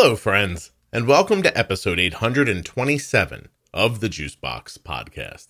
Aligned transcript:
Hello, 0.00 0.14
friends, 0.14 0.70
and 0.92 1.08
welcome 1.08 1.42
to 1.42 1.58
episode 1.58 1.98
827 1.98 3.48
of 3.74 3.98
the 3.98 4.08
Juicebox 4.08 4.78
Podcast. 4.78 5.48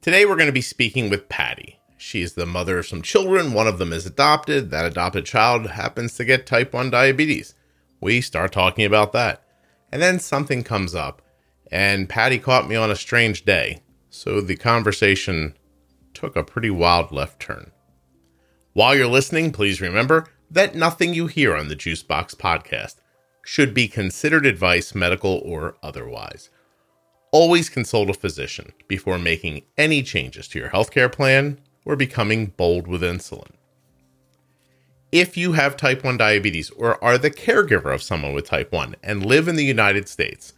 Today, 0.00 0.26
we're 0.26 0.34
going 0.34 0.46
to 0.46 0.52
be 0.52 0.60
speaking 0.60 1.08
with 1.08 1.28
Patty. 1.28 1.78
She's 1.96 2.32
the 2.32 2.46
mother 2.46 2.80
of 2.80 2.86
some 2.88 3.00
children. 3.02 3.52
One 3.52 3.68
of 3.68 3.78
them 3.78 3.92
is 3.92 4.06
adopted. 4.06 4.72
That 4.72 4.86
adopted 4.86 5.24
child 5.24 5.68
happens 5.68 6.16
to 6.16 6.24
get 6.24 6.46
type 6.46 6.72
1 6.72 6.90
diabetes. 6.90 7.54
We 8.00 8.20
start 8.20 8.50
talking 8.50 8.84
about 8.84 9.12
that. 9.12 9.44
And 9.92 10.02
then 10.02 10.18
something 10.18 10.64
comes 10.64 10.96
up, 10.96 11.22
and 11.70 12.08
Patty 12.08 12.38
caught 12.38 12.68
me 12.68 12.76
on 12.76 12.90
a 12.90 12.96
strange 12.96 13.44
day. 13.44 13.82
So 14.08 14.40
the 14.40 14.56
conversation 14.56 15.56
took 16.14 16.36
a 16.36 16.44
pretty 16.44 16.70
wild 16.70 17.12
left 17.12 17.40
turn. 17.40 17.70
While 18.72 18.96
you're 18.96 19.06
listening, 19.06 19.52
please 19.52 19.80
remember 19.80 20.26
that 20.50 20.74
nothing 20.74 21.14
you 21.14 21.26
hear 21.26 21.54
on 21.54 21.68
the 21.68 21.76
Juicebox 21.76 22.34
podcast 22.34 22.96
should 23.44 23.72
be 23.72 23.88
considered 23.88 24.46
advice, 24.46 24.94
medical 24.94 25.40
or 25.44 25.76
otherwise 25.82 26.50
always 27.32 27.68
consult 27.68 28.10
a 28.10 28.14
physician 28.14 28.72
before 28.88 29.18
making 29.18 29.62
any 29.78 30.02
changes 30.02 30.48
to 30.48 30.58
your 30.58 30.70
healthcare 30.70 31.10
plan 31.10 31.60
or 31.84 31.96
becoming 31.96 32.46
bold 32.46 32.86
with 32.86 33.02
insulin. 33.02 33.52
If 35.12 35.36
you 35.36 35.52
have 35.52 35.76
type 35.76 36.04
1 36.04 36.16
diabetes 36.16 36.70
or 36.70 37.02
are 37.02 37.18
the 37.18 37.30
caregiver 37.30 37.92
of 37.92 38.02
someone 38.02 38.32
with 38.32 38.46
type 38.46 38.72
1 38.72 38.96
and 39.02 39.26
live 39.26 39.48
in 39.48 39.56
the 39.56 39.64
United 39.64 40.08
States, 40.08 40.52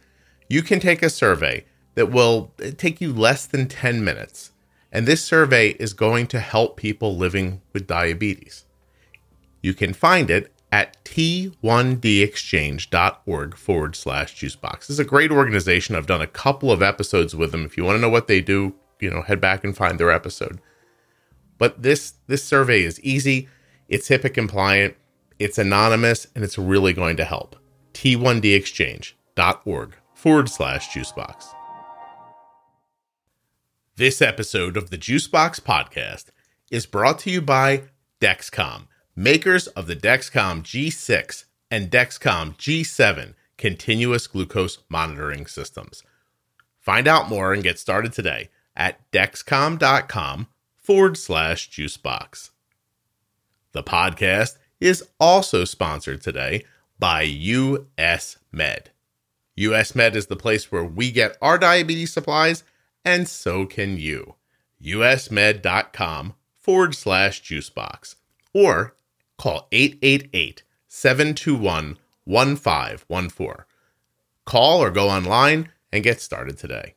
you 0.47 0.61
can 0.61 0.79
take 0.79 1.03
a 1.03 1.09
survey 1.09 1.65
that 1.95 2.11
will 2.11 2.51
take 2.77 3.01
you 3.01 3.11
less 3.13 3.45
than 3.45 3.67
10 3.67 4.03
minutes. 4.03 4.51
And 4.91 5.07
this 5.07 5.23
survey 5.23 5.69
is 5.79 5.93
going 5.93 6.27
to 6.27 6.39
help 6.39 6.77
people 6.77 7.17
living 7.17 7.61
with 7.71 7.87
diabetes. 7.87 8.65
You 9.61 9.73
can 9.73 9.93
find 9.93 10.29
it 10.29 10.51
at 10.71 11.03
t1dexchange.org 11.05 13.55
forward 13.55 13.95
slash 13.95 14.35
juicebox. 14.35 14.79
This 14.79 14.89
is 14.91 14.99
a 14.99 15.05
great 15.05 15.31
organization. 15.31 15.95
I've 15.95 16.07
done 16.07 16.21
a 16.21 16.27
couple 16.27 16.71
of 16.71 16.81
episodes 16.81 17.35
with 17.35 17.51
them. 17.51 17.65
If 17.65 17.77
you 17.77 17.83
want 17.83 17.97
to 17.97 18.01
know 18.01 18.09
what 18.09 18.27
they 18.27 18.41
do, 18.41 18.73
you 18.99 19.09
know, 19.09 19.21
head 19.21 19.39
back 19.39 19.63
and 19.63 19.77
find 19.77 19.99
their 19.99 20.11
episode. 20.11 20.59
But 21.57 21.83
this 21.83 22.15
this 22.27 22.43
survey 22.43 22.83
is 22.83 22.99
easy, 23.01 23.47
it's 23.87 24.09
HIPAA 24.09 24.33
compliant, 24.33 24.95
it's 25.39 25.57
anonymous, 25.57 26.27
and 26.33 26.43
it's 26.43 26.57
really 26.57 26.93
going 26.93 27.15
to 27.17 27.25
help. 27.25 27.55
t1dexchange.org 27.93 29.95
forward 30.23 30.47
slash 30.47 30.87
juicebox. 30.87 31.53
This 33.97 34.21
episode 34.21 34.77
of 34.77 34.89
the 34.89 34.97
Juicebox 34.97 35.59
podcast 35.59 36.27
is 36.71 36.85
brought 36.85 37.19
to 37.19 37.29
you 37.29 37.41
by 37.41 37.83
Dexcom 38.21 38.87
makers 39.17 39.67
of 39.67 39.85
the 39.85 39.97
Dexcom 39.97 40.63
G6 40.63 41.43
and 41.69 41.91
Dexcom 41.91 42.55
G7 42.55 43.33
continuous 43.57 44.27
glucose 44.27 44.77
monitoring 44.87 45.45
systems. 45.45 46.03
Find 46.79 47.05
out 47.05 47.27
more 47.27 47.51
and 47.51 47.61
get 47.61 47.77
started 47.77 48.13
today 48.13 48.49
at 48.77 49.01
dexcom.com 49.11 50.47
forward 50.77 51.17
slash 51.17 51.69
juicebox. 51.69 52.51
The 53.73 53.83
podcast 53.83 54.57
is 54.79 55.03
also 55.19 55.65
sponsored 55.65 56.21
today 56.21 56.63
by 56.97 57.23
US 57.23 58.37
Med. 58.53 58.92
US 59.55 59.95
Med 59.95 60.15
is 60.15 60.27
the 60.27 60.35
place 60.35 60.71
where 60.71 60.83
we 60.83 61.11
get 61.11 61.37
our 61.41 61.57
diabetes 61.57 62.11
supplies, 62.11 62.63
and 63.05 63.27
so 63.27 63.65
can 63.65 63.97
you. 63.97 64.35
usmed.com 64.83 66.33
forward 66.57 66.95
slash 66.95 67.41
juicebox 67.43 68.15
or 68.53 68.95
call 69.37 69.67
888 69.71 70.63
721 70.87 71.97
1514. 72.25 73.65
Call 74.45 74.83
or 74.83 74.91
go 74.91 75.09
online 75.09 75.69
and 75.91 76.03
get 76.03 76.21
started 76.21 76.57
today. 76.57 76.95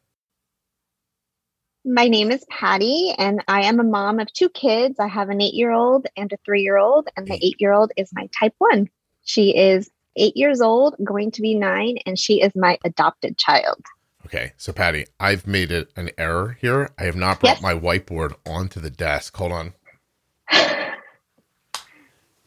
My 1.84 2.08
name 2.08 2.32
is 2.32 2.44
Patty, 2.50 3.14
and 3.16 3.44
I 3.46 3.62
am 3.62 3.78
a 3.78 3.84
mom 3.84 4.18
of 4.18 4.32
two 4.32 4.48
kids. 4.48 4.98
I 4.98 5.06
have 5.06 5.28
an 5.28 5.40
eight 5.40 5.54
year 5.54 5.70
old 5.70 6.06
and 6.16 6.32
a 6.32 6.36
three 6.44 6.62
year 6.62 6.78
old, 6.78 7.08
and 7.16 7.26
the 7.26 7.34
mm. 7.34 7.38
eight 7.42 7.56
year 7.60 7.72
old 7.72 7.92
is 7.96 8.10
my 8.12 8.28
type 8.36 8.54
one. 8.58 8.88
She 9.22 9.56
is 9.56 9.88
eight 10.16 10.36
years 10.36 10.60
old, 10.60 10.94
going 11.04 11.30
to 11.32 11.42
be 11.42 11.54
nine, 11.54 11.98
and 12.06 12.18
she 12.18 12.40
is 12.40 12.52
my 12.54 12.78
adopted 12.84 13.38
child. 13.38 13.82
Okay, 14.26 14.52
so 14.56 14.72
Patty, 14.72 15.06
I've 15.20 15.46
made 15.46 15.70
it 15.70 15.90
an 15.94 16.10
error 16.18 16.58
here. 16.60 16.90
I 16.98 17.04
have 17.04 17.14
not 17.14 17.38
brought 17.40 17.60
yes. 17.60 17.62
my 17.62 17.74
whiteboard 17.74 18.34
onto 18.44 18.80
the 18.80 18.90
desk. 18.90 19.36
Hold 19.36 19.52
on. 19.52 19.72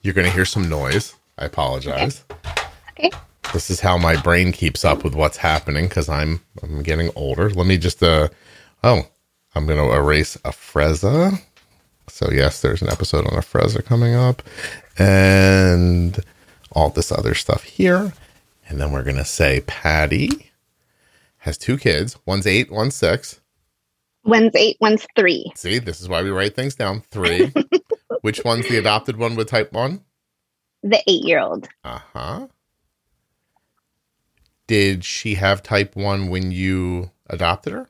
You're 0.02 0.14
going 0.14 0.28
to 0.28 0.34
hear 0.34 0.46
some 0.46 0.68
noise. 0.68 1.16
I 1.38 1.46
apologize. 1.46 2.26
Okay. 2.98 3.08
okay. 3.08 3.18
This 3.54 3.70
is 3.70 3.80
how 3.80 3.98
my 3.98 4.22
brain 4.22 4.52
keeps 4.52 4.84
up 4.86 5.04
with 5.04 5.16
what's 5.16 5.38
happening 5.38 5.88
because 5.88 6.10
I'm 6.10 6.42
I'm 6.62 6.84
getting 6.84 7.12
older. 7.16 7.50
Let 7.50 7.66
me 7.66 7.78
just 7.78 8.04
uh 8.04 8.28
oh, 8.84 9.08
I'm 9.56 9.66
going 9.66 9.80
to 9.80 9.96
erase 9.96 10.38
Afrezza. 10.38 11.42
So 12.08 12.30
yes, 12.32 12.62
there's 12.62 12.82
an 12.82 12.90
episode 12.90 13.26
on 13.26 13.42
Afrezza 13.42 13.84
coming 13.84 14.16
up, 14.16 14.44
and 14.98 16.20
all 16.72 16.90
this 16.90 17.12
other 17.12 17.34
stuff 17.34 17.64
here. 17.64 18.14
And 18.68 18.80
then 18.80 18.92
we're 18.92 19.04
going 19.04 19.16
to 19.18 19.26
say 19.26 19.62
Patty 19.66 20.52
has 21.40 21.58
two 21.58 21.78
kids. 21.78 22.18
One's 22.26 22.46
eight, 22.46 22.72
one's 22.72 22.96
six. 22.96 23.40
One's 24.24 24.56
eight, 24.56 24.78
one's 24.80 25.08
three. 25.16 25.52
See, 25.56 25.80
this 25.80 26.02
is 26.02 26.10
why 26.10 26.22
we 26.22 26.30
write 26.30 26.56
things 26.56 26.76
down. 26.76 27.02
Three. 27.10 27.52
Which 28.22 28.44
one's 28.44 28.68
the 28.68 28.78
adopted 28.78 29.18
one 29.18 29.36
with 29.36 29.48
type 29.48 29.72
1? 29.72 30.02
The 30.84 31.02
eight 31.08 31.24
year 31.24 31.40
old. 31.40 31.68
Uh 31.84 32.00
huh. 32.14 32.48
Did 34.68 35.04
she 35.04 35.36
have 35.36 35.64
type 35.64 35.96
1 35.96 36.30
when 36.30 36.52
you 36.52 37.12
adopted 37.28 37.74
her? 37.74 37.90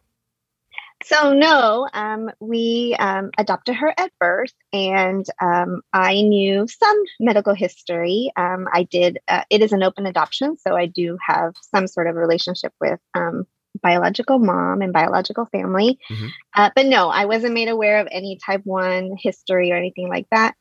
So, 1.03 1.33
no, 1.33 1.87
um, 1.93 2.29
we 2.39 2.95
um, 2.99 3.31
adopted 3.37 3.75
her 3.75 3.93
at 3.97 4.11
birth, 4.19 4.53
and 4.73 5.25
um, 5.41 5.81
I 5.93 6.21
knew 6.21 6.67
some 6.67 7.03
medical 7.19 7.53
history. 7.53 8.31
Um, 8.35 8.67
I 8.71 8.83
did, 8.83 9.19
uh, 9.27 9.43
it 9.49 9.61
is 9.61 9.71
an 9.71 9.81
open 9.81 10.05
adoption, 10.05 10.57
so 10.57 10.75
I 10.75 10.87
do 10.87 11.17
have 11.25 11.55
some 11.73 11.87
sort 11.87 12.07
of 12.07 12.15
relationship 12.15 12.73
with 12.81 12.99
um, 13.15 13.47
biological 13.81 14.39
mom 14.39 14.81
and 14.81 14.91
biological 14.91 15.45
family. 15.45 15.99
Mm-hmm. 16.09 16.27
Uh, 16.53 16.69
but 16.75 16.85
no, 16.85 17.09
I 17.09 17.25
wasn't 17.25 17.53
made 17.53 17.69
aware 17.69 17.99
of 17.99 18.07
any 18.11 18.37
type 18.45 18.61
1 18.65 19.15
history 19.17 19.71
or 19.71 19.75
anything 19.75 20.09
like 20.09 20.27
that. 20.31 20.55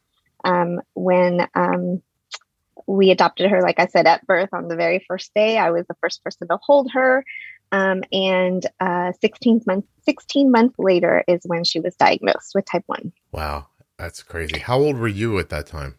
Um, 0.44 0.80
when 0.94 1.48
um, 1.54 2.00
we 2.86 3.10
adopted 3.10 3.50
her, 3.50 3.60
like 3.60 3.80
I 3.80 3.86
said, 3.86 4.06
at 4.06 4.26
birth 4.26 4.50
on 4.52 4.68
the 4.68 4.76
very 4.76 5.04
first 5.06 5.32
day, 5.34 5.58
I 5.58 5.70
was 5.70 5.86
the 5.86 5.96
first 6.00 6.22
person 6.22 6.48
to 6.48 6.58
hold 6.62 6.92
her. 6.92 7.24
Um, 7.70 8.02
and 8.12 8.64
uh, 8.80 9.12
16 9.20 9.62
months 9.66 9.88
16 10.04 10.50
months 10.50 10.74
later 10.78 11.22
is 11.28 11.40
when 11.44 11.64
she 11.64 11.80
was 11.80 11.94
diagnosed 11.96 12.52
with 12.54 12.64
type 12.64 12.84
1 12.86 13.12
wow 13.32 13.66
that's 13.98 14.22
crazy 14.22 14.58
how 14.58 14.78
old 14.78 14.96
were 14.96 15.08
you 15.08 15.38
at 15.38 15.50
that 15.50 15.66
time 15.66 15.96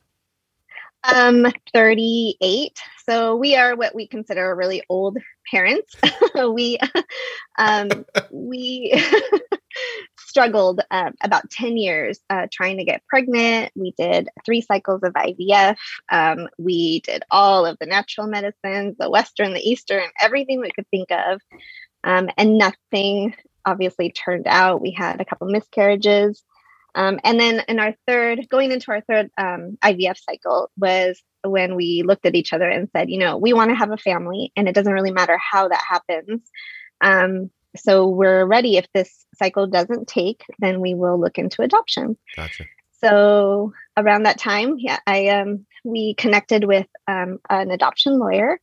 um, 1.03 1.46
38. 1.74 2.78
So 3.07 3.35
we 3.35 3.56
are 3.56 3.75
what 3.75 3.96
we 3.96 4.07
consider 4.07 4.53
really 4.56 4.84
old 4.90 5.18
parents. 5.50 5.96
we 6.52 6.78
um, 7.57 8.06
we 8.31 8.91
struggled 10.18 10.81
uh, 10.91 11.12
about 11.22 11.50
10 11.50 11.78
years 11.78 12.19
uh, 12.30 12.47
trying 12.52 12.78
to 12.78 12.84
get 12.84 13.06
pregnant. 13.07 13.72
We 13.75 13.94
did 13.97 14.30
three 14.46 14.62
cycles 14.62 15.02
of 15.03 15.13
IVF. 15.13 15.78
Um, 16.12 16.47
we 16.57 17.02
did 17.02 17.24
all 17.31 17.66
of 17.66 17.78
the 17.80 17.85
natural 17.85 18.28
medicines, 18.28 18.96
the 19.00 19.09
Western, 19.09 19.53
the 19.53 19.69
Eastern, 19.69 20.03
everything 20.22 20.59
we 20.59 20.72
could 20.72 20.88
think 20.90 21.12
of. 21.12 21.41
Um, 22.03 22.30
and 22.38 22.57
nothing 22.57 23.36
obviously 23.66 24.12
turned 24.12 24.48
out. 24.48 24.81
We 24.81 24.92
had 24.92 25.19
a 25.19 25.25
couple 25.25 25.48
miscarriages. 25.48 26.44
Um, 26.95 27.19
and 27.24 27.39
then 27.39 27.63
in 27.68 27.80
our 27.80 27.94
third, 28.07 28.48
going 28.50 28.72
into 28.72 28.92
our 28.92 29.01
third 29.01 29.30
um, 29.38 29.77
IVF 29.83 30.18
cycle 30.18 30.72
was 30.77 31.22
when 31.44 31.75
we 31.75 32.04
looked 32.04 32.25
at 32.25 32.36
each 32.36 32.51
other 32.51 32.69
and 32.69 32.89
said, 32.95 33.10
you 33.10 33.19
know, 33.19 33.38
we 33.38 33.54
want 33.54 33.69
to 33.69 33.75
have 33.75 33.92
a 33.92 33.98
family 33.98 34.51
and 34.56 34.68
it 34.68 34.75
doesn't 34.75 34.92
really 34.92 35.12
matter 35.12 35.38
how 35.38 35.68
that 35.68 35.83
happens. 35.88 36.42
Um, 37.01 37.51
so 37.81 38.07
we're 38.07 38.45
ready. 38.45 38.77
If 38.77 38.87
this 38.93 39.25
cycle 39.35 39.67
doesn't 39.67 40.07
take, 40.07 40.43
then 40.59 40.81
we 40.81 40.93
will 40.93 41.19
look 41.19 41.37
into 41.37 41.61
adoption. 41.61 42.17
Gotcha. 42.35 42.65
So 43.01 43.73
around 43.95 44.23
that 44.23 44.37
time, 44.37 44.75
yeah, 44.77 44.99
I 45.07 45.29
um, 45.29 45.65
we 45.83 46.15
connected 46.15 46.65
with 46.65 46.87
um, 47.07 47.39
an 47.49 47.71
adoption 47.71 48.19
lawyer, 48.19 48.59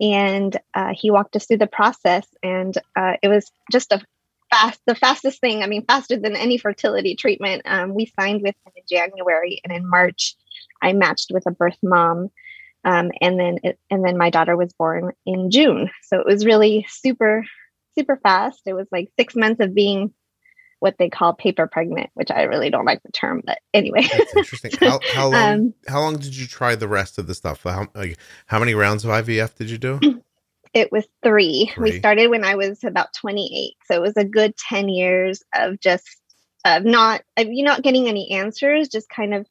and 0.00 0.56
uh, 0.74 0.92
he 0.94 1.10
walked 1.10 1.36
us 1.36 1.46
through 1.46 1.58
the 1.58 1.66
process, 1.66 2.26
and 2.42 2.76
uh, 2.96 3.14
it 3.22 3.28
was 3.28 3.50
just 3.72 3.92
a 3.92 4.02
fast, 4.50 4.80
the 4.86 4.94
fastest 4.94 5.40
thing. 5.40 5.62
I 5.62 5.66
mean, 5.66 5.84
faster 5.86 6.16
than 6.16 6.36
any 6.36 6.58
fertility 6.58 7.16
treatment. 7.16 7.62
Um, 7.64 7.94
we 7.94 8.12
signed 8.18 8.42
with 8.42 8.54
him 8.66 8.72
in 8.76 8.82
January, 8.88 9.60
and 9.64 9.72
in 9.72 9.88
March, 9.88 10.36
I 10.82 10.92
matched 10.92 11.30
with 11.32 11.44
a 11.46 11.50
birth 11.50 11.78
mom, 11.82 12.30
um, 12.84 13.10
and 13.20 13.40
then 13.40 13.58
it, 13.64 13.78
and 13.90 14.04
then 14.04 14.16
my 14.16 14.30
daughter 14.30 14.56
was 14.56 14.72
born 14.74 15.12
in 15.26 15.50
June. 15.50 15.90
So 16.04 16.20
it 16.20 16.26
was 16.26 16.46
really 16.46 16.86
super, 16.88 17.44
super 17.98 18.16
fast. 18.22 18.62
It 18.66 18.74
was 18.74 18.86
like 18.92 19.10
six 19.18 19.34
months 19.34 19.60
of 19.60 19.74
being 19.74 20.12
what 20.80 20.96
they 20.98 21.08
call 21.08 21.34
paper 21.34 21.66
pregnant, 21.66 22.10
which 22.14 22.30
I 22.30 22.42
really 22.42 22.70
don't 22.70 22.84
like 22.84 23.02
the 23.02 23.10
term, 23.10 23.42
but 23.44 23.58
anyway. 23.74 24.02
That's 24.02 24.36
interesting. 24.36 24.72
How, 24.78 25.00
how 25.12 25.28
long? 25.28 25.52
Um, 25.52 25.74
how 25.88 26.00
long 26.00 26.16
did 26.16 26.36
you 26.36 26.46
try 26.46 26.76
the 26.76 26.88
rest 26.88 27.18
of 27.18 27.26
the 27.26 27.34
stuff? 27.34 27.62
How 27.64 27.88
like 27.94 28.18
how 28.46 28.58
many 28.58 28.74
rounds 28.74 29.04
of 29.04 29.10
IVF 29.10 29.56
did 29.56 29.70
you 29.70 29.78
do? 29.78 30.00
It 30.74 30.92
was 30.92 31.06
three. 31.24 31.72
three. 31.74 31.92
We 31.92 31.98
started 31.98 32.28
when 32.28 32.44
I 32.44 32.56
was 32.56 32.84
about 32.84 33.14
28, 33.14 33.72
so 33.86 33.94
it 33.94 34.02
was 34.02 34.18
a 34.18 34.24
good 34.24 34.54
10 34.56 34.90
years 34.90 35.42
of 35.54 35.80
just 35.80 36.06
of 36.66 36.84
not 36.84 37.22
of 37.38 37.46
you 37.46 37.64
not 37.64 37.82
getting 37.82 38.06
any 38.06 38.32
answers, 38.32 38.88
just 38.88 39.08
kind 39.08 39.32
of 39.32 39.46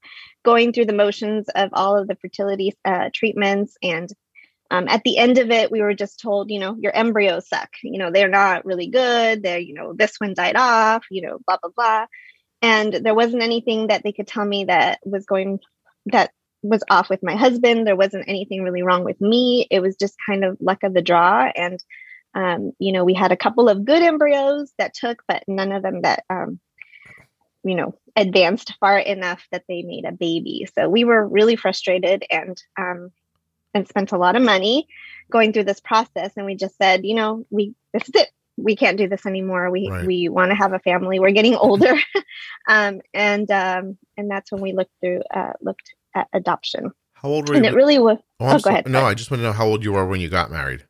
going 0.45 0.71
through 0.71 0.85
the 0.85 0.93
motions 0.93 1.49
of 1.55 1.71
all 1.73 1.97
of 1.97 2.07
the 2.07 2.15
fertility 2.15 2.71
uh, 2.85 3.09
treatments 3.13 3.75
and 3.81 4.09
um, 4.71 4.87
at 4.87 5.03
the 5.03 5.17
end 5.17 5.37
of 5.37 5.49
it 5.51 5.71
we 5.71 5.81
were 5.81 5.93
just 5.93 6.19
told 6.19 6.49
you 6.51 6.59
know 6.59 6.75
your 6.79 6.95
embryos 6.95 7.47
suck. 7.47 7.69
You 7.83 7.99
know 7.99 8.11
they're 8.11 8.27
not 8.27 8.65
really 8.65 8.87
good. 8.87 9.43
They're 9.43 9.59
you 9.59 9.73
know 9.73 9.93
this 9.93 10.15
one 10.17 10.33
died 10.33 10.55
off 10.55 11.05
you 11.09 11.21
know 11.21 11.39
blah 11.45 11.57
blah 11.61 11.71
blah. 11.75 12.05
And 12.61 12.93
there 12.93 13.15
wasn't 13.15 13.43
anything 13.43 13.87
that 13.87 14.03
they 14.03 14.11
could 14.11 14.27
tell 14.27 14.45
me 14.45 14.65
that 14.65 14.99
was 15.05 15.25
going 15.25 15.59
that 16.07 16.31
was 16.63 16.83
off 16.89 17.09
with 17.09 17.21
my 17.23 17.35
husband. 17.35 17.85
There 17.85 17.95
wasn't 17.95 18.27
anything 18.27 18.63
really 18.63 18.81
wrong 18.81 19.03
with 19.03 19.21
me. 19.21 19.67
It 19.69 19.79
was 19.79 19.95
just 19.95 20.15
kind 20.27 20.43
of 20.43 20.57
luck 20.59 20.83
of 20.83 20.93
the 20.93 21.01
draw. 21.01 21.49
And 21.55 21.83
um, 22.35 22.71
you 22.79 22.91
know 22.91 23.05
we 23.05 23.13
had 23.13 23.31
a 23.31 23.37
couple 23.37 23.69
of 23.69 23.85
good 23.85 24.03
embryos 24.03 24.73
that 24.77 24.93
took 24.93 25.23
but 25.27 25.43
none 25.47 25.71
of 25.71 25.83
them 25.83 26.01
that 26.01 26.23
um, 26.29 26.59
you 27.63 27.75
know 27.75 27.97
advanced 28.15 28.73
far 28.79 28.97
enough 28.97 29.45
that 29.51 29.63
they 29.67 29.83
made 29.83 30.05
a 30.05 30.11
baby. 30.11 30.67
So 30.75 30.89
we 30.89 31.03
were 31.03 31.25
really 31.25 31.55
frustrated 31.55 32.25
and 32.29 32.61
um, 32.77 33.11
and 33.77 33.87
spent 33.87 34.11
a 34.11 34.17
lot 34.17 34.35
of 34.35 34.41
money 34.41 34.87
going 35.31 35.53
through 35.53 35.63
this 35.63 35.79
process 35.79 36.33
and 36.35 36.45
we 36.45 36.55
just 36.55 36.77
said 36.77 37.05
you 37.05 37.15
know 37.15 37.45
we 37.49 37.73
this 37.93 38.03
is 38.03 38.15
it 38.15 38.29
we 38.57 38.75
can't 38.75 38.97
do 38.97 39.07
this 39.07 39.25
anymore 39.25 39.69
we 39.69 39.89
right. 39.89 40.05
we 40.05 40.29
want 40.29 40.51
to 40.51 40.55
have 40.55 40.73
a 40.73 40.79
family 40.79 41.19
we're 41.19 41.31
getting 41.31 41.55
older 41.55 41.93
um, 42.67 42.99
and 43.13 43.49
um, 43.51 43.97
and 44.17 44.29
that's 44.29 44.51
when 44.51 44.61
we 44.61 44.73
looked 44.73 44.93
through 45.01 45.21
uh, 45.33 45.53
looked 45.61 45.93
at 46.15 46.27
adoption 46.33 46.91
how 47.13 47.29
old 47.29 47.47
were 47.47 47.55
and 47.55 47.65
you 47.65 47.69
and 47.69 47.75
it 47.75 47.77
really 47.77 47.99
was 47.99 48.17
oh, 48.39 48.55
oh 48.55 48.59
go 48.59 48.69
ahead 48.69 48.87
no 48.87 49.03
i 49.03 49.13
just 49.13 49.31
want 49.31 49.39
to 49.39 49.43
know 49.43 49.53
how 49.53 49.65
old 49.65 49.83
you 49.83 49.93
were 49.93 50.05
when 50.05 50.19
you 50.19 50.29
got 50.29 50.51
married 50.51 50.83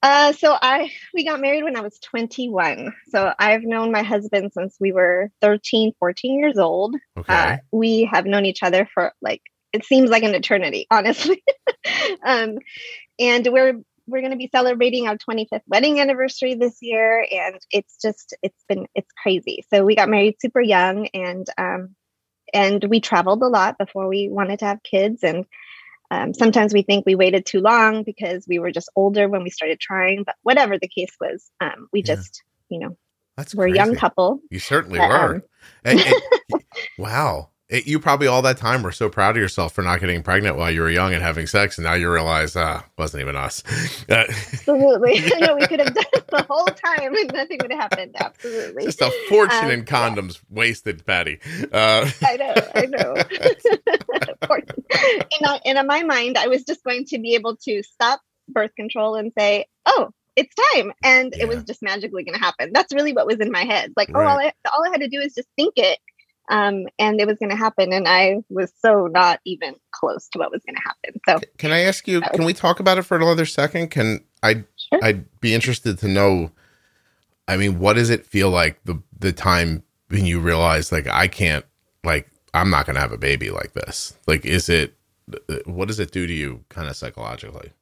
uh, 0.00 0.32
so 0.32 0.56
I 0.62 0.92
we 1.12 1.24
got 1.24 1.40
married 1.40 1.64
when 1.64 1.76
I 1.76 1.80
was 1.80 1.98
21. 1.98 2.94
So 3.08 3.32
I've 3.36 3.64
known 3.64 3.90
my 3.90 4.02
husband 4.02 4.52
since 4.52 4.76
we 4.78 4.92
were 4.92 5.30
13, 5.40 5.92
14 5.98 6.38
years 6.38 6.56
old. 6.56 6.94
Okay. 7.18 7.34
Uh, 7.34 7.56
we 7.72 8.04
have 8.04 8.24
known 8.24 8.46
each 8.46 8.62
other 8.62 8.88
for 8.94 9.12
like 9.20 9.42
it 9.72 9.84
seems 9.84 10.10
like 10.10 10.22
an 10.22 10.34
eternity, 10.34 10.86
honestly. 10.90 11.42
um, 12.24 12.58
and 13.18 13.46
we're 13.50 13.80
we're 14.06 14.20
going 14.20 14.32
to 14.32 14.38
be 14.38 14.48
celebrating 14.50 15.06
our 15.06 15.18
25th 15.18 15.60
wedding 15.66 16.00
anniversary 16.00 16.54
this 16.54 16.78
year, 16.80 17.26
and 17.30 17.58
it's 17.70 17.96
just 18.00 18.34
it's 18.42 18.64
been 18.68 18.86
it's 18.94 19.10
crazy. 19.22 19.64
So 19.72 19.84
we 19.84 19.94
got 19.94 20.08
married 20.08 20.36
super 20.40 20.60
young, 20.60 21.08
and 21.08 21.46
um, 21.58 21.94
and 22.54 22.82
we 22.84 23.00
traveled 23.00 23.42
a 23.42 23.48
lot 23.48 23.78
before 23.78 24.08
we 24.08 24.28
wanted 24.28 24.60
to 24.60 24.66
have 24.66 24.82
kids, 24.82 25.22
and 25.22 25.44
um, 26.10 26.32
sometimes 26.32 26.72
we 26.72 26.82
think 26.82 27.04
we 27.04 27.14
waited 27.14 27.44
too 27.44 27.60
long 27.60 28.02
because 28.02 28.46
we 28.48 28.58
were 28.58 28.72
just 28.72 28.90
older 28.96 29.28
when 29.28 29.42
we 29.42 29.50
started 29.50 29.78
trying, 29.78 30.24
but 30.24 30.36
whatever 30.42 30.78
the 30.78 30.88
case 30.88 31.14
was, 31.20 31.50
um, 31.60 31.88
we 31.92 32.02
just 32.02 32.42
you 32.70 32.78
know 32.78 32.96
that's 33.36 33.54
we're 33.54 33.66
crazy. 33.66 33.78
a 33.78 33.84
young 33.84 33.94
couple. 33.94 34.40
You 34.50 34.58
certainly 34.58 34.98
but, 34.98 35.08
were. 35.08 35.34
Um, 35.36 35.42
and, 35.84 36.00
and, 36.00 36.64
wow. 36.98 37.50
It, 37.68 37.86
you 37.86 38.00
probably 38.00 38.26
all 38.28 38.40
that 38.42 38.56
time 38.56 38.82
were 38.82 38.92
so 38.92 39.10
proud 39.10 39.36
of 39.36 39.42
yourself 39.42 39.74
for 39.74 39.82
not 39.82 40.00
getting 40.00 40.22
pregnant 40.22 40.56
while 40.56 40.70
you 40.70 40.80
were 40.80 40.90
young 40.90 41.12
and 41.12 41.22
having 41.22 41.46
sex, 41.46 41.76
and 41.76 41.84
now 41.84 41.92
you 41.92 42.10
realize, 42.10 42.56
ah, 42.56 42.82
wasn't 42.96 43.20
even 43.20 43.36
us. 43.36 43.62
Absolutely, 44.08 45.20
no, 45.40 45.54
we 45.54 45.66
could 45.66 45.80
have 45.80 45.94
done 45.94 46.04
it 46.14 46.26
the 46.28 46.46
whole 46.48 46.64
time 46.64 47.14
and 47.14 47.30
nothing 47.34 47.58
would 47.60 47.70
have 47.70 47.80
happened. 47.80 48.16
Absolutely, 48.18 48.84
just 48.84 49.02
a 49.02 49.10
fortune 49.28 49.66
um, 49.66 49.70
in 49.70 49.84
condoms 49.84 50.36
yeah. 50.36 50.56
wasted, 50.56 51.04
Patty. 51.04 51.40
Uh, 51.70 52.10
I 52.24 52.36
know, 52.36 52.54
I 52.74 52.86
know. 52.86 53.14
in, 55.66 55.76
in 55.76 55.86
my 55.86 56.02
mind, 56.04 56.38
I 56.38 56.46
was 56.46 56.64
just 56.64 56.82
going 56.84 57.04
to 57.06 57.18
be 57.18 57.34
able 57.34 57.56
to 57.64 57.82
stop 57.82 58.22
birth 58.48 58.74
control 58.76 59.14
and 59.14 59.30
say, 59.38 59.66
"Oh, 59.84 60.08
it's 60.36 60.54
time," 60.72 60.94
and 61.02 61.34
yeah. 61.36 61.42
it 61.42 61.48
was 61.48 61.64
just 61.64 61.82
magically 61.82 62.24
going 62.24 62.38
to 62.38 62.42
happen. 62.42 62.70
That's 62.72 62.94
really 62.94 63.12
what 63.12 63.26
was 63.26 63.40
in 63.40 63.52
my 63.52 63.64
head. 63.64 63.92
Like, 63.94 64.08
right. 64.08 64.24
oh, 64.24 64.26
all 64.26 64.38
I, 64.38 64.52
all 64.72 64.86
I 64.86 64.90
had 64.90 65.02
to 65.02 65.08
do 65.08 65.20
is 65.20 65.34
just 65.34 65.48
think 65.54 65.74
it 65.76 65.98
um, 66.48 66.86
and 66.98 67.20
it 67.20 67.26
was 67.26 67.38
going 67.38 67.50
to 67.50 67.56
happen. 67.56 67.92
And 67.92 68.08
I 68.08 68.38
was 68.48 68.72
so 68.80 69.06
not 69.06 69.40
even 69.44 69.74
close 69.92 70.28
to 70.30 70.38
what 70.38 70.50
was 70.50 70.62
going 70.64 70.76
to 70.76 70.82
happen. 70.82 71.20
So, 71.28 71.48
can 71.58 71.72
I 71.72 71.80
ask 71.80 72.08
you? 72.08 72.20
Can 72.20 72.44
we 72.44 72.54
talk 72.54 72.80
about 72.80 72.98
it 72.98 73.02
for 73.02 73.16
another 73.16 73.46
second? 73.46 73.90
Can 73.90 74.24
I? 74.42 74.64
Sure. 74.76 75.00
I'd 75.02 75.40
be 75.40 75.54
interested 75.54 75.98
to 75.98 76.08
know. 76.08 76.50
I 77.46 77.56
mean, 77.56 77.78
what 77.78 77.94
does 77.94 78.10
it 78.10 78.26
feel 78.26 78.50
like 78.50 78.82
the 78.84 79.02
the 79.18 79.32
time 79.32 79.82
when 80.08 80.26
you 80.26 80.40
realize 80.40 80.92
like 80.92 81.06
I 81.06 81.28
can't 81.28 81.64
like 82.04 82.30
I'm 82.54 82.70
not 82.70 82.86
going 82.86 82.94
to 82.94 83.00
have 83.00 83.12
a 83.12 83.18
baby 83.18 83.50
like 83.50 83.72
this? 83.74 84.16
Like, 84.26 84.44
is 84.44 84.68
it? 84.68 84.94
What 85.66 85.88
does 85.88 86.00
it 86.00 86.10
do 86.10 86.26
to 86.26 86.32
you, 86.32 86.64
kind 86.70 86.88
of 86.88 86.96
psychologically? 86.96 87.72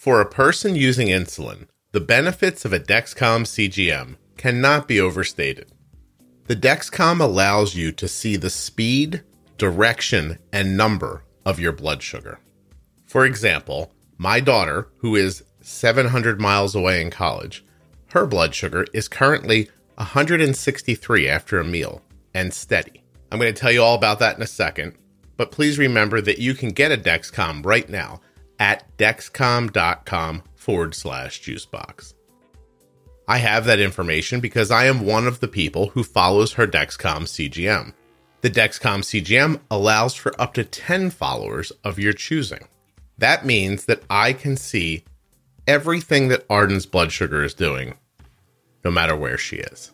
For 0.00 0.22
a 0.22 0.30
person 0.30 0.76
using 0.76 1.08
insulin, 1.08 1.66
the 1.92 2.00
benefits 2.00 2.64
of 2.64 2.72
a 2.72 2.80
Dexcom 2.80 3.42
CGM 3.42 4.16
cannot 4.38 4.88
be 4.88 4.98
overstated. 4.98 5.72
The 6.46 6.56
Dexcom 6.56 7.20
allows 7.20 7.74
you 7.74 7.92
to 7.92 8.08
see 8.08 8.36
the 8.36 8.48
speed, 8.48 9.22
direction, 9.58 10.38
and 10.54 10.74
number 10.74 11.24
of 11.44 11.60
your 11.60 11.72
blood 11.72 12.02
sugar. 12.02 12.40
For 13.04 13.26
example, 13.26 13.92
my 14.16 14.40
daughter, 14.40 14.88
who 15.00 15.16
is 15.16 15.44
700 15.60 16.40
miles 16.40 16.74
away 16.74 17.02
in 17.02 17.10
college, 17.10 17.62
her 18.12 18.26
blood 18.26 18.54
sugar 18.54 18.86
is 18.94 19.06
currently 19.06 19.68
163 19.96 21.28
after 21.28 21.60
a 21.60 21.64
meal 21.64 22.00
and 22.32 22.54
steady. 22.54 23.04
I'm 23.30 23.38
going 23.38 23.52
to 23.52 23.60
tell 23.60 23.70
you 23.70 23.82
all 23.82 23.96
about 23.96 24.18
that 24.20 24.36
in 24.36 24.42
a 24.42 24.46
second, 24.46 24.94
but 25.36 25.52
please 25.52 25.76
remember 25.76 26.22
that 26.22 26.38
you 26.38 26.54
can 26.54 26.70
get 26.70 26.90
a 26.90 26.96
Dexcom 26.96 27.66
right 27.66 27.90
now 27.90 28.22
at 28.60 28.84
dexcom.com 28.98 30.42
forward 30.54 30.94
slash 30.94 31.42
juicebox. 31.42 32.14
I 33.26 33.38
have 33.38 33.64
that 33.64 33.80
information 33.80 34.40
because 34.40 34.70
I 34.70 34.84
am 34.84 35.06
one 35.06 35.26
of 35.26 35.40
the 35.40 35.48
people 35.48 35.90
who 35.90 36.04
follows 36.04 36.52
her 36.54 36.66
Dexcom 36.66 37.22
CGM. 37.22 37.94
The 38.42 38.50
Dexcom 38.50 39.00
CGM 39.00 39.60
allows 39.70 40.14
for 40.14 40.38
up 40.40 40.54
to 40.54 40.64
10 40.64 41.10
followers 41.10 41.70
of 41.84 41.98
your 41.98 42.12
choosing. 42.12 42.66
That 43.18 43.46
means 43.46 43.84
that 43.84 44.02
I 44.10 44.32
can 44.32 44.56
see 44.56 45.04
everything 45.66 46.28
that 46.28 46.44
Arden's 46.50 46.86
blood 46.86 47.12
sugar 47.12 47.44
is 47.44 47.54
doing, 47.54 47.94
no 48.84 48.90
matter 48.90 49.14
where 49.14 49.38
she 49.38 49.56
is. 49.56 49.92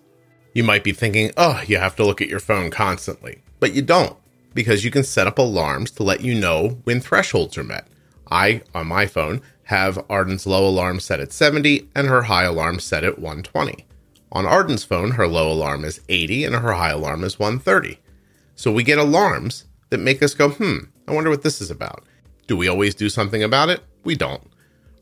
You 0.54 0.64
might 0.64 0.84
be 0.84 0.92
thinking, 0.92 1.32
oh, 1.36 1.62
you 1.66 1.76
have 1.76 1.96
to 1.96 2.04
look 2.06 2.22
at 2.22 2.28
your 2.28 2.40
phone 2.40 2.70
constantly, 2.70 3.42
but 3.60 3.74
you 3.74 3.82
don't 3.82 4.16
because 4.54 4.84
you 4.84 4.90
can 4.90 5.04
set 5.04 5.26
up 5.26 5.38
alarms 5.38 5.90
to 5.90 6.02
let 6.02 6.22
you 6.22 6.34
know 6.34 6.78
when 6.84 7.00
thresholds 7.00 7.58
are 7.58 7.64
met. 7.64 7.86
I, 8.30 8.62
on 8.74 8.86
my 8.86 9.06
phone, 9.06 9.42
have 9.64 10.04
Arden's 10.08 10.46
low 10.46 10.66
alarm 10.68 11.00
set 11.00 11.20
at 11.20 11.32
70 11.32 11.88
and 11.94 12.06
her 12.06 12.22
high 12.22 12.44
alarm 12.44 12.80
set 12.80 13.04
at 13.04 13.18
120. 13.18 13.86
On 14.32 14.46
Arden's 14.46 14.84
phone, 14.84 15.12
her 15.12 15.26
low 15.26 15.50
alarm 15.50 15.84
is 15.84 16.00
80 16.08 16.44
and 16.44 16.54
her 16.56 16.72
high 16.72 16.90
alarm 16.90 17.24
is 17.24 17.38
130. 17.38 17.98
So 18.54 18.72
we 18.72 18.82
get 18.82 18.98
alarms 18.98 19.64
that 19.90 19.98
make 19.98 20.22
us 20.22 20.34
go, 20.34 20.50
hmm, 20.50 20.78
I 21.06 21.12
wonder 21.12 21.30
what 21.30 21.42
this 21.42 21.60
is 21.60 21.70
about. 21.70 22.04
Do 22.46 22.56
we 22.56 22.68
always 22.68 22.94
do 22.94 23.08
something 23.08 23.42
about 23.42 23.70
it? 23.70 23.82
We 24.04 24.14
don't. 24.14 24.50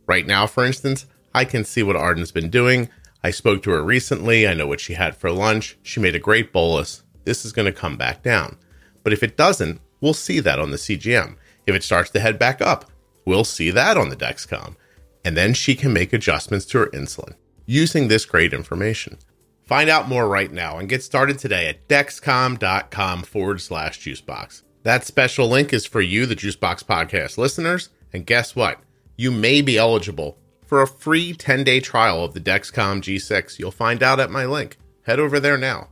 Right 0.06 0.26
now, 0.26 0.46
for 0.46 0.64
instance, 0.64 1.06
I 1.34 1.44
can 1.44 1.64
see 1.64 1.82
what 1.82 1.96
Arden's 1.96 2.32
been 2.32 2.50
doing. 2.50 2.88
I 3.22 3.30
spoke 3.30 3.62
to 3.62 3.70
her 3.70 3.82
recently. 3.82 4.46
I 4.46 4.54
know 4.54 4.66
what 4.66 4.80
she 4.80 4.94
had 4.94 5.16
for 5.16 5.30
lunch. 5.30 5.76
She 5.82 6.00
made 6.00 6.14
a 6.14 6.20
great 6.20 6.52
bolus. 6.52 7.02
This 7.24 7.44
is 7.44 7.52
going 7.52 7.66
to 7.66 7.72
come 7.72 7.96
back 7.96 8.22
down. 8.22 8.58
But 9.02 9.12
if 9.12 9.22
it 9.22 9.36
doesn't, 9.36 9.80
we'll 10.00 10.14
see 10.14 10.40
that 10.40 10.58
on 10.58 10.70
the 10.70 10.76
CGM. 10.76 11.36
If 11.66 11.74
it 11.74 11.82
starts 11.82 12.10
to 12.10 12.20
head 12.20 12.38
back 12.38 12.60
up, 12.60 12.90
We'll 13.24 13.44
see 13.44 13.70
that 13.70 13.96
on 13.96 14.10
the 14.10 14.16
Dexcom. 14.16 14.76
And 15.24 15.36
then 15.36 15.54
she 15.54 15.74
can 15.74 15.92
make 15.92 16.12
adjustments 16.12 16.66
to 16.66 16.78
her 16.78 16.86
insulin 16.88 17.34
using 17.66 18.08
this 18.08 18.26
great 18.26 18.52
information. 18.52 19.18
Find 19.64 19.88
out 19.88 20.08
more 20.08 20.28
right 20.28 20.52
now 20.52 20.76
and 20.78 20.88
get 20.88 21.02
started 21.02 21.38
today 21.38 21.66
at 21.68 21.88
dexcom.com 21.88 23.22
forward 23.22 23.60
slash 23.62 23.98
juicebox. 24.00 24.62
That 24.82 25.06
special 25.06 25.48
link 25.48 25.72
is 25.72 25.86
for 25.86 26.02
you, 26.02 26.26
the 26.26 26.36
Juicebox 26.36 26.84
Podcast 26.84 27.38
listeners. 27.38 27.88
And 28.12 28.26
guess 28.26 28.54
what? 28.54 28.80
You 29.16 29.30
may 29.30 29.62
be 29.62 29.78
eligible 29.78 30.36
for 30.66 30.82
a 30.82 30.86
free 30.86 31.32
10 31.32 31.64
day 31.64 31.80
trial 31.80 32.22
of 32.22 32.34
the 32.34 32.40
Dexcom 32.40 33.00
G6. 33.00 33.58
You'll 33.58 33.70
find 33.70 34.02
out 34.02 34.20
at 34.20 34.30
my 34.30 34.44
link. 34.44 34.76
Head 35.02 35.18
over 35.18 35.40
there 35.40 35.56
now. 35.56 35.88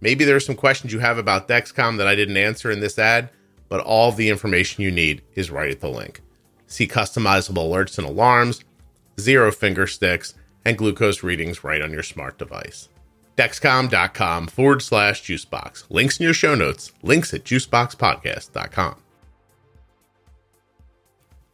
Maybe 0.00 0.24
there 0.24 0.36
are 0.36 0.40
some 0.40 0.56
questions 0.56 0.94
you 0.94 1.00
have 1.00 1.18
about 1.18 1.48
Dexcom 1.48 1.98
that 1.98 2.06
I 2.06 2.14
didn't 2.14 2.38
answer 2.38 2.70
in 2.70 2.80
this 2.80 2.98
ad, 2.98 3.28
but 3.68 3.80
all 3.80 4.10
the 4.12 4.30
information 4.30 4.82
you 4.82 4.90
need 4.90 5.20
is 5.34 5.50
right 5.50 5.70
at 5.70 5.80
the 5.80 5.90
link 5.90 6.22
see 6.70 6.86
customizable 6.86 7.68
alerts 7.68 7.98
and 7.98 8.06
alarms, 8.06 8.64
zero 9.20 9.52
finger 9.52 9.86
sticks, 9.86 10.34
and 10.64 10.78
glucose 10.78 11.22
readings 11.22 11.62
right 11.62 11.82
on 11.82 11.92
your 11.92 12.02
smart 12.02 12.38
device. 12.38 12.88
Dexcom.com 13.36 14.46
forward 14.46 14.82
slash 14.82 15.22
juicebox. 15.22 15.84
Links 15.90 16.18
in 16.18 16.24
your 16.24 16.34
show 16.34 16.54
notes, 16.54 16.92
links 17.02 17.34
at 17.34 17.44
juiceboxpodcast.com. 17.44 18.96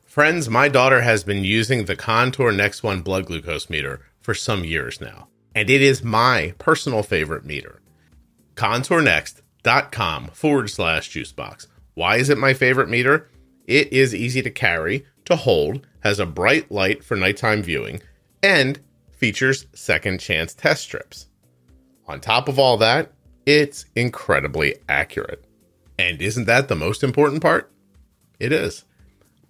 Friends, 0.05 0.49
my 0.49 0.69
daughter 0.69 1.03
has 1.03 1.25
been 1.25 1.45
using 1.45 1.85
the 1.85 1.97
Contour 1.97 2.51
Next 2.51 2.83
One 2.83 3.03
blood 3.03 3.27
glucose 3.27 3.69
meter 3.69 4.01
for 4.21 4.35
some 4.35 4.65
years 4.65 5.01
now, 5.01 5.29
and 5.55 5.69
it 5.69 5.83
is 5.83 6.03
my 6.03 6.55
personal 6.59 7.03
favorite 7.03 7.45
meter. 7.45 7.81
ContourNext.com 8.55 10.29
forward 10.29 10.71
slash 10.71 11.11
juicebox. 11.11 11.67
Why 11.95 12.17
is 12.17 12.31
it 12.31 12.39
my 12.39 12.55
favorite 12.55 12.89
meter? 12.89 13.29
It 13.67 13.93
is 13.93 14.15
easy 14.15 14.43
to 14.43 14.51
carry, 14.51 15.05
to 15.27 15.37
hold, 15.37 15.87
has 16.01 16.19
a 16.19 16.27
bright 16.27 16.71
light 16.71 17.05
for 17.05 17.17
nighttime 17.17 17.63
viewing, 17.63 18.01
and 18.43 18.81
features 19.11 19.67
second 19.75 20.21
chance 20.21 20.55
test 20.55 20.85
strips. 20.85 21.27
On 22.07 22.21
top 22.21 22.49
of 22.49 22.59
all 22.59 22.77
that, 22.79 23.13
it's 23.45 23.85
incredibly 23.95 24.77
accurate. 24.89 25.45
And 25.99 26.23
isn't 26.23 26.45
that 26.45 26.69
the 26.69 26.77
most 26.77 27.03
important 27.03 27.43
part? 27.43 27.71
It 28.39 28.53
is. 28.53 28.85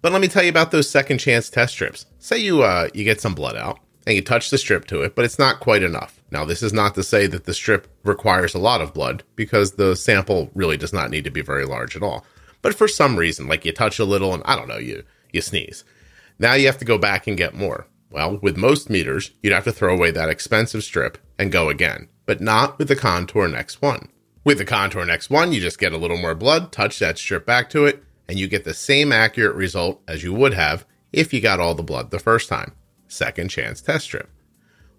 But 0.01 0.11
let 0.11 0.21
me 0.21 0.27
tell 0.27 0.43
you 0.43 0.49
about 0.49 0.71
those 0.71 0.89
second 0.89 1.19
chance 1.19 1.49
test 1.49 1.73
strips. 1.73 2.05
Say 2.19 2.37
you 2.37 2.63
uh, 2.63 2.89
you 2.93 3.03
get 3.03 3.21
some 3.21 3.35
blood 3.35 3.55
out 3.55 3.79
and 4.05 4.15
you 4.15 4.21
touch 4.21 4.49
the 4.49 4.57
strip 4.57 4.85
to 4.85 5.01
it, 5.01 5.15
but 5.15 5.25
it's 5.25 5.39
not 5.39 5.59
quite 5.59 5.83
enough. 5.83 6.21
Now, 6.31 6.45
this 6.45 6.63
is 6.63 6.73
not 6.73 6.95
to 6.95 7.03
say 7.03 7.27
that 7.27 7.45
the 7.45 7.53
strip 7.53 7.87
requires 8.03 8.53
a 8.53 8.59
lot 8.59 8.81
of 8.81 8.93
blood 8.93 9.23
because 9.35 9.73
the 9.73 9.95
sample 9.95 10.49
really 10.55 10.77
does 10.77 10.93
not 10.93 11.09
need 11.09 11.23
to 11.25 11.31
be 11.31 11.41
very 11.41 11.65
large 11.65 11.95
at 11.95 12.03
all. 12.03 12.25
But 12.61 12.75
for 12.75 12.87
some 12.87 13.17
reason, 13.17 13.47
like 13.47 13.65
you 13.65 13.71
touch 13.71 13.99
a 13.99 14.05
little 14.05 14.33
and 14.33 14.43
I 14.45 14.55
don't 14.55 14.67
know, 14.67 14.77
you 14.77 15.03
you 15.31 15.41
sneeze. 15.41 15.83
Now 16.39 16.53
you 16.53 16.67
have 16.67 16.77
to 16.79 16.85
go 16.85 16.97
back 16.97 17.27
and 17.27 17.37
get 17.37 17.53
more. 17.53 17.87
Well, 18.09 18.37
with 18.41 18.57
most 18.57 18.89
meters, 18.89 19.31
you'd 19.41 19.53
have 19.53 19.65
to 19.65 19.71
throw 19.71 19.93
away 19.93 20.11
that 20.11 20.29
expensive 20.29 20.83
strip 20.83 21.17
and 21.37 21.51
go 21.51 21.69
again, 21.69 22.07
but 22.25 22.39
not 22.41 22.77
with 22.77 22.87
the 22.87 22.95
Contour 22.95 23.47
Next 23.47 23.81
One. 23.81 24.09
With 24.43 24.59
the 24.59 24.65
Contour 24.65 25.05
Next 25.05 25.29
One, 25.29 25.51
you 25.51 25.59
just 25.59 25.79
get 25.79 25.91
a 25.91 25.97
little 25.97 26.17
more 26.17 26.35
blood, 26.35 26.71
touch 26.71 26.99
that 26.99 27.17
strip 27.17 27.45
back 27.45 27.69
to 27.71 27.85
it, 27.85 28.03
and 28.29 28.39
you 28.39 28.47
get 28.47 28.63
the 28.63 28.73
same 28.73 29.11
accurate 29.11 29.55
result 29.55 30.01
as 30.07 30.23
you 30.23 30.33
would 30.33 30.53
have 30.53 30.85
if 31.11 31.33
you 31.33 31.41
got 31.41 31.59
all 31.59 31.75
the 31.75 31.83
blood 31.83 32.11
the 32.11 32.19
first 32.19 32.47
time. 32.47 32.73
Second 33.07 33.49
chance 33.49 33.81
test 33.81 34.05
strip. 34.05 34.29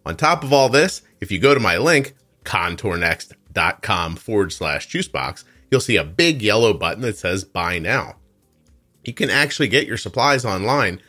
On 0.05 0.17
top 0.17 0.43
of 0.43 0.53
all 0.53 0.69
this, 0.69 1.03
if 1.21 1.31
you 1.31 1.39
go 1.39 1.55
to 1.55 1.61
my 1.61 1.77
link, 1.77 2.15
contournext.com 2.45 4.17
forward 4.17 4.53
slash 4.53 4.89
juicebox, 4.89 5.45
you'll 5.71 5.81
see 5.81 5.97
a 5.97 6.05
big 6.05 6.43
yellow 6.43 6.73
button 6.73 7.03
that 7.03 7.17
says 7.17 7.45
buy 7.45 7.79
now. 7.79 8.17
You 9.05 9.13
can 9.13 9.31
actually 9.31 9.69
get 9.69 9.87
your 9.87 9.97
supplies 9.97 10.45
online, 10.45 11.01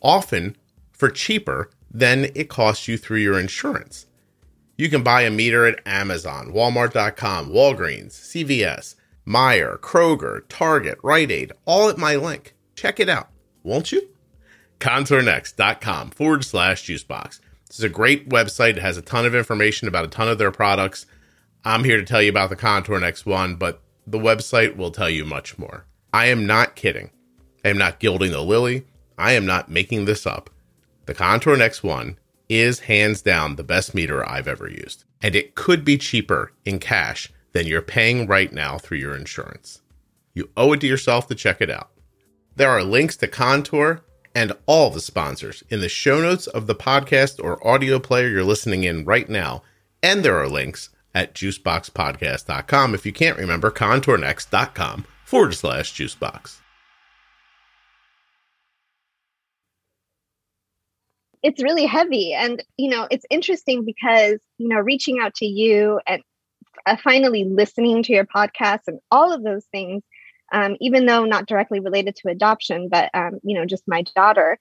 often 0.00 0.56
for 0.92 1.10
cheaper 1.10 1.70
than 1.90 2.30
it 2.34 2.48
costs 2.48 2.88
you 2.88 2.96
through 2.96 3.18
your 3.18 3.38
insurance. 3.38 4.06
You 4.76 4.88
can 4.88 5.02
buy 5.02 5.22
a 5.22 5.30
meter 5.30 5.66
at 5.66 5.80
Amazon, 5.86 6.52
Walmart.com, 6.52 7.50
Walgreens, 7.50 8.12
CVS, 8.12 8.94
Meijer, 9.26 9.78
Kroger, 9.78 10.42
Target, 10.48 10.98
Rite 11.02 11.30
Aid, 11.30 11.52
all 11.66 11.88
at 11.88 11.98
my 11.98 12.16
link. 12.16 12.54
Check 12.74 12.98
it 12.98 13.08
out, 13.08 13.28
won't 13.62 13.92
you? 13.92 14.08
Contournext.com 14.80 16.10
forward 16.10 16.44
slash 16.44 16.84
juicebox. 16.84 17.40
This 17.68 17.78
is 17.78 17.84
a 17.84 17.88
great 17.88 18.28
website. 18.28 18.70
It 18.70 18.82
has 18.82 18.96
a 18.96 19.02
ton 19.02 19.24
of 19.24 19.34
information 19.34 19.88
about 19.88 20.04
a 20.04 20.08
ton 20.08 20.28
of 20.28 20.38
their 20.38 20.50
products. 20.50 21.06
I'm 21.64 21.84
here 21.84 21.98
to 21.98 22.04
tell 22.04 22.20
you 22.20 22.30
about 22.30 22.50
the 22.50 22.56
Contour 22.56 22.98
Next 22.98 23.24
one, 23.24 23.54
but 23.56 23.80
the 24.06 24.18
website 24.18 24.76
will 24.76 24.90
tell 24.90 25.10
you 25.10 25.24
much 25.24 25.58
more. 25.58 25.86
I 26.12 26.26
am 26.26 26.46
not 26.46 26.76
kidding. 26.76 27.10
I 27.64 27.68
am 27.68 27.78
not 27.78 28.00
gilding 28.00 28.32
the 28.32 28.42
lily. 28.42 28.86
I 29.16 29.32
am 29.32 29.46
not 29.46 29.70
making 29.70 30.04
this 30.04 30.26
up. 30.26 30.50
The 31.06 31.14
Contour 31.14 31.56
Next 31.56 31.82
One 31.82 32.18
is 32.48 32.80
hands 32.80 33.22
down 33.22 33.56
the 33.56 33.64
best 33.64 33.94
meter 33.94 34.28
I've 34.28 34.48
ever 34.48 34.68
used. 34.68 35.04
And 35.22 35.34
it 35.34 35.54
could 35.54 35.84
be 35.84 35.96
cheaper 35.96 36.52
in 36.64 36.78
cash 36.78 37.32
than 37.52 37.66
you're 37.66 37.82
paying 37.82 38.26
right 38.26 38.52
now 38.52 38.78
through 38.78 38.98
your 38.98 39.16
insurance. 39.16 39.80
You 40.34 40.50
owe 40.56 40.72
it 40.72 40.80
to 40.80 40.86
yourself 40.86 41.28
to 41.28 41.34
check 41.34 41.60
it 41.60 41.70
out. 41.70 41.90
There 42.56 42.70
are 42.70 42.82
links 42.82 43.16
to 43.18 43.28
Contour 43.28 44.02
and 44.34 44.52
all 44.66 44.90
the 44.90 45.00
sponsors 45.00 45.62
in 45.68 45.80
the 45.80 45.88
show 45.88 46.20
notes 46.20 46.46
of 46.46 46.66
the 46.66 46.74
podcast 46.74 47.42
or 47.42 47.66
audio 47.66 47.98
player 47.98 48.28
you're 48.28 48.44
listening 48.44 48.84
in 48.84 49.04
right 49.04 49.28
now. 49.28 49.62
And 50.02 50.24
there 50.24 50.38
are 50.38 50.48
links 50.48 50.90
at 51.14 51.34
juiceboxpodcast.com 51.34 52.94
if 52.94 53.06
you 53.06 53.12
can't 53.12 53.38
remember, 53.38 53.70
contournext.com 53.70 55.06
forward 55.24 55.54
slash 55.54 55.92
juicebox. 55.94 56.58
It's 61.42 61.62
really 61.62 61.86
heavy. 61.86 62.34
And, 62.34 62.62
you 62.76 62.88
know, 62.88 63.08
it's 63.10 63.26
interesting 63.28 63.84
because, 63.84 64.38
you 64.58 64.68
know, 64.68 64.78
reaching 64.78 65.18
out 65.18 65.34
to 65.36 65.46
you 65.46 66.00
and 66.06 66.22
uh, 66.86 66.96
finally 67.02 67.44
listening 67.44 68.02
to 68.04 68.12
your 68.12 68.26
podcast 68.26 68.82
and 68.86 69.00
all 69.10 69.32
of 69.32 69.42
those 69.42 69.64
things, 69.72 70.04
um, 70.52 70.76
even 70.80 71.06
though 71.06 71.24
not 71.24 71.46
directly 71.46 71.80
related 71.80 72.14
to 72.16 72.28
adoption, 72.28 72.88
but, 72.88 73.10
um, 73.14 73.40
you 73.42 73.56
know, 73.58 73.66
just 73.66 73.88
my 73.88 74.02
daughter, 74.14 74.58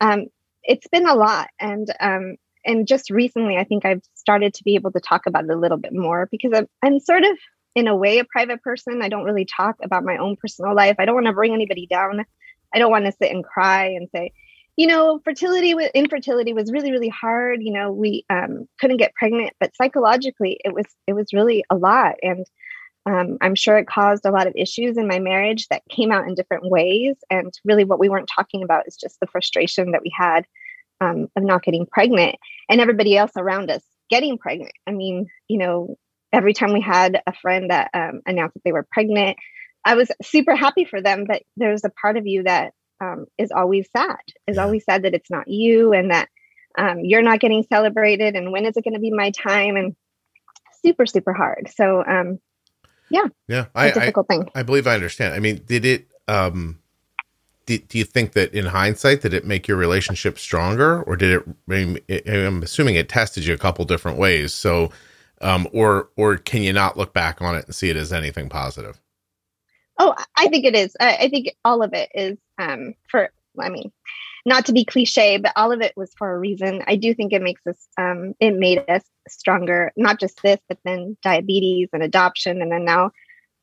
um, 0.00 0.26
it's 0.62 0.86
been 0.88 1.06
a 1.06 1.14
lot. 1.14 1.48
And, 1.60 1.92
um, 2.00 2.36
and 2.64 2.86
just 2.86 3.10
recently, 3.10 3.56
I 3.56 3.64
think 3.64 3.84
I've 3.84 4.02
started 4.14 4.54
to 4.54 4.64
be 4.64 4.74
able 4.74 4.92
to 4.92 5.00
talk 5.00 5.26
about 5.26 5.44
it 5.44 5.50
a 5.50 5.58
little 5.58 5.78
bit 5.78 5.92
more 5.92 6.28
because 6.30 6.52
I'm, 6.54 6.68
I'm 6.82 7.00
sort 7.00 7.24
of, 7.24 7.36
in 7.74 7.88
a 7.88 7.96
way, 7.96 8.18
a 8.18 8.24
private 8.24 8.62
person. 8.62 9.02
I 9.02 9.08
don't 9.08 9.24
really 9.24 9.44
talk 9.44 9.76
about 9.82 10.04
my 10.04 10.16
own 10.16 10.36
personal 10.36 10.74
life. 10.74 10.96
I 10.98 11.04
don't 11.04 11.14
want 11.14 11.26
to 11.26 11.32
bring 11.32 11.54
anybody 11.54 11.86
down. 11.86 12.24
I 12.74 12.78
don't 12.78 12.90
want 12.90 13.06
to 13.06 13.12
sit 13.12 13.32
and 13.32 13.44
cry 13.44 13.86
and 13.86 14.08
say, 14.14 14.32
you 14.76 14.86
know, 14.86 15.20
fertility 15.24 15.74
with 15.74 15.90
infertility 15.94 16.52
was 16.52 16.72
really, 16.72 16.90
really 16.90 17.08
hard. 17.08 17.62
You 17.62 17.72
know, 17.72 17.92
we 17.92 18.24
um, 18.30 18.66
couldn't 18.80 18.96
get 18.96 19.14
pregnant, 19.14 19.52
but 19.60 19.76
psychologically, 19.76 20.58
it 20.64 20.72
was 20.72 20.86
it 21.06 21.12
was 21.12 21.32
really 21.32 21.64
a 21.70 21.76
lot, 21.76 22.16
and 22.22 22.46
um, 23.04 23.36
I'm 23.40 23.54
sure 23.54 23.76
it 23.76 23.86
caused 23.86 24.24
a 24.24 24.30
lot 24.30 24.46
of 24.46 24.54
issues 24.56 24.96
in 24.96 25.08
my 25.08 25.18
marriage 25.18 25.68
that 25.68 25.82
came 25.90 26.12
out 26.12 26.26
in 26.26 26.34
different 26.34 26.70
ways. 26.70 27.16
And 27.30 27.52
really, 27.64 27.84
what 27.84 27.98
we 27.98 28.08
weren't 28.08 28.30
talking 28.34 28.62
about 28.62 28.86
is 28.86 28.96
just 28.96 29.18
the 29.20 29.26
frustration 29.26 29.90
that 29.90 30.02
we 30.02 30.12
had 30.16 30.46
um, 31.02 31.28
of 31.36 31.42
not 31.42 31.62
getting 31.62 31.86
pregnant 31.86 32.36
and 32.68 32.80
everybody 32.80 33.16
else 33.16 33.32
around 33.36 33.70
us 33.70 33.82
getting 34.08 34.38
pregnant. 34.38 34.72
I 34.86 34.92
mean, 34.92 35.26
you 35.48 35.58
know, 35.58 35.96
every 36.32 36.52
time 36.52 36.72
we 36.72 36.80
had 36.80 37.20
a 37.26 37.32
friend 37.32 37.70
that 37.70 37.90
um, 37.94 38.20
announced 38.26 38.54
that 38.54 38.62
they 38.64 38.72
were 38.72 38.86
pregnant, 38.90 39.36
I 39.84 39.94
was 39.94 40.10
super 40.22 40.54
happy 40.54 40.84
for 40.84 41.02
them. 41.02 41.24
But 41.26 41.42
there's 41.56 41.84
a 41.84 41.90
part 41.90 42.16
of 42.16 42.26
you 42.26 42.44
that 42.44 42.72
um, 43.00 43.26
is 43.36 43.50
always 43.50 43.88
sad, 43.96 44.20
is 44.46 44.58
always 44.58 44.84
sad 44.84 45.02
that 45.02 45.14
it's 45.14 45.30
not 45.30 45.48
you 45.48 45.92
and 45.92 46.10
that 46.10 46.28
um, 46.78 47.00
you're 47.02 47.22
not 47.22 47.40
getting 47.40 47.64
celebrated. 47.64 48.36
And 48.36 48.52
when 48.52 48.64
is 48.64 48.76
it 48.76 48.84
going 48.84 48.94
to 48.94 49.00
be 49.00 49.10
my 49.10 49.30
time? 49.30 49.76
And 49.76 49.96
super, 50.84 51.06
super 51.06 51.32
hard. 51.32 51.70
So, 51.74 52.04
um, 52.04 52.38
yeah, 53.10 53.26
yeah, 53.48 53.66
I, 53.74 53.90
difficult 53.90 54.26
I, 54.30 54.34
thing. 54.34 54.50
I 54.54 54.62
believe 54.62 54.86
I 54.86 54.94
understand. 54.94 55.34
I 55.34 55.38
mean, 55.38 55.62
did 55.66 55.84
it? 55.84 56.06
Um, 56.28 56.81
do, 57.66 57.78
do 57.78 57.98
you 57.98 58.04
think 58.04 58.32
that 58.32 58.52
in 58.54 58.66
hindsight 58.66 59.22
did 59.22 59.34
it 59.34 59.46
make 59.46 59.68
your 59.68 59.76
relationship 59.76 60.38
stronger, 60.38 61.02
or 61.02 61.16
did 61.16 61.42
it? 61.68 62.26
I'm 62.28 62.62
assuming 62.62 62.96
it 62.96 63.08
tested 63.08 63.44
you 63.44 63.54
a 63.54 63.58
couple 63.58 63.84
different 63.84 64.18
ways. 64.18 64.52
So, 64.54 64.90
um, 65.40 65.68
or 65.72 66.08
or 66.16 66.36
can 66.36 66.62
you 66.62 66.72
not 66.72 66.96
look 66.96 67.12
back 67.12 67.40
on 67.40 67.54
it 67.54 67.66
and 67.66 67.74
see 67.74 67.90
it 67.90 67.96
as 67.96 68.12
anything 68.12 68.48
positive? 68.48 69.00
Oh, 69.98 70.14
I 70.36 70.48
think 70.48 70.64
it 70.64 70.74
is. 70.74 70.96
I, 70.98 71.16
I 71.16 71.28
think 71.28 71.54
all 71.64 71.82
of 71.82 71.92
it 71.92 72.10
is 72.14 72.38
um, 72.58 72.94
for. 73.08 73.30
I 73.60 73.68
mean, 73.68 73.92
not 74.46 74.66
to 74.66 74.72
be 74.72 74.84
cliche, 74.84 75.36
but 75.36 75.52
all 75.54 75.72
of 75.72 75.82
it 75.82 75.92
was 75.94 76.10
for 76.16 76.32
a 76.32 76.38
reason. 76.38 76.82
I 76.86 76.96
do 76.96 77.14
think 77.14 77.32
it 77.32 77.42
makes 77.42 77.64
us. 77.66 77.76
Um, 77.98 78.34
it 78.40 78.56
made 78.56 78.82
us 78.88 79.04
stronger. 79.28 79.92
Not 79.96 80.18
just 80.18 80.42
this, 80.42 80.58
but 80.68 80.78
then 80.84 81.16
diabetes 81.22 81.90
and 81.92 82.02
adoption, 82.02 82.62
and 82.62 82.72
then 82.72 82.84
now 82.84 83.12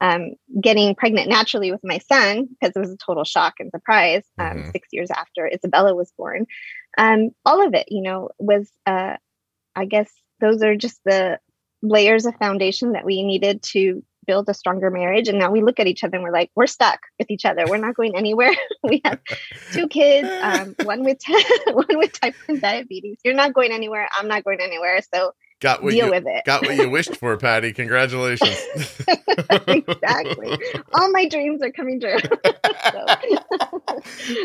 um, 0.01 0.31
getting 0.61 0.95
pregnant 0.95 1.29
naturally 1.29 1.71
with 1.71 1.81
my 1.83 1.99
son 1.99 2.47
because 2.47 2.75
it 2.75 2.79
was 2.79 2.91
a 2.91 2.97
total 2.97 3.23
shock 3.23 3.55
and 3.59 3.71
surprise. 3.71 4.23
Um, 4.37 4.57
mm-hmm. 4.57 4.71
Six 4.71 4.87
years 4.91 5.11
after 5.11 5.47
Isabella 5.47 5.95
was 5.95 6.11
born, 6.17 6.45
um, 6.97 7.31
all 7.45 7.65
of 7.65 7.73
it, 7.73 7.85
you 7.89 8.01
know, 8.01 8.29
was. 8.39 8.69
Uh, 8.85 9.17
I 9.75 9.85
guess 9.85 10.11
those 10.41 10.61
are 10.61 10.75
just 10.75 10.99
the 11.05 11.39
layers 11.81 12.25
of 12.25 12.35
foundation 12.35 12.93
that 12.93 13.05
we 13.05 13.23
needed 13.23 13.63
to 13.63 14.03
build 14.27 14.47
a 14.49 14.53
stronger 14.53 14.91
marriage. 14.91 15.27
And 15.27 15.39
now 15.39 15.49
we 15.49 15.63
look 15.63 15.79
at 15.79 15.87
each 15.87 16.03
other 16.03 16.15
and 16.15 16.23
we're 16.23 16.33
like, 16.33 16.51
we're 16.55 16.67
stuck 16.67 16.99
with 17.17 17.31
each 17.31 17.45
other. 17.45 17.63
We're 17.67 17.77
not 17.77 17.95
going 17.95 18.15
anywhere. 18.15 18.51
we 18.83 19.01
have 19.05 19.19
two 19.71 19.87
kids, 19.87 20.27
um, 20.41 20.75
one 20.83 21.03
with 21.03 21.19
one 21.67 21.97
with 21.97 22.19
type 22.19 22.35
1 22.45 22.59
diabetes. 22.59 23.17
You're 23.23 23.33
not 23.33 23.53
going 23.53 23.71
anywhere. 23.71 24.07
I'm 24.15 24.27
not 24.27 24.43
going 24.43 24.59
anywhere. 24.61 24.99
So 25.13 25.31
got 25.59 25.83
what 25.83 25.91
deal 25.91 26.05
you, 26.05 26.11
with 26.11 26.25
it. 26.27 26.45
got 26.45 26.61
what 26.63 26.75
you 26.75 26.89
wished 26.89 27.15
for, 27.17 27.35
Patty. 27.37 27.73
Congratulations. 27.79 28.57
exactly. 29.67 30.57
All 30.93 31.11
my 31.11 31.27
dreams 31.27 31.61
are 31.61 31.71
coming 31.71 31.99
true. 31.99 32.17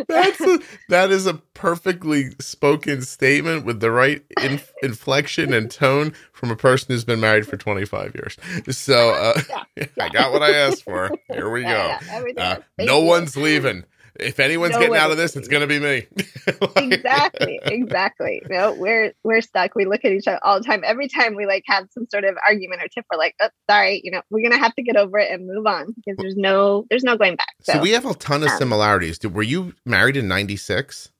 That's 0.08 0.40
a, 0.40 0.58
that 0.88 1.10
is 1.10 1.26
a 1.26 1.34
perfectly 1.54 2.30
spoken 2.40 3.02
statement 3.02 3.64
with 3.64 3.80
the 3.80 3.90
right 3.90 4.22
inf- 4.42 4.72
inflection 4.82 5.52
and 5.52 5.70
tone 5.70 6.12
from 6.32 6.50
a 6.50 6.56
person 6.56 6.92
who's 6.92 7.04
been 7.04 7.20
married 7.20 7.46
for 7.46 7.56
25 7.56 8.14
years. 8.14 8.36
So 8.76 9.10
uh, 9.10 9.40
yeah. 9.76 9.86
I 10.00 10.08
got 10.08 10.32
what 10.32 10.42
I 10.42 10.52
asked 10.54 10.84
for. 10.84 11.10
Here 11.28 11.50
we 11.50 11.62
yeah, 11.62 11.98
go. 12.00 12.26
Yeah, 12.36 12.42
uh, 12.42 12.56
no 12.78 13.00
one's 13.00 13.36
leaving. 13.36 13.84
If 14.20 14.38
anyone's 14.38 14.72
No 14.74 14.78
getting 14.78 14.96
out 14.96 15.10
of 15.10 15.16
this, 15.16 15.34
it's 15.36 15.48
going 15.48 15.60
to 15.60 15.66
be 15.66 15.80
me. 15.80 16.06
exactly 16.76 17.58
exactly 17.62 18.42
no 18.48 18.74
we're 18.74 19.12
we're 19.24 19.40
stuck 19.40 19.74
we 19.74 19.84
look 19.86 20.04
at 20.04 20.12
each 20.12 20.26
other 20.28 20.38
all 20.42 20.58
the 20.58 20.64
time 20.64 20.82
every 20.84 21.08
time 21.08 21.34
we 21.34 21.46
like 21.46 21.64
have 21.66 21.86
some 21.90 22.06
sort 22.10 22.24
of 22.24 22.36
argument 22.46 22.82
or 22.82 22.88
tip 22.88 23.04
we're 23.10 23.18
like 23.18 23.34
oh, 23.40 23.48
sorry 23.68 24.00
you 24.04 24.10
know 24.10 24.20
we're 24.30 24.42
gonna 24.42 24.58
have 24.62 24.74
to 24.74 24.82
get 24.82 24.96
over 24.96 25.18
it 25.18 25.30
and 25.30 25.46
move 25.46 25.66
on 25.66 25.86
because 25.96 26.16
there's 26.18 26.36
no 26.36 26.84
there's 26.90 27.02
no 27.04 27.16
going 27.16 27.36
back 27.36 27.48
so, 27.62 27.74
So 27.74 27.80
we 27.80 27.90
have 27.90 28.04
a 28.06 28.14
ton 28.14 28.42
of 28.42 28.50
um, 28.50 28.58
similarities. 28.58 29.18
Were 29.22 29.42
you 29.42 29.74
married 29.86 30.16
in 30.16 30.28
96? 30.28 31.10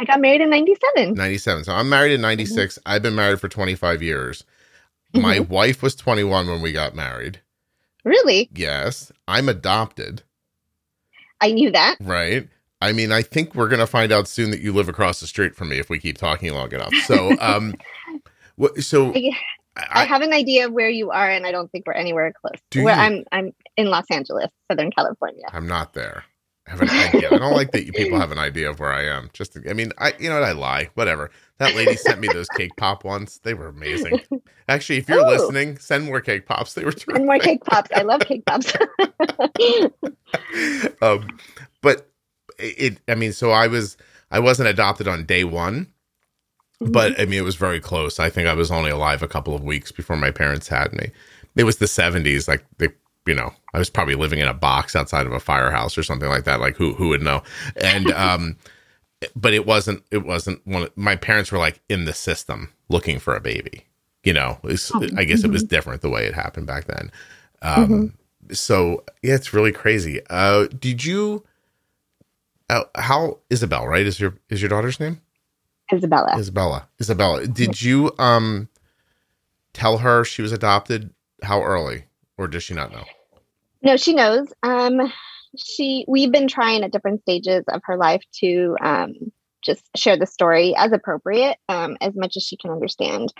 i 0.00 0.04
got 0.04 0.20
married 0.20 0.40
in 0.40 0.50
97 0.50 1.14
97. 1.14 1.64
So 1.64 1.72
I'm 1.72 1.88
married 1.88 2.12
in 2.12 2.20
96. 2.20 2.78
I've 2.86 3.02
been 3.02 3.14
married 3.14 3.40
for 3.40 3.48
25 3.48 4.02
years. 4.02 4.44
My 5.14 5.38
Mm-hmm. 5.38 5.52
wife 5.52 5.82
was 5.82 5.94
21 5.94 6.46
when 6.48 6.62
we 6.62 6.72
got 6.72 6.94
married. 6.94 7.40
really 8.04 8.48
Yes. 8.54 9.12
I'm 9.28 9.48
adopted, 9.48 10.22
i 11.42 11.52
knew 11.52 11.70
that 11.70 11.96
right? 12.00 12.48
I 12.80 12.90
mean, 12.90 13.12
I 13.12 13.22
think 13.22 13.54
we're 13.54 13.68
going 13.68 13.78
to 13.78 13.86
find 13.86 14.10
out 14.10 14.26
soon 14.26 14.50
that 14.50 14.58
you 14.58 14.72
live 14.72 14.88
across 14.88 15.20
the 15.20 15.28
street 15.28 15.54
from 15.54 15.68
me 15.68 15.78
if 15.78 15.88
we 15.88 16.00
keep 16.00 16.18
talking 16.18 16.52
long 16.52 16.72
enough. 16.72 16.92
So, 17.06 17.36
um, 17.38 17.76
what, 18.56 18.82
so 18.82 19.12
I, 19.14 19.30
I 19.76 20.02
I, 20.02 20.04
have 20.04 20.20
an 20.22 20.32
idea 20.32 20.66
of 20.66 20.72
where 20.72 20.90
you 20.90 21.10
are 21.10 21.30
and 21.30 21.46
i 21.46 21.52
don't 21.52 21.70
think 21.72 21.86
we're 21.86 21.94
anywhere 21.94 22.32
close 22.38 22.60
Do 22.70 22.84
where 22.84 22.94
you? 22.94 23.00
i'm 23.00 23.24
i'm 23.32 23.52
in 23.76 23.86
los 23.86 24.04
angeles 24.10 24.50
southern 24.70 24.90
california 24.90 25.44
I'm 25.50 25.66
not 25.66 25.94
there. 25.94 26.24
I 26.66 26.70
have 26.70 26.80
an 26.82 26.90
idea. 26.90 27.28
I 27.32 27.38
don't 27.38 27.54
like 27.54 27.72
that 27.72 27.86
you 27.86 27.92
people 27.92 28.18
have 28.20 28.32
an 28.32 28.38
idea 28.38 28.70
of 28.70 28.78
where 28.80 28.92
I 28.92 29.04
am. 29.04 29.30
Just, 29.32 29.56
I 29.68 29.72
mean, 29.72 29.92
I, 29.98 30.12
you 30.18 30.28
know 30.28 30.38
what? 30.40 30.48
I 30.48 30.52
lie. 30.52 30.90
Whatever. 30.94 31.30
That 31.58 31.74
lady 31.74 31.96
sent 31.96 32.20
me 32.20 32.28
those 32.28 32.48
cake 32.48 32.72
pop 32.76 33.04
ones. 33.04 33.40
They 33.42 33.54
were 33.54 33.68
amazing. 33.68 34.20
Actually, 34.68 34.98
if 34.98 35.08
you're 35.08 35.24
Oh. 35.24 35.28
listening, 35.28 35.78
send 35.78 36.04
more 36.04 36.20
cake 36.20 36.46
pops. 36.46 36.74
They 36.74 36.84
were 36.84 36.92
terrific. 36.92 37.16
and 37.16 37.26
more 37.26 37.38
cake 37.38 37.64
pops 37.64 37.90
i 37.94 38.02
love 38.02 38.20
cake 38.20 38.44
pops 38.46 38.72
um, 41.02 41.28
but 41.80 42.08
it, 42.58 42.98
I 43.08 43.14
mean, 43.14 43.32
so 43.32 43.50
I 43.50 43.66
was, 43.66 43.96
I 44.30 44.38
wasn't 44.38 44.68
adopted 44.68 45.08
on 45.08 45.24
day 45.24 45.44
one, 45.44 45.88
but 46.80 47.18
I 47.20 47.24
mean, 47.24 47.38
it 47.38 47.44
was 47.44 47.56
very 47.56 47.80
close. 47.80 48.20
I 48.20 48.30
think 48.30 48.48
I 48.48 48.54
was 48.54 48.70
only 48.70 48.90
alive 48.90 49.22
a 49.22 49.28
couple 49.28 49.54
of 49.54 49.62
weeks 49.64 49.92
before 49.92 50.16
my 50.16 50.30
parents 50.30 50.68
had 50.68 50.92
me. 50.92 51.10
It 51.56 51.64
was 51.64 51.76
the 51.78 51.86
70s. 51.86 52.48
Like, 52.48 52.64
they, 52.78 52.88
you 53.26 53.34
know, 53.34 53.52
I 53.74 53.78
was 53.78 53.90
probably 53.90 54.14
living 54.14 54.38
in 54.38 54.48
a 54.48 54.54
box 54.54 54.94
outside 54.94 55.26
of 55.26 55.32
a 55.32 55.40
firehouse 55.40 55.96
or 55.96 56.02
something 56.02 56.28
like 56.28 56.44
that. 56.44 56.60
Like, 56.60 56.76
who, 56.76 56.94
who 56.94 57.08
would 57.08 57.22
know? 57.22 57.42
And, 57.76 58.10
um, 58.12 58.56
but 59.36 59.54
it 59.54 59.66
wasn't, 59.66 60.02
it 60.10 60.24
wasn't 60.26 60.66
one 60.66 60.84
of 60.84 60.96
my 60.96 61.16
parents 61.16 61.52
were 61.52 61.58
like 61.58 61.80
in 61.88 62.04
the 62.04 62.12
system 62.12 62.72
looking 62.88 63.18
for 63.18 63.34
a 63.34 63.40
baby. 63.40 63.86
You 64.24 64.32
know, 64.32 64.58
it's, 64.64 64.92
I 64.94 65.24
guess 65.24 65.42
it 65.42 65.50
was 65.50 65.64
different 65.64 66.00
the 66.02 66.08
way 66.08 66.26
it 66.26 66.34
happened 66.34 66.66
back 66.66 66.84
then. 66.84 67.10
Um, 67.60 68.14
so 68.52 69.04
yeah, 69.22 69.34
it's 69.34 69.52
really 69.52 69.72
crazy. 69.72 70.20
Uh, 70.28 70.66
did 70.66 71.04
you? 71.04 71.44
Uh, 72.68 72.84
how 72.96 73.38
Isabel? 73.50 73.86
Right? 73.86 74.06
Is 74.06 74.20
your 74.20 74.34
is 74.48 74.62
your 74.62 74.68
daughter's 74.68 74.98
name 74.98 75.20
isabella 75.92 76.36
Isabella? 76.38 76.88
Isabella. 77.00 77.46
Did 77.46 77.82
you 77.82 78.12
um 78.18 78.68
tell 79.72 79.98
her 79.98 80.24
she 80.24 80.42
was 80.42 80.52
adopted? 80.52 81.10
How 81.42 81.62
early, 81.62 82.04
or 82.38 82.48
does 82.48 82.62
she 82.62 82.74
not 82.74 82.92
know? 82.92 83.04
No, 83.82 83.96
she 83.96 84.14
knows. 84.14 84.52
Um, 84.62 85.12
she 85.56 86.04
we've 86.08 86.32
been 86.32 86.48
trying 86.48 86.82
at 86.84 86.92
different 86.92 87.22
stages 87.22 87.64
of 87.68 87.82
her 87.84 87.96
life 87.96 88.22
to 88.40 88.76
um, 88.80 89.12
just 89.62 89.84
share 89.96 90.16
the 90.16 90.26
story 90.26 90.74
as 90.76 90.92
appropriate, 90.92 91.58
um, 91.68 91.96
as 92.00 92.14
much 92.16 92.36
as 92.36 92.42
she 92.44 92.56
can 92.56 92.70
understand. 92.70 93.32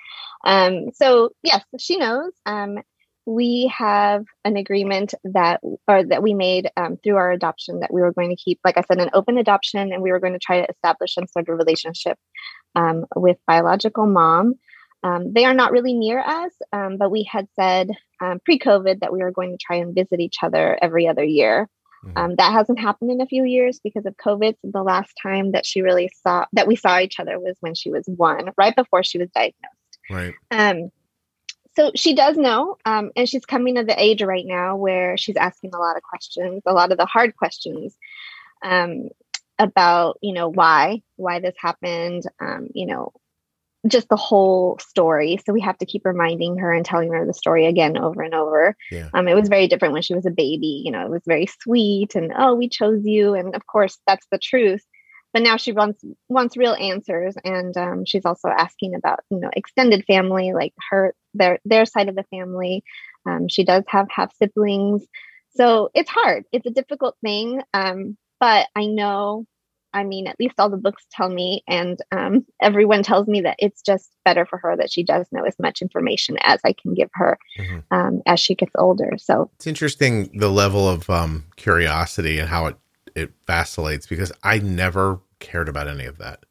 Um, 0.45 0.91
so 0.95 1.31
yes, 1.43 1.63
she 1.79 1.97
knows. 1.97 2.33
Um, 2.47 2.79
we 3.25 3.73
have 3.77 4.25
an 4.45 4.57
agreement 4.57 5.15
that 5.25 5.61
or 5.87 6.05
that 6.05 6.23
we 6.25 6.35
made 6.35 6.71
um, 6.77 6.97
through 7.03 7.17
our 7.17 7.31
adoption 7.31 7.81
that 7.81 7.93
we 7.93 8.01
were 8.01 8.13
going 8.13 8.31
to 8.31 8.37
keep, 8.37 8.59
like 8.65 8.77
I 8.77 8.83
said, 8.83 9.01
an 9.01 9.11
open 9.15 9.39
adoption, 9.39 9.93
and 9.93 10.03
we 10.03 10.11
were 10.11 10.21
going 10.21 10.33
to 10.33 10.41
try 10.41 10.61
to 10.61 10.71
establish 10.71 11.15
some 11.15 11.29
sort 11.29 11.49
of 11.49 11.57
relationship 11.57 12.19
um, 12.75 13.07
with 13.15 13.39
biological 13.47 14.07
mom. 14.07 14.55
Um, 15.03 15.33
they 15.33 15.45
are 15.45 15.55
not 15.55 15.73
really 15.73 15.95
near 15.95 16.21
us, 16.21 16.53
um, 16.73 16.97
but 16.97 17.11
we 17.11 17.25
had 17.25 17.49
said 17.57 17.91
um, 18.21 18.41
pre-COVID 18.45 19.01
that 19.01 19.13
we 19.13 19.21
were 19.21 19.33
going 19.33 19.51
to 19.51 19.59
try 19.59 19.77
and 19.77 19.95
visit 19.95 20.21
each 20.21 20.37
other 20.43 20.79
every 20.81 21.09
other 21.09 21.25
year. 21.25 21.69
Mhm. 22.05 22.19
Um, 22.19 22.35
that 22.37 22.53
hasn't 22.53 22.81
happened 22.81 23.11
in 23.11 23.21
a 23.21 23.27
few 23.27 23.45
years 23.45 23.81
because 23.83 24.07
of 24.07 24.17
COVID. 24.17 24.57
So 24.61 24.71
the 24.73 24.83
last 24.83 25.13
time 25.23 25.53
that 25.53 25.65
she 25.65 25.83
really 25.83 26.11
saw 26.23 26.47
that 26.53 26.67
we 26.67 26.77
saw 26.77 26.99
each 26.99 27.21
other 27.21 27.39
was 27.39 27.57
when 27.61 27.75
she 27.75 27.91
was 27.91 28.05
one, 28.07 28.51
right 28.57 28.75
before 28.75 29.03
she 29.05 29.19
was 29.19 29.31
diagnosed. 29.31 29.99
Right. 30.11 30.35
Um, 30.51 30.91
so 31.77 31.91
she 31.95 32.15
does 32.15 32.37
know, 32.37 32.77
um, 32.85 33.13
and 33.17 33.29
she's 33.29 33.47
coming 33.47 33.77
to 33.77 33.85
the 33.85 34.01
age 34.01 34.23
right 34.23 34.45
now 34.45 34.77
where 34.77 35.17
she's 35.17 35.37
asking 35.37 35.75
a 35.75 35.79
lot 35.79 35.97
of 35.97 36.03
questions, 36.03 36.63
a 36.67 36.73
lot 36.73 36.93
of 36.93 36.99
the 36.99 37.07
hard 37.07 37.35
questions 37.37 37.97
um, 38.63 39.09
about, 39.59 40.19
you 40.21 40.35
know, 40.35 40.49
why, 40.49 41.03
why 41.17 41.41
this 41.41 41.55
happened, 41.57 42.25
um, 42.41 42.69
you 42.75 42.87
know, 42.87 43.13
just 43.89 44.09
the 44.09 44.17
whole 44.17 44.79
story. 44.79 45.39
So 45.45 45.53
we 45.53 45.61
have 45.63 45.79
to 45.79 45.87
keep 45.87 46.05
reminding 46.05 46.59
her 46.59 46.73
and 46.73 46.85
telling 46.85 47.13
her 47.13 47.27
the 47.27 47.35
story 47.35 47.67
again 47.67 47.99
over 47.99 48.23
and 48.23 48.35
over. 48.35 48.77
Yeah. 48.91 49.09
Um, 49.13 49.27
it 49.27 49.35
was 49.35 49.49
very 49.49 49.67
different 49.67 49.93
when 49.93 50.03
she 50.03 50.15
was 50.15 50.27
a 50.27 50.31
baby. 50.31 50.83
You 50.85 50.93
know, 50.93 51.05
it 51.05 51.11
was 51.11 51.23
very 51.27 51.47
sweet 51.47 52.15
and 52.15 52.33
oh, 52.37 52.55
we 52.55 52.69
chose 52.69 53.05
you, 53.05 53.35
and 53.35 53.55
of 53.55 53.67
course 53.67 53.99
that's 54.07 54.27
the 54.31 54.39
truth. 54.39 54.83
But 55.33 55.43
now 55.43 55.57
she 55.57 55.73
wants 55.73 56.05
wants 56.29 56.57
real 56.57 56.75
answers, 56.75 57.37
and 57.43 57.77
um, 57.77 58.05
she's 58.05 58.25
also 58.25 58.49
asking 58.49 58.95
about 58.95 59.21
you 59.31 59.41
know 59.41 59.51
extended 59.55 60.05
family, 60.05 60.53
like 60.53 60.75
her 60.91 61.15
their 61.35 61.59
their 61.65 61.87
side 61.87 62.09
of 62.09 62.15
the 62.15 62.25
family. 62.25 62.85
Um, 63.27 63.49
she 63.49 63.65
does 63.65 63.85
have 63.89 64.09
half 64.11 64.35
siblings, 64.37 65.05
so 65.55 65.91
it's 65.95 66.11
hard. 66.11 66.45
It's 66.53 66.67
a 66.67 66.71
difficult 66.71 67.17
thing, 67.25 67.63
um, 67.75 68.17
but 68.39 68.69
I 68.77 68.87
know. 68.87 69.47
I 69.95 70.05
mean, 70.05 70.27
at 70.27 70.37
least 70.41 70.55
all 70.59 70.71
the 70.71 70.77
books 70.77 71.05
tell 71.11 71.29
me, 71.29 71.63
and 71.69 71.99
um, 72.13 72.47
everyone 72.61 73.03
tells 73.03 73.27
me 73.29 73.41
that 73.43 73.57
it's 73.59 73.83
just 73.83 74.11
better 74.25 74.47
for 74.47 74.59
her 74.59 74.77
that 74.77 74.91
she 74.91 75.03
does 75.03 75.27
know 75.33 75.45
as 75.45 75.59
much 75.59 75.83
information 75.83 76.37
as 76.43 76.61
I 76.65 76.73
can 76.73 76.95
give 76.95 77.11
her 77.15 77.39
Mhm. 77.59 77.83
um, 77.91 78.23
as 78.27 78.41
she 78.41 78.55
gets 78.55 78.73
older. 78.77 79.13
So 79.19 79.51
It's 79.57 79.67
interesting 79.67 80.31
the 80.39 80.51
level 80.51 80.89
of 80.89 81.09
um, 81.11 81.45
curiosity 81.57 82.39
and 82.39 82.49
how 82.49 82.67
it 82.67 82.77
it 83.15 83.31
vacillates 83.47 84.07
because 84.07 84.33
I 84.43 84.59
never 84.59 85.21
cared 85.39 85.69
about 85.69 85.87
any 85.89 86.07
of 86.07 86.17
that. 86.19 86.45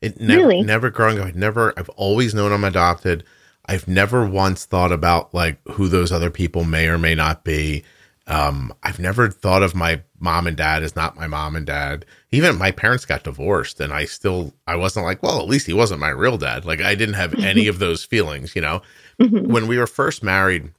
It 0.00 0.18
never, 0.18 0.40
Really? 0.40 0.62
never 0.62 0.88
growing 0.88 1.18
up. 1.20 1.26
I 1.26 1.32
never. 1.32 1.74
I've 1.78 1.90
always 1.90 2.34
known 2.34 2.52
I'm 2.52 2.64
adopted. 2.64 3.24
I've 3.66 3.86
never 3.88 4.26
once 4.26 4.64
thought 4.64 4.92
about 4.92 5.34
like 5.34 5.58
who 5.72 5.88
those 5.88 6.12
other 6.12 6.30
people 6.30 6.64
may 6.64 6.86
or 6.88 6.96
may 6.96 7.14
not 7.14 7.44
be. 7.44 7.84
Um, 8.28 8.72
I've 8.82 8.98
never 8.98 9.28
thought 9.30 9.62
of 9.62 9.74
my 9.74 10.02
mom 10.18 10.46
and 10.46 10.56
dad 10.56 10.82
as 10.82 10.96
not 10.96 11.16
my 11.16 11.26
mom 11.26 11.54
and 11.54 11.66
dad. 11.66 12.04
Even 12.36 12.58
my 12.58 12.70
parents 12.70 13.04
got 13.06 13.24
divorced, 13.24 13.80
and 13.80 13.92
I 13.92 14.04
still 14.04 14.52
I 14.66 14.76
wasn't 14.76 15.06
like, 15.06 15.22
well, 15.22 15.40
at 15.40 15.48
least 15.48 15.66
he 15.66 15.72
wasn't 15.72 16.00
my 16.00 16.10
real 16.10 16.36
dad. 16.38 16.64
Like 16.64 16.80
I 16.80 16.94
didn't 16.94 17.14
have 17.14 17.34
any 17.34 17.66
of 17.66 17.78
those 17.78 18.04
feelings, 18.04 18.54
you 18.54 18.62
know 18.62 18.82
Mhm. 19.20 19.46
when 19.46 19.66
we 19.66 19.78
were 19.78 19.86
first 19.86 20.22
married, 20.22 20.72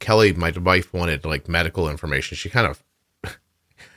Kelly, 0.00 0.32
my 0.32 0.50
wife, 0.50 0.92
wanted 0.94 1.24
like 1.26 1.48
medical 1.48 1.88
information. 1.90 2.36
She 2.36 2.48
kind 2.48 2.66
of 2.66 2.82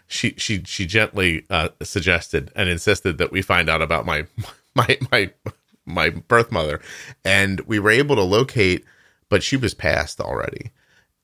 she 0.07 0.33
she 0.37 0.61
she 0.65 0.85
gently 0.85 1.45
uh, 1.49 1.69
suggested 1.81 2.51
and 2.55 2.69
insisted 2.69 3.17
that 3.17 3.31
we 3.31 3.41
find 3.41 3.69
out 3.69 3.81
about 3.81 4.05
my 4.05 4.25
my 4.75 4.97
my 5.11 5.31
my 5.85 6.09
birth 6.09 6.51
mother, 6.51 6.81
and 7.23 7.61
we 7.61 7.79
were 7.79 7.91
able 7.91 8.15
to 8.15 8.23
locate, 8.23 8.83
but 9.29 9.41
she 9.43 9.55
was 9.57 9.73
passed 9.73 10.19
already, 10.19 10.71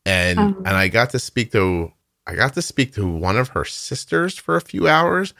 and 0.05 0.39
Oh. 0.39 0.55
and 0.65 0.69
I 0.69 0.87
got 0.87 1.09
to 1.11 1.19
speak 1.19 1.51
to 1.51 1.91
I 2.25 2.35
got 2.35 2.53
to 2.53 2.61
speak 2.61 2.93
to 2.93 3.07
one 3.07 3.37
of 3.37 3.49
her 3.49 3.65
sisters 3.65 4.37
for 4.37 4.55
a 4.55 4.61
few 4.61 4.87
hours. 4.87 5.33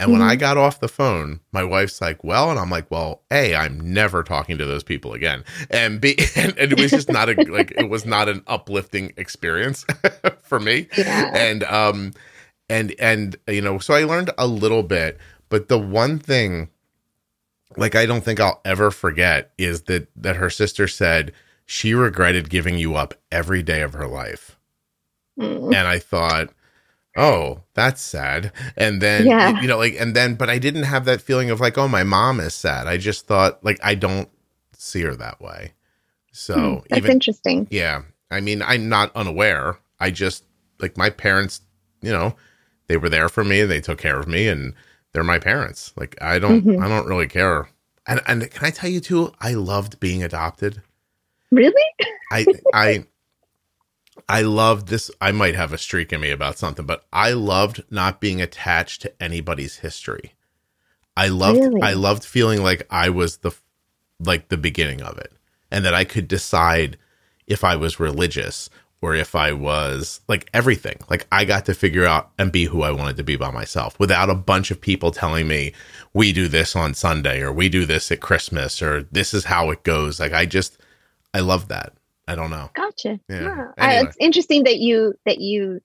And 0.00 0.12
when 0.12 0.22
I 0.22 0.36
got 0.36 0.56
off 0.56 0.78
the 0.78 0.88
phone, 0.88 1.40
my 1.52 1.64
wife's 1.64 2.00
like, 2.00 2.22
"Well," 2.22 2.50
and 2.50 2.58
I'm 2.58 2.70
like, 2.70 2.88
"Well, 2.90 3.22
a, 3.32 3.54
I'm 3.56 3.80
never 3.92 4.22
talking 4.22 4.56
to 4.58 4.64
those 4.64 4.84
people 4.84 5.12
again." 5.12 5.44
And 5.70 6.00
b, 6.00 6.16
and, 6.36 6.56
and 6.56 6.72
it 6.72 6.80
was 6.80 6.90
just 6.92 7.10
not 7.10 7.28
a 7.28 7.34
like 7.50 7.72
it 7.72 7.90
was 7.90 8.06
not 8.06 8.28
an 8.28 8.42
uplifting 8.46 9.12
experience 9.16 9.84
for 10.42 10.60
me. 10.60 10.86
Yeah. 10.96 11.32
And 11.34 11.64
um, 11.64 12.12
and 12.68 12.94
and 13.00 13.36
you 13.48 13.60
know, 13.60 13.78
so 13.78 13.94
I 13.94 14.04
learned 14.04 14.30
a 14.38 14.46
little 14.46 14.84
bit, 14.84 15.18
but 15.48 15.68
the 15.68 15.78
one 15.78 16.18
thing, 16.20 16.68
like, 17.76 17.94
I 17.96 18.06
don't 18.06 18.22
think 18.22 18.38
I'll 18.40 18.60
ever 18.64 18.90
forget 18.92 19.50
is 19.58 19.82
that 19.82 20.08
that 20.16 20.36
her 20.36 20.50
sister 20.50 20.86
said 20.86 21.32
she 21.66 21.92
regretted 21.92 22.50
giving 22.50 22.78
you 22.78 22.94
up 22.94 23.14
every 23.32 23.62
day 23.62 23.82
of 23.82 23.94
her 23.94 24.06
life 24.06 24.54
Mm. 25.38 25.66
and 25.72 25.86
I 25.86 26.00
thought, 26.00 26.48
oh, 27.18 27.60
that's 27.74 28.00
sad. 28.00 28.52
And 28.76 29.02
then, 29.02 29.26
Yeah. 29.26 29.60
you 29.60 29.68
know, 29.68 29.76
like, 29.76 29.94
and 29.98 30.14
then, 30.16 30.34
but 30.36 30.48
I 30.48 30.58
didn't 30.58 30.84
have 30.84 31.04
that 31.06 31.20
feeling 31.20 31.50
of 31.50 31.60
like, 31.60 31.76
oh, 31.76 31.88
my 31.88 32.04
mom 32.04 32.40
is 32.40 32.54
sad. 32.54 32.86
I 32.86 32.96
just 32.96 33.26
thought, 33.26 33.62
like, 33.64 33.78
I 33.82 33.94
don't 33.94 34.28
see 34.76 35.02
her 35.02 35.14
that 35.16 35.40
way. 35.40 35.72
So 36.32 36.54
Hmm, 36.54 36.74
That's 36.88 36.98
even, 36.98 37.10
interesting. 37.12 37.66
yeah, 37.70 38.02
I 38.30 38.40
mean, 38.40 38.62
I'm 38.62 38.88
not 38.88 39.14
unaware. 39.16 39.78
I 40.00 40.10
just, 40.10 40.44
like, 40.78 40.96
my 40.96 41.10
parents, 41.10 41.60
you 42.02 42.12
know, 42.12 42.36
they 42.86 42.96
were 42.96 43.08
there 43.08 43.28
for 43.28 43.44
me. 43.44 43.60
and 43.62 43.70
They 43.70 43.80
took 43.80 43.98
care 43.98 44.18
of 44.20 44.28
me 44.28 44.46
and 44.48 44.72
they're 45.12 45.24
my 45.24 45.38
parents. 45.40 45.92
Like, 45.96 46.16
I 46.22 46.38
don't, 46.38 46.64
Mhm. 46.64 46.82
I 46.82 46.88
don't 46.88 47.06
really 47.08 47.26
care. 47.26 47.68
And, 48.06 48.20
and 48.26 48.50
can 48.50 48.64
I 48.64 48.70
tell 48.70 48.88
you 48.88 49.00
too, 49.00 49.32
I 49.40 49.54
loved 49.54 49.98
being 50.00 50.22
adopted. 50.22 50.82
Really? 51.50 51.82
I 52.30 52.46
I 52.72 53.04
I 54.28 54.42
loved 54.42 54.88
this. 54.88 55.10
I 55.20 55.32
might 55.32 55.54
have 55.54 55.72
a 55.72 55.78
streak 55.78 56.12
in 56.12 56.20
me 56.20 56.30
about 56.30 56.58
something, 56.58 56.86
but 56.86 57.04
I 57.12 57.32
loved 57.32 57.82
not 57.90 58.20
being 58.20 58.40
attached 58.40 59.02
to 59.02 59.22
anybody's 59.22 59.78
history. 59.78 60.34
I 61.16 61.28
loved 61.28 61.60
Really? 61.60 61.82
I 61.82 61.94
loved 61.94 62.24
feeling 62.24 62.62
like 62.62 62.86
I 62.90 63.08
was 63.08 63.38
the 63.38 63.52
like 64.20 64.48
the 64.48 64.56
beginning 64.56 65.02
of 65.02 65.18
it 65.18 65.32
and 65.70 65.84
that 65.84 65.94
I 65.94 66.04
could 66.04 66.28
decide 66.28 66.96
if 67.46 67.64
I 67.64 67.76
was 67.76 68.00
religious 68.00 68.68
or 69.00 69.14
if 69.14 69.34
I 69.34 69.52
was 69.52 70.20
like 70.28 70.48
everything. 70.52 70.98
Like 71.08 71.26
I 71.30 71.44
got 71.44 71.64
to 71.66 71.74
figure 71.74 72.04
out 72.04 72.30
and 72.38 72.50
be 72.50 72.64
who 72.64 72.82
I 72.82 72.90
wanted 72.90 73.16
to 73.18 73.24
be 73.24 73.36
by 73.36 73.50
myself 73.50 73.98
without 73.98 74.30
a 74.30 74.34
bunch 74.34 74.70
of 74.70 74.80
people 74.80 75.10
telling 75.10 75.46
me 75.46 75.72
we 76.12 76.32
do 76.32 76.48
this 76.48 76.74
on 76.74 76.94
Sunday 76.94 77.40
or 77.40 77.52
we 77.52 77.68
do 77.68 77.84
this 77.84 78.10
at 78.10 78.20
Christmas 78.20 78.82
or 78.82 79.02
this 79.04 79.32
is 79.34 79.44
how 79.44 79.70
it 79.70 79.84
goes. 79.84 80.18
Like 80.18 80.32
I 80.32 80.46
just 80.46 80.78
I 81.32 81.40
love 81.40 81.68
that. 81.68 81.92
I 82.28 82.34
don't 82.34 82.50
know. 82.50 82.70
Gotcha. 82.74 83.18
Yeah. 83.28 83.40
Yeah. 83.40 83.64
Anyway. 83.78 84.08
it's 84.08 84.16
interesting 84.20 84.64
that 84.64 84.78
you 84.78 85.14
that 85.26 85.40
you 85.40 85.80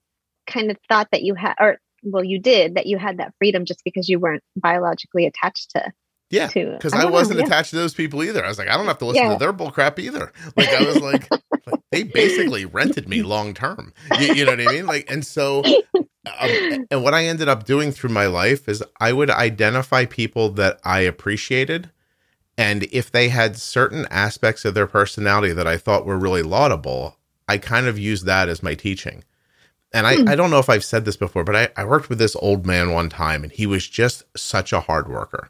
kind 0.47 0.69
of 0.71 0.77
thought 0.89 1.08
that 1.12 1.23
you 1.23 1.36
had, 1.36 1.56
or 1.60 1.77
well, 2.03 2.23
you 2.23 2.39
did 2.39 2.75
that 2.75 2.86
you 2.86 2.97
had 2.97 3.17
that 3.17 3.34
freedom 3.39 3.65
just 3.65 3.82
because 3.86 4.10
you 4.10 4.19
weren't 4.19 4.43
biologically 4.56 5.25
attached 5.25 5.71
to. 5.71 5.91
Yeah. 6.29 6.47
Because 6.47 6.93
I 6.93 6.97
I, 6.97 7.01
don't 7.03 7.12
know, 7.12 7.13
wasn't 7.13 7.39
yeah. 7.39 7.45
attached 7.45 7.69
to 7.71 7.75
those 7.75 7.93
people 7.93 8.23
either. 8.23 8.43
I 8.43 8.47
was 8.47 8.58
like, 8.58 8.67
I 8.67 8.75
don't 8.75 8.88
have 8.88 8.97
to 8.99 9.06
listen 9.06 9.23
Yeah. 9.23 9.34
to 9.34 9.39
their 9.39 9.53
bull 9.53 9.71
crap 9.71 9.99
either. 9.99 10.32
Like 10.58 10.69
I 10.69 10.84
was 10.84 10.99
like, 10.99 11.29
like, 11.67 11.79
they 11.91 12.03
basically 12.03 12.65
rented 12.65 13.08
me 13.08 13.21
long 13.21 13.53
term. 13.53 13.93
You, 14.19 14.34
you 14.34 14.45
know 14.45 14.51
what 14.51 14.67
I 14.67 14.71
mean? 14.71 14.86
Like, 14.88 15.10
and 15.12 15.23
so, 15.25 15.63
um, 15.95 16.88
and 16.89 17.03
what 17.03 17.13
I 17.13 17.25
ended 17.25 17.49
up 17.49 17.65
doing 17.65 17.91
through 17.91 18.10
my 18.10 18.25
life 18.25 18.67
is 18.67 18.84
I 18.99 19.13
would 19.13 19.29
identify 19.29 20.06
people 20.06 20.49
that 20.53 20.79
I 20.84 21.01
appreciated, 21.01 21.91
and 22.57 22.83
if 22.91 23.11
they 23.11 23.29
had 23.29 23.57
certain 23.57 24.07
aspects 24.11 24.65
of 24.65 24.73
their 24.73 24.87
personality 24.87 25.53
that 25.53 25.67
I 25.67 25.77
thought 25.77 26.05
were 26.05 26.17
really 26.17 26.43
laudable, 26.43 27.17
I 27.47 27.57
kind 27.57 27.87
of 27.87 27.97
used 27.97 28.25
that 28.25 28.49
as 28.49 28.63
my 28.63 28.75
teaching. 28.75 29.23
And 29.91 30.07
I, 30.07 30.17
Hmm. 30.17 30.29
I 30.29 30.35
don't 30.35 30.49
know 30.49 30.59
if 30.59 30.69
I've 30.69 30.83
said 30.83 31.05
this 31.05 31.17
before, 31.17 31.43
but 31.43 31.55
I, 31.55 31.69
I 31.77 31.85
worked 31.85 32.09
with 32.09 32.19
this 32.19 32.35
old 32.37 32.65
man 32.65 32.91
one 32.91 33.09
time 33.09 33.43
and 33.43 33.51
he 33.51 33.65
was 33.65 33.87
just 33.87 34.23
such 34.35 34.73
a 34.73 34.79
hard 34.79 35.07
worker. 35.07 35.49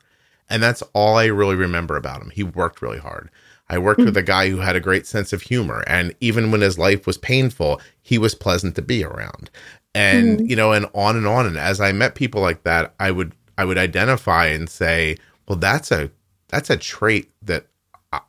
And 0.49 0.61
that's 0.61 0.83
all 0.93 1.15
I 1.17 1.25
really 1.25 1.55
remember 1.55 1.95
about 1.95 2.21
him. 2.21 2.29
He 2.29 2.43
worked 2.43 2.81
really 2.81 2.99
hard. 2.99 3.29
I 3.69 3.77
worked 3.79 4.01
with 4.01 4.17
a 4.17 4.23
guy 4.23 4.49
who 4.49 4.57
had 4.57 4.75
a 4.75 4.81
great 4.81 5.07
sense 5.07 5.31
of 5.33 5.41
humor. 5.41 5.83
And 5.87 6.13
even 6.19 6.51
when 6.51 6.61
his 6.61 6.77
life 6.77 7.07
was 7.07 7.17
painful, 7.17 7.81
he 8.01 8.17
was 8.17 8.35
pleasant 8.35 8.75
to 8.75 8.81
be 8.81 9.03
around. 9.03 9.49
And, 9.95 10.49
you 10.49 10.55
know, 10.55 10.73
and 10.73 10.87
on 10.93 11.15
and 11.15 11.25
on. 11.25 11.45
And 11.47 11.57
as 11.57 11.79
I 11.79 11.91
met 11.91 12.15
people 12.15 12.41
like 12.41 12.63
that, 12.63 12.93
I 12.99 13.11
would 13.11 13.33
I 13.57 13.65
would 13.65 13.77
identify 13.77 14.47
and 14.47 14.69
say, 14.69 15.17
well, 15.47 15.57
that's 15.57 15.91
a 15.91 16.11
that's 16.53 16.69
a 16.69 16.77
trait 16.77 17.31
that 17.41 17.65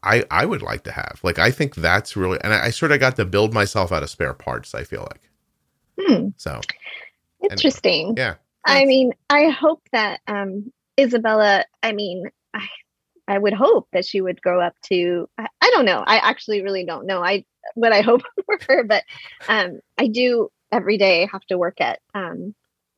I 0.02 0.24
I 0.30 0.46
would 0.46 0.62
like 0.62 0.84
to 0.84 0.92
have. 0.92 1.20
Like 1.22 1.38
I 1.38 1.50
think 1.50 1.74
that's 1.74 2.16
really 2.16 2.38
and 2.42 2.54
I, 2.54 2.66
I 2.66 2.70
sort 2.70 2.90
of 2.92 3.00
got 3.00 3.16
to 3.16 3.24
build 3.24 3.52
myself 3.52 3.92
out 3.92 4.02
of 4.02 4.10
spare 4.10 4.32
parts, 4.34 4.74
I 4.74 4.84
feel 4.84 5.06
like. 5.10 5.20
Hmm, 6.00 6.28
So 6.36 6.60
interesting. 7.42 8.14
yeah. 8.16 8.34
I 8.66 8.86
mean, 8.86 9.12
I 9.28 9.50
hope 9.50 9.82
that 9.92 10.20
um, 10.26 10.72
Isabella. 10.98 11.64
I 11.82 11.92
mean, 11.92 12.24
I 12.54 12.66
I 13.28 13.38
would 13.38 13.52
hope 13.52 13.88
that 13.92 14.06
she 14.06 14.20
would 14.22 14.40
grow 14.40 14.60
up 14.60 14.74
to. 14.84 15.28
I, 15.36 15.46
I 15.60 15.70
don't 15.70 15.84
know. 15.84 16.02
I 16.06 16.16
actually 16.16 16.62
really 16.62 16.86
don't 16.86 17.06
know. 17.06 17.22
I 17.22 17.44
what 17.74 17.92
I 17.92 18.00
hope 18.08 18.22
for 18.46 18.58
her, 18.68 18.84
but 18.84 19.04
um, 19.48 19.80
I 19.98 20.06
do 20.08 20.48
every 20.72 20.96
day 20.96 21.28
have 21.30 21.44
to 21.46 21.58
work 21.58 21.80
at 21.80 22.00
um, 22.14 22.54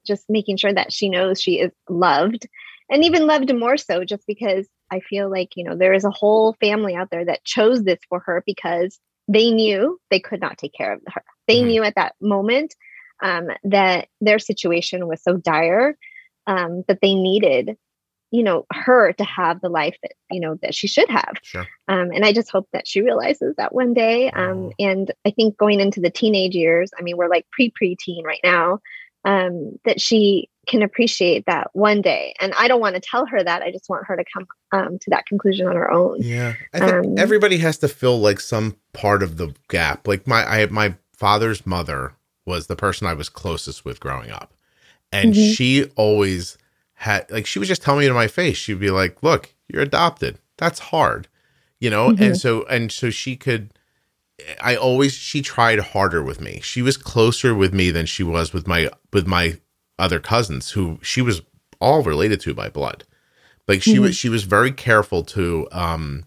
just 0.07 0.25
making 0.29 0.57
sure 0.57 0.73
that 0.73 0.93
she 0.93 1.09
knows 1.09 1.41
she 1.43 1.59
is 1.59 1.73
loved, 1.89 2.47
and 2.89 3.05
even 3.05 3.27
loved 3.27 3.53
more 3.53 3.77
so, 3.77 4.05
just 4.05 4.25
because 4.29 4.69
I 4.91 5.01
feel 5.01 5.31
like 5.31 5.57
you 5.57 5.65
know 5.65 5.77
there 5.77 5.93
is 5.95 6.05
a 6.05 6.11
whole 6.11 6.55
family 6.61 6.95
out 6.95 7.11
there 7.11 7.25
that 7.25 7.45
chose 7.45 7.83
this 7.85 7.99
for 8.09 8.21
her 8.21 8.43
because 8.47 8.99
they 9.29 9.51
knew 9.51 9.99
they 10.11 10.21
could 10.21 10.41
not 10.41 10.57
take 10.59 10.73
care 10.75 10.93
of 10.95 11.01
her. 11.13 11.25
They 11.49 11.59
Mhm. 11.61 11.67
knew 11.67 11.83
at 11.83 11.95
that 11.97 12.15
moment 12.21 12.75
um, 13.23 13.49
that 13.65 14.09
their 14.21 14.39
situation 14.39 15.09
was 15.09 15.23
so 15.23 15.37
dire 15.37 15.97
um, 16.47 16.85
that 16.87 17.01
they 17.01 17.15
needed, 17.15 17.77
you 18.31 18.43
know, 18.43 18.67
her 18.73 19.13
to 19.15 19.25
have 19.25 19.61
the 19.61 19.69
life 19.69 19.97
that 20.03 20.13
you 20.31 20.41
know 20.41 20.57
that 20.63 20.75
she 20.75 20.87
should 20.87 21.09
have. 21.09 21.35
Sure. 21.43 21.67
Um, 21.89 22.11
and 22.13 22.25
I 22.25 22.33
just 22.33 22.51
hope 22.51 22.69
that 22.73 22.87
she 22.87 23.01
realizes 23.01 23.55
that 23.57 23.75
one 23.75 23.95
day. 23.95 24.31
Um, 24.31 24.67
Oh. 24.67 24.73
and 24.79 25.11
I 25.25 25.31
think 25.31 25.57
going 25.57 25.81
into 25.81 26.01
the 26.01 26.11
teenage 26.11 26.55
years, 26.55 26.91
I 26.99 27.03
mean, 27.03 27.17
we're 27.17 27.29
like 27.29 27.47
pre 27.51 27.73
preteen 27.73 28.23
right 28.25 28.41
now. 28.45 28.79
Um, 29.25 29.79
that 29.85 30.01
she 30.01 30.49
can 30.67 30.83
appreciate 30.83 31.45
that 31.47 31.71
one 31.73 32.03
day, 32.03 32.35
and 32.41 32.53
I 32.55 32.69
don't 32.69 32.81
want 32.81 32.95
to 32.97 33.01
tell 33.01 33.27
her 33.27 33.43
that. 33.43 33.63
I 33.63 33.71
just 33.71 33.89
want 33.89 34.07
her 34.07 34.17
to 34.17 34.25
come 34.33 34.47
um, 34.73 34.99
to 34.99 35.11
that 35.11 35.27
conclusion 35.27 35.67
on 35.67 35.77
her 35.77 35.91
own. 35.91 36.19
Yeah, 36.21 36.55
I 36.75 36.81
think 36.81 37.07
Um, 37.07 37.19
everybody 37.19 37.59
has 37.59 37.79
to 37.79 37.89
fill 37.89 38.19
like 38.21 38.41
some 38.41 38.77
part 38.93 39.23
of 39.23 39.37
the 39.37 39.55
gap. 39.69 40.07
Like 40.09 40.27
my 40.27 40.45
I 40.45 40.67
my 40.67 40.95
father's 41.13 41.67
mother 41.67 42.13
was 42.45 42.67
the 42.67 42.77
person 42.77 43.07
I 43.07 43.15
was 43.15 43.29
closest 43.29 43.85
with 43.85 44.01
growing 44.01 44.31
up, 44.31 44.53
and 45.13 45.33
Mhm. 45.35 45.55
she 45.55 45.85
always 45.97 46.59
had 46.95 47.31
like 47.31 47.47
she 47.47 47.59
would 47.59 47.69
just 47.69 47.83
tell 47.83 47.97
me 47.97 48.07
to 48.07 48.15
my 48.15 48.27
face. 48.27 48.57
She'd 48.57 48.81
be 48.81 48.91
like, 48.91 49.23
"Look, 49.23 49.55
you're 49.69 49.83
adopted. 49.83 50.39
That's 50.59 50.79
hard," 50.79 51.29
you 51.81 51.91
know. 51.91 52.11
And 52.11 52.35
Mhm. 52.35 52.41
so 52.41 52.65
and 52.67 52.91
so 52.91 53.11
she 53.11 53.37
could. 53.37 53.71
I 54.61 54.77
always 54.77 55.15
she 55.15 55.41
tried 55.43 55.79
harder 55.79 56.23
with 56.23 56.41
me. 56.41 56.61
She 56.63 56.83
was 56.83 56.97
closer 56.99 57.55
with 57.55 57.73
me 57.73 57.91
than 57.91 58.05
she 58.07 58.23
was 58.23 58.53
with 58.53 58.67
my 58.67 58.91
with 59.13 59.27
my 59.27 59.59
other 59.99 60.21
cousins 60.21 60.71
who 60.71 60.99
she 61.03 61.23
was 61.23 61.43
all 61.81 62.03
related 62.03 62.41
to 62.41 62.55
by 62.55 62.69
blood. 62.69 63.05
Like 63.69 63.83
she 63.83 63.99
was 63.99 64.17
she 64.17 64.29
was 64.29 64.45
very 64.45 64.71
careful 64.71 65.25
to 65.25 65.67
um 65.73 66.25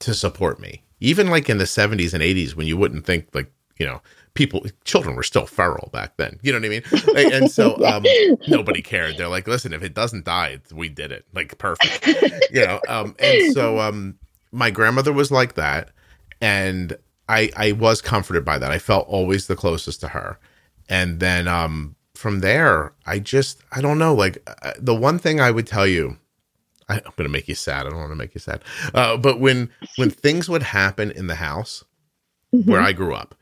to 0.00 0.14
support 0.14 0.58
me. 0.60 0.82
Even 1.00 1.28
like 1.28 1.50
in 1.50 1.58
the 1.58 1.64
70s 1.64 2.14
and 2.14 2.22
80s 2.22 2.54
when 2.54 2.66
you 2.66 2.76
wouldn't 2.76 3.04
think 3.04 3.28
like, 3.34 3.52
you 3.78 3.84
know, 3.84 4.00
people 4.32 4.64
children 4.84 5.14
were 5.14 5.22
still 5.22 5.46
feral 5.46 5.90
back 5.92 6.16
then. 6.16 6.38
You 6.42 6.52
know 6.52 6.58
what 6.58 6.66
I 6.66 6.68
mean? 6.68 6.82
Like, 7.14 7.32
and 7.32 7.50
so 7.50 7.76
um 7.84 8.04
nobody 8.48 8.80
cared. 8.80 9.18
They're 9.18 9.28
like, 9.28 9.46
listen, 9.46 9.72
if 9.74 9.82
it 9.82 9.94
doesn't 9.94 10.24
die, 10.24 10.60
we 10.72 10.88
did 10.88 11.12
it. 11.12 11.26
Like 11.34 11.58
perfect. 11.58 12.06
you 12.50 12.64
know, 12.64 12.80
um 12.88 13.14
and 13.18 13.52
so 13.52 13.80
um 13.80 14.18
my 14.52 14.70
grandmother 14.70 15.12
was 15.12 15.30
like 15.30 15.54
that 15.54 15.90
and 16.40 16.96
I 17.28 17.50
I 17.56 17.72
was 17.72 18.00
comforted 18.00 18.44
by 18.44 18.58
that. 18.58 18.70
I 18.70 18.78
felt 18.78 19.06
always 19.06 19.46
the 19.46 19.56
closest 19.56 20.00
to 20.00 20.08
her. 20.08 20.38
And 20.88 21.20
then 21.20 21.46
um 21.46 21.96
from 22.14 22.40
there, 22.40 22.92
I 23.06 23.18
just 23.18 23.62
I 23.72 23.80
don't 23.80 23.98
know, 23.98 24.14
like 24.14 24.38
uh, 24.62 24.72
the 24.78 24.94
one 24.94 25.18
thing 25.18 25.40
I 25.40 25.50
would 25.50 25.66
tell 25.66 25.86
you 25.86 26.18
I, 26.88 26.94
I'm 27.06 27.12
going 27.16 27.28
to 27.28 27.28
make 27.28 27.48
you 27.48 27.54
sad. 27.54 27.86
I 27.86 27.90
don't 27.90 27.98
want 27.98 28.12
to 28.12 28.16
make 28.16 28.34
you 28.34 28.40
sad. 28.40 28.62
Uh, 28.92 29.16
but 29.16 29.40
when 29.40 29.70
when 29.96 30.10
things 30.10 30.48
would 30.48 30.62
happen 30.62 31.10
in 31.10 31.26
the 31.26 31.36
house 31.36 31.84
where 32.50 32.80
I 32.80 32.92
grew 32.92 33.14
up, 33.14 33.34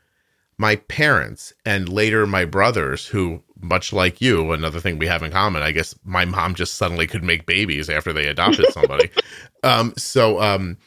my 0.57 0.77
parents 0.77 1.53
and 1.65 1.87
later 1.89 2.25
my 2.25 2.45
brothers, 2.45 3.05
who 3.05 3.43
much 3.61 3.93
like 3.93 4.19
you, 4.21 4.51
another 4.51 4.79
thing 4.79 4.97
we 4.97 5.07
have 5.07 5.23
in 5.23 5.31
common, 5.31 5.61
I 5.61 5.71
guess 5.71 5.95
my 6.03 6.25
mom 6.25 6.55
just 6.55 6.75
suddenly 6.75 7.07
could 7.07 7.23
make 7.23 7.45
babies 7.45 7.89
after 7.89 8.11
they 8.11 8.27
adopted 8.27 8.71
somebody. 8.73 9.09
um, 9.63 9.93
so 9.97 10.41
um, 10.41 10.77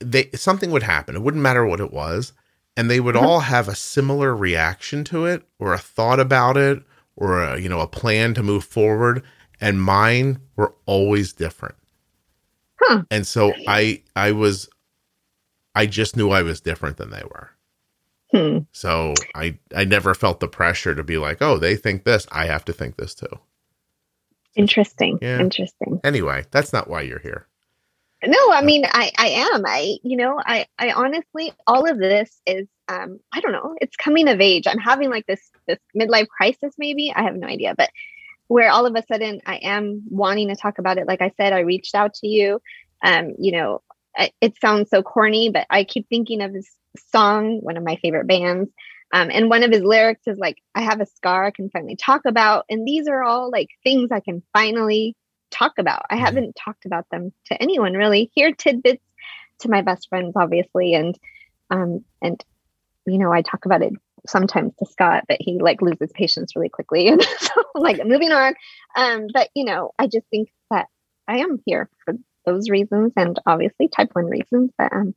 they 0.00 0.30
something 0.34 0.70
would 0.70 0.82
happen. 0.82 1.16
It 1.16 1.22
wouldn't 1.22 1.42
matter 1.42 1.66
what 1.66 1.80
it 1.80 1.92
was, 1.92 2.32
and 2.78 2.88
they 2.88 3.00
would 3.00 3.16
all 3.16 3.40
have 3.40 3.66
a 3.66 3.74
similar 3.74 4.36
reaction 4.36 5.02
to 5.02 5.26
it, 5.26 5.42
or 5.58 5.74
a 5.74 5.78
thought 5.78 6.20
about 6.20 6.56
it, 6.56 6.80
or 7.16 7.42
a, 7.42 7.58
you 7.58 7.68
know 7.68 7.80
a 7.80 7.88
plan 7.88 8.34
to 8.34 8.42
move 8.42 8.64
forward. 8.64 9.24
And 9.60 9.82
mine 9.82 10.38
were 10.54 10.72
always 10.86 11.32
different. 11.32 11.74
Huh. 12.80 13.02
And 13.10 13.26
so 13.26 13.52
I 13.66 14.02
I 14.14 14.30
was 14.30 14.68
I 15.74 15.86
just 15.86 16.16
knew 16.16 16.30
I 16.30 16.42
was 16.42 16.60
different 16.60 16.98
than 16.98 17.10
they 17.10 17.24
were. 17.24 17.50
Hmm. 18.32 18.58
So 18.70 19.14
I 19.34 19.58
I 19.74 19.84
never 19.84 20.14
felt 20.14 20.38
the 20.38 20.46
pressure 20.46 20.94
to 20.94 21.02
be 21.02 21.18
like, 21.18 21.42
oh, 21.42 21.58
they 21.58 21.74
think 21.74 22.04
this, 22.04 22.28
I 22.30 22.46
have 22.46 22.64
to 22.66 22.72
think 22.72 22.96
this 22.96 23.12
too. 23.12 23.40
Interesting. 24.54 25.18
Yeah. 25.20 25.40
Interesting. 25.40 26.00
Anyway, 26.04 26.44
that's 26.52 26.72
not 26.72 26.88
why 26.88 27.00
you're 27.00 27.18
here. 27.18 27.48
No, 28.24 28.50
I 28.50 28.62
mean, 28.62 28.84
I, 28.84 29.12
I 29.16 29.28
am. 29.28 29.64
I, 29.64 29.96
you 30.02 30.16
know, 30.16 30.40
I, 30.44 30.66
I 30.76 30.90
honestly, 30.90 31.52
all 31.68 31.88
of 31.88 31.98
this 31.98 32.40
is, 32.46 32.66
um, 32.88 33.20
I 33.32 33.40
don't 33.40 33.52
know, 33.52 33.76
it's 33.80 33.94
coming 33.96 34.28
of 34.28 34.40
age. 34.40 34.66
I'm 34.66 34.78
having 34.78 35.08
like 35.08 35.26
this, 35.26 35.50
this 35.68 35.78
midlife 35.96 36.26
crisis, 36.26 36.74
maybe. 36.78 37.12
I 37.14 37.22
have 37.22 37.36
no 37.36 37.46
idea, 37.46 37.74
but 37.76 37.90
where 38.48 38.70
all 38.70 38.86
of 38.86 38.96
a 38.96 39.04
sudden 39.06 39.40
I 39.46 39.56
am 39.56 40.02
wanting 40.10 40.48
to 40.48 40.56
talk 40.56 40.78
about 40.78 40.98
it. 40.98 41.06
Like 41.06 41.22
I 41.22 41.32
said, 41.36 41.52
I 41.52 41.60
reached 41.60 41.94
out 41.94 42.14
to 42.14 42.26
you. 42.26 42.60
Um, 43.04 43.34
you 43.38 43.52
know, 43.52 43.82
I, 44.16 44.32
it 44.40 44.58
sounds 44.60 44.90
so 44.90 45.02
corny, 45.02 45.50
but 45.50 45.66
I 45.70 45.84
keep 45.84 46.08
thinking 46.08 46.42
of 46.42 46.52
this 46.52 46.68
song, 47.12 47.60
one 47.62 47.76
of 47.76 47.84
my 47.84 47.96
favorite 47.96 48.26
bands. 48.26 48.70
Um, 49.12 49.30
and 49.32 49.48
one 49.48 49.62
of 49.62 49.70
his 49.70 49.82
lyrics 49.82 50.26
is 50.26 50.38
like, 50.38 50.58
I 50.74 50.82
have 50.82 51.00
a 51.00 51.06
scar 51.06 51.44
I 51.44 51.50
can 51.50 51.70
finally 51.70 51.96
talk 51.96 52.22
about. 52.26 52.64
And 52.68 52.86
these 52.86 53.06
are 53.06 53.22
all 53.22 53.50
like 53.50 53.68
things 53.84 54.10
I 54.10 54.20
can 54.20 54.42
finally 54.52 55.14
talk 55.50 55.78
about. 55.78 56.02
I 56.10 56.16
Mhm. 56.16 56.20
haven't 56.20 56.56
talked 56.56 56.84
about 56.86 57.06
them 57.10 57.32
to 57.46 57.62
anyone 57.62 57.94
really. 57.94 58.30
Here 58.34 58.52
tidbits 58.52 59.02
to 59.60 59.70
my 59.70 59.82
best 59.82 60.08
friends, 60.08 60.34
obviously, 60.36 60.94
and 60.94 61.18
um, 61.70 62.04
and 62.22 62.42
you 63.06 63.18
know, 63.18 63.32
I 63.32 63.42
talk 63.42 63.64
about 63.64 63.82
it 63.82 63.92
sometimes 64.26 64.74
to 64.78 64.86
Scott, 64.86 65.24
but 65.28 65.38
he 65.40 65.58
like 65.60 65.80
loses 65.82 66.10
patience 66.12 66.54
really 66.56 66.68
quickly, 66.68 67.08
and 67.08 67.22
so 67.38 67.62
like 67.74 68.04
moving 68.04 68.32
on. 68.32 68.54
Um, 68.96 69.26
but 69.32 69.48
you 69.54 69.64
know, 69.64 69.92
I 69.98 70.06
just 70.06 70.26
think 70.30 70.50
that 70.70 70.86
I 71.26 71.38
am 71.38 71.60
here 71.66 71.88
for 72.04 72.14
those 72.44 72.68
reasons, 72.70 73.12
and 73.16 73.38
obviously 73.46 73.88
type 73.88 74.10
one 74.14 74.26
reasons. 74.26 74.70
But 74.78 74.92
um, 74.92 75.14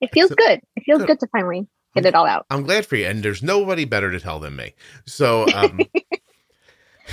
it 0.00 0.10
feels 0.12 0.30
So- 0.30 0.36
good. 0.36 0.60
It 0.76 0.82
feels 0.84 1.00
good. 1.00 1.08
good 1.08 1.20
to 1.20 1.26
finally 1.28 1.66
get 1.94 2.06
it 2.06 2.14
all 2.14 2.26
out. 2.26 2.46
I'm 2.50 2.62
glad 2.62 2.86
for 2.86 2.96
you. 2.96 3.06
And 3.06 3.22
there's 3.22 3.42
nobody 3.42 3.84
better 3.84 4.10
to 4.10 4.18
tell 4.18 4.38
than 4.40 4.56
me. 4.56 4.74
So, 5.06 5.46
um, 5.54 5.78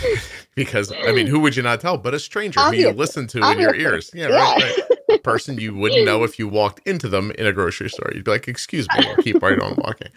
because 0.55 0.93
I 1.05 1.11
mean, 1.11 1.27
who 1.27 1.39
would 1.39 1.55
you 1.55 1.63
not 1.63 1.81
tell 1.81 1.97
but 1.97 2.13
a 2.13 2.19
stranger 2.19 2.59
who 2.59 2.73
you 2.73 2.91
listen 2.91 3.27
to 3.27 3.51
in 3.51 3.59
your 3.59 3.75
ears? 3.75 4.11
Yeah, 4.13 4.29
Yeah. 4.29 4.53
right. 4.59 4.73
A 5.09 5.17
person 5.17 5.57
you 5.59 5.73
wouldn't 5.73 6.05
know 6.05 6.23
if 6.23 6.37
you 6.37 6.47
walked 6.47 6.87
into 6.87 7.09
them 7.09 7.31
in 7.31 7.45
a 7.47 7.51
grocery 7.51 7.89
store. 7.89 8.11
You'd 8.13 8.25
be 8.25 8.31
like, 8.31 8.47
"Excuse 8.47 8.91
me," 8.91 8.99
or 9.11 9.17
keep 9.17 9.41
right 9.41 9.59
on 9.59 9.75
walking. 9.77 10.09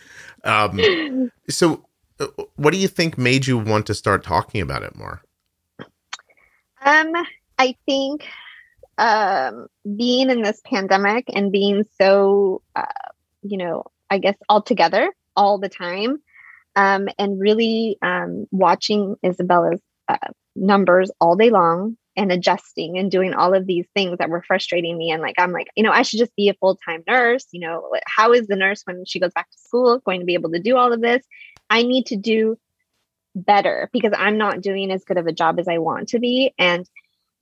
Um, 0.45 1.31
so, 1.49 1.87
uh, 2.21 2.27
what 2.57 2.73
do 2.73 2.79
you 2.79 2.89
think 2.89 3.17
made 3.17 3.47
you 3.47 3.57
want 3.59 3.87
to 3.87 3.95
start 3.95 4.23
talking 4.23 4.61
about 4.61 4.83
it 4.83 4.95
more? 4.95 5.23
Um, 6.85 7.13
I 7.59 7.75
think 7.87 8.27
um, 8.99 9.67
being 9.97 10.31
in 10.31 10.43
this 10.43 10.61
pandemic 10.65 11.25
and 11.33 11.51
being 11.51 11.85
so, 11.99 12.63
uh, 12.77 12.85
you 13.43 13.57
know, 13.57 13.85
I 14.11 14.19
guess 14.19 14.37
all 14.49 14.63
together 14.63 15.13
all 15.37 15.59
the 15.59 15.69
time, 15.69 16.19
um, 16.77 17.09
and 17.19 17.41
really 17.41 17.99
um, 18.03 18.47
watching 18.51 19.17
Isabella's 19.23 19.81
uh, 20.09 20.17
numbers 20.57 21.11
all 21.21 21.37
day 21.37 21.51
long 21.51 21.97
and 22.17 22.31
adjusting 22.31 22.99
and 22.99 23.11
doing 23.11 23.35
all 23.35 23.55
of 23.55 23.67
these 23.67 23.87
things 23.95 24.19
that 24.19 24.29
were 24.29 24.43
frustrating 24.43 24.99
me. 24.99 25.11
And 25.11 25.23
like, 25.23 25.37
I'm 25.39 25.53
like, 25.53 25.69
you 25.77 25.83
know, 25.83 25.93
I 25.93 26.03
should 26.03 26.19
just 26.19 26.37
be 26.37 26.49
a 26.49 26.55
full 26.55 26.77
time 26.77 27.03
nurse. 27.07 27.47
You 27.53 27.61
know, 27.61 27.91
how 28.07 28.33
is 28.33 28.47
the 28.47 28.57
nurse 28.57 28.83
when 28.85 29.05
she 29.05 29.21
goes 29.21 29.33
back 29.33 29.51
to 29.51 29.59
school 29.59 29.99
going 30.05 30.21
to 30.21 30.27
be 30.27 30.35
able 30.35 30.51
to 30.51 30.59
do 30.59 30.77
all 30.77 30.93
of 30.93 31.01
this? 31.01 31.25
I 31.71 31.83
need 31.83 32.07
to 32.07 32.17
do 32.17 32.59
better 33.35 33.89
because 33.93 34.13
I'm 34.17 34.37
not 34.37 34.61
doing 34.61 34.91
as 34.91 35.05
good 35.05 35.17
of 35.17 35.27
a 35.27 35.33
job 35.33 35.59
as 35.59 35.69
I 35.69 35.79
want 35.79 36.09
to 36.09 36.19
be. 36.19 36.53
And 36.59 36.87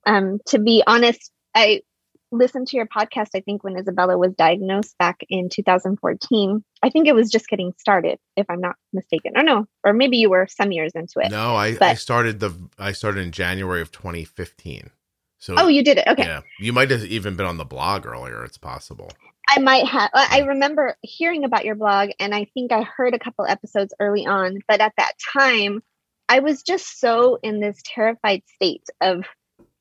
um, 0.05 0.39
to 0.47 0.59
be 0.59 0.83
honest, 0.87 1.31
I 1.53 1.81
listened 2.31 2.67
to 2.67 2.77
your 2.77 2.87
podcast, 2.87 3.29
I 3.35 3.41
think, 3.41 3.63
when 3.63 3.77
Isabella 3.77 4.17
was 4.17 4.33
diagnosed 4.33 4.97
back 4.97 5.19
in 5.29 5.49
2014. 5.49 6.63
I 6.83 6.89
think 6.89 7.07
it 7.07 7.15
was 7.15 7.29
just 7.29 7.47
getting 7.47 7.73
started, 7.77 8.19
if 8.37 8.49
I'm 8.49 8.61
not 8.61 8.75
mistaken. 8.93 9.33
Or 9.35 9.43
no, 9.43 9.67
or 9.83 9.93
maybe 9.93 10.17
you 10.17 10.29
were 10.29 10.47
some 10.49 10.71
years 10.71 10.93
into 10.95 11.19
it. 11.19 11.31
No, 11.31 11.55
I, 11.55 11.77
I 11.81 11.93
started 11.95 12.39
the 12.39 12.53
I 12.79 12.91
started 12.93 13.23
in 13.23 13.31
January 13.31 13.81
of 13.81 13.91
2015. 13.91 14.89
So, 15.37 15.55
Oh, 15.57 15.67
you 15.67 15.83
did 15.83 15.97
it. 15.97 16.07
Okay. 16.07 16.23
yeah, 16.23 16.41
you 16.59 16.71
might 16.71 16.91
have 16.91 17.03
even 17.03 17.35
been 17.35 17.47
on 17.47 17.57
the 17.57 17.65
blog 17.65 18.05
earlier. 18.05 18.43
It's 18.45 18.57
possible. 18.59 19.11
I 19.49 19.59
might 19.59 19.87
have. 19.87 20.09
I 20.13 20.43
remember 20.47 20.95
hearing 21.01 21.43
about 21.43 21.65
your 21.65 21.75
blog, 21.75 22.11
and 22.19 22.33
I 22.33 22.45
think 22.53 22.71
I 22.71 22.83
heard 22.83 23.13
a 23.13 23.19
couple 23.19 23.45
episodes 23.45 23.93
early 23.99 24.25
on. 24.25 24.59
But 24.67 24.79
at 24.81 24.93
that 24.97 25.13
time, 25.33 25.81
I 26.29 26.39
was 26.39 26.63
just 26.63 26.99
so 26.99 27.37
in 27.43 27.59
this 27.59 27.81
terrified 27.83 28.43
state 28.55 28.85
of 29.01 29.25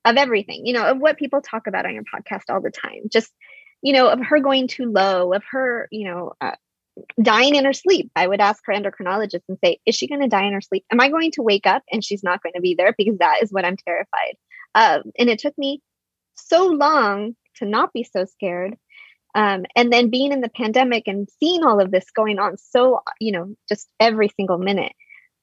of 0.04 0.16
everything, 0.16 0.66
you 0.66 0.72
know, 0.72 0.86
of 0.86 0.98
what 0.98 1.18
people 1.18 1.40
talk 1.40 1.66
about 1.66 1.86
on 1.86 1.94
your 1.94 2.04
podcast 2.04 2.44
all 2.48 2.60
the 2.60 2.70
time. 2.70 3.02
Just 3.10 3.32
you 3.82 3.94
know, 3.94 4.08
of 4.08 4.20
her 4.20 4.40
going 4.40 4.68
too 4.68 4.92
low, 4.92 5.32
of 5.32 5.42
her, 5.52 5.88
you 5.90 6.06
know, 6.06 6.32
uh, 6.40 6.56
dying 7.22 7.54
in 7.54 7.64
her 7.64 7.72
sleep. 7.72 8.10
I 8.14 8.26
would 8.26 8.40
ask 8.40 8.62
her 8.66 8.74
endocrinologist 8.74 9.42
and 9.48 9.58
say, 9.64 9.78
"Is 9.86 9.94
she 9.94 10.06
going 10.06 10.20
to 10.20 10.28
die 10.28 10.44
in 10.46 10.52
her 10.52 10.60
sleep? 10.60 10.84
Am 10.90 11.00
I 11.00 11.08
going 11.08 11.30
to 11.32 11.42
wake 11.42 11.66
up 11.66 11.82
and 11.90 12.04
she's 12.04 12.22
not 12.22 12.42
going 12.42 12.52
to 12.54 12.60
be 12.60 12.74
there?" 12.76 12.94
Because 12.96 13.18
that 13.18 13.42
is 13.42 13.50
what 13.50 13.64
I'm 13.64 13.76
terrified 13.76 14.36
of. 14.74 15.02
And 15.18 15.30
it 15.30 15.38
took 15.38 15.56
me 15.56 15.80
so 16.34 16.66
long 16.66 17.36
to 17.56 17.66
not 17.66 17.92
be 17.92 18.04
so 18.04 18.24
scared 18.24 18.76
um, 19.34 19.64
and 19.76 19.92
then 19.92 20.10
being 20.10 20.32
in 20.32 20.40
the 20.40 20.48
pandemic 20.48 21.04
and 21.06 21.28
seeing 21.38 21.64
all 21.64 21.80
of 21.80 21.90
this 21.90 22.10
going 22.14 22.38
on 22.38 22.56
so 22.56 23.00
you 23.20 23.32
know 23.32 23.54
just 23.68 23.88
every 23.98 24.28
single 24.36 24.58
minute 24.58 24.92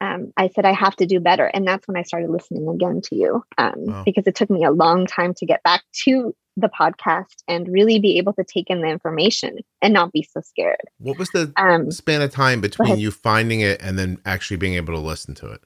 um, 0.01 0.31
i 0.37 0.47
said 0.49 0.65
i 0.65 0.73
have 0.73 0.95
to 0.95 1.05
do 1.05 1.19
better 1.19 1.45
and 1.45 1.67
that's 1.67 1.87
when 1.87 1.97
i 1.97 2.03
started 2.03 2.29
listening 2.29 2.67
again 2.67 3.01
to 3.01 3.15
you 3.15 3.43
um, 3.57 3.73
Wow. 3.77 4.03
because 4.05 4.25
it 4.27 4.35
took 4.35 4.49
me 4.49 4.63
a 4.63 4.71
long 4.71 5.05
time 5.05 5.33
to 5.35 5.45
get 5.45 5.63
back 5.63 5.83
to 6.05 6.35
the 6.55 6.69
podcast 6.69 7.43
and 7.47 7.67
really 7.67 7.99
be 7.99 8.17
able 8.17 8.33
to 8.33 8.43
take 8.43 8.69
in 8.69 8.81
the 8.81 8.87
information 8.87 9.59
and 9.81 9.93
not 9.93 10.11
be 10.11 10.23
so 10.23 10.41
scared 10.41 10.81
What 10.97 11.17
was 11.19 11.29
the 11.29 11.53
um, 11.57 11.91
span 11.91 12.21
of 12.21 12.31
time 12.31 12.61
between 12.61 12.97
you 12.97 13.11
finding 13.11 13.61
it 13.61 13.81
and 13.81 13.97
then 13.97 14.19
actually 14.25 14.57
being 14.57 14.73
able 14.73 14.93
to 14.93 14.99
listen 14.99 15.35
to 15.35 15.51
it? 15.51 15.61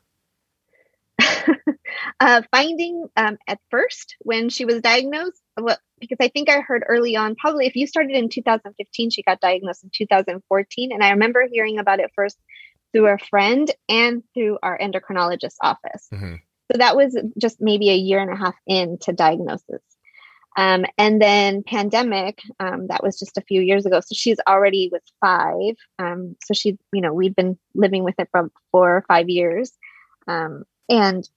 uh, 2.19 2.41
finding 2.51 3.07
um, 3.15 3.37
at 3.47 3.59
first 3.69 4.15
when 4.19 4.49
she 4.49 4.65
was 4.65 4.81
diagnosed, 4.81 5.41
well, 5.59 5.77
because 5.99 6.17
I 6.19 6.29
think 6.29 6.49
I 6.49 6.59
heard 6.59 6.83
early 6.87 7.15
on, 7.15 7.35
probably 7.35 7.67
if 7.67 7.75
you 7.75 7.87
started 7.87 8.15
in 8.15 8.29
2015, 8.29 9.09
she 9.11 9.23
got 9.23 9.39
diagnosed 9.39 9.83
in 9.83 9.91
2014. 9.93 10.91
And 10.91 11.03
I 11.03 11.11
remember 11.11 11.47
hearing 11.51 11.77
about 11.79 11.99
it 11.99 12.11
first 12.15 12.37
through 12.91 13.07
a 13.07 13.17
friend 13.17 13.71
and 13.89 14.23
through 14.33 14.57
our 14.63 14.77
endocrinologist 14.79 15.55
office. 15.61 16.07
Mhm. 16.11 16.39
So 16.71 16.77
that 16.77 16.95
was 16.95 17.17
just 17.37 17.57
maybe 17.59 17.89
a 17.89 17.95
year 17.95 18.19
and 18.19 18.31
a 18.31 18.35
half 18.35 18.55
into 18.65 19.11
diagnosis. 19.11 19.81
Um, 20.57 20.85
and 20.97 21.21
then 21.21 21.63
pandemic, 21.63 22.41
um, 22.59 22.87
that 22.87 23.03
was 23.03 23.17
just 23.17 23.37
a 23.37 23.41
few 23.41 23.61
years 23.61 23.85
ago. 23.85 23.99
So 24.01 24.13
she's 24.13 24.37
already 24.47 24.89
with 24.91 25.03
five. 25.21 25.75
Um, 25.97 26.35
so 26.43 26.53
she, 26.53 26.77
you 26.93 27.01
know, 27.01 27.13
we've 27.13 27.35
been 27.35 27.57
living 27.73 28.03
with 28.03 28.15
it 28.19 28.27
for 28.31 28.51
four 28.71 28.97
or 28.97 29.05
five 29.07 29.29
years. 29.29 29.71
Um, 30.27 30.63
and 30.89 31.27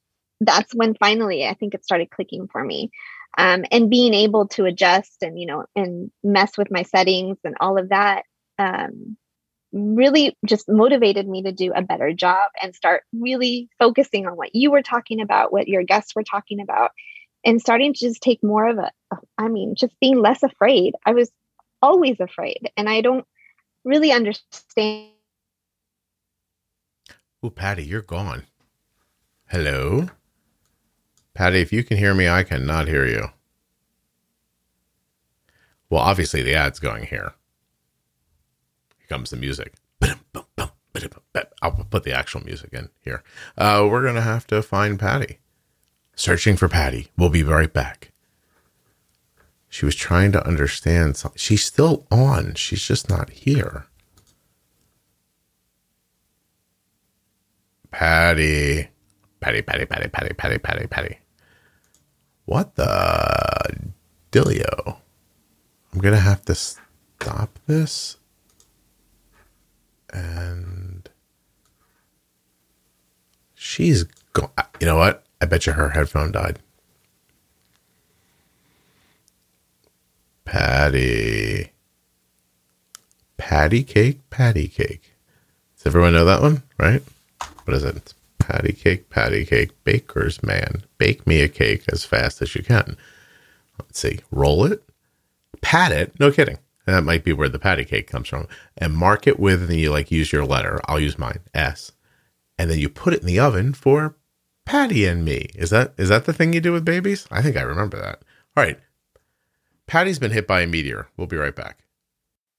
that's 0.40 0.74
when 0.74 0.94
finally 0.96 1.46
I 1.46 1.54
think 1.54 1.74
it 1.74 1.84
started 1.84 2.10
clicking 2.10 2.48
for 2.48 2.64
me. 2.64 2.90
Um, 3.38 3.64
and 3.72 3.90
being 3.90 4.14
able 4.14 4.46
to 4.48 4.64
adjust 4.64 5.22
and, 5.22 5.38
you 5.38 5.46
know, 5.46 5.64
and 5.74 6.10
mess 6.22 6.56
with 6.56 6.70
my 6.70 6.82
settings 6.82 7.38
and 7.44 7.56
all 7.60 7.78
of 7.78 7.88
that 7.88 8.24
um, 8.58 9.16
really 9.74 10.36
just 10.46 10.68
motivated 10.68 11.28
me 11.28 11.42
to 11.42 11.52
do 11.52 11.72
a 11.74 11.82
better 11.82 12.12
job 12.12 12.50
and 12.62 12.74
start 12.74 13.02
really 13.12 13.68
focusing 13.78 14.26
on 14.26 14.36
what 14.36 14.54
you 14.54 14.70
were 14.70 14.82
talking 14.82 15.20
about, 15.20 15.52
what 15.52 15.66
your 15.66 15.82
guests 15.82 16.14
were 16.14 16.22
talking 16.22 16.60
about, 16.60 16.92
and 17.44 17.60
starting 17.60 17.92
to 17.92 17.98
just 17.98 18.22
take 18.22 18.42
more 18.42 18.68
of 18.68 18.78
a, 18.78 18.90
I 19.36 19.48
mean, 19.48 19.74
just 19.74 19.98
being 20.00 20.20
less 20.20 20.42
afraid. 20.42 20.94
I 21.04 21.12
was 21.12 21.30
always 21.82 22.20
afraid, 22.20 22.70
and 22.76 22.88
I 22.88 23.00
don't 23.00 23.26
really 23.84 24.12
understand. 24.12 25.10
Oh, 27.42 27.50
Patty, 27.50 27.84
you're 27.84 28.00
gone. 28.00 28.44
Hello? 29.48 30.08
Patty, 31.34 31.60
if 31.60 31.72
you 31.72 31.82
can 31.82 31.98
hear 31.98 32.14
me, 32.14 32.28
I 32.28 32.44
cannot 32.44 32.86
hear 32.86 33.06
you. 33.06 33.28
Well, 35.90 36.00
obviously 36.00 36.42
the 36.42 36.54
ad's 36.54 36.78
going 36.78 37.06
here. 37.06 37.34
Here 39.04 39.16
comes 39.16 39.30
the 39.30 39.36
music. 39.36 39.74
I'll 41.62 41.72
put 41.72 42.04
the 42.04 42.12
actual 42.12 42.42
music 42.42 42.72
in 42.72 42.90
here. 43.00 43.22
Uh, 43.56 43.86
we're 43.90 44.02
going 44.02 44.14
to 44.14 44.20
have 44.20 44.46
to 44.48 44.62
find 44.62 44.98
Patty. 44.98 45.38
Searching 46.14 46.56
for 46.56 46.68
Patty. 46.68 47.08
We'll 47.16 47.30
be 47.30 47.42
right 47.42 47.72
back. 47.72 48.12
She 49.68 49.84
was 49.84 49.94
trying 49.94 50.32
to 50.32 50.46
understand 50.46 51.16
something. 51.16 51.38
She's 51.38 51.64
still 51.64 52.06
on. 52.10 52.54
She's 52.54 52.82
just 52.82 53.08
not 53.08 53.30
here. 53.30 53.86
Patty. 57.90 58.88
Patty, 59.40 59.62
Patty, 59.62 59.84
Patty, 59.86 60.08
Patty, 60.08 60.34
Patty, 60.34 60.58
Patty, 60.58 60.86
Patty. 60.86 61.18
What 62.44 62.76
the 62.76 63.90
Dilio? 64.30 64.96
I'm 65.92 66.00
going 66.00 66.14
to 66.14 66.20
have 66.20 66.44
to 66.46 66.54
stop 66.54 67.58
this. 67.66 68.18
And 70.14 71.10
she's 73.54 74.04
gone. 74.32 74.50
You 74.80 74.86
know 74.86 74.96
what? 74.96 75.24
I 75.40 75.46
bet 75.46 75.66
you 75.66 75.74
her 75.74 75.90
headphone 75.90 76.32
died. 76.32 76.60
Patty. 80.44 81.72
Patty 83.36 83.82
cake, 83.82 84.20
patty 84.30 84.68
cake. 84.68 85.14
Does 85.76 85.86
everyone 85.86 86.12
know 86.12 86.24
that 86.24 86.40
one? 86.40 86.62
Right? 86.78 87.02
What 87.64 87.76
is 87.76 87.84
it? 87.84 87.96
It's 87.96 88.14
patty 88.38 88.72
cake, 88.72 89.10
patty 89.10 89.44
cake, 89.44 89.72
baker's 89.84 90.42
man. 90.42 90.84
Bake 90.98 91.26
me 91.26 91.40
a 91.40 91.48
cake 91.48 91.84
as 91.88 92.04
fast 92.04 92.40
as 92.40 92.54
you 92.54 92.62
can. 92.62 92.96
Let's 93.78 93.98
see. 93.98 94.20
Roll 94.30 94.64
it, 94.66 94.82
pat 95.60 95.92
it. 95.92 96.18
No 96.20 96.30
kidding. 96.30 96.58
That 96.86 97.04
might 97.04 97.24
be 97.24 97.32
where 97.32 97.48
the 97.48 97.58
patty 97.58 97.84
cake 97.84 98.08
comes 98.08 98.28
from. 98.28 98.46
And 98.76 98.96
mark 98.96 99.26
it 99.26 99.40
with, 99.40 99.70
and 99.70 99.80
you 99.80 99.90
like 99.90 100.10
use 100.10 100.32
your 100.32 100.44
letter. 100.44 100.80
I'll 100.86 101.00
use 101.00 101.18
mine, 101.18 101.40
S. 101.54 101.92
And 102.58 102.70
then 102.70 102.78
you 102.78 102.88
put 102.88 103.14
it 103.14 103.20
in 103.20 103.26
the 103.26 103.40
oven 103.40 103.72
for 103.72 104.16
Patty 104.64 105.04
and 105.04 105.24
me. 105.24 105.48
Is 105.54 105.70
that 105.70 105.94
is 105.98 106.08
that 106.08 106.24
the 106.24 106.32
thing 106.32 106.52
you 106.52 106.60
do 106.60 106.72
with 106.72 106.84
babies? 106.84 107.26
I 107.30 107.42
think 107.42 107.56
I 107.56 107.62
remember 107.62 107.98
that. 108.00 108.22
All 108.56 108.64
right. 108.64 108.78
Patty's 109.86 110.18
been 110.18 110.30
hit 110.30 110.46
by 110.46 110.62
a 110.62 110.66
meteor. 110.66 111.08
We'll 111.16 111.26
be 111.26 111.36
right 111.36 111.54
back. 111.54 111.80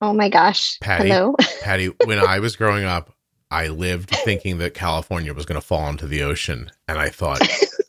Oh 0.02 0.14
my 0.14 0.30
gosh! 0.30 0.78
Patty. 0.82 1.10
Hello. 1.10 1.36
Patty, 1.64 1.88
when 2.06 2.20
I 2.20 2.40
was 2.40 2.56
growing 2.56 2.86
up, 2.86 3.16
I 3.50 3.68
lived 3.68 4.10
thinking 4.10 4.60
that 4.60 4.76
California 4.76 5.34
was 5.34 5.46
going 5.46 5.60
to 5.60 5.66
fall 5.66 5.90
into 5.90 6.06
the 6.06 6.22
ocean. 6.22 6.70
And 6.88 7.00
I 7.00 7.10
thought, 7.10 7.42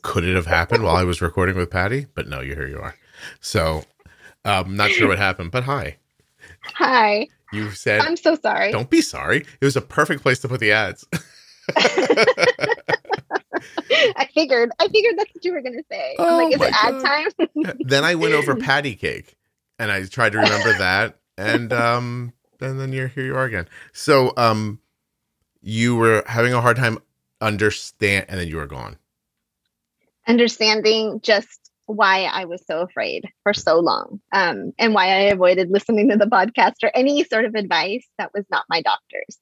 could 0.03 0.25
it 0.25 0.35
have 0.35 0.47
happened 0.47 0.83
while 0.83 0.97
I 0.97 1.05
was 1.05 1.21
recording 1.21 1.57
with 1.57 1.71
Patty? 1.71 2.07
But 2.15 2.29
no, 2.29 2.41
you 2.41 2.55
here 2.55 2.69
you 2.69 2.79
are. 2.79 2.95
So 3.41 3.85
I'm 4.45 4.77
not 4.77 4.91
sure 4.91 5.09
what 5.09 5.19
happened, 5.19 5.51
but 5.51 5.65
hi. 5.65 5.99
Hi. 6.75 7.29
You 7.51 7.71
said, 7.73 8.03
I'm 8.03 8.17
so 8.17 8.37
sorry. 8.37 8.71
don't 8.73 8.91
be 8.91 9.01
sorry. 9.01 9.45
It 9.61 9.65
was 9.65 9.77
a 9.77 9.81
perfect 9.83 10.23
place 10.23 10.39
to 10.41 10.49
put 10.49 10.61
the 10.61 10.73
ads. 10.73 11.07
I 11.79 12.27
figured. 14.35 14.71
I 14.79 14.89
figured 14.89 15.15
that's 15.19 15.35
what 15.35 15.45
you 15.45 15.53
were 15.53 15.63
gonna 15.63 15.83
say. 15.91 16.15
I'm 16.29 16.31
Oh 16.31 16.37
like, 16.37 16.55
is 16.55 16.61
my 16.61 16.63
it 16.63 16.71
ad 16.73 16.99
God. 16.99 17.01
time? 17.01 17.29
then 17.83 18.05
I 18.05 18.15
went 18.15 18.35
over 18.35 18.55
patty 18.59 18.95
cake 18.95 19.37
and 19.79 19.91
I 19.91 20.05
tried 20.07 20.33
to 20.33 20.39
remember 20.39 20.73
that. 20.75 21.19
And 21.39 21.73
um, 21.73 22.33
and 22.61 22.79
then 22.81 22.93
you're 22.93 23.09
here 23.09 23.25
you 23.25 23.37
are 23.37 23.45
again. 23.45 23.69
So 23.93 24.33
um 24.37 24.81
you 25.63 25.97
were 25.97 26.23
having 26.27 26.53
a 26.55 26.61
hard 26.61 26.77
time 26.77 26.99
understand 27.41 28.27
and 28.29 28.39
then 28.41 28.49
you 28.49 28.57
were 28.57 28.67
gone. 28.67 28.97
Understanding 30.29 31.21
just 31.23 31.66
why 31.87 32.25
I 32.25 32.45
was 32.45 32.65
so 32.67 32.81
afraid 32.81 33.25
for 33.43 33.55
so 33.55 33.79
long, 33.79 34.21
um, 34.33 34.73
and 34.79 34.93
why 34.93 35.07
I 35.07 35.21
avoided 35.31 35.71
listening 35.71 36.11
to 36.11 36.17
the 36.17 36.27
podcast 36.27 36.83
or 36.83 36.91
any 36.95 37.25
sort 37.25 37.45
of 37.45 37.55
advice 37.55 38.07
that 38.19 38.33
was 38.35 38.45
not 38.51 38.67
my 38.69 38.83
doctor's. 38.83 39.39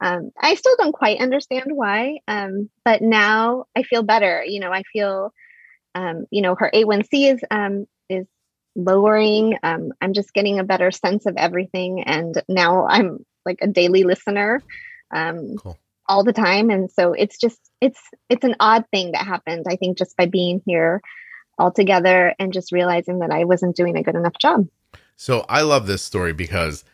Um, 0.00 0.30
I 0.40 0.54
still 0.54 0.76
don't 0.76 0.92
quite 0.92 1.20
understand 1.20 1.66
why, 1.68 2.18
um, 2.26 2.68
but 2.84 3.02
now 3.02 3.66
I 3.76 3.82
feel 3.84 4.02
better. 4.02 4.44
You 4.44 4.60
know, 4.60 4.72
I 4.72 4.82
feel, 4.92 5.32
um, 5.94 6.26
you 6.30 6.42
know, 6.42 6.54
her 6.56 6.70
A1C 6.74 7.34
is 7.34 7.40
um, 7.50 7.86
is 8.08 8.26
lowering. 8.74 9.58
Um, 9.62 9.92
I'm 10.00 10.14
just 10.14 10.34
getting 10.34 10.58
a 10.58 10.64
better 10.64 10.90
sense 10.90 11.26
of 11.26 11.36
everything, 11.36 12.02
and 12.02 12.42
now 12.48 12.86
I'm 12.86 13.24
like 13.44 13.58
a 13.60 13.68
daily 13.68 14.04
listener 14.04 14.62
um, 15.14 15.56
cool. 15.56 15.78
all 16.08 16.24
the 16.24 16.32
time, 16.32 16.70
and 16.70 16.90
so 16.90 17.12
it's 17.12 17.38
just 17.38 17.60
it's 17.80 18.00
it's 18.28 18.44
an 18.44 18.56
odd 18.58 18.84
thing 18.90 19.12
that 19.12 19.26
happened. 19.26 19.66
I 19.68 19.76
think 19.76 19.98
just 19.98 20.16
by 20.16 20.26
being 20.26 20.62
here 20.66 21.02
all 21.58 21.70
together 21.70 22.34
and 22.38 22.52
just 22.52 22.72
realizing 22.72 23.20
that 23.20 23.30
I 23.30 23.44
wasn't 23.44 23.76
doing 23.76 23.96
a 23.96 24.02
good 24.02 24.14
enough 24.14 24.38
job. 24.38 24.68
So 25.16 25.44
I 25.48 25.62
love 25.62 25.86
this 25.86 26.02
story 26.02 26.32
because 26.32 26.84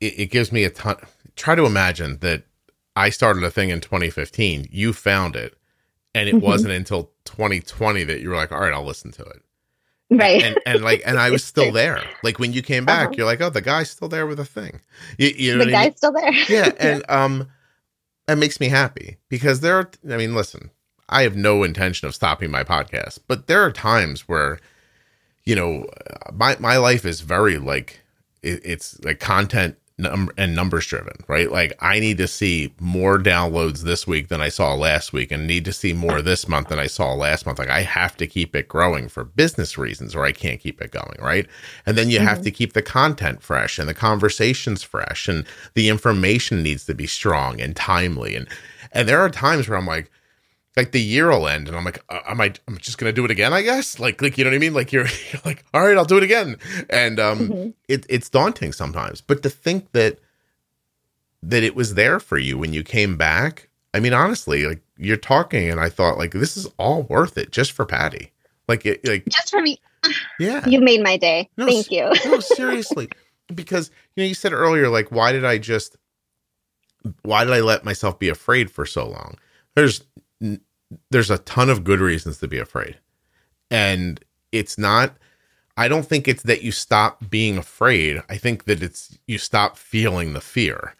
it, 0.00 0.18
it 0.18 0.26
gives 0.30 0.52
me 0.52 0.64
a 0.64 0.70
ton. 0.70 0.96
Try 1.36 1.54
to 1.54 1.64
imagine 1.64 2.18
that 2.18 2.44
I 2.96 3.10
started 3.10 3.42
a 3.42 3.50
thing 3.50 3.70
in 3.70 3.80
2015. 3.80 4.68
You 4.70 4.92
found 4.92 5.36
it, 5.36 5.56
and 6.14 6.28
it 6.28 6.36
mm-hmm. 6.36 6.44
wasn't 6.44 6.72
until 6.72 7.10
2020 7.24 8.04
that 8.04 8.20
you 8.20 8.28
were 8.28 8.36
like, 8.36 8.52
"All 8.52 8.60
right, 8.60 8.72
I'll 8.72 8.84
listen 8.84 9.12
to 9.12 9.22
it." 9.22 9.42
Right. 10.10 10.42
And, 10.42 10.58
and, 10.66 10.84
like, 10.84 11.02
and 11.04 11.18
I 11.18 11.30
was 11.30 11.42
still 11.42 11.72
there. 11.72 12.02
Like 12.22 12.38
when 12.38 12.52
you 12.52 12.62
came 12.62 12.84
back, 12.84 13.08
uh-huh. 13.08 13.14
you're 13.16 13.26
like, 13.26 13.40
"Oh, 13.40 13.50
the 13.50 13.60
guy's 13.60 13.90
still 13.90 14.08
there 14.08 14.26
with 14.26 14.40
a 14.40 14.44
thing." 14.44 14.80
You, 15.18 15.28
you 15.28 15.56
know 15.56 15.64
the 15.64 15.70
guy's 15.70 15.80
I 15.80 15.84
mean? 15.84 15.96
still 15.96 16.12
there. 16.12 16.32
yeah, 16.48 16.70
and 16.78 17.04
um, 17.08 17.48
that 18.26 18.38
makes 18.38 18.60
me 18.60 18.68
happy 18.68 19.18
because 19.28 19.60
there. 19.60 19.78
Are, 19.78 19.90
I 20.10 20.16
mean, 20.16 20.34
listen, 20.34 20.70
I 21.08 21.22
have 21.22 21.36
no 21.36 21.62
intention 21.62 22.08
of 22.08 22.14
stopping 22.14 22.50
my 22.50 22.64
podcast, 22.64 23.18
but 23.28 23.46
there 23.46 23.62
are 23.62 23.72
times 23.72 24.22
where, 24.22 24.58
you 25.44 25.54
know, 25.54 25.88
my 26.32 26.56
my 26.58 26.76
life 26.76 27.04
is 27.04 27.20
very 27.20 27.58
like 27.58 28.00
it, 28.42 28.60
it's 28.64 29.02
like 29.04 29.20
content 29.20 29.76
num- 29.98 30.30
and 30.36 30.54
numbers 30.54 30.86
driven, 30.86 31.16
right? 31.28 31.50
Like 31.50 31.72
I 31.80 32.00
need 32.00 32.18
to 32.18 32.28
see 32.28 32.72
more 32.80 33.18
downloads 33.18 33.82
this 33.82 34.06
week 34.06 34.28
than 34.28 34.40
I 34.40 34.48
saw 34.48 34.74
last 34.74 35.12
week, 35.12 35.30
and 35.30 35.46
need 35.46 35.64
to 35.66 35.72
see 35.72 35.92
more 35.92 36.22
this 36.22 36.48
month 36.48 36.68
than 36.68 36.78
I 36.78 36.86
saw 36.86 37.12
last 37.12 37.46
month. 37.46 37.58
Like 37.58 37.70
I 37.70 37.82
have 37.82 38.16
to 38.18 38.26
keep 38.26 38.54
it 38.56 38.68
growing 38.68 39.08
for 39.08 39.24
business 39.24 39.78
reasons, 39.78 40.14
or 40.14 40.24
I 40.24 40.32
can't 40.32 40.60
keep 40.60 40.80
it 40.80 40.90
going, 40.90 41.18
right? 41.20 41.46
And 41.86 41.96
then 41.96 42.10
you 42.10 42.18
mm-hmm. 42.18 42.28
have 42.28 42.42
to 42.42 42.50
keep 42.50 42.72
the 42.72 42.82
content 42.82 43.42
fresh 43.42 43.78
and 43.78 43.88
the 43.88 43.94
conversations 43.94 44.82
fresh, 44.82 45.28
and 45.28 45.44
the 45.74 45.88
information 45.88 46.62
needs 46.62 46.84
to 46.86 46.94
be 46.94 47.06
strong 47.06 47.60
and 47.60 47.76
timely, 47.76 48.36
and 48.36 48.48
and 48.92 49.08
there 49.08 49.20
are 49.20 49.30
times 49.30 49.68
where 49.68 49.78
I'm 49.78 49.86
like 49.86 50.10
like 50.76 50.92
the 50.92 51.00
year 51.00 51.30
will 51.30 51.46
end 51.46 51.68
and 51.68 51.76
I'm 51.76 51.84
like, 51.84 52.02
am 52.10 52.40
I, 52.40 52.52
I'm 52.66 52.78
just 52.78 52.98
going 52.98 53.08
to 53.08 53.14
do 53.14 53.24
it 53.24 53.30
again, 53.30 53.52
I 53.52 53.62
guess. 53.62 54.00
Like, 54.00 54.20
like, 54.20 54.36
you 54.36 54.44
know 54.44 54.50
what 54.50 54.56
I 54.56 54.58
mean? 54.58 54.74
Like 54.74 54.92
you're, 54.92 55.06
you're 55.32 55.42
like, 55.44 55.64
all 55.72 55.86
right, 55.86 55.96
I'll 55.96 56.04
do 56.04 56.16
it 56.16 56.22
again. 56.22 56.56
And, 56.90 57.20
um, 57.20 57.38
mm-hmm. 57.38 57.70
it, 57.88 58.06
it's 58.08 58.28
daunting 58.28 58.72
sometimes, 58.72 59.20
but 59.20 59.42
to 59.44 59.50
think 59.50 59.92
that, 59.92 60.18
that 61.42 61.62
it 61.62 61.76
was 61.76 61.94
there 61.94 62.18
for 62.18 62.38
you 62.38 62.58
when 62.58 62.72
you 62.72 62.82
came 62.82 63.16
back. 63.16 63.68
I 63.92 64.00
mean, 64.00 64.14
honestly, 64.14 64.66
like 64.66 64.80
you're 64.96 65.16
talking 65.16 65.70
and 65.70 65.78
I 65.78 65.88
thought 65.88 66.18
like, 66.18 66.32
this 66.32 66.56
is 66.56 66.66
all 66.78 67.02
worth 67.02 67.38
it 67.38 67.52
just 67.52 67.72
for 67.72 67.84
Patty. 67.84 68.32
Like, 68.66 68.84
it, 68.86 69.06
like 69.06 69.26
just 69.28 69.50
for 69.50 69.62
me. 69.62 69.80
Yeah. 70.38 70.66
You 70.66 70.80
made 70.80 71.02
my 71.02 71.16
day. 71.16 71.48
No, 71.56 71.66
Thank 71.66 71.90
you. 71.90 72.12
no, 72.26 72.40
seriously. 72.40 73.08
Because, 73.54 73.90
you 74.16 74.22
know, 74.22 74.28
you 74.28 74.34
said 74.34 74.52
earlier, 74.52 74.90
like, 74.90 75.10
why 75.10 75.32
did 75.32 75.46
I 75.46 75.56
just, 75.56 75.96
why 77.22 77.44
did 77.44 77.54
I 77.54 77.60
let 77.60 77.86
myself 77.86 78.18
be 78.18 78.28
afraid 78.28 78.70
for 78.70 78.84
so 78.84 79.08
long? 79.08 79.36
There's 79.74 80.02
there's 81.10 81.30
a 81.30 81.38
ton 81.38 81.70
of 81.70 81.84
good 81.84 82.00
reasons 82.00 82.38
to 82.38 82.48
be 82.48 82.58
afraid. 82.58 82.98
And 83.70 84.22
it's 84.52 84.78
not 84.78 85.16
I 85.76 85.88
don't 85.88 86.06
think 86.06 86.28
it's 86.28 86.44
that 86.44 86.62
you 86.62 86.70
stop 86.70 87.28
being 87.28 87.58
afraid. 87.58 88.22
I 88.28 88.36
think 88.36 88.64
that 88.64 88.82
it's 88.82 89.18
you 89.26 89.38
stop 89.38 89.76
feeling 89.76 90.32
the 90.32 90.40
fear. 90.40 90.94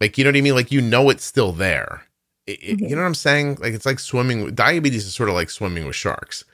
Like 0.00 0.16
you 0.16 0.24
know 0.24 0.28
what 0.28 0.36
I 0.36 0.40
mean? 0.40 0.54
Like 0.54 0.72
you 0.72 0.80
know 0.80 1.10
it's 1.10 1.24
still 1.24 1.52
there. 1.52 2.04
It, 2.46 2.60
mm-hmm. 2.60 2.84
You 2.84 2.96
know 2.96 3.02
what 3.02 3.08
I'm 3.08 3.14
saying? 3.14 3.58
Like 3.60 3.74
it's 3.74 3.86
like 3.86 3.98
swimming. 3.98 4.54
Diabetes 4.54 5.06
is 5.06 5.14
sort 5.14 5.28
of 5.28 5.34
like 5.34 5.50
swimming 5.50 5.86
with 5.86 5.96
sharks. 5.96 6.44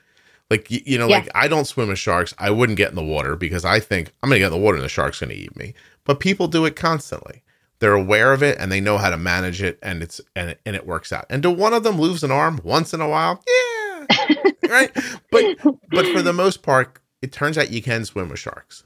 Like 0.49 0.69
you, 0.69 0.81
you 0.85 0.97
know, 0.97 1.07
yeah. 1.07 1.19
like 1.19 1.29
I 1.33 1.47
don't 1.47 1.65
swim 1.65 1.87
with 1.87 1.99
sharks. 1.99 2.33
I 2.37 2.49
wouldn't 2.51 2.77
get 2.77 2.89
in 2.89 2.95
the 2.95 3.03
water 3.03 3.37
because 3.37 3.63
I 3.63 3.79
think 3.79 4.11
I'm 4.21 4.29
gonna 4.29 4.39
get 4.39 4.47
in 4.47 4.51
the 4.51 4.57
water 4.57 4.75
and 4.75 4.83
the 4.83 4.89
shark's 4.89 5.21
gonna 5.21 5.33
eat 5.33 5.55
me. 5.55 5.73
But 6.03 6.19
people 6.19 6.47
do 6.47 6.65
it 6.65 6.75
constantly 6.75 7.41
they're 7.81 7.93
aware 7.93 8.31
of 8.31 8.43
it 8.43 8.57
and 8.59 8.71
they 8.71 8.79
know 8.79 8.97
how 8.99 9.09
to 9.09 9.17
manage 9.17 9.61
it 9.61 9.79
and 9.81 10.03
it's 10.03 10.21
and 10.35 10.51
it, 10.51 10.61
and 10.65 10.75
it 10.75 10.85
works 10.85 11.11
out. 11.11 11.25
And 11.29 11.41
do 11.41 11.49
one 11.49 11.73
of 11.73 11.83
them 11.83 11.99
lose 11.99 12.23
an 12.23 12.31
arm 12.31 12.61
once 12.63 12.93
in 12.93 13.01
a 13.01 13.09
while? 13.09 13.43
Yeah. 13.47 14.05
right? 14.69 14.91
But 15.31 15.57
but 15.89 16.05
for 16.07 16.21
the 16.21 16.31
most 16.31 16.61
part, 16.61 16.99
it 17.23 17.31
turns 17.31 17.57
out 17.57 17.71
you 17.71 17.81
can 17.81 18.05
swim 18.05 18.29
with 18.29 18.39
sharks. 18.39 18.83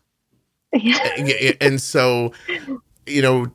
Yeah. 0.73 1.51
And 1.59 1.81
so, 1.81 2.33
you 3.05 3.21
know, 3.21 3.47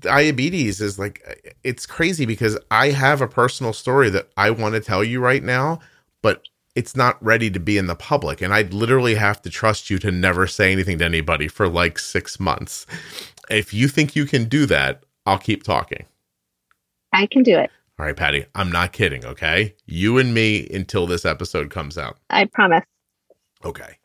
diabetes 0.00 0.80
is 0.80 0.98
like 0.98 1.54
it's 1.62 1.86
crazy 1.86 2.26
because 2.26 2.58
I 2.72 2.90
have 2.90 3.20
a 3.20 3.28
personal 3.28 3.72
story 3.72 4.10
that 4.10 4.28
I 4.36 4.50
want 4.50 4.74
to 4.74 4.80
tell 4.80 5.04
you 5.04 5.20
right 5.20 5.42
now, 5.42 5.78
but 6.20 6.42
it's 6.74 6.96
not 6.96 7.22
ready 7.24 7.50
to 7.50 7.60
be 7.60 7.78
in 7.78 7.86
the 7.86 7.96
public 7.96 8.40
and 8.40 8.52
I'd 8.52 8.72
literally 8.72 9.14
have 9.14 9.40
to 9.42 9.50
trust 9.50 9.88
you 9.88 9.98
to 10.00 10.10
never 10.10 10.46
say 10.46 10.72
anything 10.72 10.98
to 10.98 11.04
anybody 11.04 11.46
for 11.46 11.68
like 11.68 11.98
6 11.98 12.40
months. 12.40 12.86
If 13.50 13.74
you 13.74 13.88
think 13.88 14.14
you 14.14 14.26
can 14.26 14.44
do 14.44 14.64
that, 14.66 15.02
I'll 15.26 15.38
keep 15.38 15.62
talking. 15.62 16.06
I 17.12 17.26
can 17.26 17.42
do 17.42 17.58
it. 17.58 17.70
All 17.98 18.06
right, 18.06 18.16
Patty. 18.16 18.46
I'm 18.54 18.72
not 18.72 18.92
kidding, 18.92 19.24
okay? 19.26 19.74
You 19.84 20.16
and 20.18 20.32
me 20.32 20.68
until 20.72 21.06
this 21.06 21.24
episode 21.24 21.70
comes 21.70 21.98
out. 21.98 22.18
I 22.30 22.46
promise. 22.46 22.84
Okay. 23.64 23.98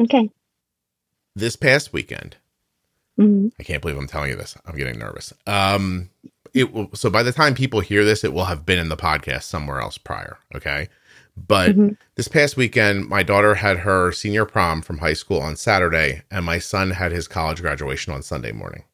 Okay. 0.00 0.30
This 1.34 1.56
past 1.56 1.92
weekend, 1.92 2.36
mm-hmm. 3.20 3.48
I 3.58 3.62
can't 3.64 3.82
believe 3.82 3.98
I'm 3.98 4.06
telling 4.06 4.30
you 4.30 4.36
this. 4.36 4.56
I'm 4.64 4.76
getting 4.76 4.98
nervous. 4.98 5.34
Um, 5.46 6.10
it 6.54 6.72
will, 6.72 6.88
so 6.94 7.10
by 7.10 7.22
the 7.22 7.32
time 7.32 7.54
people 7.54 7.80
hear 7.80 8.04
this, 8.04 8.24
it 8.24 8.32
will 8.32 8.46
have 8.46 8.64
been 8.64 8.78
in 8.78 8.88
the 8.88 8.96
podcast 8.96 9.42
somewhere 9.42 9.80
else 9.80 9.98
prior. 9.98 10.38
Okay. 10.54 10.88
But 11.46 11.70
mm-hmm. 11.70 11.88
this 12.16 12.28
past 12.28 12.56
weekend, 12.56 13.08
my 13.08 13.22
daughter 13.22 13.54
had 13.54 13.78
her 13.78 14.12
senior 14.12 14.44
prom 14.44 14.82
from 14.82 14.98
high 14.98 15.12
school 15.12 15.40
on 15.40 15.56
Saturday, 15.56 16.22
and 16.30 16.44
my 16.44 16.58
son 16.58 16.90
had 16.90 17.12
his 17.12 17.28
college 17.28 17.60
graduation 17.60 18.12
on 18.12 18.22
Sunday 18.22 18.52
morning. 18.52 18.84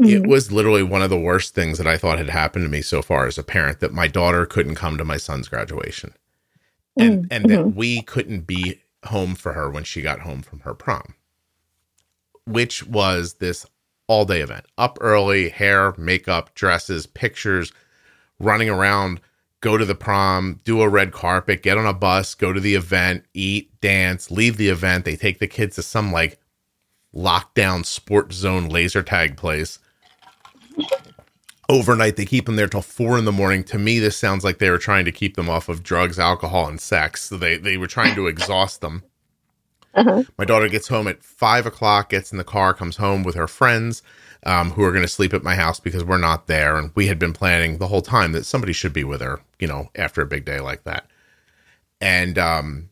Mm-hmm. 0.00 0.24
It 0.24 0.26
was 0.26 0.50
literally 0.50 0.82
one 0.82 1.02
of 1.02 1.10
the 1.10 1.18
worst 1.18 1.54
things 1.54 1.78
that 1.78 1.86
I 1.86 1.98
thought 1.98 2.18
had 2.18 2.30
happened 2.30 2.64
to 2.64 2.70
me 2.70 2.80
so 2.80 3.02
far 3.02 3.26
as 3.26 3.36
a 3.36 3.42
parent 3.42 3.80
that 3.80 3.92
my 3.92 4.08
daughter 4.08 4.46
couldn't 4.46 4.76
come 4.76 4.96
to 4.96 5.04
my 5.04 5.18
son's 5.18 5.48
graduation. 5.48 6.14
And 6.96 7.24
mm-hmm. 7.24 7.32
and 7.32 7.44
that 7.50 7.60
mm-hmm. 7.60 7.78
we 7.78 8.02
couldn't 8.02 8.46
be 8.46 8.80
home 9.04 9.34
for 9.34 9.52
her 9.52 9.70
when 9.70 9.84
she 9.84 10.02
got 10.02 10.20
home 10.20 10.42
from 10.42 10.60
her 10.60 10.74
prom. 10.74 11.14
Which 12.46 12.86
was 12.86 13.34
this 13.34 13.66
all 14.06 14.24
day 14.24 14.40
event. 14.40 14.66
Up 14.76 14.98
early, 15.00 15.50
hair, 15.50 15.94
makeup, 15.96 16.54
dresses, 16.54 17.06
pictures, 17.06 17.72
running 18.38 18.70
around 18.70 19.20
go 19.60 19.76
to 19.76 19.84
the 19.84 19.94
prom, 19.94 20.60
do 20.64 20.80
a 20.82 20.88
red 20.88 21.12
carpet, 21.12 21.62
get 21.62 21.78
on 21.78 21.86
a 21.86 21.92
bus, 21.92 22.34
go 22.34 22.52
to 22.52 22.60
the 22.60 22.74
event, 22.74 23.24
eat, 23.34 23.80
dance, 23.80 24.30
leave 24.30 24.56
the 24.56 24.68
event. 24.68 25.04
They 25.04 25.16
take 25.16 25.38
the 25.38 25.46
kids 25.46 25.76
to 25.76 25.82
some 25.82 26.12
like 26.12 26.38
lockdown 27.14 27.84
sports 27.84 28.36
zone 28.36 28.68
laser 28.68 29.02
tag 29.02 29.36
place. 29.36 29.78
Overnight, 31.68 32.16
they 32.16 32.24
keep 32.24 32.46
them 32.46 32.56
there 32.56 32.66
till 32.66 32.82
four 32.82 33.16
in 33.16 33.26
the 33.26 33.32
morning. 33.32 33.62
To 33.64 33.78
me, 33.78 34.00
this 34.00 34.16
sounds 34.16 34.42
like 34.42 34.58
they 34.58 34.70
were 34.70 34.78
trying 34.78 35.04
to 35.04 35.12
keep 35.12 35.36
them 35.36 35.48
off 35.48 35.68
of 35.68 35.84
drugs, 35.84 36.18
alcohol, 36.18 36.66
and 36.66 36.80
sex. 36.80 37.24
So 37.24 37.36
they, 37.36 37.58
they 37.58 37.76
were 37.76 37.86
trying 37.86 38.16
to 38.16 38.26
exhaust 38.26 38.80
them. 38.80 39.04
Uh-huh. 39.94 40.24
My 40.36 40.44
daughter 40.44 40.68
gets 40.68 40.88
home 40.88 41.06
at 41.06 41.22
five 41.22 41.66
o'clock, 41.66 42.10
gets 42.10 42.32
in 42.32 42.38
the 42.38 42.44
car, 42.44 42.74
comes 42.74 42.96
home 42.96 43.22
with 43.22 43.34
her 43.34 43.48
friends 43.48 44.02
um, 44.44 44.70
who 44.70 44.82
are 44.84 44.92
going 44.92 45.02
to 45.02 45.08
sleep 45.08 45.34
at 45.34 45.42
my 45.42 45.54
house 45.54 45.80
because 45.80 46.04
we're 46.04 46.18
not 46.18 46.46
there. 46.46 46.76
And 46.76 46.90
we 46.94 47.06
had 47.06 47.18
been 47.18 47.32
planning 47.32 47.78
the 47.78 47.88
whole 47.88 48.02
time 48.02 48.32
that 48.32 48.46
somebody 48.46 48.72
should 48.72 48.92
be 48.92 49.04
with 49.04 49.20
her, 49.20 49.40
you 49.58 49.68
know, 49.68 49.90
after 49.94 50.22
a 50.22 50.26
big 50.26 50.44
day 50.44 50.60
like 50.60 50.84
that. 50.84 51.06
And 52.00 52.38
um, 52.38 52.90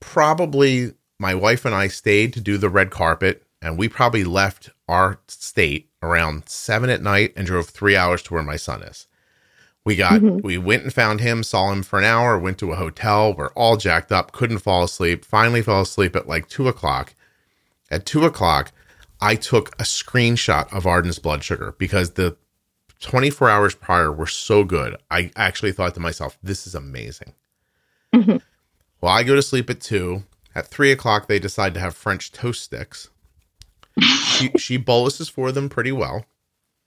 probably 0.00 0.94
my 1.18 1.34
wife 1.34 1.64
and 1.64 1.74
I 1.74 1.88
stayed 1.88 2.32
to 2.34 2.40
do 2.40 2.58
the 2.58 2.68
red 2.68 2.90
carpet, 2.90 3.44
and 3.62 3.78
we 3.78 3.88
probably 3.88 4.24
left 4.24 4.70
our 4.88 5.20
state 5.28 5.88
around 6.02 6.48
seven 6.48 6.90
at 6.90 7.02
night 7.02 7.32
and 7.36 7.46
drove 7.46 7.68
three 7.68 7.96
hours 7.96 8.22
to 8.24 8.34
where 8.34 8.42
my 8.42 8.56
son 8.56 8.82
is. 8.82 9.06
We 9.84 9.96
got, 9.96 10.20
mm-hmm. 10.20 10.38
we 10.42 10.58
went 10.58 10.82
and 10.82 10.92
found 10.92 11.20
him, 11.20 11.42
saw 11.42 11.70
him 11.70 11.82
for 11.82 11.98
an 11.98 12.04
hour, 12.04 12.38
went 12.38 12.58
to 12.58 12.72
a 12.72 12.76
hotel. 12.76 13.34
We're 13.34 13.52
all 13.52 13.76
jacked 13.76 14.10
up, 14.10 14.32
couldn't 14.32 14.58
fall 14.58 14.82
asleep. 14.82 15.24
Finally 15.24 15.62
fell 15.62 15.82
asleep 15.82 16.16
at 16.16 16.26
like 16.28 16.48
two 16.48 16.68
o'clock. 16.68 17.14
At 17.90 18.06
two 18.06 18.24
o'clock, 18.24 18.72
I 19.20 19.36
took 19.36 19.70
a 19.80 19.84
screenshot 19.84 20.72
of 20.72 20.86
Arden's 20.86 21.18
blood 21.18 21.42
sugar 21.44 21.74
because 21.78 22.12
the 22.12 22.36
24 23.00 23.48
hours 23.48 23.74
prior 23.74 24.12
were 24.12 24.26
so 24.26 24.64
good. 24.64 24.96
I 25.10 25.30
actually 25.36 25.72
thought 25.72 25.94
to 25.94 26.00
myself, 26.00 26.38
this 26.42 26.66
is 26.66 26.74
amazing. 26.74 27.32
Mm-hmm. 28.14 28.36
Well, 29.00 29.12
I 29.12 29.22
go 29.22 29.34
to 29.34 29.42
sleep 29.42 29.68
at 29.70 29.80
two. 29.80 30.24
At 30.54 30.68
three 30.68 30.92
o'clock, 30.92 31.26
they 31.26 31.38
decide 31.38 31.74
to 31.74 31.80
have 31.80 31.96
French 31.96 32.32
toast 32.32 32.62
sticks. 32.62 33.10
she 34.00 34.50
she 34.58 34.76
boluses 34.76 35.28
for 35.28 35.52
them 35.52 35.68
pretty 35.68 35.92
well. 35.92 36.24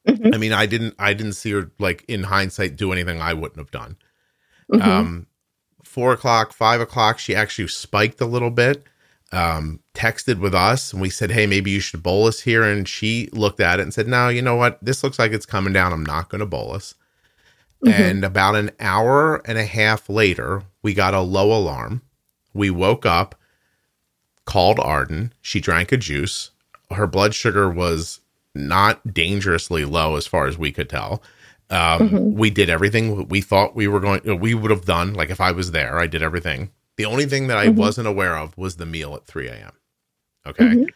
Mhm. 0.08 0.34
I 0.34 0.38
mean, 0.38 0.54
I 0.54 0.66
didn't 0.66 0.96
I 0.98 1.14
didn't 1.14 1.34
see 1.34 1.52
her 1.52 1.72
like 1.80 2.06
in 2.08 2.24
hindsight 2.24 2.78
do 2.78 2.92
anything 2.94 3.22
I 3.22 3.34
wouldn't 3.34 3.58
have 3.60 3.72
done. 3.72 3.98
Mhm. 4.72 4.82
Um, 4.82 5.28
four 5.84 6.14
o'clock, 6.14 6.54
five 6.54 6.80
o'clock, 6.82 7.20
she 7.20 7.36
actually 7.36 7.68
spiked 7.68 8.22
a 8.22 8.26
little 8.26 8.52
bit. 8.52 8.84
Um, 9.34 9.82
texted 9.94 10.40
with 10.40 10.56
us, 10.56 10.94
and 10.94 11.02
we 11.02 11.10
said, 11.10 11.32
"Hey, 11.32 11.48
maybe 11.48 11.70
you 11.72 11.82
should 11.82 12.02
bolus 12.02 12.42
here." 12.42 12.64
And 12.64 12.88
she 12.88 13.28
looked 13.34 13.60
at 13.60 13.80
it 13.80 13.84
and 13.84 13.94
said, 13.94 14.08
"No, 14.08 14.30
you 14.30 14.42
know 14.42 14.56
what? 14.56 14.80
This 14.82 15.04
looks 15.04 15.20
like 15.20 15.34
it's 15.34 15.46
coming 15.46 15.74
down. 15.74 15.92
I'm 15.92 16.06
not 16.06 16.30
going 16.30 16.40
to 16.40 16.46
bolus." 16.46 16.96
Mhm. 17.86 17.92
And 17.92 18.24
about 18.24 18.56
an 18.56 18.72
hour 18.80 19.42
and 19.46 19.58
a 19.58 19.66
half 19.66 20.08
later, 20.10 20.64
we 20.82 20.94
got 20.94 21.14
a 21.14 21.20
low 21.20 21.52
alarm. 21.52 22.02
We 22.54 22.70
woke 22.70 23.06
up, 23.06 23.36
called 24.46 24.80
Arden. 24.80 25.34
She 25.42 25.60
drank 25.60 25.92
a 25.92 25.98
juice. 25.98 26.52
Her 26.92 27.06
blood 27.06 27.36
sugar 27.36 27.70
was 27.70 28.22
not 28.56 29.14
dangerously 29.14 29.84
low 29.86 30.16
as 30.16 30.26
far 30.26 30.48
as 30.48 30.58
we 30.58 30.72
could 30.72 30.90
tell. 30.90 31.22
Um, 31.70 32.10
Mhm. 32.10 32.34
We 32.34 32.50
did 32.50 32.70
everything 32.70 33.28
we 33.28 33.42
thought 33.42 33.76
we 33.76 33.90
were 33.90 34.00
going, 34.00 34.40
we 34.40 34.54
would 34.54 34.72
have 34.72 34.86
done. 34.86 35.14
Like 35.14 35.30
if 35.30 35.42
I 35.42 35.52
was 35.52 35.72
there, 35.72 36.00
I 36.00 36.08
did 36.08 36.24
everything. 36.24 36.70
The 36.98 37.06
only 37.06 37.26
thing 37.26 37.48
that 37.48 37.58
I 37.58 37.68
Mhm. 37.68 37.76
wasn't 37.76 38.08
aware 38.08 38.38
of 38.38 38.58
was 38.58 38.76
the 38.78 38.86
meal 38.86 39.16
at 39.16 39.26
3 39.28 39.48
a.m. 39.48 39.72
Okay. 40.46 40.64
Mhm. 40.64 40.88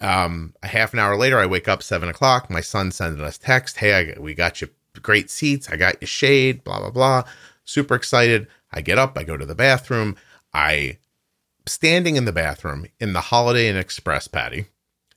Um, 0.00 0.54
a 0.62 0.66
half 0.68 0.92
an 0.92 0.98
hour 0.98 1.16
later, 1.16 1.38
I 1.38 1.46
wake 1.46 1.68
up 1.68 1.82
seven 1.82 2.08
o'clock. 2.08 2.50
My 2.50 2.60
son 2.60 2.90
sending 2.90 3.22
us 3.24 3.38
text, 3.38 3.76
"Hey, 3.78 4.12
I, 4.14 4.18
we 4.20 4.34
got 4.34 4.60
you 4.60 4.68
great 5.00 5.30
seats. 5.30 5.68
I 5.70 5.76
got 5.76 5.96
you 6.00 6.06
shade. 6.06 6.64
Blah 6.64 6.80
blah 6.80 6.90
blah." 6.90 7.22
Super 7.64 7.94
excited. 7.94 8.46
I 8.72 8.80
get 8.80 8.98
up. 8.98 9.16
I 9.16 9.22
go 9.24 9.36
to 9.36 9.46
the 9.46 9.54
bathroom. 9.54 10.16
I 10.52 10.98
standing 11.66 12.16
in 12.16 12.24
the 12.24 12.32
bathroom 12.32 12.86
in 13.00 13.12
the 13.12 13.20
Holiday 13.22 13.68
Inn 13.68 13.76
Express, 13.76 14.28
Patty, 14.28 14.66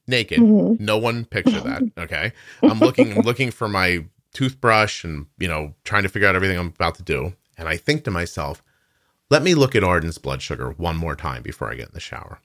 naked. 0.07 0.39
Mhm. 0.39 0.79
No 0.79 0.97
one 0.97 1.25
picture 1.25 1.59
that. 1.59 1.81
Okay, 1.97 2.31
I'm 2.63 2.79
looking. 2.79 3.17
I'm 3.17 3.23
looking 3.25 3.51
for 3.51 3.67
my 3.67 4.05
toothbrush 4.33 5.03
and 5.03 5.25
you 5.39 5.47
know 5.47 5.73
trying 5.83 6.03
to 6.03 6.09
figure 6.09 6.27
out 6.27 6.35
everything 6.35 6.57
I'm 6.57 6.67
about 6.67 6.95
to 6.95 7.03
do. 7.03 7.33
And 7.57 7.67
I 7.67 7.77
think 7.77 8.03
to 8.03 8.11
myself, 8.11 8.61
let 9.29 9.43
me 9.43 9.53
look 9.55 9.75
at 9.75 9.83
Arden's 9.83 10.17
blood 10.17 10.41
sugar 10.41 10.71
one 10.71 10.97
more 10.97 11.15
time 11.15 11.41
before 11.43 11.69
I 11.71 11.75
get 11.75 11.87
in 11.87 11.93
the 11.93 11.99
shower 11.99 12.39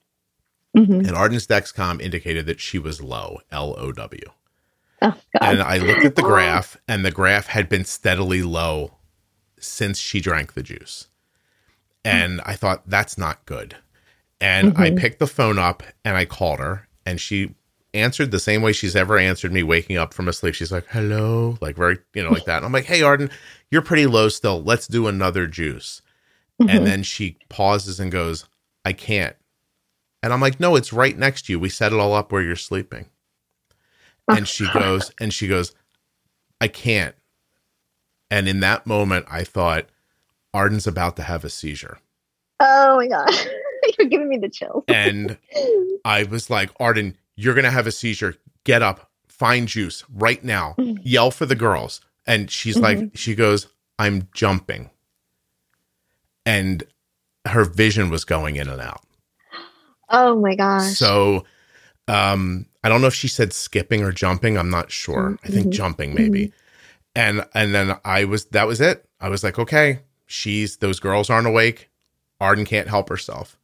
Mhm. 0.77 1.07
and 1.07 1.11
Arden's 1.17 1.47
Dexcom 1.47 2.01
indicated 2.01 2.47
that 2.47 2.61
she 2.61 2.79
was 2.79 3.01
low, 3.03 3.41
L 3.51 3.75
O 3.79 3.93
W. 3.93 4.21
Oh 5.03 5.09
God. 5.11 5.17
And 5.43 5.63
I 5.63 5.79
looked 5.79 6.05
at 6.05 6.15
the 6.17 6.23
graph, 6.23 6.77
and 6.89 7.05
the 7.05 7.11
graph 7.11 7.47
had 7.49 7.69
been 7.69 7.85
steadily 7.85 8.43
low 8.43 8.97
since 9.59 9.99
she 9.99 10.21
drank 10.21 10.55
the 10.55 10.63
juice. 10.63 11.09
And 12.05 12.41
I 12.45 12.55
thought, 12.57 12.89
that's 12.89 13.17
not 13.19 13.45
good. 13.47 13.77
And 14.41 14.77
I 14.77 14.91
Mhm. 14.91 14.99
picked 14.99 15.19
the 15.19 15.27
phone 15.27 15.59
up 15.59 15.83
and 16.05 16.17
I 16.17 16.25
called 16.25 16.59
her, 16.59 16.89
and 17.07 17.21
she 17.21 17.55
answered 17.95 18.31
the 18.31 18.41
same 18.41 18.63
way 18.63 18.73
she's 18.73 18.97
ever 18.97 19.19
answered 19.19 19.53
me 19.53 19.63
waking 19.63 19.97
up 19.99 20.15
from 20.15 20.27
a 20.27 20.33
sleep. 20.33 20.55
She's 20.55 20.73
like, 20.73 20.87
hello, 20.89 21.59
like 21.61 21.77
very, 21.77 21.99
you 22.15 22.23
know, 22.25 22.31
like 22.31 22.47
that. 22.47 22.57
And 22.59 22.65
I'm 22.67 22.73
like, 22.73 22.87
hey, 22.87 23.03
Arden, 23.03 23.31
you're 23.71 23.83
pretty 23.83 24.07
low 24.07 24.29
still. 24.29 24.63
Let's 24.63 24.87
do 24.89 25.07
another 25.07 25.47
juice. 25.47 26.02
And 26.69 26.87
then 26.87 27.03
she 27.03 27.37
pauses 27.49 27.99
and 28.01 28.11
goes, 28.13 28.47
I 28.85 28.93
can't. 28.93 29.37
And 30.23 30.33
I'm 30.33 30.41
like, 30.41 30.61
no, 30.61 30.77
it's 30.77 30.93
right 30.93 31.17
next 31.17 31.47
to 31.47 31.53
you. 31.53 31.59
We 31.61 31.69
set 31.69 31.93
it 31.93 31.99
all 31.99 32.15
up 32.15 32.31
where 32.33 32.43
you're 32.43 32.57
sleeping. 32.57 33.07
And 34.29 34.47
she 34.47 34.69
goes, 34.75 35.11
and 35.21 35.33
she 35.35 35.49
goes, 35.49 35.75
I 36.61 36.69
can't. 36.69 37.15
And 38.31 38.49
in 38.49 38.61
that 38.61 38.87
moment, 38.87 39.27
I 39.31 39.45
thought, 39.45 39.87
Arden's 40.55 40.87
about 40.87 41.17
to 41.17 41.23
have 41.23 41.45
a 41.45 41.51
seizure. 41.51 41.99
oh 42.61 42.97
my 42.97 43.07
God. 43.09 43.29
You're 43.99 44.07
giving 44.09 44.29
me 44.29 44.39
the 44.39 44.49
chills. 44.49 44.85
And 44.87 45.37
I 46.05 46.23
was 46.23 46.49
like, 46.49 46.71
Arden, 46.79 47.17
you're 47.35 47.55
going 47.55 47.65
to 47.65 47.71
have 47.73 47.89
a 47.89 47.91
seizure. 47.91 48.37
Get 48.63 48.81
up, 48.81 49.11
find 49.27 49.67
juice 49.67 50.05
right 50.15 50.43
now, 50.45 50.77
Mhm. 50.79 50.99
yell 51.03 51.33
for 51.33 51.47
the 51.47 51.57
girls. 51.57 52.01
And 52.25 52.49
she's 52.49 52.79
like, 52.79 53.11
she 53.17 53.35
goes, 53.35 53.67
I'm 53.99 54.29
jumping. 54.35 54.91
And 56.47 56.83
her 57.47 57.65
vision 57.65 58.11
was 58.11 58.25
going 58.25 58.57
in 58.57 58.69
and 58.69 58.81
out. 58.81 59.03
oh 60.09 60.41
my 60.41 60.55
gosh. 60.55 60.95
So 60.97 61.45
um 62.09 62.67
I 62.85 62.89
don't 62.89 63.01
know 63.01 63.07
if 63.07 63.15
she 63.15 63.29
said 63.29 63.53
skipping 63.53 64.03
or 64.03 64.11
jumping, 64.13 64.59
I'm 64.59 64.71
not 64.71 64.91
sure. 64.91 65.39
I 65.45 65.49
think 65.49 65.69
Mhm. 65.69 65.73
jumping 65.73 66.15
maybe. 66.15 66.53
And 67.15 67.47
and 67.55 67.75
then 67.75 67.97
I 68.05 68.25
was 68.25 68.47
that 68.47 68.67
was 68.67 68.81
it. 68.81 69.05
I 69.21 69.29
was 69.29 69.45
like, 69.45 69.59
okay, 69.59 70.01
she's 70.27 70.79
those 70.79 70.99
girls 71.01 71.31
aren't 71.31 71.47
awake. 71.47 71.91
Arden 72.41 72.65
can't 72.65 72.89
help 72.89 73.09
herself. 73.09 73.57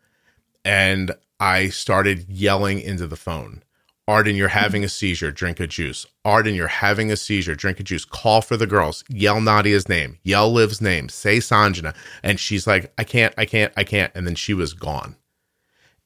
And 0.65 1.13
I 1.41 1.69
started 1.69 2.27
yelling 2.29 2.81
into 2.81 3.07
the 3.07 3.17
phone. 3.17 3.63
Arden, 4.09 4.37
you're 4.37 4.49
having 4.49 4.83
a 4.83 4.89
seizure. 4.89 5.31
Drink 5.31 5.61
a 5.61 5.67
juice. 5.67 6.07
Arden, 6.25 6.55
you're 6.55 6.67
having 6.67 7.13
a 7.13 7.17
seizure. 7.17 7.55
Drink 7.55 7.79
a 7.79 7.83
juice. 7.83 8.07
Call 8.07 8.41
for 8.41 8.57
the 8.57 8.67
girls. 8.67 9.05
Yell 9.11 9.43
Nadia's 9.43 9.87
name. 9.87 10.17
Yell 10.23 10.51
Liv's 10.51 10.81
name. 10.81 11.11
Say 11.11 11.37
Sanjana. 11.39 11.95
And 12.23 12.41
she's 12.41 12.67
like, 12.67 12.91
I 12.97 13.05
can't, 13.05 13.35
I 13.37 13.45
can't, 13.45 13.71
I 13.77 13.85
can't. 13.85 14.11
And 14.15 14.27
then 14.27 14.35
she 14.35 14.55
was 14.55 14.73
gone. 14.73 15.17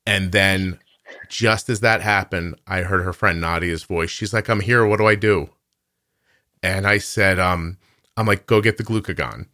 And 0.05 0.33
then 0.33 0.81
just 1.29 1.69
as 1.69 1.79
that 1.81 2.01
happened, 2.01 2.57
I 2.67 2.81
heard 2.81 3.05
her 3.05 3.13
friend 3.13 3.41
Nadia's 3.41 3.85
voice. 3.85 4.11
She's 4.11 4.35
like, 4.35 4.49
I'm 4.49 4.61
here. 4.61 4.85
What 4.85 4.99
do 4.99 5.07
I 5.07 5.15
do? 5.15 5.51
And 6.61 6.89
I 6.89 6.99
said, 6.99 7.39
um, 7.39 7.79
I'm 8.17 8.27
like, 8.27 8.47
go 8.47 8.61
get 8.61 8.79
the 8.79 8.85
glucagon. 8.85 9.47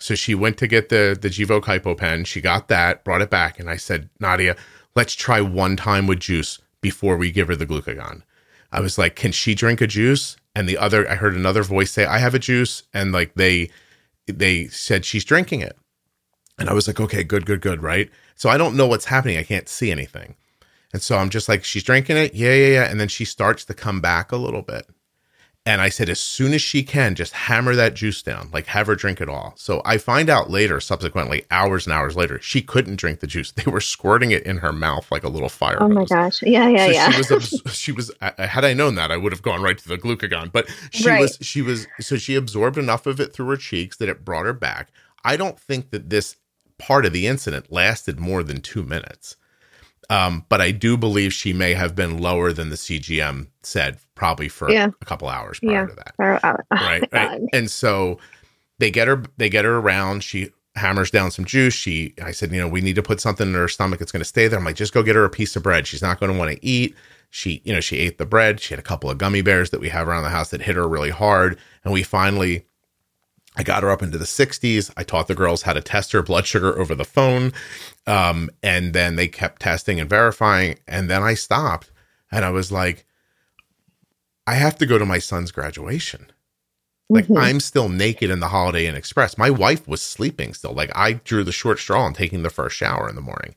So 0.00 0.16
she 0.16 0.34
went 0.34 0.58
to 0.58 0.66
get 0.66 0.88
the 0.88 1.16
the 1.20 1.28
Gvoke 1.28 1.62
hypopen. 1.62 2.26
She 2.26 2.40
got 2.40 2.66
that, 2.66 3.04
brought 3.04 3.22
it 3.22 3.30
back, 3.30 3.60
and 3.60 3.70
I 3.70 3.76
said, 3.76 4.10
Nadia, 4.18 4.56
let's 4.96 5.14
try 5.14 5.40
one 5.40 5.76
time 5.76 6.08
with 6.08 6.18
juice 6.18 6.58
before 6.82 7.16
we 7.16 7.30
give 7.30 7.48
her 7.48 7.56
the 7.56 7.66
glucagon. 7.66 8.22
I 8.70 8.80
was 8.80 8.98
like, 8.98 9.16
can 9.16 9.32
she 9.32 9.54
drink 9.54 9.80
a 9.80 9.86
juice? 9.86 10.36
And 10.54 10.68
the 10.68 10.76
other, 10.76 11.08
I 11.08 11.14
heard 11.14 11.34
another 11.34 11.62
voice 11.62 11.90
say, 11.90 12.04
I 12.04 12.18
have 12.18 12.34
a 12.34 12.38
juice, 12.38 12.82
and 12.92 13.12
like 13.12 13.34
they 13.34 13.70
they 14.26 14.68
said 14.68 15.04
she's 15.04 15.24
drinking 15.24 15.62
it. 15.62 15.76
And 16.58 16.68
I 16.68 16.74
was 16.74 16.86
like, 16.86 17.00
okay, 17.00 17.24
good, 17.24 17.46
good, 17.46 17.60
good, 17.60 17.82
right? 17.82 18.10
So 18.34 18.48
I 18.48 18.58
don't 18.58 18.76
know 18.76 18.86
what's 18.86 19.06
happening. 19.06 19.38
I 19.38 19.42
can't 19.42 19.68
see 19.68 19.90
anything. 19.90 20.36
And 20.92 21.00
so 21.00 21.16
I'm 21.16 21.30
just 21.30 21.48
like, 21.48 21.64
she's 21.64 21.82
drinking 21.82 22.18
it. 22.18 22.34
Yeah, 22.34 22.52
yeah, 22.54 22.72
yeah. 22.74 22.90
And 22.90 23.00
then 23.00 23.08
she 23.08 23.24
starts 23.24 23.64
to 23.64 23.74
come 23.74 24.00
back 24.00 24.30
a 24.30 24.36
little 24.36 24.62
bit. 24.62 24.86
And 25.64 25.80
I 25.80 25.90
said, 25.90 26.08
as 26.08 26.18
soon 26.20 26.54
as 26.54 26.62
she 26.62 26.82
can, 26.82 27.14
just 27.14 27.32
hammer 27.34 27.76
that 27.76 27.94
juice 27.94 28.22
down, 28.22 28.50
like 28.52 28.66
have 28.66 28.88
her 28.88 28.96
drink 28.96 29.20
it 29.20 29.28
all. 29.28 29.54
So 29.56 29.80
I 29.84 29.98
find 29.98 30.28
out 30.28 30.50
later, 30.50 30.80
subsequently, 30.80 31.44
hours 31.52 31.86
and 31.86 31.94
hours 31.94 32.16
later, 32.16 32.40
she 32.40 32.62
couldn't 32.62 32.96
drink 32.96 33.20
the 33.20 33.28
juice. 33.28 33.52
They 33.56 33.70
were 33.70 33.80
squirting 33.80 34.32
it 34.32 34.42
in 34.44 34.58
her 34.58 34.72
mouth 34.72 35.10
like 35.12 35.22
a 35.24 35.28
little 35.28 35.48
fire 35.48 35.78
oh 35.80 35.88
my 35.88 36.02
hose. 36.02 36.08
gosh. 36.10 36.42
Yeah, 36.42 36.68
yeah, 36.68 36.86
so 36.86 36.90
yeah. 36.92 37.10
she 37.10 37.12
was, 37.14 37.30
abs- 37.32 37.62
she 37.74 37.92
was. 37.92 38.10
Had 38.38 38.64
I 38.64 38.74
known 38.74 38.96
that, 38.96 39.12
I 39.12 39.16
would 39.18 39.32
have 39.32 39.42
gone 39.42 39.62
right 39.62 39.78
to 39.78 39.88
the 39.88 39.98
glucagon. 39.98 40.50
But 40.52 40.68
she 40.90 41.08
Right. 41.08 41.20
was, 41.20 41.38
she 41.42 41.62
was. 41.62 41.86
So 42.00 42.16
she 42.16 42.34
absorbed 42.34 42.78
enough 42.78 43.06
of 43.06 43.20
it 43.20 43.32
through 43.32 43.48
her 43.48 43.56
cheeks 43.56 43.96
that 43.98 44.08
it 44.08 44.24
brought 44.24 44.46
her 44.46 44.52
back. 44.52 44.90
I 45.24 45.36
don't 45.36 45.60
think 45.60 45.90
that 45.90 46.10
this 46.10 46.36
part 46.78 47.06
of 47.06 47.12
the 47.12 47.28
incident 47.28 47.72
lasted 47.72 48.18
more 48.20 48.42
than 48.42 48.60
two 48.62 48.82
minutes. 48.82 49.36
Um, 50.10 50.44
but 50.48 50.60
I 50.60 50.72
do 50.72 50.96
believe 50.96 51.32
she 51.32 51.52
may 51.52 51.74
have 51.74 51.94
been 51.94 52.18
lower 52.18 52.52
than 52.52 52.70
the 52.70 52.76
CGM 52.76 53.48
said, 53.62 53.98
probably 54.22 54.46
for 54.48 54.70
Yeah. 54.70 54.86
a 55.00 55.04
couple 55.04 55.28
hours 55.28 55.58
prior 55.58 55.72
Yeah. 55.72 55.86
to 55.86 55.94
that. 55.96 56.14
Oh, 56.44 56.56
oh, 56.70 56.76
right 56.76 57.02
right. 57.12 57.40
And 57.52 57.68
so 57.68 58.18
they 58.78 58.88
get 58.92 59.08
her 59.08 59.24
they 59.36 59.48
get 59.48 59.64
her 59.64 59.78
around. 59.78 60.22
She 60.22 60.50
hammers 60.76 61.10
down 61.10 61.32
some 61.32 61.44
juice. 61.44 61.74
She 61.74 62.14
i 62.22 62.30
said 62.30 62.52
you 62.52 62.60
know 62.60 62.68
we 62.68 62.80
need 62.80 62.94
to 62.94 63.02
put 63.02 63.20
something 63.20 63.48
in 63.48 63.54
her 63.54 63.66
stomach. 63.66 63.98
That's 63.98 64.12
going 64.12 64.20
to 64.20 64.24
stay 64.24 64.46
there. 64.46 64.60
I'm 64.60 64.64
like 64.64 64.76
just 64.76 64.94
go 64.94 65.02
get 65.02 65.16
her 65.16 65.24
a 65.24 65.28
piece 65.28 65.56
of 65.56 65.64
bread. 65.64 65.88
She's 65.88 66.02
not 66.02 66.20
going 66.20 66.32
to 66.32 66.38
want 66.38 66.52
to 66.52 66.64
eat. 66.64 66.94
She 67.30 67.62
you 67.64 67.74
know 67.74 67.80
she 67.80 67.96
ate 67.98 68.18
the 68.18 68.24
bread. 68.24 68.60
She 68.60 68.72
had 68.74 68.78
a 68.78 68.82
couple 68.82 69.10
of 69.10 69.18
gummy 69.18 69.42
bears 69.42 69.70
that 69.70 69.80
we 69.80 69.88
have 69.88 70.06
around 70.06 70.22
the 70.22 70.28
house 70.28 70.50
that 70.50 70.62
hit 70.62 70.76
her 70.76 70.86
really 70.86 71.10
hard. 71.10 71.58
And 71.82 71.92
we 71.92 72.04
finally 72.04 72.64
I 73.56 73.64
got 73.64 73.82
her 73.82 73.90
up 73.90 74.04
into 74.04 74.18
the 74.18 74.24
60s. 74.24 74.92
I 74.96 75.02
taught 75.02 75.26
the 75.26 75.34
girls 75.34 75.62
how 75.62 75.72
to 75.72 75.80
test 75.80 76.12
her 76.12 76.22
blood 76.22 76.46
sugar 76.46 76.78
over 76.78 76.94
the 76.94 77.04
phone. 77.04 77.52
Um, 78.06 78.50
and 78.62 78.94
then 78.94 79.16
they 79.16 79.26
kept 79.26 79.60
testing 79.62 79.98
and 80.00 80.08
verifying. 80.08 80.78
And 80.86 81.10
then 81.10 81.22
I 81.24 81.34
stopped. 81.34 81.90
And 82.30 82.44
I 82.46 82.50
was 82.50 82.70
like, 82.72 83.04
I 84.46 84.54
have 84.54 84.76
to 84.78 84.86
go 84.86 84.98
to 84.98 85.06
my 85.06 85.18
son's 85.18 85.52
graduation. 85.52 86.30
Like 87.08 87.26
Mhm. 87.26 87.38
I'm 87.40 87.60
still 87.60 87.88
naked 87.88 88.30
in 88.30 88.40
the 88.40 88.48
Holiday 88.48 88.86
Inn 88.86 88.94
Express. 88.94 89.36
My 89.36 89.50
wife 89.50 89.86
was 89.86 90.02
sleeping 90.02 90.54
still. 90.54 90.72
Like 90.72 90.90
I 90.94 91.14
drew 91.14 91.44
the 91.44 91.52
short 91.52 91.78
straw 91.78 92.06
and 92.06 92.14
taking 92.16 92.42
the 92.42 92.50
first 92.50 92.76
shower 92.76 93.08
in 93.08 93.14
the 93.14 93.20
morning. 93.20 93.54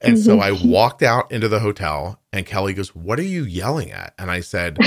And 0.00 0.18
so 0.18 0.38
I 0.40 0.52
walked 0.52 1.02
out 1.02 1.30
into 1.32 1.48
the 1.48 1.58
hotel 1.60 2.20
and 2.32 2.46
Kelly 2.46 2.72
goes, 2.74 2.94
What 2.94 3.18
are 3.18 3.22
you 3.24 3.44
yelling 3.44 3.90
at? 3.90 4.14
And 4.18 4.30
I 4.30 4.40
said, 4.40 4.78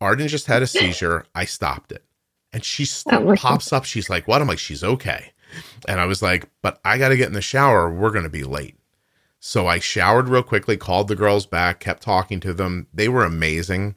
Arden 0.00 0.28
just 0.28 0.46
had 0.46 0.62
a 0.62 0.66
seizure. 0.66 1.24
I 1.34 1.44
stopped 1.44 1.92
it. 1.92 2.04
And 2.52 2.64
she 2.64 2.84
st- 2.86 3.38
pops 3.38 3.72
up. 3.72 3.84
She's 3.84 4.08
like, 4.10 4.26
What? 4.28 4.40
I'm 4.40 4.48
like, 4.48 4.58
She's 4.58 4.84
okay. 4.84 5.32
And 5.88 6.00
I 6.00 6.06
was 6.06 6.22
like, 6.22 6.48
But 6.62 6.80
I 6.84 6.96
got 6.98 7.08
to 7.10 7.16
get 7.16 7.28
in 7.28 7.34
the 7.34 7.42
shower. 7.42 7.90
We're 7.92 8.10
going 8.12 8.24
to 8.24 8.30
be 8.30 8.44
late. 8.44 8.76
So 9.40 9.66
I 9.66 9.78
showered 9.78 10.28
real 10.28 10.42
quickly, 10.42 10.76
called 10.76 11.08
the 11.08 11.16
girls 11.16 11.44
back, 11.46 11.80
kept 11.80 12.02
talking 12.02 12.40
to 12.40 12.52
them. 12.54 12.86
They 12.94 13.08
were 13.08 13.24
amazing. 13.24 13.94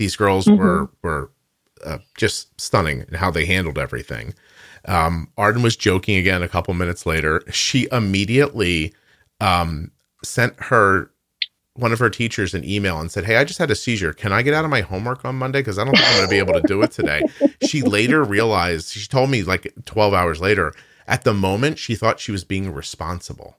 These 0.00 0.16
girls 0.16 0.46
Mhm. 0.46 0.56
were 0.56 0.90
were 1.02 1.30
uh, 1.84 1.98
just 2.16 2.58
stunning 2.58 3.04
in 3.06 3.14
how 3.14 3.30
they 3.30 3.44
handled 3.44 3.76
everything. 3.76 4.32
Um, 4.86 5.28
Arden 5.36 5.60
was 5.62 5.76
joking 5.76 6.16
again 6.16 6.42
a 6.42 6.48
couple 6.48 6.72
minutes 6.72 7.04
later. 7.04 7.42
She 7.50 7.86
immediately 7.92 8.94
um, 9.40 9.90
sent 10.24 10.54
her 10.58 11.10
one 11.74 11.92
of 11.92 11.98
her 11.98 12.08
teachers 12.08 12.54
an 12.54 12.64
email 12.64 12.98
and 12.98 13.10
said, 13.10 13.26
Hey, 13.26 13.36
I 13.36 13.44
just 13.44 13.58
had 13.58 13.70
a 13.70 13.74
seizure. 13.74 14.14
Can 14.14 14.32
I 14.32 14.40
get 14.40 14.54
out 14.54 14.64
of 14.64 14.70
my 14.70 14.80
homework 14.80 15.22
on 15.26 15.36
Monday? 15.36 15.60
Because 15.60 15.78
I 15.78 15.84
don't 15.84 15.94
think 15.94 16.08
I'm 16.08 16.16
going 16.16 16.26
to 16.26 16.30
be 16.30 16.38
able 16.38 16.54
to 16.54 16.66
do 16.66 16.80
it 16.82 16.90
today. 16.92 17.22
she 17.66 17.82
later 17.82 18.24
realized, 18.24 18.88
she 18.92 19.06
told 19.06 19.28
me 19.28 19.42
like 19.42 19.70
12 19.84 20.14
hours 20.14 20.40
later, 20.40 20.72
at 21.06 21.24
the 21.24 21.34
moment, 21.34 21.78
she 21.78 21.94
thought 21.94 22.20
she 22.20 22.32
was 22.32 22.44
being 22.44 22.72
responsible. 22.72 23.58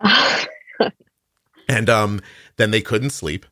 and 1.68 1.88
um, 1.90 2.20
then 2.56 2.70
they 2.70 2.80
couldn't 2.80 3.10
sleep, 3.10 3.44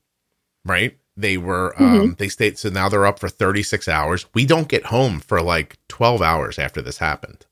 right? 0.64 0.96
They 1.18 1.36
were, 1.36 1.74
um, 1.82 2.00
mm-hmm. 2.00 2.12
they 2.18 2.28
stayed, 2.28 2.60
so 2.60 2.68
now 2.68 2.88
they're 2.88 3.04
up 3.04 3.18
for 3.18 3.28
36 3.28 3.88
hours. 3.88 4.26
We 4.34 4.46
don't 4.46 4.68
get 4.68 4.86
home 4.86 5.18
for 5.18 5.42
like 5.42 5.76
12 5.88 6.22
hours 6.22 6.60
after 6.60 6.80
this 6.80 6.98
happened. 6.98 7.44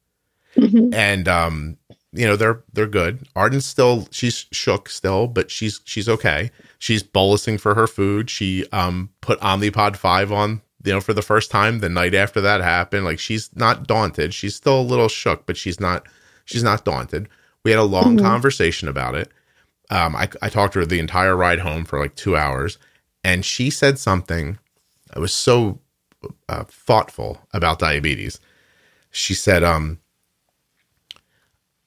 Mm-hmm. 0.57 0.95
And, 0.95 1.27
um, 1.27 1.77
you 2.13 2.29
know, 2.29 2.37
they're, 2.37 2.63
they're 2.73 2.87
good. 2.87 3.27
Arden's 3.35 3.67
still, 3.67 4.07
she's 4.13 4.47
shook 4.53 4.89
still, 4.89 5.27
but 5.27 5.51
she's, 5.51 5.81
she's 5.85 6.09
okay. 6.09 6.53
She's 6.79 7.03
bolusing 7.03 7.59
for 7.59 7.75
her 7.75 7.89
food. 7.89 8.31
She, 8.31 8.65
um, 8.71 9.11
put 9.21 9.41
Omnipod 9.41 9.97
5 9.97 10.31
on, 10.31 10.63
you 10.85 10.93
know, 10.93 11.01
for 11.01 11.13
the 11.13 11.21
first 11.21 11.51
time 11.51 11.81
the 11.81 11.89
night 11.89 12.15
after 12.15 12.41
that 12.41 12.61
happened. 12.61 13.05
Like 13.05 13.19
she's 13.19 13.51
not 13.57 13.89
daunted. 13.89 14.33
She's 14.33 14.55
still 14.55 14.81
a 14.81 14.83
little 14.83 15.09
shook, 15.09 15.45
but 15.45 15.57
she's 15.57 15.81
not, 15.81 16.07
she's 16.45 16.63
not 16.63 16.85
daunted. 16.85 17.29
We 17.65 17.73
had 17.73 17.81
a 17.81 17.83
long 17.83 18.17
mm-hmm. 18.17 18.25
conversation 18.25 18.87
about 18.87 19.17
it. 19.17 19.33
Um, 19.91 20.15
I, 20.15 20.29
I 20.41 20.51
talked 20.51 20.75
to 20.75 20.79
her 20.79 20.87
the 20.87 21.01
entire 21.01 21.35
ride 21.35 21.59
home 21.59 21.85
for 21.85 21.99
like 21.99 22.15
two 22.15 22.37
hours 22.37 22.79
and 23.27 23.45
she 23.45 23.71
said 23.71 23.99
something 23.99 24.57
that 25.09 25.19
was 25.19 25.35
so 25.35 25.81
uh, 26.49 26.63
thoughtful 26.63 27.41
about 27.53 27.81
diabetes. 27.81 28.39
She 29.11 29.35
said, 29.35 29.65
um, 29.65 29.99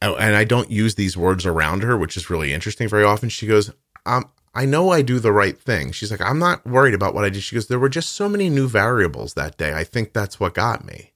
oh, 0.01 0.15
and 0.15 0.35
I 0.35 0.43
don't 0.43 0.69
use 0.69 0.95
these 0.95 1.15
words 1.15 1.45
around 1.45 1.83
her, 1.83 1.97
which 1.97 2.17
is 2.17 2.29
really 2.29 2.51
interesting 2.53 2.89
very 2.89 3.05
often. 3.05 3.29
She 3.29 3.47
goes, 3.47 3.71
um, 4.05 4.29
I 4.53 4.65
know 4.65 4.89
I 4.89 5.01
do 5.01 5.17
the 5.17 5.31
right 5.31 5.57
thing. 5.57 5.93
She's 5.93 6.11
like, 6.11 6.19
I'm 6.19 6.39
not 6.39 6.67
worried 6.67 6.93
about 6.93 7.13
what 7.13 7.23
I 7.23 7.29
did. 7.29 7.41
She 7.41 7.55
goes, 7.55 7.67
there 7.67 7.79
were 7.79 7.87
just 7.87 8.11
so 8.11 8.27
many 8.27 8.49
new 8.49 8.67
variables 8.67 9.35
that 9.35 9.57
day. 9.57 9.73
I 9.73 9.85
think 9.85 10.11
that's 10.11 10.41
what 10.41 10.53
got 10.53 10.83
me. 10.83 11.13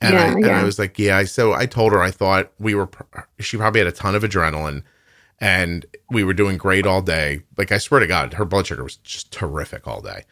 And, 0.00 0.14
yeah, 0.14 0.22
I, 0.22 0.26
and 0.28 0.46
I 0.46 0.62
was 0.62 0.78
like, 0.78 0.96
yeah. 0.96 1.24
So 1.24 1.54
I 1.54 1.66
told 1.66 1.92
her 1.92 2.00
I 2.00 2.12
thought 2.12 2.52
we 2.60 2.76
were, 2.76 2.88
she 3.40 3.56
probably 3.56 3.80
had 3.80 3.88
a 3.88 3.92
ton 3.92 4.14
of 4.14 4.22
adrenaline 4.22 4.84
and 5.40 5.86
we 6.10 6.22
were 6.22 6.34
doing 6.34 6.58
great 6.58 6.86
all 6.86 7.02
day. 7.02 7.42
Like 7.56 7.72
I 7.72 7.78
swear 7.78 8.00
to 8.00 8.06
God, 8.06 8.34
her 8.34 8.44
blood 8.44 8.66
sugar 8.66 8.84
was 8.84 8.96
just 8.96 9.32
terrific 9.32 9.86
all 9.86 10.00
day. 10.00 10.24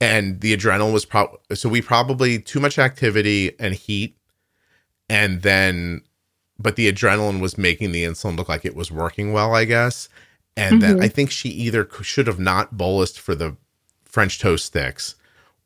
And 0.00 0.40
the 0.40 0.56
adrenaline 0.56 0.92
was 0.92 1.04
probably 1.04 1.38
so 1.54 1.68
we 1.68 1.82
probably 1.82 2.38
too 2.38 2.60
much 2.60 2.78
activity 2.78 3.52
and 3.58 3.74
heat, 3.74 4.16
and 5.10 5.42
then, 5.42 6.02
but 6.58 6.76
the 6.76 6.90
adrenaline 6.90 7.40
was 7.40 7.58
making 7.58 7.92
the 7.92 8.04
insulin 8.04 8.36
look 8.36 8.48
like 8.48 8.64
it 8.64 8.76
was 8.76 8.90
working 8.90 9.32
well, 9.32 9.54
I 9.54 9.64
guess. 9.66 10.08
And 10.56 10.80
mm-hmm. 10.80 10.96
then 10.96 11.02
I 11.02 11.08
think 11.08 11.30
she 11.30 11.50
either 11.50 11.88
should 12.02 12.26
have 12.28 12.40
not 12.40 12.76
bolused 12.76 13.18
for 13.18 13.34
the 13.34 13.56
French 14.04 14.38
toast 14.38 14.64
sticks, 14.66 15.16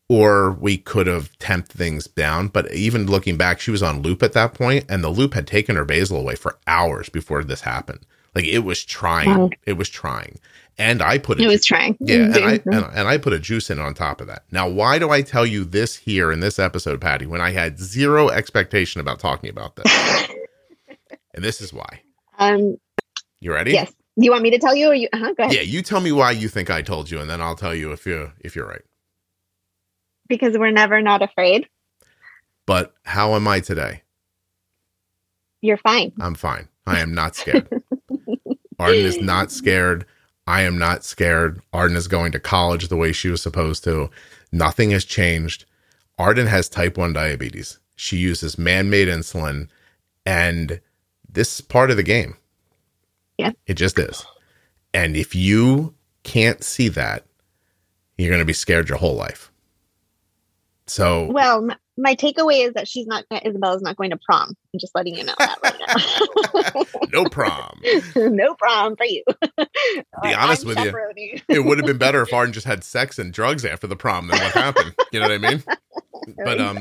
or 0.09 0.51
we 0.51 0.79
could 0.79 1.07
have 1.07 1.31
temped 1.39 1.69
things 1.69 2.07
down. 2.09 2.49
But 2.49 2.73
even 2.75 3.07
looking 3.07 3.37
back, 3.37 3.61
she 3.61 3.71
was 3.71 3.83
on 3.83 4.03
loop 4.03 4.23
at 4.23 4.33
that 4.33 4.55
point, 4.55 4.85
and 4.89 5.03
the 5.03 5.11
loop 5.11 5.35
had 5.35 5.47
taken 5.47 5.77
her 5.77 5.85
basal 5.85 6.19
away 6.19 6.35
for 6.35 6.59
hours 6.67 7.09
before 7.09 7.45
this 7.45 7.63
happened. 7.63 8.05
Like 8.35 8.47
it 8.47 8.61
was 8.61 8.85
trying. 8.85 9.39
Wow. 9.39 9.51
It 9.65 9.75
was 9.75 9.89
trying. 9.89 10.41
And 10.77 11.03
I 11.03 11.19
put 11.19 11.39
it. 11.39 11.45
It 11.45 11.47
was 11.47 11.65
trying. 11.65 11.97
Yeah, 12.01 12.17
and 12.17 12.37
I 12.37 12.53
and, 12.65 12.85
and, 12.95 13.09
I 13.09 13.17
put 13.17 13.33
a 13.33 13.39
juice 13.39 13.71
in 13.71 13.79
on 13.79 13.95
top 13.95 14.21
of 14.21 14.27
that. 14.27 14.43
Now, 14.51 14.69
why 14.69 14.99
do 14.99 15.11
I 15.11 15.23
tell 15.23 15.47
you 15.47 15.65
this 15.65 15.97
here 15.97 16.33
in 16.33 16.41
this 16.41 16.59
episode, 16.59 17.01
Patty, 17.01 17.27
when 17.27 17.41
I 17.41 17.53
had 17.53 17.79
zero 17.79 18.29
expectation 18.29 19.01
about 19.01 19.21
talking 19.21 19.51
about 19.51 19.77
this? 19.77 20.29
and 21.35 21.45
this 21.45 21.61
is 21.61 21.73
why. 21.73 22.03
Um, 22.39 22.77
you 23.41 23.53
ready? 23.53 23.73
Yes. 23.73 23.93
You 24.17 24.31
want 24.31 24.43
me 24.43 24.51
to 24.51 24.59
tell 24.59 24.75
you, 24.75 24.89
or 24.89 24.95
you? 24.95 25.09
Uh-huh, 25.13 25.35
go 25.35 25.45
ahead. 25.45 25.55
Yeah, 25.55 25.63
you 25.63 25.83
tell 25.83 26.01
me 26.01 26.13
why 26.13 26.33
you 26.33 26.49
think 26.49 26.71
I 26.71 26.83
told 26.83 27.11
you, 27.11 27.21
and 27.21 27.29
then 27.29 27.41
I'll 27.41 27.57
tell 27.57 27.75
you 27.75 27.93
if 27.93 28.07
you're 28.07 28.33
if 28.41 28.57
you're 28.57 28.67
right. 28.67 28.83
Because 30.29 30.57
we're 30.57 30.71
never 30.71 31.03
not 31.03 31.23
afraid. 31.23 31.69
But 32.67 32.95
how 33.05 33.35
am 33.35 33.47
I 33.47 33.61
today? 33.61 34.03
You're 35.61 35.79
fine. 35.79 36.13
I'm 36.21 36.35
fine. 36.35 36.69
I 36.87 37.01
am 37.01 37.15
not 37.15 37.37
scared. 37.37 37.69
Arden 38.79 39.05
is 39.05 39.21
not 39.21 39.51
scared. 39.51 40.05
I 40.47 40.63
am 40.63 40.79
not 40.79 41.05
scared. 41.05 41.61
Arden 41.73 41.97
is 41.97 42.09
going 42.09 42.33
to 42.33 42.41
college 42.41 42.89
the 42.89 42.97
way 42.97 43.13
she 43.13 43.29
was 43.29 43.43
supposed 43.43 43.85
to. 43.85 44.11
Nothing 44.53 44.91
has 44.91 45.05
changed. 45.05 45.65
Arden 46.19 46.47
has 46.47 46.69
type 46.69 46.99
1 46.99 47.13
diabetes. 47.13 47.79
She 47.97 48.17
uses 48.17 48.59
man 48.59 48.91
made 48.91 49.09
insulin, 49.09 49.69
and 50.27 50.81
this 51.29 51.55
is 51.55 51.61
part 51.61 51.91
of 51.91 51.97
the 51.97 52.03
game. 52.03 52.37
Yeah. 53.39 53.53
It 53.67 53.75
just 53.75 53.99
is. 53.99 54.25
And 54.93 55.17
if 55.17 55.35
you 55.35 55.95
can't 56.23 56.63
see 56.63 56.89
that, 56.89 57.25
you're 58.17 58.31
going 58.31 58.41
to 58.41 58.45
be 58.45 58.53
scared 58.53 58.89
your 58.89 58.99
whole 58.99 59.17
life. 59.17 59.51
So, 60.87 61.31
well, 61.31 61.69
my 61.97 62.15
takeaway 62.15 62.67
is 62.67 62.75
that 62.75 62.89
she's 62.89 63.07
not 63.07 63.25
Isabella's 63.31 63.83
not 63.83 63.97
going 63.97 64.11
to 64.11 64.19
prom. 64.19 64.57
I'm 64.73 64.81
just 64.81 64.95
letting 64.95 65.15
you 65.15 65.25
know 65.25 65.35
that 65.39 65.59
right 65.63 66.75
now. 66.75 67.09
no 67.13 67.25
prom. 67.29 67.81
no 68.17 68.55
prom 68.55 68.97
for 68.97 69.05
you. 69.05 69.23
Be 70.23 70.35
honest 70.35 70.63
I'm 70.63 70.69
with 70.69 70.79
you, 71.17 71.41
it 71.49 71.65
would 71.65 71.79
have 71.79 71.87
been 71.87 71.99
better 71.99 72.23
if 72.23 72.33
Arden 72.33 72.53
just 72.53 72.67
had 72.67 72.83
sex 72.83 73.19
and 73.19 73.33
drugs 73.33 73.65
after 73.65 73.87
the 73.87 73.97
prom 73.97 74.29
than 74.29 74.39
what 74.39 74.53
happened. 74.53 74.95
You 75.13 75.21
know 75.21 75.29
what 75.29 75.45
I 75.45 75.51
mean? 75.51 75.63
But 76.43 76.59
um, 76.59 76.79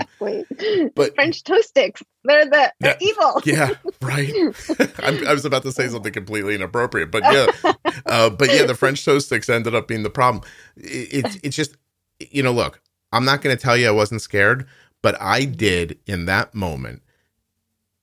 but 0.95 1.16
French 1.16 1.43
toast 1.43 1.68
sticks, 1.68 2.01
they're 2.24 2.45
the 2.45 2.72
they're 2.80 2.95
evil. 3.01 3.41
Yeah, 3.43 3.72
right. 4.01 4.32
i 5.03 5.34
was 5.34 5.43
about 5.43 5.64
to 5.64 5.72
say 5.74 5.89
something 5.89 6.14
completely 6.14 6.55
inappropriate, 6.55 7.11
but 7.11 7.24
yeah, 7.24 7.47
uh, 8.05 8.30
but 8.30 8.53
yeah, 8.53 8.66
the 8.66 8.76
French 8.76 9.03
toast 9.03 9.26
sticks 9.26 9.49
ended 9.49 9.76
up 9.76 9.89
being 9.89 10.03
the 10.03 10.09
problem. 10.09 10.45
It, 10.78 11.26
it's 11.26 11.39
it's 11.43 11.55
just 11.57 11.76
you 12.20 12.41
know, 12.41 12.53
look, 12.53 12.80
I'm 13.11 13.26
not 13.26 13.41
going 13.41 13.55
to 13.55 13.61
tell 13.61 13.76
you 13.76 13.88
I 13.88 13.91
wasn't 13.91 14.22
scared 14.22 14.66
but 15.03 15.21
I 15.21 15.45
did 15.45 15.99
in 16.07 16.25
that 16.25 16.55
moment 16.55 17.03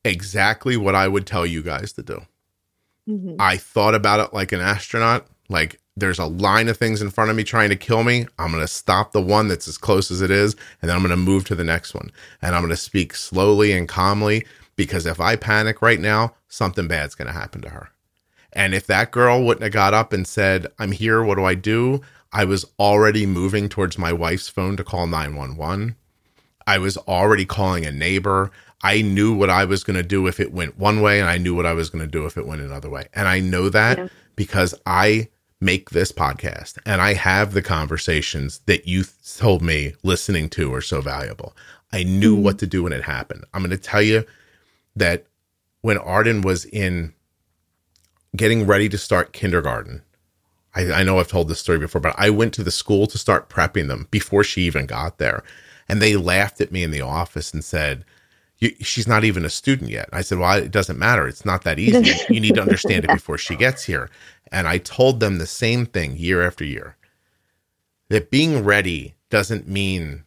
exactly 0.04 0.76
what 0.76 0.94
I 0.94 1.08
would 1.08 1.26
tell 1.26 1.44
you 1.44 1.62
guys 1.62 1.92
to 1.94 2.02
do. 2.02 2.22
Mm-hmm. 3.08 3.36
I 3.40 3.56
thought 3.56 3.96
about 3.96 4.20
it 4.20 4.32
like 4.32 4.52
an 4.52 4.60
astronaut. 4.60 5.26
Like 5.48 5.80
there's 5.96 6.20
a 6.20 6.26
line 6.26 6.68
of 6.68 6.76
things 6.76 7.02
in 7.02 7.10
front 7.10 7.30
of 7.30 7.36
me 7.36 7.42
trying 7.42 7.70
to 7.70 7.76
kill 7.76 8.04
me. 8.04 8.26
I'm 8.38 8.52
going 8.52 8.62
to 8.62 8.68
stop 8.68 9.10
the 9.10 9.20
one 9.20 9.48
that's 9.48 9.66
as 9.66 9.78
close 9.78 10.10
as 10.10 10.20
it 10.20 10.30
is, 10.30 10.54
and 10.80 10.88
then 10.88 10.96
I'm 10.96 11.02
going 11.02 11.10
to 11.10 11.16
move 11.16 11.44
to 11.46 11.56
the 11.56 11.64
next 11.64 11.94
one. 11.94 12.12
And 12.40 12.54
I'm 12.54 12.62
going 12.62 12.70
to 12.70 12.76
speak 12.76 13.14
slowly 13.14 13.72
and 13.72 13.88
calmly 13.88 14.46
because 14.76 15.06
if 15.06 15.20
I 15.20 15.36
panic 15.36 15.82
right 15.82 16.00
now, 16.00 16.34
something 16.48 16.86
bad's 16.86 17.14
going 17.14 17.28
to 17.28 17.34
happen 17.34 17.60
to 17.62 17.70
her. 17.70 17.90
And 18.52 18.74
if 18.74 18.86
that 18.86 19.10
girl 19.10 19.44
wouldn't 19.44 19.62
have 19.62 19.72
got 19.72 19.94
up 19.94 20.12
and 20.12 20.26
said, 20.26 20.66
I'm 20.78 20.92
here, 20.92 21.22
what 21.22 21.36
do 21.36 21.44
I 21.44 21.54
do? 21.54 22.02
I 22.32 22.44
was 22.44 22.64
already 22.78 23.26
moving 23.26 23.68
towards 23.68 23.98
my 23.98 24.12
wife's 24.12 24.48
phone 24.48 24.76
to 24.76 24.84
call 24.84 25.06
911. 25.06 25.96
I 26.66 26.78
was 26.78 26.96
already 26.96 27.44
calling 27.44 27.86
a 27.86 27.92
neighbor. 27.92 28.50
I 28.82 29.02
knew 29.02 29.34
what 29.34 29.50
I 29.50 29.64
was 29.64 29.84
going 29.84 29.96
to 29.96 30.02
do 30.02 30.26
if 30.26 30.40
it 30.40 30.52
went 30.52 30.78
one 30.78 31.02
way, 31.02 31.20
and 31.20 31.28
I 31.28 31.38
knew 31.38 31.54
what 31.54 31.66
I 31.66 31.74
was 31.74 31.90
going 31.90 32.04
to 32.04 32.10
do 32.10 32.26
if 32.26 32.36
it 32.36 32.46
went 32.46 32.62
another 32.62 32.88
way. 32.88 33.08
And 33.14 33.28
I 33.28 33.40
know 33.40 33.68
that 33.68 33.98
yeah. 33.98 34.08
because 34.36 34.74
I 34.86 35.28
make 35.60 35.90
this 35.90 36.10
podcast 36.10 36.78
and 36.86 37.02
I 37.02 37.12
have 37.14 37.52
the 37.52 37.62
conversations 37.62 38.60
that 38.64 38.88
you 38.88 39.04
told 39.36 39.60
me 39.60 39.92
listening 40.02 40.48
to 40.50 40.72
are 40.72 40.80
so 40.80 41.00
valuable. 41.02 41.54
I 41.92 42.02
knew 42.02 42.34
mm-hmm. 42.34 42.44
what 42.44 42.58
to 42.60 42.66
do 42.66 42.84
when 42.84 42.92
it 42.92 43.02
happened. 43.02 43.44
I'm 43.52 43.60
going 43.60 43.70
to 43.70 43.76
tell 43.76 44.02
you 44.02 44.24
that 44.96 45.26
when 45.82 45.98
Arden 45.98 46.40
was 46.40 46.64
in 46.64 47.12
getting 48.36 48.66
ready 48.66 48.88
to 48.88 48.98
start 48.98 49.32
kindergarten, 49.32 50.02
I, 50.74 50.92
I 50.92 51.02
know 51.02 51.18
I've 51.18 51.28
told 51.28 51.48
this 51.48 51.60
story 51.60 51.78
before, 51.78 52.00
but 52.00 52.14
I 52.16 52.30
went 52.30 52.54
to 52.54 52.62
the 52.62 52.70
school 52.70 53.06
to 53.08 53.18
start 53.18 53.48
prepping 53.50 53.88
them 53.88 54.08
before 54.10 54.44
she 54.44 54.62
even 54.62 54.86
got 54.86 55.18
there. 55.18 55.42
And 55.90 56.00
they 56.00 56.16
laughed 56.16 56.60
at 56.60 56.72
me 56.72 56.82
in 56.82 56.90
the 56.90 57.00
office 57.00 57.52
and 57.52 57.64
said, 57.64 58.04
she's 58.80 59.08
not 59.08 59.24
even 59.24 59.44
a 59.44 59.50
student 59.50 59.90
yet. 59.90 60.08
I 60.12 60.20
said, 60.20 60.38
well, 60.38 60.56
it 60.58 60.70
doesn't 60.70 60.98
matter. 60.98 61.26
It's 61.26 61.44
not 61.44 61.64
that 61.64 61.78
easy. 61.80 62.14
you 62.32 62.40
need 62.40 62.54
to 62.54 62.62
understand 62.62 63.04
it 63.04 63.10
before 63.10 63.38
she 63.38 63.56
gets 63.56 63.84
here. 63.84 64.10
And 64.52 64.68
I 64.68 64.78
told 64.78 65.20
them 65.20 65.38
the 65.38 65.46
same 65.46 65.86
thing 65.86 66.16
year 66.16 66.46
after 66.46 66.64
year 66.64 66.96
that 68.08 68.30
being 68.30 68.64
ready 68.64 69.14
doesn't 69.30 69.68
mean 69.68 70.24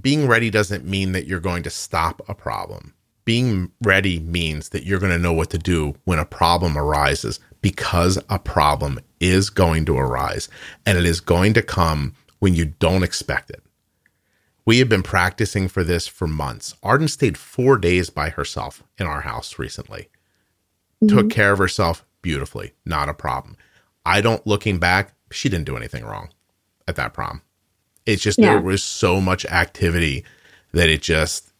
being 0.00 0.26
ready 0.26 0.50
doesn't 0.50 0.84
mean 0.84 1.12
that 1.12 1.26
you're 1.26 1.40
going 1.40 1.62
to 1.62 1.70
stop 1.70 2.20
a 2.28 2.34
problem. 2.34 2.94
Being 3.24 3.72
ready 3.82 4.20
means 4.20 4.68
that 4.70 4.84
you're 4.84 4.98
going 4.98 5.12
to 5.12 5.18
know 5.18 5.32
what 5.32 5.50
to 5.50 5.58
do 5.58 5.94
when 6.04 6.18
a 6.18 6.26
problem 6.26 6.76
arises 6.76 7.40
because 7.62 8.18
a 8.28 8.38
problem 8.38 9.00
is 9.18 9.48
going 9.48 9.86
to 9.86 9.96
arise 9.96 10.48
and 10.84 10.98
it 10.98 11.06
is 11.06 11.20
going 11.20 11.54
to 11.54 11.62
come 11.62 12.14
when 12.38 12.54
you 12.54 12.66
don't 12.66 13.02
expect 13.02 13.48
it. 13.50 13.63
We 14.66 14.78
have 14.78 14.88
been 14.88 15.02
practicing 15.02 15.68
for 15.68 15.84
this 15.84 16.06
for 16.06 16.26
months. 16.26 16.74
Arden 16.82 17.08
stayed 17.08 17.36
four 17.36 17.76
days 17.76 18.08
by 18.10 18.30
herself 18.30 18.82
in 18.98 19.06
our 19.06 19.20
house 19.20 19.58
recently. 19.58 20.08
Mm-hmm. 21.02 21.16
Took 21.16 21.30
care 21.30 21.52
of 21.52 21.58
herself 21.58 22.04
beautifully, 22.22 22.72
not 22.86 23.08
a 23.08 23.14
problem. 23.14 23.56
I 24.06 24.20
don't, 24.20 24.46
looking 24.46 24.78
back, 24.78 25.14
she 25.30 25.48
didn't 25.48 25.66
do 25.66 25.76
anything 25.76 26.04
wrong 26.04 26.30
at 26.88 26.96
that 26.96 27.12
prom. 27.12 27.42
It's 28.06 28.22
just 28.22 28.38
yeah. 28.38 28.52
there 28.52 28.60
was 28.60 28.82
so 28.82 29.20
much 29.20 29.44
activity 29.46 30.24
that 30.72 30.88
it 30.88 31.02
just, 31.02 31.52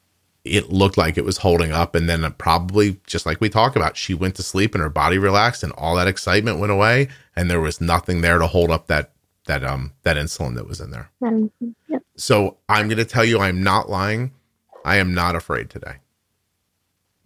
it 0.45 0.71
looked 0.71 0.99
like 0.99 1.17
it 1.17 1.25
was 1.25 1.39
holding 1.39 1.73
up. 1.73 1.95
And 1.95 2.09
then 2.09 2.31
probably 2.39 3.01
just 3.07 3.25
like 3.27 3.41
we 3.41 3.49
talk 3.49 3.77
about, 3.77 3.97
she 3.97 4.13
went 4.15 4.35
to 4.37 4.43
sleep 4.43 4.75
and 4.75 4.83
her 4.83 4.91
body 4.91 5.17
relaxed 5.19 5.63
and 5.63 5.73
all 5.73 5.97
that 5.97 6.09
excitement 6.09 6.59
went 6.59 6.73
away. 6.73 7.09
And 7.35 7.51
there 7.51 7.61
was 7.61 7.81
nothing 7.81 8.21
there 8.21 8.39
to 8.39 8.47
hold 8.47 8.71
up 8.71 8.87
that, 8.89 9.13
that, 9.47 9.65
um, 9.65 9.93
that 10.03 10.17
insulin 10.17 10.55
that 10.57 10.67
was 10.67 10.81
in 10.81 10.91
there. 10.91 11.11
Um, 11.23 11.51
yep. 11.89 12.03
So 12.17 12.59
I'm 12.69 12.89
going 12.89 12.99
to 12.99 13.05
tell 13.05 13.25
you, 13.25 13.41
I'm 13.41 13.63
not 13.63 13.91
lying. 13.91 14.33
I 14.85 14.97
am 14.97 15.15
not 15.15 15.37
afraid 15.37 15.71
today. 15.71 15.97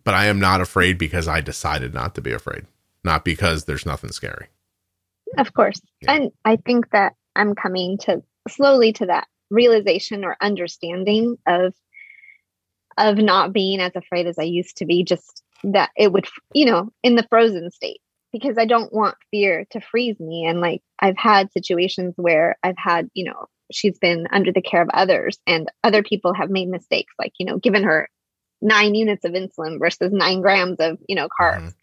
But 0.05 0.15
I 0.15 0.27
am 0.27 0.41
not 0.41 0.61
afraid 0.61 0.97
because 0.97 1.29
I 1.29 1.41
decided 1.41 1.93
not 1.93 2.15
to 2.15 2.23
be 2.23 2.33
afraid, 2.33 2.67
not 3.05 3.25
because 3.25 3.65
there's 3.65 3.85
nothing 3.85 4.11
scary. 4.11 4.47
Of 5.37 5.53
course. 5.53 5.81
Yeah. 6.01 6.13
And 6.13 6.33
I 6.45 6.57
think 6.57 6.91
that 6.91 7.15
I'm 7.37 7.55
coming 7.55 7.99
to 7.99 8.23
slowly 8.49 8.93
to 8.95 9.07
that 9.07 9.29
realization 9.51 10.25
or 10.25 10.37
understanding 10.41 11.37
of 11.47 11.75
of 12.97 13.17
not 13.17 13.53
being 13.53 13.81
as 13.81 13.95
afraid 13.95 14.27
as 14.27 14.39
I 14.39 14.43
used 14.43 14.79
to 14.79 14.85
be 14.85 15.05
just 15.05 15.43
that 15.65 15.91
it 15.97 16.13
would 16.13 16.27
you 16.53 16.67
know 16.67 16.93
in 17.03 17.15
the 17.15 17.27
frozen 17.29 17.71
state 17.71 18.01
because 18.33 18.59
I 18.59 18.65
don't 18.67 18.93
want 18.93 19.17
fear 19.31 19.67
to 19.71 19.81
freeze 19.81 20.19
me 20.21 20.45
and 20.47 20.61
like 20.61 20.83
I've 21.01 21.17
had 21.17 21.53
situations 21.53 22.15
where 22.17 22.57
I've 22.63 22.79
had 22.79 23.09
you 23.15 23.25
know 23.25 23.47
she's 23.73 23.99
been 23.99 24.27
under 24.33 24.53
the 24.53 24.63
care 24.63 24.83
of 24.83 24.89
others 24.95 25.39
and 25.47 25.71
other 25.85 26.03
people 26.03 26.33
have 26.35 26.51
made 26.51 26.69
mistakes 26.69 27.13
like 27.19 27.33
you 27.39 27.47
know 27.47 27.59
given 27.59 27.85
her 27.85 28.09
9 28.61 28.95
units 28.95 29.25
of 29.25 29.33
insulin 29.33 29.79
versus 29.79 30.13
9 30.13 30.41
grams 30.41 30.79
of 30.81 30.99
you 31.09 31.15
know 31.17 31.29
carbs 31.41 31.61
Mhm. 31.63 31.75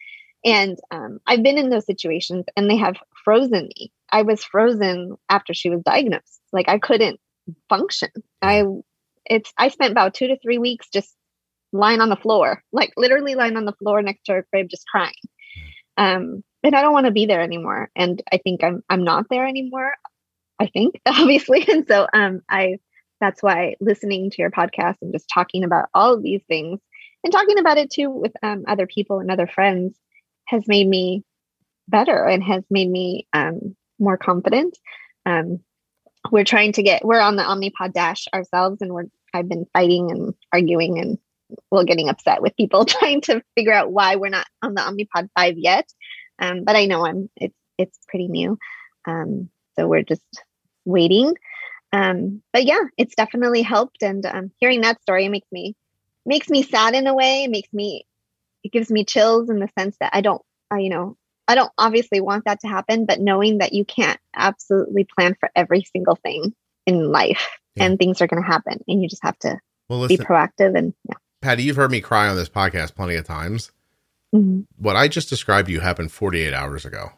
and 0.46 0.80
um, 0.92 1.20
I've 1.26 1.44
been 1.44 1.58
in 1.58 1.70
those 1.70 1.86
situations 1.86 2.46
and 2.56 2.70
they 2.70 2.78
have 2.78 2.98
frozen 3.24 3.70
me. 3.76 3.92
I 4.12 4.22
was 4.22 4.44
frozen 4.44 5.16
after 5.30 5.54
she 5.54 5.70
was 5.70 5.82
diagnosed. 5.82 6.42
Like 6.54 6.70
I 6.70 6.78
couldn't 6.80 7.20
function. 7.70 8.10
I 8.42 8.64
it's 9.26 9.52
I 9.58 9.70
spent 9.70 9.92
about 9.92 10.14
two 10.14 10.28
to 10.28 10.38
three 10.40 10.60
weeks 10.60 10.88
just 10.94 11.16
lying 11.74 12.00
on 12.02 12.10
the 12.10 12.16
floor, 12.16 12.64
like 12.72 12.94
literally 12.96 13.36
lying 13.36 13.58
on 13.58 13.66
the 13.66 13.74
floor 13.74 14.02
next 14.02 14.24
to 14.26 14.34
her 14.34 14.46
crib, 14.52 14.70
just 14.70 14.88
crying. 14.88 15.14
Um, 15.98 16.44
and 16.64 16.76
I 16.76 16.82
don't 16.82 16.94
want 16.94 17.06
to 17.06 17.12
be 17.12 17.26
there 17.26 17.42
anymore. 17.42 17.90
And 17.96 18.22
I 18.32 18.38
think 18.38 18.64
I'm 18.64 18.84
I'm 18.90 19.04
not 19.04 19.28
there 19.30 19.46
anymore. 19.46 19.94
I 20.60 20.68
think 20.68 21.00
obviously, 21.06 21.66
and 21.68 21.88
so 21.88 22.08
um, 22.14 22.42
I 22.50 22.78
that's 23.22 23.42
why 23.42 23.76
listening 23.80 24.30
to 24.32 24.42
your 24.42 24.52
podcast 24.52 24.98
and 25.02 25.14
just 25.14 25.30
talking 25.34 25.64
about 25.64 25.90
all 25.94 26.14
of 26.14 26.24
these 26.24 26.42
things 26.48 26.80
and 27.24 27.32
talking 27.32 27.60
about 27.60 27.78
it 27.78 27.90
too 27.90 28.10
with 28.10 28.34
um, 28.44 28.66
other 28.68 28.88
people 28.88 29.20
and 29.20 29.32
other 29.32 29.48
friends 29.48 29.98
has 30.46 30.68
made 30.68 30.88
me 30.88 31.24
better 31.88 32.26
and 32.26 32.44
has 32.44 32.64
made 32.70 32.90
me 32.90 33.28
um, 33.34 33.76
more 34.00 34.18
confident. 34.18 34.78
Um, 35.26 35.60
we're 36.32 36.44
trying 36.44 36.74
to 36.74 36.84
get 36.84 37.06
we're 37.06 37.20
on 37.20 37.36
the 37.36 37.44
Omnipod 37.44 37.94
Dash 37.94 38.26
ourselves, 38.34 38.82
and 38.82 38.92
we're 38.92 39.06
I've 39.34 39.50
been 39.50 39.66
fighting 39.74 40.12
and 40.12 40.34
arguing 40.52 41.00
and 41.00 41.18
well 41.72 41.84
getting 41.84 42.10
upset 42.10 42.42
with 42.42 42.56
people 42.58 42.86
trying 42.86 43.22
to 43.22 43.42
figure 43.56 43.74
out 43.74 43.92
why 43.92 44.16
we're 44.16 44.30
not 44.30 44.48
on 44.62 44.74
the 44.74 44.82
Omnipod 44.82 45.30
Five 45.38 45.58
yet. 45.58 45.92
Um, 46.40 46.64
but 46.64 46.76
I 46.76 46.86
know 46.86 47.06
I'm 47.06 47.30
it's 47.36 47.56
it's 47.78 47.98
pretty 48.08 48.28
new, 48.28 48.58
um, 49.08 49.50
so 49.78 49.88
we're 49.88 50.04
just 50.04 50.24
waiting. 50.86 51.36
Um, 51.94 52.42
but 52.52 52.66
yeah, 52.66 52.82
it's 52.98 53.16
definitely 53.16 53.62
helped, 53.62 54.04
and 54.04 54.26
um, 54.26 54.52
hearing 54.60 54.82
that 54.82 55.02
story 55.02 55.30
makes 55.30 55.48
me 55.52 55.76
makes 56.26 56.50
me 56.50 56.64
sad 56.64 56.94
in 56.96 57.08
a 57.08 57.14
way. 57.16 57.46
It 57.46 57.52
makes 57.52 57.72
me 57.72 58.06
it 58.64 58.72
gives 58.72 58.90
me 58.90 59.06
chills 59.06 59.50
in 59.50 59.60
the 59.60 59.70
sense 59.78 59.96
that 60.00 60.10
I 60.14 60.22
don't, 60.22 60.42
I, 60.72 60.80
you 60.80 60.90
know, 60.90 61.16
I 61.48 61.54
don't 61.54 61.72
obviously 61.78 62.20
want 62.20 62.46
that 62.46 62.62
to 62.62 62.68
happen, 62.68 63.06
but 63.06 63.20
knowing 63.22 63.60
that 63.60 63.74
you 63.74 63.86
can't 63.86 64.20
absolutely 64.36 65.04
plan 65.06 65.36
for 65.40 65.52
every 65.56 65.84
single 65.84 66.16
thing 66.16 66.52
in 66.88 67.12
life 67.12 67.48
Yeah. 67.76 67.86
and 67.86 68.00
things 68.00 68.22
are 68.22 68.28
going 68.28 68.42
to 68.42 68.48
happen 68.48 68.80
and 68.88 69.04
you 69.04 69.08
just 69.08 69.22
have 69.24 69.38
to 69.40 69.60
Well, 69.88 70.08
be 70.08 70.18
proactive 70.18 70.76
and 70.76 70.96
yeah. 71.08 71.16
Patty, 71.46 71.62
you've 71.62 71.76
heard 71.76 71.92
me 71.92 72.02
cry 72.02 72.28
on 72.28 72.36
this 72.36 72.50
podcast 72.50 72.96
plenty 72.96 73.14
of 73.14 73.24
times. 73.24 73.72
Mhm. 74.34 74.66
What 74.78 74.96
I 74.96 75.08
just 75.08 75.30
described 75.30 75.68
to 75.68 75.72
you 75.74 75.80
happened 75.80 76.12
48 76.12 76.56
hours 76.56 76.86
ago. 76.86 77.12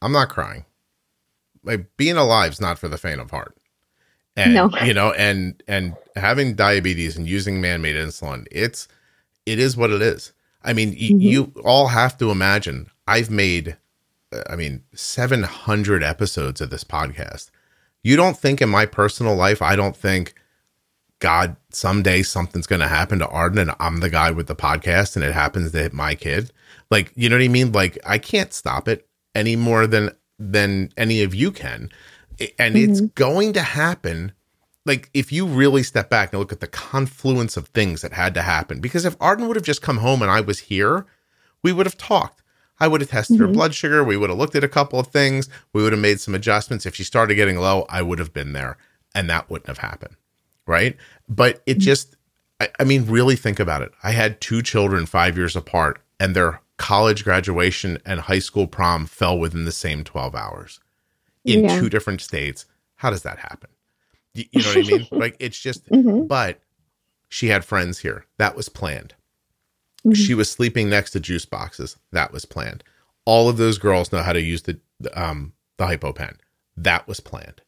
I'm 0.00 0.12
not 0.12 0.30
crying. 0.30 0.64
Like 1.62 1.94
being 1.98 2.16
alive 2.16 2.52
is 2.52 2.60
not 2.60 2.78
for 2.78 2.88
the 2.88 2.96
faint 2.96 3.20
of 3.20 3.30
heart. 3.30 3.54
And 4.34 4.54
No. 4.54 4.70
you 4.82 4.94
know, 4.94 5.12
and 5.12 5.62
and 5.68 5.94
having 6.14 6.54
diabetes 6.54 7.18
and 7.18 7.28
using 7.28 7.60
man-made 7.60 7.96
insulin, 7.96 8.46
it's 8.50 8.88
it 9.44 9.58
is 9.58 9.76
what 9.76 9.90
it 9.90 10.00
is. 10.00 10.32
I 10.64 10.72
mean, 10.72 10.90
y- 10.92 11.10
Mhm. 11.12 11.20
you 11.20 11.52
all 11.62 11.88
have 11.88 12.16
to 12.18 12.30
imagine. 12.30 12.86
I've 13.06 13.30
made, 13.30 13.76
I 14.48 14.56
mean, 14.56 14.84
700 14.94 16.02
episodes 16.02 16.62
of 16.62 16.70
this 16.70 16.82
podcast. 16.82 17.50
You 18.02 18.16
don't 18.16 18.38
think 18.38 18.62
in 18.62 18.70
my 18.70 18.86
personal 18.86 19.34
life, 19.36 19.60
I 19.60 19.76
don't 19.76 19.96
think, 19.96 20.34
God, 21.18 21.56
someday 21.70 22.22
something's 22.22 22.66
going 22.66 22.80
to 22.80 22.88
happen 22.88 23.18
to 23.20 23.28
Arden 23.28 23.58
and 23.58 23.72
I'm 23.80 24.00
the 24.00 24.10
guy 24.10 24.30
with 24.30 24.46
the 24.48 24.56
podcast 24.56 25.16
and 25.16 25.24
it 25.24 25.32
happens 25.32 25.72
to 25.72 25.78
hit 25.78 25.92
my 25.92 26.14
kid. 26.14 26.52
Like, 26.90 27.12
you 27.16 27.28
know 27.28 27.36
what 27.36 27.44
I 27.44 27.48
mean? 27.48 27.72
Like, 27.72 27.98
I 28.06 28.18
can't 28.18 28.52
stop 28.52 28.86
it 28.88 29.08
any 29.34 29.56
more 29.56 29.86
than 29.86 30.10
than 30.38 30.92
any 30.98 31.22
of 31.22 31.34
you 31.34 31.50
can. 31.50 31.90
And 32.58 32.76
it's 32.76 33.00
going 33.00 33.54
to 33.54 33.62
happen 33.62 34.32
like 34.84 35.08
if 35.14 35.32
you 35.32 35.46
really 35.46 35.82
step 35.82 36.10
back 36.10 36.32
and 36.32 36.38
look 36.38 36.52
at 36.52 36.60
the 36.60 36.66
confluence 36.66 37.56
of 37.56 37.68
things 37.68 38.02
that 38.02 38.12
had 38.12 38.34
to 38.34 38.42
happen 38.42 38.78
because 38.80 39.04
if 39.06 39.16
arden 39.20 39.48
would 39.48 39.56
have 39.56 39.64
just 39.64 39.82
come 39.82 39.96
home 39.98 40.22
and 40.22 40.30
i 40.30 40.40
was 40.40 40.60
here 40.60 41.06
we 41.62 41.72
would 41.72 41.86
have 41.86 41.96
talked 41.98 42.42
i 42.78 42.86
would 42.86 43.00
have 43.00 43.10
tested 43.10 43.40
her 43.40 43.48
Mhm. 43.48 43.54
blood 43.54 43.74
sugar 43.74 44.04
we 44.04 44.16
would 44.16 44.30
have 44.30 44.38
looked 44.38 44.54
at 44.54 44.62
a 44.62 44.68
couple 44.68 45.00
of 45.00 45.08
things 45.08 45.48
we 45.72 45.82
would 45.82 45.92
have 45.92 46.00
made 46.00 46.20
some 46.20 46.34
adjustments 46.36 46.86
if 46.86 46.94
she 46.94 47.02
started 47.02 47.34
getting 47.34 47.58
low 47.58 47.84
i 47.88 48.00
would 48.00 48.18
have 48.20 48.32
been 48.32 48.52
there 48.52 48.76
and 49.14 49.28
that 49.28 49.50
wouldn't 49.50 49.66
have 49.66 49.78
happened 49.78 50.14
right 50.66 50.96
but 51.28 51.62
it 51.66 51.78
just 51.78 52.16
I, 52.60 52.68
I 52.80 52.84
mean 52.84 53.06
really 53.06 53.36
think 53.36 53.60
about 53.60 53.82
it 53.82 53.92
i 54.02 54.10
had 54.12 54.40
two 54.40 54.62
children 54.62 55.06
five 55.06 55.36
years 55.36 55.56
apart 55.56 56.00
and 56.20 56.34
their 56.34 56.60
college 56.78 57.24
graduation 57.24 57.98
and 58.04 58.20
high 58.20 58.38
school 58.38 58.66
prom 58.66 59.06
fell 59.06 59.38
within 59.38 59.64
the 59.64 59.72
same 59.72 60.04
12 60.04 60.34
hours 60.34 60.80
in 61.44 61.64
Yeah. 61.64 61.78
two 61.80 61.88
different 61.88 62.20
states 62.20 62.66
how 62.96 63.10
does 63.10 63.22
that 63.22 63.38
happen 63.38 63.70
you, 64.34 64.44
you 64.52 64.62
know 64.62 64.68
what 64.68 64.76
i 64.78 64.82
mean 64.98 65.08
like 65.20 65.36
it's 65.38 65.58
just 65.58 65.88
Mhm. 65.90 66.28
but 66.28 66.60
she 67.28 67.48
had 67.48 67.64
friends 67.64 67.98
here. 67.98 68.24
That 68.38 68.54
was 68.54 68.68
planned. 68.68 69.14
Mhm. 70.06 70.14
She 70.14 70.32
was 70.32 70.48
sleeping 70.48 70.88
next 70.88 71.10
to 71.10 71.20
juice 71.20 71.44
boxes. 71.44 71.96
That 72.12 72.30
was 72.30 72.44
planned. 72.44 72.84
All 73.24 73.48
of 73.48 73.56
those 73.56 73.78
girls 73.78 74.12
know 74.12 74.22
how 74.22 74.32
to 74.32 74.40
use 74.40 74.62
the 74.62 74.78
um 75.14 75.52
the 75.76 75.86
hypo 75.86 76.12
pen. 76.12 76.38
That 76.76 77.08
was 77.08 77.18
planned. 77.18 77.62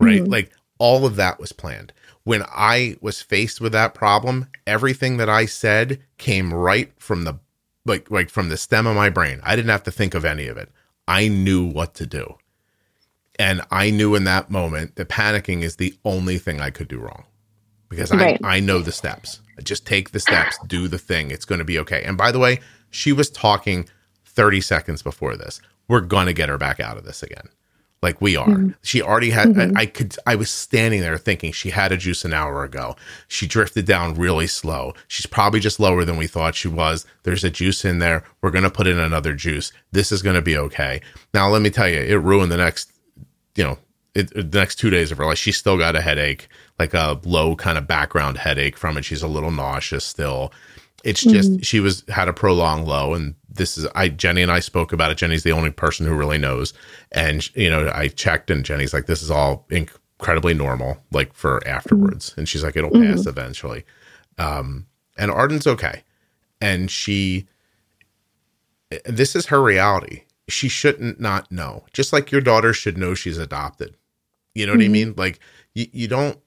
Right? 0.00 0.22
Mhm. 0.22 0.28
Like 0.28 0.52
all 0.78 1.06
of 1.06 1.14
that 1.16 1.38
was 1.38 1.52
planned. 1.52 1.92
When 2.24 2.42
I 2.44 2.96
was 3.00 3.22
faced 3.22 3.60
with 3.60 3.72
that 3.72 3.94
problem, 3.94 4.48
everything 4.66 5.16
that 5.16 5.28
I 5.28 5.46
said 5.46 6.00
came 6.18 6.52
right 6.52 6.92
from 6.98 7.24
the 7.24 7.40
like 7.86 8.10
like 8.10 8.30
from 8.30 8.50
the 8.50 8.56
stem 8.56 8.86
of 8.86 8.94
my 8.96 9.08
brain. 9.08 9.40
I 9.42 9.56
didn't 9.56 9.70
have 9.70 9.84
to 9.84 9.90
think 9.90 10.14
of 10.14 10.24
any 10.24 10.46
of 10.46 10.56
it. 10.56 10.70
I 11.08 11.28
knew 11.28 11.64
what 11.64 11.94
to 11.94 12.06
do. 12.06 12.36
And 13.38 13.62
I 13.70 13.90
knew 13.90 14.14
in 14.14 14.24
that 14.24 14.50
moment 14.50 14.96
that 14.96 15.08
panicking 15.08 15.62
is 15.62 15.76
the 15.76 15.94
only 16.04 16.36
thing 16.36 16.60
I 16.60 16.70
could 16.70 16.88
do 16.88 16.98
wrong 16.98 17.24
because 17.88 18.12
I, 18.12 18.16
Right. 18.16 18.40
I 18.44 18.60
know 18.60 18.80
the 18.80 18.92
steps. 18.92 19.40
Just 19.62 19.86
take 19.86 20.10
the 20.10 20.20
steps, 20.20 20.58
do 20.66 20.88
the 20.88 20.98
thing. 20.98 21.30
It's 21.30 21.44
going 21.44 21.58
to 21.58 21.64
be 21.64 21.78
okay. 21.80 22.02
And 22.02 22.16
by 22.16 22.32
the 22.32 22.38
way, 22.38 22.60
she 22.90 23.12
was 23.12 23.30
talking 23.30 23.88
30 24.26 24.60
seconds 24.60 25.02
before 25.02 25.36
this. 25.36 25.60
We're 25.88 26.00
going 26.00 26.26
to 26.26 26.32
get 26.32 26.48
her 26.48 26.58
back 26.58 26.80
out 26.80 26.96
of 26.96 27.04
this 27.04 27.22
again. 27.22 27.48
Like 28.02 28.20
we 28.20 28.34
are. 28.34 28.48
Mm-hmm. 28.48 28.70
She 28.82 29.02
already 29.02 29.30
had, 29.30 29.48
I, 29.48 29.52
mm-hmm. 29.52 29.76
I 29.76 29.86
could, 29.86 30.16
I 30.26 30.34
was 30.34 30.50
standing 30.50 31.02
there 31.02 31.18
thinking 31.18 31.52
she 31.52 31.70
had 31.70 31.92
a 31.92 31.98
juice 31.98 32.24
an 32.24 32.32
hour 32.32 32.64
ago. 32.64 32.96
She 33.28 33.46
drifted 33.46 33.84
down 33.84 34.14
really 34.14 34.46
slow. 34.46 34.94
She's 35.06 35.26
probably 35.26 35.60
just 35.60 35.78
lower 35.78 36.04
than 36.06 36.16
we 36.16 36.26
thought 36.26 36.54
she 36.54 36.68
was. 36.68 37.04
There's 37.24 37.44
a 37.44 37.50
juice 37.50 37.84
in 37.84 37.98
there. 37.98 38.24
We're 38.40 38.52
going 38.52 38.64
to 38.64 38.70
put 38.70 38.86
in 38.86 38.98
another 38.98 39.34
juice. 39.34 39.70
This 39.92 40.12
is 40.12 40.22
going 40.22 40.36
to 40.36 40.42
be 40.42 40.56
okay. 40.56 41.02
Now, 41.34 41.50
let 41.50 41.60
me 41.60 41.68
tell 41.68 41.88
you, 41.88 41.98
it 41.98 42.22
ruined 42.22 42.50
the 42.50 42.56
next 42.56 42.90
you 43.54 43.64
know, 43.64 43.78
it, 44.14 44.32
the 44.34 44.58
next 44.58 44.76
two 44.76 44.90
days 44.90 45.12
of 45.12 45.18
her 45.18 45.26
life, 45.26 45.38
she's 45.38 45.56
still 45.56 45.78
got 45.78 45.96
a 45.96 46.00
headache, 46.00 46.48
like 46.78 46.94
a 46.94 47.20
low 47.24 47.54
kind 47.54 47.78
of 47.78 47.86
background 47.86 48.38
headache 48.38 48.76
from 48.76 48.96
it. 48.96 49.04
She's 49.04 49.22
a 49.22 49.28
little 49.28 49.50
nauseous 49.50 50.04
still. 50.04 50.52
It's 51.04 51.22
just 51.22 51.50
mm-hmm. 51.50 51.62
she 51.62 51.80
was 51.80 52.04
had 52.08 52.28
a 52.28 52.32
prolonged 52.32 52.86
low, 52.86 53.14
and 53.14 53.34
this 53.52 53.76
is 53.76 53.86
I 53.94 54.08
Jenny 54.08 54.42
and 54.42 54.50
I 54.50 54.60
spoke 54.60 54.92
about 54.92 55.10
it. 55.10 55.18
Jenny's 55.18 55.42
the 55.42 55.52
only 55.52 55.70
person 55.70 56.06
who 56.06 56.14
really 56.14 56.38
knows, 56.38 56.72
and 57.12 57.54
you 57.56 57.68
know 57.70 57.90
I 57.94 58.08
checked, 58.08 58.50
and 58.50 58.64
Jenny's 58.64 58.94
like, 58.94 59.06
this 59.06 59.22
is 59.22 59.30
all 59.30 59.66
incredibly 59.70 60.54
normal, 60.54 61.02
like 61.10 61.32
for 61.34 61.66
afterwards, 61.66 62.34
and 62.36 62.48
she's 62.48 62.62
like, 62.62 62.76
it'll 62.76 62.90
pass 62.90 63.26
eventually. 63.26 63.84
Um, 64.38 64.86
and 65.18 65.30
Arden's 65.30 65.66
okay, 65.66 66.02
and 66.60 66.90
she 66.90 67.46
this 69.04 69.36
is 69.36 69.46
her 69.46 69.62
reality. 69.62 70.22
She 70.48 70.68
shouldn't 70.68 71.20
not 71.20 71.50
know. 71.52 71.84
Just 71.92 72.12
like 72.12 72.32
your 72.32 72.40
daughter 72.40 72.72
should 72.72 72.98
know 72.98 73.14
she's 73.14 73.38
adopted. 73.38 73.96
You 74.54 74.66
know 74.66 74.72
what 74.72 74.80
I 74.82 74.86
Mhm. 74.86 74.90
mean? 74.90 75.14
Like 75.16 75.38
you, 75.74 75.86
you 75.92 76.08
don't 76.08 76.38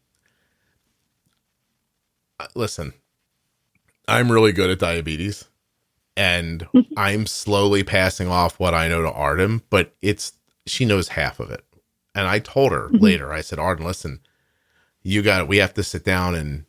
uh, 2.39 2.47
listen. 2.56 2.93
I'm 4.08 4.32
really 4.32 4.51
good 4.51 4.70
at 4.70 4.80
diabetes 4.80 5.45
and 6.16 6.68
I'm 6.97 7.26
slowly 7.26 7.84
passing 7.84 8.28
off 8.28 8.59
what 8.59 8.74
I 8.74 8.88
know 8.88 9.01
to 9.01 9.11
Arden, 9.11 9.61
but 9.70 9.93
it's 10.01 10.34
she 10.66 10.86
knows 10.86 11.09
half 11.09 11.39
of 11.39 11.51
it. 11.51 11.64
And 12.16 12.28
I 12.28 12.39
told 12.39 12.72
her 12.72 12.89
Mhm. 12.89 13.01
later, 13.01 13.34
I 13.34 13.41
said, 13.41 13.59
Arden, 13.59 13.86
listen, 13.86 14.20
you 15.01 15.22
got 15.22 15.47
we 15.47 15.57
have 15.57 15.74
to 15.76 15.84
sit 15.84 16.03
down 16.05 16.36
and 16.36 16.66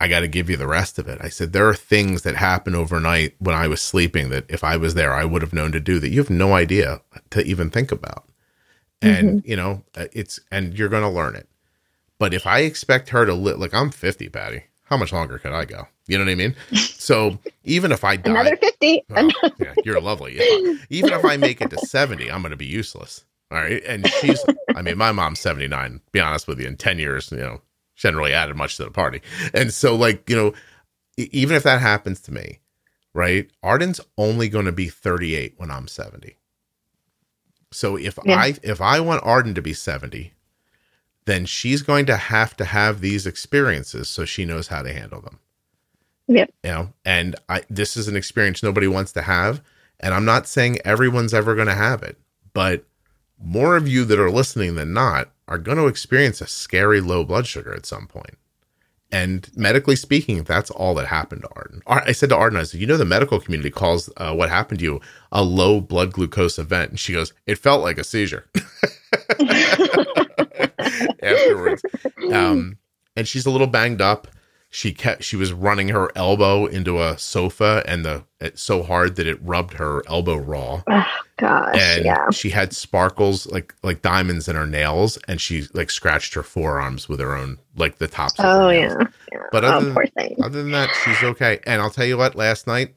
I 0.00 0.06
got 0.06 0.20
to 0.20 0.28
give 0.28 0.48
you 0.48 0.56
the 0.56 0.66
rest 0.66 0.98
of 0.98 1.08
it. 1.08 1.18
I 1.20 1.28
said, 1.28 1.52
there 1.52 1.68
are 1.68 1.74
things 1.74 2.22
that 2.22 2.36
happen 2.36 2.74
overnight 2.74 3.34
when 3.40 3.56
I 3.56 3.66
was 3.66 3.82
sleeping 3.82 4.28
that 4.28 4.44
if 4.48 4.62
I 4.62 4.76
was 4.76 4.94
there, 4.94 5.12
I 5.12 5.24
would 5.24 5.42
have 5.42 5.52
known 5.52 5.72
to 5.72 5.80
do 5.80 5.98
that 5.98 6.10
you 6.10 6.18
have 6.20 6.30
no 6.30 6.54
idea 6.54 7.00
to 7.30 7.42
even 7.44 7.68
think 7.70 7.90
about. 7.90 8.24
And, 9.02 9.40
mm-hmm. 9.40 9.50
you 9.50 9.56
know, 9.56 9.82
uh, 9.96 10.06
it's, 10.12 10.38
and 10.52 10.78
you're 10.78 10.88
going 10.88 11.02
to 11.02 11.08
learn 11.08 11.34
it. 11.34 11.48
But 12.18 12.32
if 12.34 12.46
I 12.46 12.60
expect 12.60 13.08
her 13.10 13.26
to 13.26 13.34
live, 13.34 13.58
like 13.58 13.74
I'm 13.74 13.90
50, 13.90 14.28
Patty, 14.28 14.64
how 14.84 14.96
much 14.96 15.12
longer 15.12 15.38
could 15.38 15.52
I 15.52 15.64
go? 15.64 15.88
You 16.08 16.18
know 16.18 16.24
what 16.24 16.32
I 16.32 16.34
mean? 16.34 16.56
So 16.74 17.38
even 17.64 17.92
if 17.92 18.02
I 18.02 18.16
die, 18.16 18.32
another 18.32 18.56
50, 18.56 19.04
well, 19.10 19.30
yeah, 19.58 19.74
you're 19.84 20.00
lovely. 20.00 20.40
Even 20.90 21.12
if 21.12 21.24
I 21.24 21.36
make 21.36 21.60
it 21.60 21.70
to 21.70 21.78
70, 21.78 22.30
I'm 22.30 22.40
going 22.40 22.50
to 22.50 22.56
be 22.56 22.66
useless. 22.66 23.24
All 23.50 23.58
right. 23.58 23.82
And 23.86 24.06
she's, 24.20 24.44
I 24.74 24.82
mean, 24.82 24.98
my 24.98 25.12
mom's 25.12 25.40
79, 25.40 26.00
be 26.12 26.20
honest 26.20 26.48
with 26.48 26.60
you, 26.60 26.66
in 26.66 26.76
10 26.76 26.98
years, 26.98 27.30
you 27.30 27.38
know, 27.38 27.60
she 27.94 28.08
hadn't 28.08 28.18
really 28.18 28.32
added 28.32 28.56
much 28.56 28.76
to 28.76 28.84
the 28.84 28.90
party. 28.90 29.20
And 29.54 29.72
so, 29.72 29.94
like, 29.94 30.28
you 30.28 30.36
know, 30.36 30.54
even 31.16 31.56
if 31.56 31.62
that 31.64 31.80
happens 31.80 32.20
to 32.22 32.32
me, 32.32 32.60
right? 33.12 33.50
Arden's 33.62 34.00
only 34.16 34.48
going 34.48 34.66
to 34.66 34.72
be 34.72 34.88
38 34.88 35.54
when 35.56 35.70
I'm 35.70 35.88
70. 35.88 36.36
So 37.70 37.96
if 37.96 38.18
yeah. 38.24 38.38
I 38.38 38.54
if 38.62 38.80
I 38.80 39.00
want 39.00 39.22
Arden 39.24 39.54
to 39.54 39.62
be 39.62 39.74
70, 39.74 40.32
then 41.26 41.44
she's 41.44 41.82
going 41.82 42.06
to 42.06 42.16
have 42.16 42.56
to 42.56 42.64
have 42.64 43.00
these 43.00 43.26
experiences 43.26 44.08
so 44.08 44.24
she 44.24 44.44
knows 44.44 44.68
how 44.68 44.82
to 44.82 44.92
handle 44.92 45.20
them. 45.20 45.38
Yeah. 46.28 46.46
You 46.62 46.70
know, 46.70 46.92
and 47.04 47.34
I 47.48 47.62
this 47.68 47.96
is 47.96 48.06
an 48.06 48.16
experience 48.16 48.62
nobody 48.62 48.86
wants 48.86 49.12
to 49.12 49.22
have. 49.22 49.62
And 50.00 50.14
I'm 50.14 50.24
not 50.24 50.46
saying 50.46 50.78
everyone's 50.84 51.34
ever 51.34 51.56
going 51.56 51.66
to 51.66 51.74
have 51.74 52.02
it, 52.02 52.16
but 52.52 52.84
more 53.42 53.76
of 53.76 53.88
you 53.88 54.04
that 54.04 54.20
are 54.20 54.30
listening 54.30 54.76
than 54.76 54.92
not 54.92 55.30
are 55.48 55.58
going 55.58 55.78
to 55.78 55.86
experience 55.86 56.40
a 56.40 56.46
scary 56.46 57.00
low 57.00 57.24
blood 57.24 57.46
sugar 57.46 57.74
at 57.74 57.86
some 57.86 58.06
point. 58.06 58.38
And 59.10 59.48
medically 59.56 59.96
speaking, 59.96 60.42
that's 60.42 60.70
all 60.70 60.94
that 60.96 61.06
happened 61.06 61.40
to 61.42 61.48
Arden. 61.56 61.82
I 61.86 62.12
said 62.12 62.28
to 62.28 62.36
Arden, 62.36 62.58
I 62.58 62.64
said, 62.64 62.80
you 62.80 62.86
know, 62.86 62.98
the 62.98 63.06
medical 63.06 63.40
community 63.40 63.70
calls 63.70 64.10
uh, 64.18 64.34
what 64.34 64.50
happened 64.50 64.80
to 64.80 64.84
you 64.84 65.00
a 65.32 65.42
low 65.42 65.80
blood 65.80 66.12
glucose 66.12 66.58
event. 66.58 66.90
And 66.90 67.00
she 67.00 67.14
goes, 67.14 67.32
it 67.46 67.56
felt 67.56 67.82
like 67.82 67.96
a 67.96 68.04
seizure 68.04 68.44
afterwards. 71.22 71.82
Um, 72.32 72.76
and 73.16 73.26
she's 73.26 73.46
a 73.46 73.50
little 73.50 73.66
banged 73.66 74.02
up 74.02 74.28
she 74.70 74.92
kept 74.92 75.24
she 75.24 75.36
was 75.36 75.52
running 75.52 75.88
her 75.88 76.10
elbow 76.14 76.66
into 76.66 77.00
a 77.02 77.16
sofa 77.16 77.82
and 77.86 78.04
the 78.04 78.24
it 78.40 78.58
so 78.58 78.82
hard 78.82 79.16
that 79.16 79.26
it 79.26 79.42
rubbed 79.42 79.74
her 79.74 80.02
elbow 80.08 80.36
raw. 80.36 80.82
Oh 81.40 81.44
gosh. 81.44 81.76
And 81.78 82.04
yeah. 82.04 82.30
she 82.30 82.50
had 82.50 82.72
sparkles 82.72 83.46
like 83.46 83.72
like 83.84 84.02
diamonds 84.02 84.48
in 84.48 84.56
her 84.56 84.66
nails 84.66 85.18
and 85.28 85.40
she 85.40 85.66
like 85.72 85.88
scratched 85.88 86.34
her 86.34 86.42
forearms 86.42 87.08
with 87.08 87.20
her 87.20 87.36
own 87.36 87.58
like 87.76 87.98
the 87.98 88.08
tops 88.08 88.34
Oh 88.40 88.70
yeah. 88.70 88.96
yeah. 89.32 89.38
But 89.52 89.64
oh, 89.64 89.68
other, 89.68 89.94
oh, 89.96 90.04
than, 90.16 90.42
other 90.42 90.62
than 90.62 90.72
that, 90.72 90.90
she's 91.04 91.22
okay. 91.22 91.60
And 91.64 91.80
I'll 91.80 91.90
tell 91.90 92.06
you 92.06 92.18
what, 92.18 92.34
last 92.34 92.66
night 92.66 92.96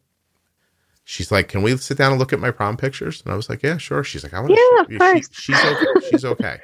she's 1.04 1.32
like, 1.32 1.50
Can 1.50 1.62
we 1.62 1.78
sit 1.78 2.00
down 2.00 2.12
and 2.12 2.20
look 2.20 2.34
at 2.34 2.40
my 2.40 2.50
prom 2.50 2.78
pictures? 2.78 3.22
And 3.24 3.32
I 3.32 3.36
was 3.36 3.48
like, 3.48 3.62
Yeah, 3.62 3.78
sure. 3.78 4.04
She's 4.04 4.24
like, 4.24 4.34
I 4.34 4.40
want 4.40 4.56
to 4.56 4.88
yeah, 4.90 5.14
she, 5.16 5.24
she's 5.32 5.64
okay. 5.64 6.08
She's 6.10 6.26
okay. 6.26 6.60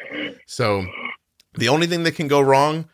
So 0.47 0.83
the 1.53 1.69
only 1.69 1.85
thing 1.85 2.03
that 2.03 2.13
can 2.13 2.27
go 2.27 2.41
wrong 2.41 2.89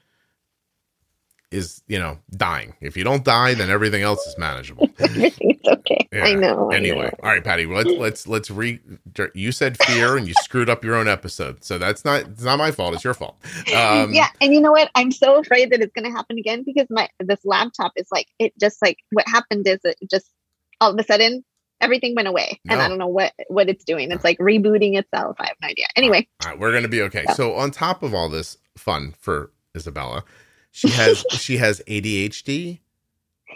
is 1.54 1.82
you 1.88 2.00
know 2.00 2.18
dying. 2.32 2.74
If 2.82 2.98
you 2.98 3.04
don't 3.04 3.24
die, 3.24 3.54
then 3.54 3.70
everything 3.70 4.02
else 4.02 4.26
is 4.26 4.38
manageable. 4.38 4.90
Everything's 5.00 5.62
okay. 5.66 6.08
Yeah. 6.12 6.26
I 6.26 6.34
know. 6.34 6.72
Anyway, 6.72 7.00
I 7.00 7.04
know. 7.04 7.12
all 7.24 7.30
right, 7.30 7.44
Patty. 7.44 7.66
Let's 7.66 7.92
let's 7.92 8.28
let's 8.28 8.52
re. 8.52 8.80
You 9.34 9.52
said 9.52 9.78
fear, 9.84 10.18
and 10.18 10.28
you 10.28 10.34
screwed 10.42 10.70
up 10.70 10.84
your 10.84 10.96
own 10.96 11.08
episode, 11.08 11.64
so 11.64 11.78
that's 11.78 12.04
not 12.04 12.22
it's 12.22 12.44
not 12.44 12.58
my 12.58 12.72
fault. 12.72 12.96
It's 12.96 13.04
your 13.04 13.14
fault. 13.14 13.38
Um, 13.74 14.14
yeah, 14.14 14.30
and 14.42 14.54
you 14.54 14.60
know 14.60 14.72
what? 14.72 14.90
I'm 14.96 15.12
so 15.12 15.40
afraid 15.40 15.72
that 15.72 15.82
it's 15.82 15.94
going 15.94 16.06
to 16.06 16.12
happen 16.12 16.38
again 16.38 16.64
because 16.66 16.88
my 16.90 17.08
this 17.20 17.40
laptop 17.46 17.94
is 17.96 18.08
like 18.12 18.28
it 18.40 18.54
just 18.60 18.82
like 18.82 18.98
what 19.12 19.28
happened 19.28 19.68
is 19.68 19.80
it 19.84 19.98
just 20.10 20.30
all 20.82 20.92
of 20.92 21.00
a 21.00 21.04
sudden 21.04 21.44
everything 21.82 22.16
went 22.16 22.28
away 22.28 22.60
no. 22.64 22.74
and 22.74 22.82
i 22.82 22.88
don't 22.88 22.98
know 22.98 23.08
what 23.08 23.34
what 23.48 23.68
it's 23.68 23.84
doing 23.84 24.12
it's 24.12 24.24
like 24.24 24.38
rebooting 24.38 24.98
itself 24.98 25.36
i 25.40 25.48
have 25.48 25.58
no 25.62 25.68
idea 25.68 25.86
anyway 25.98 26.26
all 26.44 26.52
right, 26.52 26.60
we're 26.60 26.72
gonna 26.72 26.88
be 26.88 27.02
okay 27.02 27.24
yeah. 27.28 27.34
so 27.34 27.56
on 27.56 27.72
top 27.72 28.04
of 28.04 28.14
all 28.14 28.30
this 28.30 28.58
fun 28.78 29.14
for 29.20 29.52
isabella 29.76 30.24
she 30.74 30.90
has 30.90 31.24
she 31.32 31.58
has 31.58 31.82
ADHD. 31.88 32.80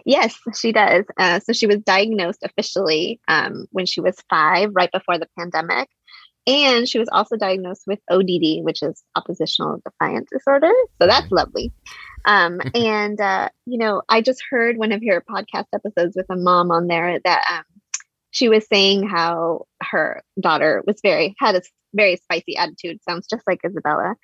Yes, 0.05 0.37
she 0.55 0.71
does. 0.71 1.03
Uh, 1.17 1.39
so 1.39 1.51
she 1.51 1.67
was 1.67 1.79
diagnosed 1.79 2.43
officially 2.43 3.19
um, 3.27 3.65
when 3.71 3.85
she 3.85 3.99
was 3.99 4.15
five, 4.29 4.69
right 4.73 4.91
before 4.91 5.17
the 5.17 5.27
pandemic. 5.37 5.89
And 6.45 6.87
she 6.87 6.99
was 6.99 7.09
also 7.11 7.35
diagnosed 7.35 7.83
with 7.87 7.99
ODD, 8.09 8.63
which 8.63 8.81
is 8.81 9.03
oppositional 9.15 9.81
defiant 9.83 10.29
disorder. 10.31 10.71
So 11.01 11.07
that's 11.07 11.25
mm-hmm. 11.25 11.35
lovely. 11.35 11.73
Um, 12.23 12.61
and, 12.75 13.19
uh, 13.19 13.49
you 13.65 13.79
know, 13.79 14.03
I 14.07 14.21
just 14.21 14.43
heard 14.49 14.77
one 14.77 14.93
of 14.93 15.03
your 15.03 15.21
podcast 15.21 15.65
episodes 15.73 16.15
with 16.15 16.27
a 16.29 16.37
mom 16.37 16.71
on 16.71 16.87
there 16.87 17.19
that 17.25 17.43
um, 17.51 17.81
she 18.31 18.47
was 18.47 18.65
saying 18.71 19.09
how 19.09 19.65
her 19.81 20.23
daughter 20.39 20.83
was 20.85 21.01
very, 21.01 21.35
had 21.39 21.55
a 21.55 21.63
very 21.93 22.15
spicy 22.15 22.55
attitude, 22.55 23.03
sounds 23.03 23.27
just 23.27 23.45
like 23.47 23.59
Isabella. 23.65 24.15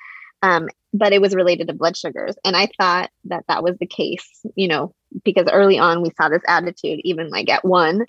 Um, 0.44 0.68
but 0.94 1.14
it 1.14 1.22
was 1.22 1.34
related 1.34 1.70
to 1.70 1.74
blood 1.74 1.98
sugars. 1.98 2.36
And 2.44 2.56
I 2.56 2.68
thought 2.78 3.10
that 3.26 3.46
that 3.48 3.64
was 3.64 3.78
the 3.80 3.88
case, 3.88 4.42
you 4.56 4.68
know, 4.68 4.94
because 5.24 5.48
early 5.52 5.80
on 5.80 6.02
we 6.04 6.12
saw 6.18 6.30
this 6.30 6.44
attitude, 6.46 7.00
even 7.04 7.30
like 7.30 7.50
at 7.50 7.66
one. 7.66 8.06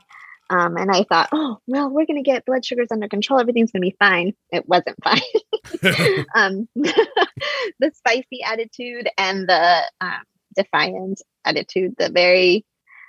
Um, 0.51 0.77
and 0.77 0.91
I 0.91 1.05
thought, 1.05 1.31
oh, 1.33 1.59
well, 1.67 1.89
we're 1.89 2.07
going 2.07 2.23
to 2.23 2.31
get 2.31 2.45
blood 2.45 2.65
sugars 2.67 2.89
under 2.91 3.09
control. 3.09 3.41
Everything's 3.41 3.71
going 3.71 3.81
to 3.83 3.89
be 3.89 3.97
fine. 3.99 4.35
It 4.53 4.69
wasn't 4.69 5.03
fine. 5.03 5.23
um, 6.35 6.69
the 6.75 7.93
spicy 7.95 8.43
attitude 8.45 9.09
and 9.17 9.49
the 9.49 9.83
um, 10.03 10.23
defiant 10.55 11.23
attitude, 11.45 11.95
the 11.97 12.11
very, 12.11 12.67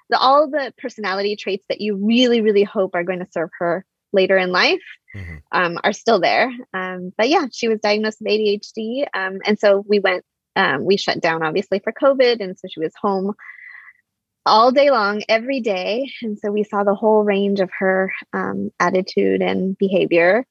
the, 0.10 0.18
all 0.18 0.50
the 0.50 0.72
personality 0.78 1.36
traits 1.36 1.66
that 1.68 1.82
you 1.82 1.98
really, 1.98 2.42
really 2.42 2.64
hope 2.64 2.92
are 2.94 3.04
going 3.04 3.20
to 3.20 3.32
serve 3.32 3.50
her 3.60 3.86
later 4.14 4.38
in 4.38 4.52
life 4.52 4.80
mm-hmm. 5.16 5.36
um, 5.52 5.80
are 5.84 5.94
still 5.94 6.20
there. 6.20 6.52
Um, 6.74 7.14
but 7.18 7.30
yeah, 7.30 7.46
she 7.52 7.68
was 7.68 7.80
diagnosed 7.80 8.20
with 8.22 8.32
ADHD. 8.32 9.06
Um, 9.14 9.40
and 9.46 9.58
so 9.58 9.84
we 9.88 10.00
went, 10.00 10.24
um, 10.56 10.86
we 10.86 10.98
shut 10.98 11.22
down 11.22 11.44
obviously 11.44 11.80
for 11.80 11.94
COVID. 11.94 12.42
And 12.42 12.58
so 12.58 12.68
she 12.70 12.80
was 12.80 12.94
home 13.02 13.34
all 14.46 14.72
day 14.72 14.92
long, 14.92 15.24
every 15.30 15.62
day. 15.62 16.12
And 16.22 16.38
so 16.38 16.52
we 16.52 16.64
saw 16.64 16.84
the 16.84 16.96
whole 16.96 17.24
range 17.24 17.60
of 17.60 17.72
her 17.80 18.14
um, 18.34 18.72
attitude 18.80 19.42
and 19.42 19.78
behavior. 19.78 20.46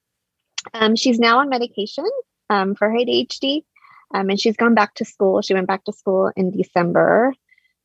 Um, 0.73 0.97
she's 0.97 1.19
now 1.19 1.41
on 1.41 1.49
medication 1.51 2.09
for 2.49 2.75
her 2.91 2.97
ADHD. 2.97 3.63
and 4.13 4.41
she's 4.41 4.57
gone 4.57 4.75
back 4.75 4.95
to 4.95 5.05
school. 5.05 5.43
She 5.43 5.55
went 5.55 5.67
back 5.67 5.85
to 5.85 5.93
school 5.93 6.31
in 6.37 6.51
December. 6.51 7.35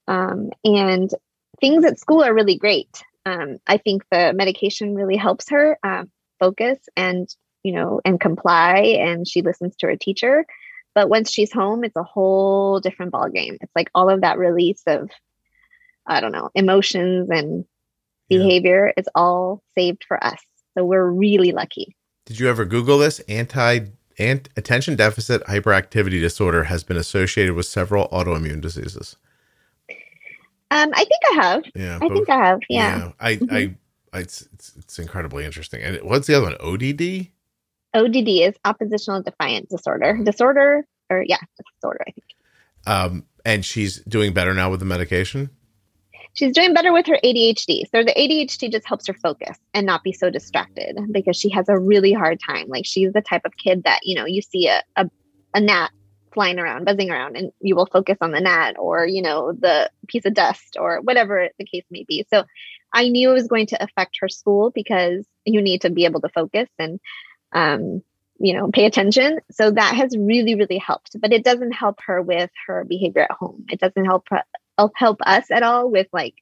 and 0.07 1.13
things 1.59 1.83
at 1.83 1.99
school 1.99 2.23
are 2.23 2.33
really 2.33 2.57
great. 2.57 3.03
Um, 3.25 3.57
I 3.67 3.77
think 3.77 4.03
the 4.11 4.33
medication 4.33 4.95
really 4.95 5.17
helps 5.17 5.49
her. 5.49 5.77
Um, 5.83 6.09
focus 6.39 6.79
and 6.95 7.27
you 7.63 7.73
know 7.73 8.01
and 8.05 8.19
comply 8.19 8.77
and 8.77 9.27
she 9.27 9.41
listens 9.41 9.75
to 9.77 9.87
her 9.87 9.95
teacher. 9.95 10.45
But 10.95 11.09
once 11.09 11.31
she's 11.31 11.53
home 11.53 11.83
it's 11.83 11.95
a 11.95 12.03
whole 12.03 12.79
different 12.79 13.11
ball 13.11 13.29
game 13.29 13.57
it's 13.61 13.75
like 13.75 13.89
all 13.93 14.09
of 14.09 14.21
that 14.21 14.37
release 14.37 14.81
of 14.87 15.09
i 16.05 16.19
don't 16.19 16.31
know 16.31 16.49
emotions 16.55 17.29
and 17.29 17.65
behavior 18.29 18.87
yeah. 18.87 19.01
is 19.01 19.09
all 19.15 19.61
saved 19.75 20.05
for 20.07 20.23
us. 20.23 20.39
So 20.77 20.85
we're 20.85 21.09
really 21.09 21.51
lucky. 21.51 21.95
Did 22.25 22.39
you 22.39 22.47
ever 22.47 22.63
google 22.63 22.99
this? 22.99 23.19
Anti 23.21 23.87
ant, 24.19 24.49
attention 24.55 24.95
deficit 24.95 25.43
hyperactivity 25.45 26.21
disorder 26.21 26.65
has 26.65 26.83
been 26.83 26.97
associated 26.97 27.55
with 27.55 27.65
several 27.65 28.07
autoimmune 28.09 28.61
diseases. 28.61 29.17
Um 30.71 30.91
i 30.93 31.03
think 31.03 31.21
i 31.31 31.33
have. 31.41 31.63
Yeah 31.75 31.99
i 32.01 32.07
think 32.07 32.29
i 32.29 32.35
have 32.35 32.59
yeah, 32.69 32.97
yeah. 32.97 33.11
i 33.19 33.35
mm-hmm. 33.35 33.55
i 33.55 33.75
it's, 34.13 34.47
it's, 34.53 34.75
it's 34.77 34.99
incredibly 34.99 35.45
interesting. 35.45 35.81
And 35.81 36.01
what's 36.01 36.27
the 36.27 36.35
other 36.35 36.45
one? 36.45 36.55
ODD. 36.59 37.27
ODD 37.93 38.27
is 38.27 38.55
oppositional 38.65 39.23
defiant 39.23 39.69
disorder. 39.69 40.19
Disorder, 40.23 40.85
or 41.09 41.23
yeah, 41.27 41.39
disorder. 41.75 42.03
I 42.07 42.11
think. 42.11 42.25
Um, 42.85 43.25
and 43.45 43.65
she's 43.65 44.01
doing 44.03 44.33
better 44.33 44.53
now 44.53 44.69
with 44.69 44.79
the 44.79 44.85
medication. 44.85 45.49
She's 46.33 46.53
doing 46.53 46.73
better 46.73 46.93
with 46.93 47.07
her 47.07 47.17
ADHD. 47.23 47.83
So 47.91 48.03
the 48.03 48.13
ADHD 48.15 48.71
just 48.71 48.87
helps 48.87 49.07
her 49.07 49.13
focus 49.13 49.57
and 49.73 49.85
not 49.85 50.03
be 50.03 50.13
so 50.13 50.29
distracted 50.29 50.97
because 51.11 51.35
she 51.35 51.49
has 51.49 51.67
a 51.67 51.77
really 51.77 52.13
hard 52.13 52.39
time. 52.39 52.67
Like 52.67 52.85
she's 52.85 53.11
the 53.13 53.21
type 53.21 53.41
of 53.45 53.57
kid 53.57 53.83
that 53.83 54.01
you 54.03 54.15
know 54.15 54.25
you 54.25 54.41
see 54.41 54.67
a, 54.67 54.81
a, 54.95 55.09
a 55.53 55.61
gnat 55.61 55.91
flying 56.31 56.59
around, 56.59 56.85
buzzing 56.85 57.09
around, 57.09 57.35
and 57.35 57.51
you 57.59 57.75
will 57.75 57.87
focus 57.87 58.17
on 58.21 58.31
the 58.31 58.39
gnat 58.39 58.75
or 58.77 59.07
you 59.07 59.21
know 59.21 59.51
the 59.51 59.89
piece 60.07 60.25
of 60.25 60.33
dust 60.33 60.77
or 60.79 61.01
whatever 61.01 61.49
the 61.57 61.65
case 61.65 61.85
may 61.89 62.05
be. 62.07 62.25
So 62.29 62.43
I 62.93 63.09
knew 63.09 63.29
it 63.31 63.33
was 63.33 63.47
going 63.47 63.67
to 63.67 63.83
affect 63.83 64.17
her 64.21 64.29
school 64.29 64.71
because 64.71 65.25
you 65.45 65.61
need 65.61 65.81
to 65.81 65.89
be 65.89 66.05
able 66.05 66.21
to 66.21 66.29
focus 66.29 66.69
and, 66.77 66.99
um, 67.53 68.01
you 68.39 68.53
know, 68.53 68.69
pay 68.71 68.85
attention. 68.85 69.39
So 69.51 69.71
that 69.71 69.95
has 69.95 70.15
really, 70.17 70.55
really 70.55 70.77
helped. 70.77 71.19
But 71.19 71.33
it 71.33 71.43
doesn't 71.43 71.71
help 71.71 71.99
her 72.05 72.21
with 72.21 72.49
her 72.67 72.85
behavior 72.85 73.23
at 73.23 73.31
home. 73.31 73.65
It 73.69 73.79
doesn't 73.79 74.05
help 74.05 74.27
help 74.95 75.19
us 75.25 75.51
at 75.51 75.63
all 75.63 75.91
with 75.91 76.07
like 76.13 76.35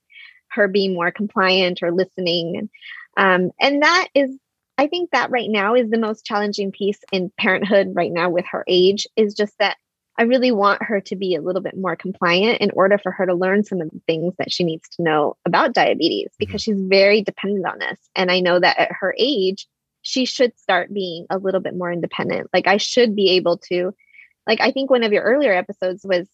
her 0.49 0.67
being 0.67 0.93
more 0.93 1.11
compliant 1.11 1.81
or 1.81 1.91
listening. 1.91 2.69
Um, 3.17 3.51
and 3.59 3.81
that 3.81 4.07
is, 4.13 4.37
I 4.77 4.87
think 4.87 5.11
that 5.11 5.31
right 5.31 5.49
now 5.49 5.73
is 5.73 5.89
the 5.89 5.97
most 5.97 6.25
challenging 6.25 6.71
piece 6.71 6.99
in 7.11 7.31
parenthood 7.37 7.93
right 7.95 8.11
now 8.11 8.29
with 8.29 8.45
her 8.51 8.63
age 8.67 9.07
is 9.15 9.33
just 9.33 9.57
that 9.57 9.77
I 10.17 10.23
really 10.23 10.51
want 10.51 10.81
her 10.83 10.99
to 11.01 11.15
be 11.15 11.35
a 11.35 11.41
little 11.41 11.61
bit 11.61 11.77
more 11.77 11.95
compliant 11.95 12.59
in 12.61 12.71
order 12.71 12.97
for 12.97 13.11
her 13.11 13.25
to 13.25 13.33
learn 13.35 13.63
some 13.63 13.81
of 13.81 13.89
the 13.91 14.01
things 14.07 14.33
that 14.39 14.51
she 14.51 14.63
needs 14.63 14.89
to 14.89 15.03
know 15.03 15.35
about 15.45 15.73
diabetes 15.73 16.29
because 16.39 16.61
she's 16.61 16.79
very 16.81 17.21
dependent 17.21 17.65
on 17.67 17.77
this. 17.79 17.99
And 18.15 18.31
I 18.31 18.39
know 18.39 18.59
that 18.59 18.79
at 18.79 18.91
her 18.99 19.13
age, 19.17 19.67
she 20.01 20.25
should 20.25 20.57
start 20.57 20.93
being 20.93 21.27
a 21.29 21.37
little 21.37 21.59
bit 21.59 21.75
more 21.75 21.91
independent. 21.91 22.49
Like 22.53 22.65
I 22.67 22.77
should 22.77 23.15
be 23.15 23.31
able 23.31 23.57
to, 23.69 23.93
like 24.47 24.59
I 24.61 24.71
think 24.71 24.89
one 24.89 25.03
of 25.03 25.11
your 25.13 25.23
earlier 25.23 25.53
episodes 25.53 26.03
was 26.03 26.27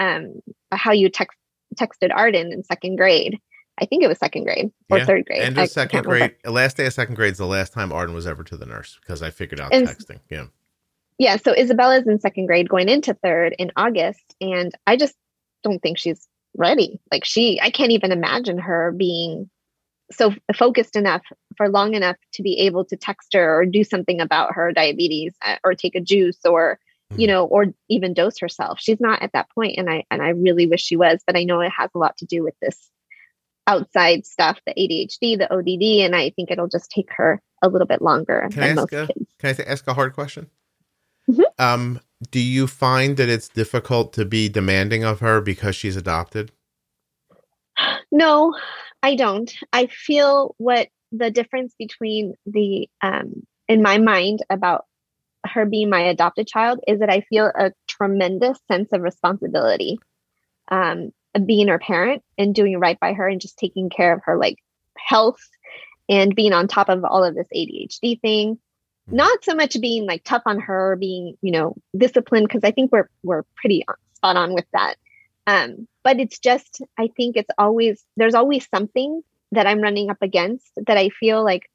um, 0.00 0.40
how 0.72 0.92
you 0.92 1.08
text 1.10 1.36
texted 1.74 2.10
Arden 2.14 2.50
in 2.52 2.64
second 2.64 2.96
grade. 2.96 3.38
I 3.80 3.84
think 3.84 4.02
it 4.02 4.08
was 4.08 4.18
second 4.18 4.44
grade 4.44 4.70
or 4.90 4.98
Yeah. 4.98 5.04
third 5.04 5.26
grade. 5.26 5.42
End 5.42 5.58
I 5.58 5.66
second 5.66 5.90
can't 5.90 6.06
remember. 6.06 6.34
grade. 6.42 6.52
Last 6.52 6.76
day 6.78 6.86
of 6.86 6.92
second 6.94 7.14
grade 7.14 7.32
is 7.32 7.38
the 7.38 7.46
last 7.46 7.72
time 7.72 7.92
Arden 7.92 8.14
was 8.14 8.26
ever 8.26 8.42
to 8.44 8.56
the 8.56 8.66
nurse 8.66 8.98
because 9.02 9.22
I 9.22 9.30
figured 9.30 9.60
out 9.60 9.72
And- 9.74 9.86
texting. 9.86 10.20
Yeah. 10.30 10.46
Yeah 11.18 11.36
so 11.36 11.52
isabella's 11.52 12.06
in 12.06 12.18
second 12.20 12.46
grade 12.46 12.68
going 12.68 12.88
into 12.88 13.14
third 13.14 13.54
in 13.58 13.70
august 13.76 14.34
and 14.40 14.72
i 14.86 14.96
just 14.96 15.14
don't 15.62 15.80
think 15.80 15.98
she's 15.98 16.26
ready 16.56 17.00
like 17.12 17.24
she 17.24 17.60
i 17.60 17.70
can't 17.70 17.92
even 17.92 18.12
imagine 18.12 18.58
her 18.58 18.92
being 18.96 19.48
so 20.10 20.32
focused 20.56 20.96
enough 20.96 21.22
for 21.56 21.68
long 21.68 21.94
enough 21.94 22.16
to 22.32 22.42
be 22.42 22.60
able 22.60 22.84
to 22.84 22.96
text 22.96 23.34
her 23.34 23.60
or 23.60 23.66
do 23.66 23.84
something 23.84 24.20
about 24.20 24.54
her 24.54 24.72
diabetes 24.72 25.34
uh, 25.44 25.56
or 25.64 25.74
take 25.74 25.94
a 25.94 26.00
juice 26.00 26.38
or 26.44 26.78
you 27.16 27.26
Mhm. 27.26 27.30
know 27.30 27.44
or 27.46 27.66
even 27.88 28.14
dose 28.14 28.38
herself 28.38 28.80
she's 28.80 29.00
not 29.00 29.22
at 29.22 29.32
that 29.32 29.50
point 29.50 29.76
and 29.76 29.88
i 29.90 30.04
and 30.10 30.22
i 30.22 30.30
really 30.30 30.66
wish 30.66 30.82
she 30.82 30.96
was 30.96 31.20
but 31.26 31.36
i 31.36 31.44
know 31.44 31.60
it 31.60 31.70
has 31.76 31.90
a 31.94 31.98
lot 31.98 32.16
to 32.18 32.26
do 32.26 32.42
with 32.42 32.54
this 32.60 32.90
outside 33.66 34.24
stuff 34.26 34.58
the 34.66 34.72
adhd 34.74 35.18
the 35.38 35.52
odd 35.52 35.68
and 36.04 36.16
i 36.16 36.30
think 36.30 36.50
it'll 36.50 36.68
just 36.68 36.90
take 36.90 37.10
her 37.12 37.40
a 37.62 37.68
little 37.68 37.86
bit 37.86 38.00
longer 38.00 38.48
Can 38.50 38.62
I 38.62 38.68
than 38.68 38.78
ask 38.78 38.92
most 38.92 39.10
a- 39.10 39.12
kids 39.12 39.30
Can 39.38 39.54
I 39.58 39.70
ask 39.70 39.86
a 39.86 39.94
hard 39.94 40.14
question? 40.14 40.50
Mhm. 41.28 41.44
Um, 41.58 42.00
do 42.30 42.40
you 42.40 42.66
find 42.66 43.16
that 43.16 43.28
it's 43.28 43.48
difficult 43.48 44.12
to 44.14 44.24
be 44.24 44.48
demanding 44.48 45.04
of 45.04 45.20
her 45.20 45.40
because 45.40 45.76
she's 45.76 45.96
adopted? 45.96 46.52
No, 48.10 48.54
I 49.02 49.14
don't. 49.14 49.52
I 49.72 49.86
feel 49.86 50.54
what 50.58 50.88
the 51.12 51.30
difference 51.30 51.74
between 51.78 52.34
the 52.46 52.88
um 53.02 53.46
in 53.68 53.82
my 53.82 53.98
mind 53.98 54.40
about 54.50 54.84
her 55.46 55.64
being 55.64 55.88
my 55.88 56.00
adopted 56.00 56.46
child 56.46 56.80
is 56.86 57.00
that 57.00 57.10
I 57.10 57.20
feel 57.22 57.46
a 57.46 57.72
tremendous 57.86 58.58
sense 58.70 58.88
of 58.92 59.00
responsibility 59.02 59.98
um 60.68 61.12
of 61.34 61.46
being 61.46 61.68
her 61.68 61.78
parent 61.78 62.22
and 62.38 62.54
doing 62.54 62.78
right 62.78 62.98
by 63.00 63.12
her 63.12 63.28
and 63.28 63.40
just 63.40 63.58
taking 63.58 63.90
care 63.90 64.12
of 64.12 64.22
her 64.24 64.36
like 64.36 64.56
health 64.98 65.40
and 66.08 66.34
being 66.34 66.52
on 66.52 66.68
top 66.68 66.88
of 66.88 67.04
all 67.04 67.24
of 67.24 67.34
this 67.34 67.48
ADHD 67.54 68.20
thing. 68.20 68.58
Not 69.10 69.44
so 69.44 69.54
much 69.54 69.80
being 69.80 70.06
like 70.06 70.22
tough 70.24 70.42
on 70.46 70.60
her, 70.60 70.96
being, 70.96 71.36
you 71.40 71.52
know, 71.52 71.76
disciplined 71.96 72.48
because 72.48 72.64
I 72.64 72.70
think 72.70 72.92
we're 72.92 73.08
we're 73.22 73.44
pretty 73.56 73.84
spot 74.14 74.36
on 74.36 74.54
with 74.54 74.66
that. 74.72 74.96
Um, 75.46 75.88
but 76.04 76.20
it's 76.20 76.38
just, 76.38 76.82
I 76.98 77.08
think 77.16 77.36
it's 77.36 77.50
always, 77.56 78.04
there's 78.18 78.34
always 78.34 78.68
something 78.68 79.22
that 79.52 79.66
I'm 79.66 79.80
running 79.80 80.10
up 80.10 80.18
against 80.20 80.70
that 80.86 80.98
I 80.98 81.08
feel 81.08 81.42
like 81.42 81.70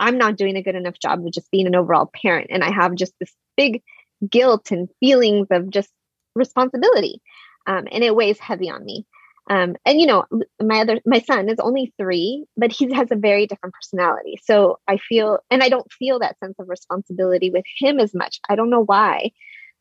I'm 0.00 0.16
not 0.16 0.36
doing 0.36 0.56
a 0.56 0.62
good 0.62 0.76
enough 0.76 0.98
job 0.98 1.26
of 1.26 1.32
just 1.32 1.50
being 1.50 1.66
an 1.66 1.74
overall 1.74 2.10
parent. 2.22 2.46
And 2.50 2.64
I 2.64 2.70
have 2.72 2.94
just 2.94 3.12
this 3.20 3.34
big 3.54 3.82
guilt 4.26 4.70
and 4.70 4.88
feelings 4.98 5.48
of 5.50 5.68
just 5.68 5.90
responsibility. 6.34 7.20
Um, 7.66 7.86
and 7.92 8.02
it 8.02 8.16
weighs 8.16 8.38
heavy 8.38 8.70
on 8.70 8.82
me. 8.82 9.04
Um, 9.48 9.76
and 9.86 10.00
you 10.00 10.06
know, 10.06 10.24
my 10.62 10.80
other, 10.80 11.00
my 11.06 11.20
son 11.20 11.48
is 11.48 11.58
only 11.58 11.92
three, 11.98 12.44
but 12.56 12.70
he 12.70 12.92
has 12.92 13.08
a 13.10 13.16
very 13.16 13.46
different 13.46 13.74
personality. 13.74 14.38
So 14.44 14.78
I 14.86 14.98
feel, 14.98 15.38
and 15.50 15.62
I 15.62 15.68
don't 15.68 15.90
feel 15.92 16.18
that 16.18 16.38
sense 16.38 16.54
of 16.58 16.68
responsibility 16.68 17.50
with 17.50 17.64
him 17.78 17.98
as 17.98 18.14
much. 18.14 18.40
I 18.48 18.56
don't 18.56 18.70
know 18.70 18.84
why. 18.84 19.30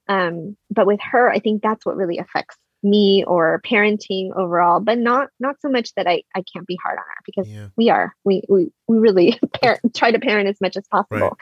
Um, 0.08 0.56
but 0.70 0.88
with 0.88 1.00
her, 1.12 1.30
I 1.30 1.40
think 1.40 1.62
that's 1.62 1.86
what 1.86 1.98
really 1.98 2.18
affects 2.18 2.56
me 2.84 3.24
or 3.26 3.62
parenting 3.66 4.30
overall, 4.38 4.80
but 4.80 4.98
not 4.98 5.30
not 5.40 5.60
so 5.62 5.70
much 5.70 5.94
that 5.96 6.08
I 6.08 6.24
I 6.36 6.44
can't 6.54 6.68
be 6.68 6.78
hard 6.82 6.98
on 6.98 7.04
her 7.04 7.22
because 7.26 7.50
Yeah. 7.50 7.68
we 7.76 7.90
are 7.90 8.14
we 8.24 8.44
we 8.48 8.72
we 8.88 9.00
really 9.00 9.40
parent, 9.62 9.96
try 9.96 10.12
to 10.12 10.20
parent 10.20 10.48
as 10.48 10.62
much 10.62 10.78
as 10.78 10.88
possible. 10.88 11.38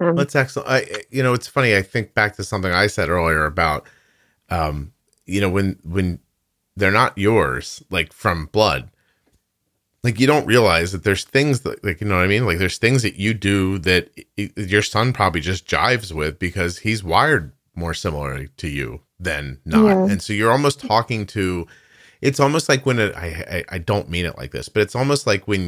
Um, 0.00 0.14
That's 0.14 0.36
excellent. 0.36 0.68
I, 0.70 0.86
you 1.10 1.22
know, 1.22 1.34
it's 1.34 1.48
funny. 1.48 1.74
I 1.74 1.82
think 1.82 2.14
back 2.14 2.36
to 2.36 2.44
something 2.44 2.70
I 2.70 2.86
said 2.86 3.08
earlier 3.08 3.44
about, 3.44 3.88
um, 4.48 4.92
you 5.26 5.40
know, 5.40 5.48
when 5.48 5.78
when 5.82 6.20
they're 6.78 6.90
not 6.90 7.16
yours, 7.18 7.82
like 7.90 8.12
from 8.12 8.46
blood, 8.46 8.90
like 10.04 10.20
you 10.20 10.26
don't 10.26 10.46
realize 10.46 10.92
that 10.92 11.02
there's 11.04 11.24
things 11.24 11.60
that, 11.60 11.82
like, 11.84 12.00
you 12.00 12.06
know 12.06 12.16
what 12.16 12.24
I 12.24 12.28
mean? 12.28 12.46
Like 12.46 12.58
there's 12.58 12.78
things 12.78 13.02
that 13.02 13.16
you 13.16 13.34
do 13.34 13.78
that 13.78 14.10
i- 14.38 14.50
your 14.56 14.82
son 14.82 15.12
probably 15.12 15.40
just 15.40 15.66
jives 15.66 16.12
with 16.12 16.38
because 16.38 16.78
he's 16.78 17.02
wired 17.02 17.52
more 17.74 17.94
similarly 17.94 18.48
to 18.58 18.68
you 18.68 19.00
than 19.18 19.58
not, 19.64 19.84
Yeah. 19.86 20.04
and 20.12 20.22
so 20.22 20.32
you're 20.32 20.52
almost 20.52 20.80
talking 20.80 21.26
to. 21.26 21.66
It's 22.20 22.40
almost 22.40 22.68
like 22.68 22.86
when 22.86 22.98
it, 22.98 23.14
I, 23.16 23.64
I 23.70 23.76
I 23.76 23.78
don't 23.78 24.08
mean 24.08 24.26
it 24.26 24.36
like 24.38 24.52
this, 24.52 24.68
but 24.68 24.82
it's 24.82 24.94
almost 24.96 25.26
like 25.26 25.46
when 25.48 25.60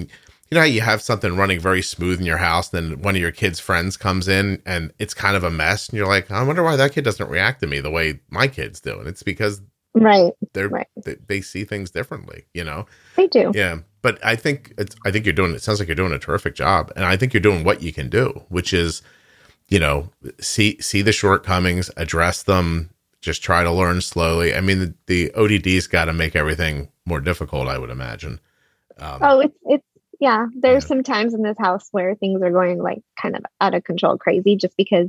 you 0.50 0.54
know 0.56 0.60
how 0.60 0.66
you 0.66 0.80
have 0.80 1.00
something 1.02 1.36
running 1.36 1.60
very 1.60 1.82
smooth 1.82 2.18
in 2.20 2.26
your 2.26 2.38
house, 2.38 2.68
then 2.70 3.02
one 3.02 3.14
of 3.14 3.20
your 3.20 3.30
kids' 3.30 3.60
friends 3.60 3.96
comes 3.96 4.26
in 4.26 4.60
and 4.66 4.92
it's 4.98 5.14
kind 5.14 5.36
of 5.36 5.44
a 5.44 5.50
mess, 5.50 5.88
and 5.88 5.96
you're 5.98 6.08
like, 6.08 6.30
I 6.30 6.42
wonder 6.42 6.62
why 6.64 6.74
that 6.76 6.92
kid 6.92 7.04
doesn't 7.04 7.28
react 7.30 7.60
to 7.60 7.66
me 7.68 7.80
the 7.80 7.90
way 7.90 8.20
my 8.30 8.46
kids 8.48 8.80
do, 8.80 8.98
and 8.98 9.08
it's 9.08 9.22
because 9.24 9.60
right, 9.94 10.32
they're 10.52 10.68
Right. 10.68 10.86
they, 11.04 11.16
they 11.26 11.40
see 11.40 11.64
things 11.64 11.90
differently, 11.90 12.44
you 12.54 12.64
know. 12.64 12.86
they 13.16 13.26
do. 13.26 13.52
Yeah, 13.54 13.78
but 14.02 14.24
I 14.24 14.36
think 14.36 14.72
it's 14.78 14.94
I 15.04 15.10
think 15.10 15.26
you're 15.26 15.32
doing 15.34 15.52
it 15.54 15.62
sounds 15.62 15.78
like 15.78 15.88
you're 15.88 15.94
doing 15.94 16.12
a 16.12 16.18
terrific 16.18 16.54
job, 16.54 16.92
and 16.96 17.04
I 17.04 17.16
think 17.16 17.32
you're 17.34 17.40
doing 17.40 17.64
what 17.64 17.82
you 17.82 17.92
can 17.92 18.08
do, 18.08 18.42
which 18.48 18.72
is, 18.72 19.02
you 19.68 19.78
know, 19.78 20.08
see 20.40 20.80
see 20.80 21.02
the 21.02 21.12
shortcomings, 21.12 21.90
address 21.96 22.42
them, 22.42 22.90
just 23.20 23.42
try 23.42 23.62
to 23.62 23.70
learn 23.72 24.00
slowly. 24.00 24.54
I 24.54 24.60
mean, 24.60 24.78
the, 24.78 24.94
the 25.06 25.32
ODD's 25.34 25.86
got 25.86 26.06
to 26.06 26.12
make 26.12 26.34
everything 26.36 26.88
more 27.06 27.20
difficult, 27.20 27.68
I 27.68 27.78
would 27.78 27.90
imagine. 27.90 28.40
Um, 28.98 29.18
Oh, 29.22 29.40
it's 29.40 29.56
it's 29.64 29.84
yeah. 30.20 30.46
There's 30.54 30.84
Yeah. 30.84 30.88
some 30.88 31.02
times 31.02 31.34
in 31.34 31.42
this 31.42 31.56
house 31.58 31.88
where 31.92 32.14
things 32.14 32.42
are 32.42 32.50
going 32.50 32.78
like 32.82 33.02
kind 33.20 33.34
of 33.36 33.42
out 33.60 33.74
of 33.74 33.84
control, 33.84 34.18
crazy, 34.18 34.56
just 34.56 34.76
because 34.76 35.08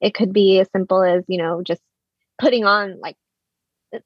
it 0.00 0.12
could 0.14 0.32
be 0.32 0.58
as 0.60 0.68
simple 0.72 1.02
as 1.02 1.24
you 1.26 1.38
know 1.38 1.62
just 1.62 1.80
putting 2.38 2.64
on 2.66 3.00
like 3.00 3.16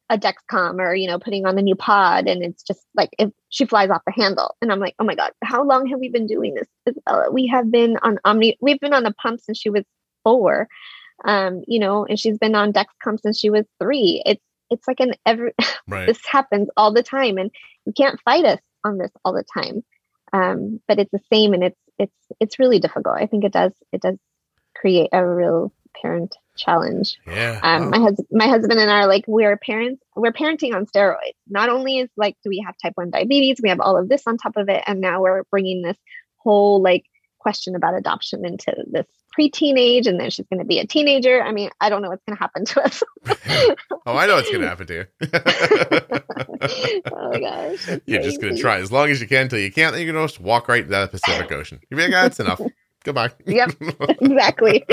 a 0.09 0.19
Dexcom 0.19 0.79
or 0.79 0.95
you 0.95 1.09
know 1.09 1.19
putting 1.19 1.47
on 1.47 1.57
the 1.57 1.63
new 1.63 1.75
pod, 1.75 2.29
and 2.29 2.43
it's 2.43 2.63
just 2.63 2.87
like 2.95 3.11
if 3.19 3.31
she 3.49 3.65
flies 3.65 3.91
off 3.91 4.03
the 4.07 4.13
handle, 4.13 4.57
and 4.61 4.71
I'm 4.71 4.81
like, 4.81 4.95
oh 4.99 5.05
my 5.05 5.15
god, 5.15 5.33
how 5.43 5.65
long 5.65 5.87
have 5.87 6.01
we 6.01 6.09
been 6.09 6.27
doing 6.27 6.55
this? 6.55 6.69
Isabella? 6.89 7.31
We 7.31 7.47
have 7.49 7.71
been 7.71 7.99
on 8.03 8.19
Omni. 8.25 8.59
We've 8.61 8.81
been 8.81 8.95
on 8.95 9.05
the 9.05 9.15
pump 9.15 9.41
since 9.41 9.59
she 9.59 9.71
was 9.71 9.85
four, 10.25 10.69
um, 11.25 11.63
you 11.67 11.79
know, 11.79 12.05
and 12.05 12.19
she's 12.19 12.39
been 12.39 12.55
on 12.55 12.73
Dexcom 12.73 13.21
since 13.21 13.39
she 13.39 13.51
was 13.51 13.65
three. 13.81 14.23
It's 14.27 14.43
it's 14.71 14.87
like 14.89 15.01
an 15.01 15.15
every 15.27 15.53
right. 15.89 16.07
this 16.07 16.21
happens 16.25 16.69
all 16.77 16.93
the 16.93 17.03
time 17.03 17.37
and 17.37 17.51
you 17.85 17.93
can't 17.93 18.21
fight 18.21 18.45
us 18.45 18.61
on 18.85 18.99
this 18.99 19.11
all 19.25 19.35
the 19.35 19.45
time 19.45 19.85
um, 20.33 20.81
but 20.89 20.99
it's 20.99 21.11
the 21.11 21.21
same 21.33 21.53
and 21.53 21.65
it's 21.65 21.81
it's 21.99 22.27
it's 22.39 22.59
really 22.59 22.79
difficult 22.79 23.17
i 23.19 23.27
think 23.27 23.45
it 23.45 23.53
does 23.53 23.73
it 23.93 24.01
does 24.01 24.17
create 24.75 25.11
a 25.13 25.27
real 25.27 25.73
parent 26.01 26.37
challenge 26.61 27.17
yeah. 27.27 27.61
um, 27.63 27.85
wow. 27.85 27.91
my 27.91 27.99
husband 27.99 28.29
my 28.31 28.47
husband 28.47 28.79
and 28.79 28.91
i 28.91 29.01
are 29.01 29.07
like 29.07 29.25
we're 29.27 29.57
parents 29.57 30.03
we're 30.17 30.33
parenting 30.33 30.75
on 30.75 30.87
steroids 30.87 31.35
not 31.49 31.69
only 31.69 31.99
is 31.99 32.11
like 32.17 32.37
do 32.43 32.51
we 32.51 32.63
have 32.65 32.75
type 32.83 32.93
1 32.95 33.11
diabetes 33.11 33.59
we 33.63 33.69
have 33.69 33.81
all 33.81 33.97
of 33.97 34.09
this 34.09 34.23
on 34.27 34.37
top 34.37 34.57
of 34.57 34.69
it 34.69 34.83
and 34.87 35.01
now 35.01 35.23
we're 35.23 35.45
bringing 35.51 35.83
this 35.83 35.99
whole 36.37 36.83
like 36.83 37.05
question 37.39 37.75
about 37.75 37.95
adoption 37.95 38.45
into 38.45 38.75
this 38.91 39.07
pre-teenage 39.33 40.07
and 40.07 40.21
then 40.21 40.29
she's 40.29 40.47
going 40.47 40.59
to 40.59 40.67
be 40.67 40.79
a 40.79 40.87
teenager 40.87 41.43
i 41.43 41.53
mean 41.53 41.71
i 41.81 41.89
don't 41.89 42.03
know 42.03 42.09
what's 42.09 42.23
going 42.25 42.37
to 42.37 42.41
happen 42.41 42.65
to 42.65 42.83
us 42.83 43.03
oh, 44.07 44.17
I 44.17 44.27
know 44.27 44.37
what's 44.37 44.51
going 44.51 44.63
to 44.63 44.69
happen 44.69 44.87
to 44.87 44.95
you. 44.95 45.07
oh 47.13 47.31
my 47.31 47.41
gosh 47.41 48.01
You're 48.07 48.23
just 48.23 48.41
going 48.41 48.55
to 48.55 48.61
try 48.61 48.79
as 48.79 48.91
long 48.91 49.11
as 49.11 49.21
you 49.21 49.29
can 49.29 49.43
until 49.43 49.59
you 49.59 49.71
can't. 49.71 49.93
Then 49.93 50.05
you're 50.05 50.13
going 50.13 50.27
to 50.27 50.33
just 50.33 50.43
walk 50.43 50.69
right 50.69 50.83
into 50.83 50.91
the 50.91 51.09
Pacific 51.09 51.53
Ocean. 51.53 51.81
You're 51.91 52.01
like, 52.01 52.11
ah, 52.11 52.23
that's 52.23 52.41
enough. 52.41 52.61
Goodbye. 53.05 53.31
Yep. 53.47 53.71
exactly. 54.21 54.85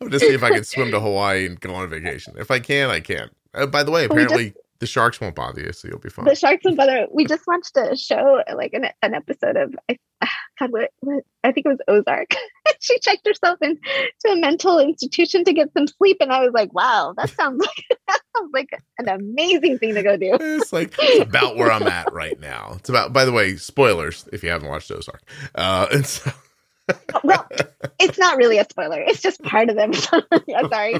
I'm 0.00 0.10
just 0.10 0.24
see 0.24 0.34
if 0.34 0.42
I 0.42 0.50
can 0.50 0.64
swim 0.64 0.90
to 0.90 1.00
Hawaii 1.00 1.46
and 1.46 1.58
go 1.60 1.74
on 1.74 1.84
a 1.84 1.86
vacation. 1.88 2.34
If 2.38 2.50
I 2.50 2.58
can, 2.58 2.90
I 2.90 3.00
can. 3.00 3.30
Uh, 3.54 3.66
by 3.66 3.82
the 3.82 3.90
way, 3.90 4.02
We 4.06 4.08
just- 4.22 4.32
apparently 4.32 4.54
the 4.80 4.86
sharks 4.86 5.20
won't 5.20 5.34
bother 5.34 5.60
you, 5.60 5.72
so 5.72 5.88
you'll 5.88 5.98
be 5.98 6.08
fine. 6.08 6.24
the 6.24 6.34
sharks 6.34 6.64
and 6.64 6.76
butter. 6.76 7.06
We 7.10 7.26
just 7.26 7.46
watched 7.46 7.76
a 7.76 7.96
show, 7.96 8.42
like 8.54 8.72
an, 8.72 8.86
an 9.02 9.14
episode 9.14 9.56
of, 9.56 9.74
I, 9.90 9.98
God, 10.58 10.72
what, 10.72 10.90
what? 11.00 11.24
I 11.44 11.52
think 11.52 11.66
it 11.66 11.68
was 11.68 11.78
Ozark. 11.86 12.30
she 12.80 12.98
checked 13.00 13.26
herself 13.26 13.58
into 13.60 13.78
a 14.26 14.36
mental 14.36 14.78
institution 14.78 15.44
to 15.44 15.52
get 15.52 15.72
some 15.74 15.86
sleep, 15.86 16.16
and 16.20 16.32
I 16.32 16.40
was 16.40 16.52
like, 16.54 16.72
wow, 16.72 17.12
that 17.18 17.28
sounds 17.30 17.60
like 17.66 17.98
that 18.08 18.20
sounds 18.36 18.50
like 18.54 18.70
an 18.98 19.08
amazing 19.08 19.78
thing 19.78 19.94
to 19.94 20.02
go 20.02 20.16
do. 20.16 20.36
It's 20.40 20.72
like 20.72 20.94
it's 20.98 21.28
about 21.28 21.56
where 21.56 21.70
I'm 21.70 21.86
at 21.86 22.10
right 22.12 22.38
now. 22.40 22.74
It's 22.76 22.88
about. 22.88 23.12
By 23.12 23.24
the 23.26 23.32
way, 23.32 23.56
spoilers 23.56 24.28
if 24.32 24.42
you 24.42 24.48
haven't 24.50 24.68
watched 24.68 24.90
Ozark. 24.90 25.22
Uh, 25.54 25.86
and 25.92 26.06
so, 26.06 26.30
well, 27.24 27.46
it's 27.98 28.18
not 28.18 28.36
really 28.36 28.58
a 28.58 28.64
spoiler. 28.64 29.00
It's 29.00 29.22
just 29.22 29.42
part 29.42 29.68
of 29.68 29.76
them. 29.76 29.92
I'm 30.32 30.68
sorry, 30.68 30.96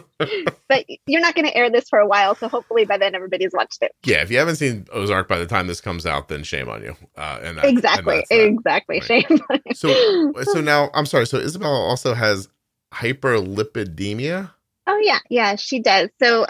but 0.69 0.85
you're 1.07 1.21
not 1.21 1.35
going 1.35 1.47
to 1.47 1.57
air 1.57 1.71
this 1.71 1.89
for 1.89 1.99
a 1.99 2.07
while, 2.07 2.35
so 2.35 2.49
hopefully 2.49 2.85
by 2.85 2.99
then 2.99 3.15
everybody's 3.15 3.53
watched 3.53 3.79
it. 3.83 3.93
yeah, 4.05 4.23
if 4.23 4.31
you 4.31 4.39
haven't 4.39 4.57
seen 4.57 4.87
Ozark 4.93 5.29
by 5.29 5.39
the 5.39 5.47
time 5.47 5.67
this 5.67 5.81
comes 5.81 6.07
out, 6.07 6.29
then 6.29 6.43
shame 6.43 6.69
on 6.69 6.83
you. 6.83 6.97
Uh, 7.17 7.41
and 7.43 7.59
that's, 7.59 7.69
exactly, 7.69 8.25
And 8.31 8.59
exactly. 8.59 9.01
Right. 9.01 9.05
Shame. 9.05 9.41
on 9.51 9.61
you. 9.67 9.75
So, 9.75 10.33
so 10.43 10.61
now 10.61 10.91
I'm 10.95 11.07
sorry. 11.07 11.27
So 11.27 11.39
Isabella 11.39 11.79
also 11.79 12.15
has 12.15 12.49
hyperlipidemia. 12.93 14.51
Oh 14.87 15.01
yeah, 15.03 15.19
yeah, 15.29 15.57
she 15.57 15.81
does. 15.81 16.09
So 16.23 16.43
um, 16.43 16.47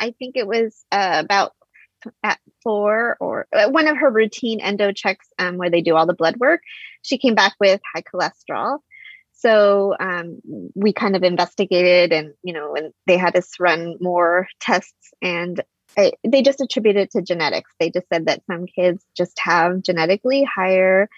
I 0.00 0.14
think 0.18 0.36
it 0.36 0.46
was 0.46 0.84
uh, 0.92 1.22
about 1.24 1.52
at 2.22 2.38
four 2.62 3.16
or 3.20 3.46
uh, 3.52 3.68
one 3.70 3.88
of 3.88 3.96
her 3.96 4.10
routine 4.10 4.60
endo 4.60 4.92
checks 4.92 5.28
um, 5.38 5.56
where 5.56 5.70
they 5.70 5.80
do 5.80 5.96
all 5.96 6.06
the 6.06 6.14
blood 6.14 6.36
work. 6.36 6.60
She 7.02 7.18
came 7.18 7.34
back 7.34 7.54
with 7.60 7.80
high 7.94 8.02
cholesterol. 8.02 8.78
So 9.32 9.94
um, 10.00 10.40
we 10.74 10.92
kind 10.92 11.14
of 11.14 11.22
investigated, 11.22 12.12
and 12.12 12.34
you 12.42 12.52
know, 12.52 12.74
and 12.74 12.92
they 13.06 13.16
had 13.16 13.36
us 13.36 13.60
run 13.60 13.96
more 14.00 14.48
tests, 14.60 15.12
and 15.22 15.62
I, 15.96 16.12
they 16.26 16.42
just 16.42 16.60
attributed 16.60 17.02
it 17.02 17.10
to 17.12 17.22
genetics. 17.22 17.70
They 17.78 17.90
just 17.90 18.08
said 18.08 18.26
that 18.26 18.42
some 18.46 18.66
kids 18.66 19.04
just 19.16 19.38
have 19.38 19.82
genetically 19.82 20.44
higher 20.44 21.08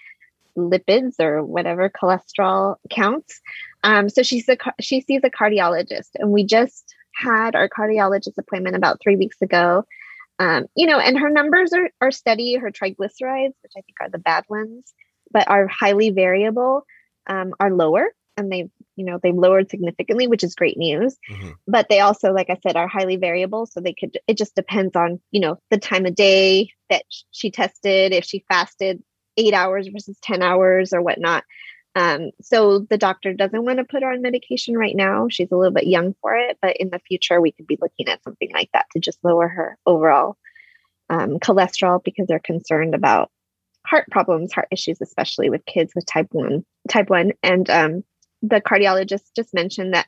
lipids 0.57 1.19
or 1.19 1.43
whatever 1.43 1.89
cholesterol 1.89 2.75
counts. 2.89 3.41
Um, 3.83 4.09
so 4.09 4.23
she's 4.23 4.47
a 4.49 4.57
she 4.79 5.01
sees 5.01 5.21
a 5.23 5.29
cardiologist, 5.29 6.09
and 6.15 6.31
we 6.31 6.45
just 6.45 6.93
had 7.15 7.55
our 7.55 7.69
cardiologist 7.69 8.37
appointment 8.37 8.75
about 8.75 9.01
three 9.01 9.15
weeks 9.15 9.41
ago. 9.41 9.85
Um, 10.39 10.65
you 10.75 10.87
know, 10.87 10.99
and 10.99 11.17
her 11.19 11.29
numbers 11.29 11.73
are 11.73 11.89
are 12.01 12.11
steady. 12.11 12.55
Her 12.55 12.71
triglycerides, 12.71 13.53
which 13.63 13.73
I 13.77 13.81
think 13.81 13.97
are 13.99 14.09
the 14.09 14.17
bad 14.19 14.45
ones, 14.49 14.93
but 15.31 15.49
are 15.49 15.67
highly 15.67 16.09
variable, 16.09 16.85
um, 17.27 17.53
are 17.59 17.71
lower, 17.71 18.13
and 18.37 18.51
they've 18.51 18.69
you 18.95 19.05
know 19.05 19.19
they've 19.21 19.35
lowered 19.35 19.69
significantly, 19.69 20.27
which 20.27 20.43
is 20.43 20.55
great 20.55 20.77
news. 20.77 21.17
Mm-hmm. 21.29 21.51
But 21.67 21.87
they 21.89 21.99
also, 21.99 22.31
like 22.33 22.49
I 22.49 22.57
said, 22.61 22.75
are 22.75 22.87
highly 22.87 23.17
variable. 23.17 23.65
So 23.65 23.79
they 23.79 23.93
could. 23.93 24.17
It 24.27 24.37
just 24.37 24.55
depends 24.55 24.95
on 24.95 25.19
you 25.31 25.41
know 25.41 25.57
the 25.69 25.77
time 25.77 26.05
of 26.05 26.15
day 26.15 26.71
that 26.89 27.03
she 27.31 27.51
tested, 27.51 28.13
if 28.13 28.25
she 28.25 28.45
fasted 28.49 29.03
eight 29.37 29.53
hours 29.53 29.87
versus 29.87 30.17
ten 30.21 30.41
hours 30.41 30.93
or 30.93 31.01
whatnot. 31.01 31.43
Um, 31.93 32.31
so 32.41 32.79
the 32.79 32.97
doctor 32.97 33.33
doesn't 33.33 33.65
want 33.65 33.79
to 33.79 33.83
put 33.83 34.01
her 34.01 34.11
on 34.11 34.21
medication 34.21 34.77
right 34.77 34.95
now. 34.95 35.27
She's 35.29 35.51
a 35.51 35.57
little 35.57 35.73
bit 35.73 35.87
young 35.87 36.15
for 36.21 36.35
it, 36.35 36.57
but 36.61 36.77
in 36.77 36.89
the 36.89 36.99
future, 36.99 37.41
we 37.41 37.51
could 37.51 37.67
be 37.67 37.77
looking 37.81 38.07
at 38.07 38.23
something 38.23 38.49
like 38.53 38.69
that 38.73 38.85
to 38.93 38.99
just 38.99 39.19
lower 39.23 39.47
her 39.47 39.77
overall 39.85 40.37
um, 41.09 41.39
cholesterol 41.39 42.01
because 42.03 42.27
they're 42.27 42.39
concerned 42.39 42.95
about 42.95 43.29
heart 43.85 44.05
problems, 44.11 44.53
heart 44.53 44.67
issues, 44.71 44.99
especially 45.01 45.49
with 45.49 45.65
kids 45.65 45.93
with 45.95 46.05
type 46.05 46.27
one. 46.31 46.65
Type 46.89 47.09
one, 47.09 47.31
and 47.43 47.69
um, 47.69 48.03
the 48.41 48.61
cardiologist 48.61 49.23
just 49.35 49.53
mentioned 49.53 49.93
that 49.93 50.07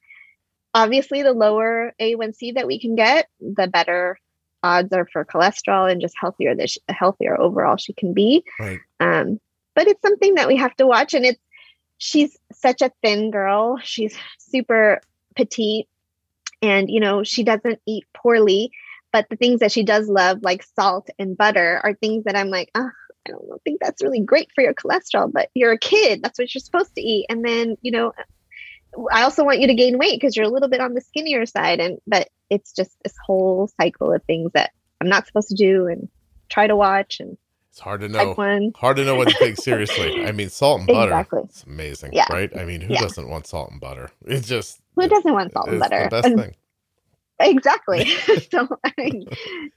obviously 0.74 1.22
the 1.22 1.34
lower 1.34 1.94
A1C 2.02 2.56
that 2.56 2.68
we 2.68 2.80
can 2.80 2.96
get, 2.96 3.28
the 3.40 3.68
better 3.68 4.18
odds 4.64 4.94
are 4.94 5.08
for 5.12 5.26
cholesterol 5.26 5.92
and 5.92 6.02
just 6.02 6.16
healthier 6.20 6.56
the 6.56 6.68
healthier 6.90 7.40
overall 7.40 7.78
she 7.78 7.94
can 7.94 8.14
be. 8.14 8.44
Right. 8.60 8.80
Um, 9.00 9.40
but 9.76 9.88
it's 9.88 10.02
something 10.02 10.36
that 10.36 10.48
we 10.48 10.56
have 10.58 10.76
to 10.78 10.88
watch, 10.88 11.14
and 11.14 11.26
it's 11.26 11.42
she's 11.98 12.38
such 12.52 12.82
a 12.82 12.92
thin 13.02 13.32
girl. 13.32 13.78
She's 13.84 14.18
super 14.40 15.02
petite 15.36 15.88
and 16.64 16.90
you 16.90 17.00
know, 17.00 17.24
she 17.24 17.44
doesn't 17.44 17.80
eat 17.86 18.06
poorly, 18.16 18.72
but 19.12 19.28
the 19.30 19.36
things 19.36 19.60
that 19.60 19.72
she 19.72 19.84
does 19.84 20.08
love 20.08 20.40
like 20.42 20.66
salt 20.76 21.10
and 21.20 21.38
butter 21.38 21.80
are 21.84 21.94
things 21.94 22.24
that 22.24 22.36
I'm 22.36 22.50
like, 22.50 22.72
oh, 22.74 22.90
I 23.28 23.32
don't 23.32 23.64
think 23.64 23.80
that's 23.82 24.04
really 24.04 24.22
great 24.22 24.50
for 24.54 24.62
your 24.62 24.74
cholesterol, 24.74 25.32
but 25.32 25.50
you're 25.54 25.72
a 25.72 25.78
kid. 25.78 26.22
That's 26.22 26.40
what 26.40 26.54
you're 26.54 26.62
supposed 26.62 26.96
to 26.96 27.02
eat. 27.02 27.26
And 27.30 27.44
then, 27.44 27.78
you 27.82 27.92
know, 27.92 28.14
I 29.12 29.24
also 29.24 29.44
want 29.44 29.60
you 29.60 29.68
to 29.68 29.74
gain 29.74 29.98
weight 29.98 30.20
because 30.20 30.36
you're 30.36 30.46
a 30.46 30.50
little 30.50 30.70
bit 30.70 30.82
on 30.82 30.94
the 30.94 31.02
skinnier 31.02 31.46
side. 31.46 31.80
And, 31.80 32.00
but 32.06 32.30
it's 32.50 32.74
just 32.74 32.92
this 33.04 33.16
whole 33.26 33.70
cycle 33.80 34.14
of 34.14 34.24
things 34.24 34.52
that 34.54 34.72
I'm 35.02 35.10
not 35.10 35.26
supposed 35.26 35.50
to 35.50 35.56
do 35.56 35.88
and 35.88 36.10
try 36.50 36.68
to 36.68 36.76
watch. 36.76 37.20
And 37.20 37.38
it's 37.70 37.80
hard 37.80 38.02
to 38.02 38.08
know. 38.08 38.36
Hard 38.76 38.98
to 38.98 39.06
know 39.06 39.16
what 39.16 39.30
to 39.30 39.36
take 39.40 39.58
seriously. 39.62 40.26
I 40.26 40.32
mean, 40.32 40.50
salt 40.50 40.82
and 40.82 40.88
butter. 40.88 41.12
Exactly. 41.12 41.42
It's 41.46 41.64
amazing, 41.64 42.14
yeah. 42.14 42.28
right? 42.30 42.56
I 42.56 42.66
mean, 42.66 42.82
who 42.82 42.94
yeah. 42.94 43.02
doesn't 43.02 43.28
want 43.28 43.48
salt 43.48 43.72
and 43.72 43.82
butter? 43.82 44.10
It's 44.26 44.48
just 44.48 44.80
who 44.96 45.08
doesn't 45.08 45.34
want 45.34 45.54
salt 45.54 45.70
and 45.70 45.80
butter? 45.80 46.04
The 46.04 46.10
best 46.10 46.28
and, 46.28 46.40
thing. 46.40 46.56
Exactly. 47.40 48.06
so, 48.52 48.68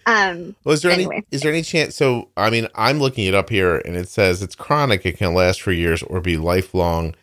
um, 0.07 0.55
well, 0.65 0.75
is 0.75 0.83
there 0.83 0.93
anyway. 0.93 1.17
any 1.17 1.27
is 1.31 1.43
there 1.43 1.53
any 1.53 1.63
chance? 1.63 1.97
So, 1.97 2.29
I 2.37 2.51
mean, 2.51 2.69
I'm 2.75 2.99
looking 2.99 3.27
it 3.27 3.35
up 3.35 3.51
here, 3.51 3.79
and 3.79 3.97
it 3.97 4.09
says 4.09 4.43
it's 4.43 4.55
chronic. 4.55 5.05
It 5.07 5.19
can 5.19 5.35
last 5.35 5.63
for 5.63 5.73
years 5.73 6.03
or 6.03 6.21
be 6.21 6.37
lifelong. 6.37 7.15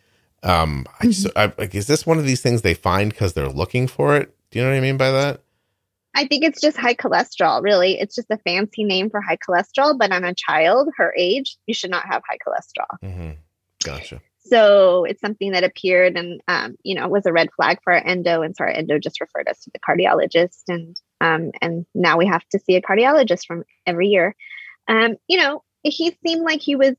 Um, 0.44 0.86
I 1.00 1.06
just, 1.06 1.28
mm-hmm. 1.28 1.38
I, 1.38 1.54
like, 1.58 1.74
is 1.74 1.88
this 1.88 2.06
one 2.06 2.18
of 2.18 2.26
these 2.26 2.42
things 2.42 2.62
they 2.62 2.74
find 2.74 3.12
because 3.12 3.34
they're 3.34 3.50
looking 3.50 3.88
for 3.88 4.18
it? 4.18 4.36
Do 4.52 4.60
you 4.60 4.66
know 4.66 4.72
what 4.72 4.78
I 4.78 4.82
mean 4.82 4.98
by 4.98 5.12
that? 5.12 5.42
I 6.16 6.28
think 6.28 6.44
it's 6.44 6.62
just 6.62 6.78
high 6.78 6.94
cholesterol, 6.94 7.64
really. 7.64 8.00
It's 8.00 8.14
just 8.14 8.30
a 8.30 8.38
fancy 8.38 8.84
name 8.84 9.10
for 9.10 9.20
high 9.20 9.38
cholesterol, 9.38 9.98
but 9.98 10.12
on 10.12 10.24
a 10.24 10.34
child 10.36 10.90
her 10.98 11.14
age, 11.18 11.58
you 11.66 11.74
should 11.74 11.90
not 11.90 12.06
have 12.06 12.22
high 12.30 12.38
cholesterol. 12.46 13.00
Mm-hmm. 13.04 13.32
Gotcha. 13.84 14.22
So 14.46 15.06
it's 15.06 15.22
something 15.22 15.52
that 15.54 15.64
appeared 15.64 16.18
and, 16.18 16.42
um, 16.48 16.76
you 16.84 16.96
know, 16.96 17.08
was 17.08 17.26
a 17.26 17.34
red 17.34 17.50
flag 17.56 17.80
for 17.84 17.94
our 17.94 18.04
endo. 18.06 18.42
And 18.42 18.56
so 18.56 18.66
our 18.66 18.70
endo 18.70 19.00
just 19.00 19.22
referred 19.22 19.48
us 19.48 19.60
to 19.62 19.72
the 19.74 19.80
cardiologist. 19.80 20.64
And, 20.68 20.96
um, 21.22 21.52
and 21.62 21.86
now 21.96 22.18
we 22.18 22.28
have 22.28 22.48
to 22.50 22.60
see 22.60 22.76
a 22.76 22.82
cardiologist 22.82 23.46
from 23.46 23.64
every 23.86 24.08
year. 24.08 24.36
Um, 24.88 25.16
you 25.28 25.38
know, 25.38 25.64
he 25.84 26.18
seemed 26.26 26.44
like 26.44 26.62
he 26.62 26.76
was 26.76 26.96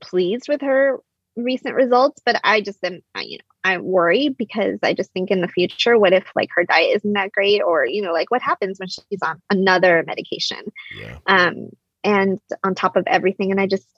pleased 0.00 0.48
with 0.48 0.62
her 0.62 0.98
recent 1.36 1.74
results, 1.74 2.20
but 2.24 2.40
I 2.42 2.60
just 2.62 2.82
am, 2.82 3.02
you 3.18 3.38
know, 3.38 3.44
I 3.64 3.78
worry 3.78 4.28
because 4.30 4.78
I 4.82 4.94
just 4.94 5.12
think 5.12 5.30
in 5.30 5.40
the 5.40 5.48
future, 5.48 5.98
what 5.98 6.12
if 6.12 6.24
like 6.34 6.48
her 6.54 6.64
diet 6.64 6.96
isn't 6.96 7.12
that 7.12 7.32
great, 7.32 7.62
or 7.62 7.84
you 7.84 8.00
know, 8.02 8.12
like 8.12 8.30
what 8.30 8.42
happens 8.42 8.78
when 8.78 8.88
she's 8.88 9.22
on 9.22 9.42
another 9.50 10.04
medication, 10.06 10.62
yeah. 10.96 11.18
um, 11.26 11.70
and 12.04 12.38
on 12.64 12.74
top 12.74 12.96
of 12.96 13.04
everything, 13.06 13.50
and 13.50 13.60
I 13.60 13.66
just 13.66 13.88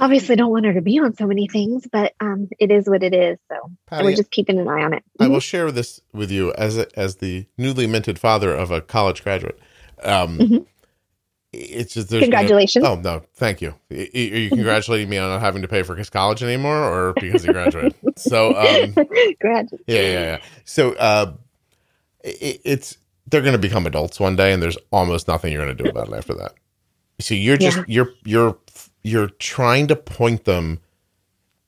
obviously 0.00 0.36
don't 0.36 0.50
want 0.50 0.66
her 0.66 0.74
to 0.74 0.82
be 0.82 0.98
on 0.98 1.14
so 1.14 1.26
many 1.26 1.48
things, 1.48 1.86
but 1.90 2.14
um, 2.20 2.48
it 2.58 2.70
is 2.70 2.88
what 2.88 3.02
it 3.02 3.14
is. 3.14 3.38
So 3.48 3.70
Patty, 3.86 4.04
we're 4.04 4.16
just 4.16 4.30
keeping 4.30 4.58
an 4.58 4.68
eye 4.68 4.82
on 4.82 4.94
it. 4.94 5.02
I 5.18 5.28
will 5.28 5.36
mm-hmm. 5.36 5.40
share 5.40 5.70
this 5.72 6.00
with 6.12 6.30
you 6.30 6.52
as 6.54 6.78
a, 6.78 6.98
as 6.98 7.16
the 7.16 7.46
newly 7.58 7.86
minted 7.86 8.18
father 8.18 8.54
of 8.54 8.70
a 8.70 8.80
college 8.80 9.22
graduate. 9.22 9.58
Um, 10.02 10.38
mm-hmm 10.38 10.62
it's 11.58 11.94
just 11.94 12.10
congratulations. 12.10 12.84
oh 12.84 12.96
no, 12.96 13.22
thank 13.34 13.60
you. 13.60 13.74
Are 13.90 13.96
you 13.96 14.50
congratulating 14.50 15.08
me 15.08 15.18
on 15.18 15.30
not 15.30 15.40
having 15.40 15.62
to 15.62 15.68
pay 15.68 15.82
for 15.82 15.96
his 15.96 16.10
college 16.10 16.42
anymore, 16.42 16.76
or 16.76 17.12
because 17.14 17.42
he 17.44 17.52
graduated? 17.52 17.94
so, 18.16 18.56
um, 18.56 18.92
graduate. 19.40 19.82
Yeah, 19.86 20.00
yeah, 20.00 20.20
yeah. 20.20 20.38
So, 20.64 20.92
uh, 20.94 21.32
it, 22.22 22.60
it's 22.64 22.98
they're 23.28 23.42
going 23.42 23.52
to 23.52 23.58
become 23.58 23.86
adults 23.86 24.20
one 24.20 24.36
day, 24.36 24.52
and 24.52 24.62
there's 24.62 24.78
almost 24.90 25.28
nothing 25.28 25.52
you're 25.52 25.64
going 25.64 25.76
to 25.76 25.82
do 25.82 25.88
about 25.88 26.08
it 26.08 26.14
after 26.14 26.34
that. 26.34 26.54
So 27.20 27.34
you're 27.34 27.56
just 27.56 27.78
yeah. 27.78 27.84
you're 27.86 28.10
you're 28.24 28.58
you're 29.06 29.28
trying 29.28 29.86
to 29.88 29.96
point 29.96 30.44
them 30.44 30.80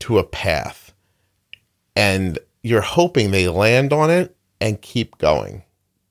to 0.01 0.19
a 0.19 0.25
path, 0.25 0.93
and 1.95 2.39
you're 2.63 2.81
hoping 2.81 3.31
they 3.31 3.49
land 3.49 3.93
on 3.93 4.11
it 4.11 4.37
and 4.61 4.83
keep 4.83 5.19
going. 5.19 5.65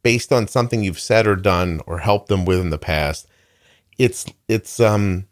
Based 0.03 0.32
on 0.32 0.47
something 0.47 0.84
you've 0.84 0.99
said 0.99 1.28
or 1.28 1.36
done 1.36 1.82
or 1.86 1.99
helped 1.99 2.30
them 2.30 2.45
with 2.45 2.59
in 2.59 2.69
the 2.69 2.78
past 2.78 3.28
it's 3.97 4.25
it's 4.47 4.80
um 4.80 5.25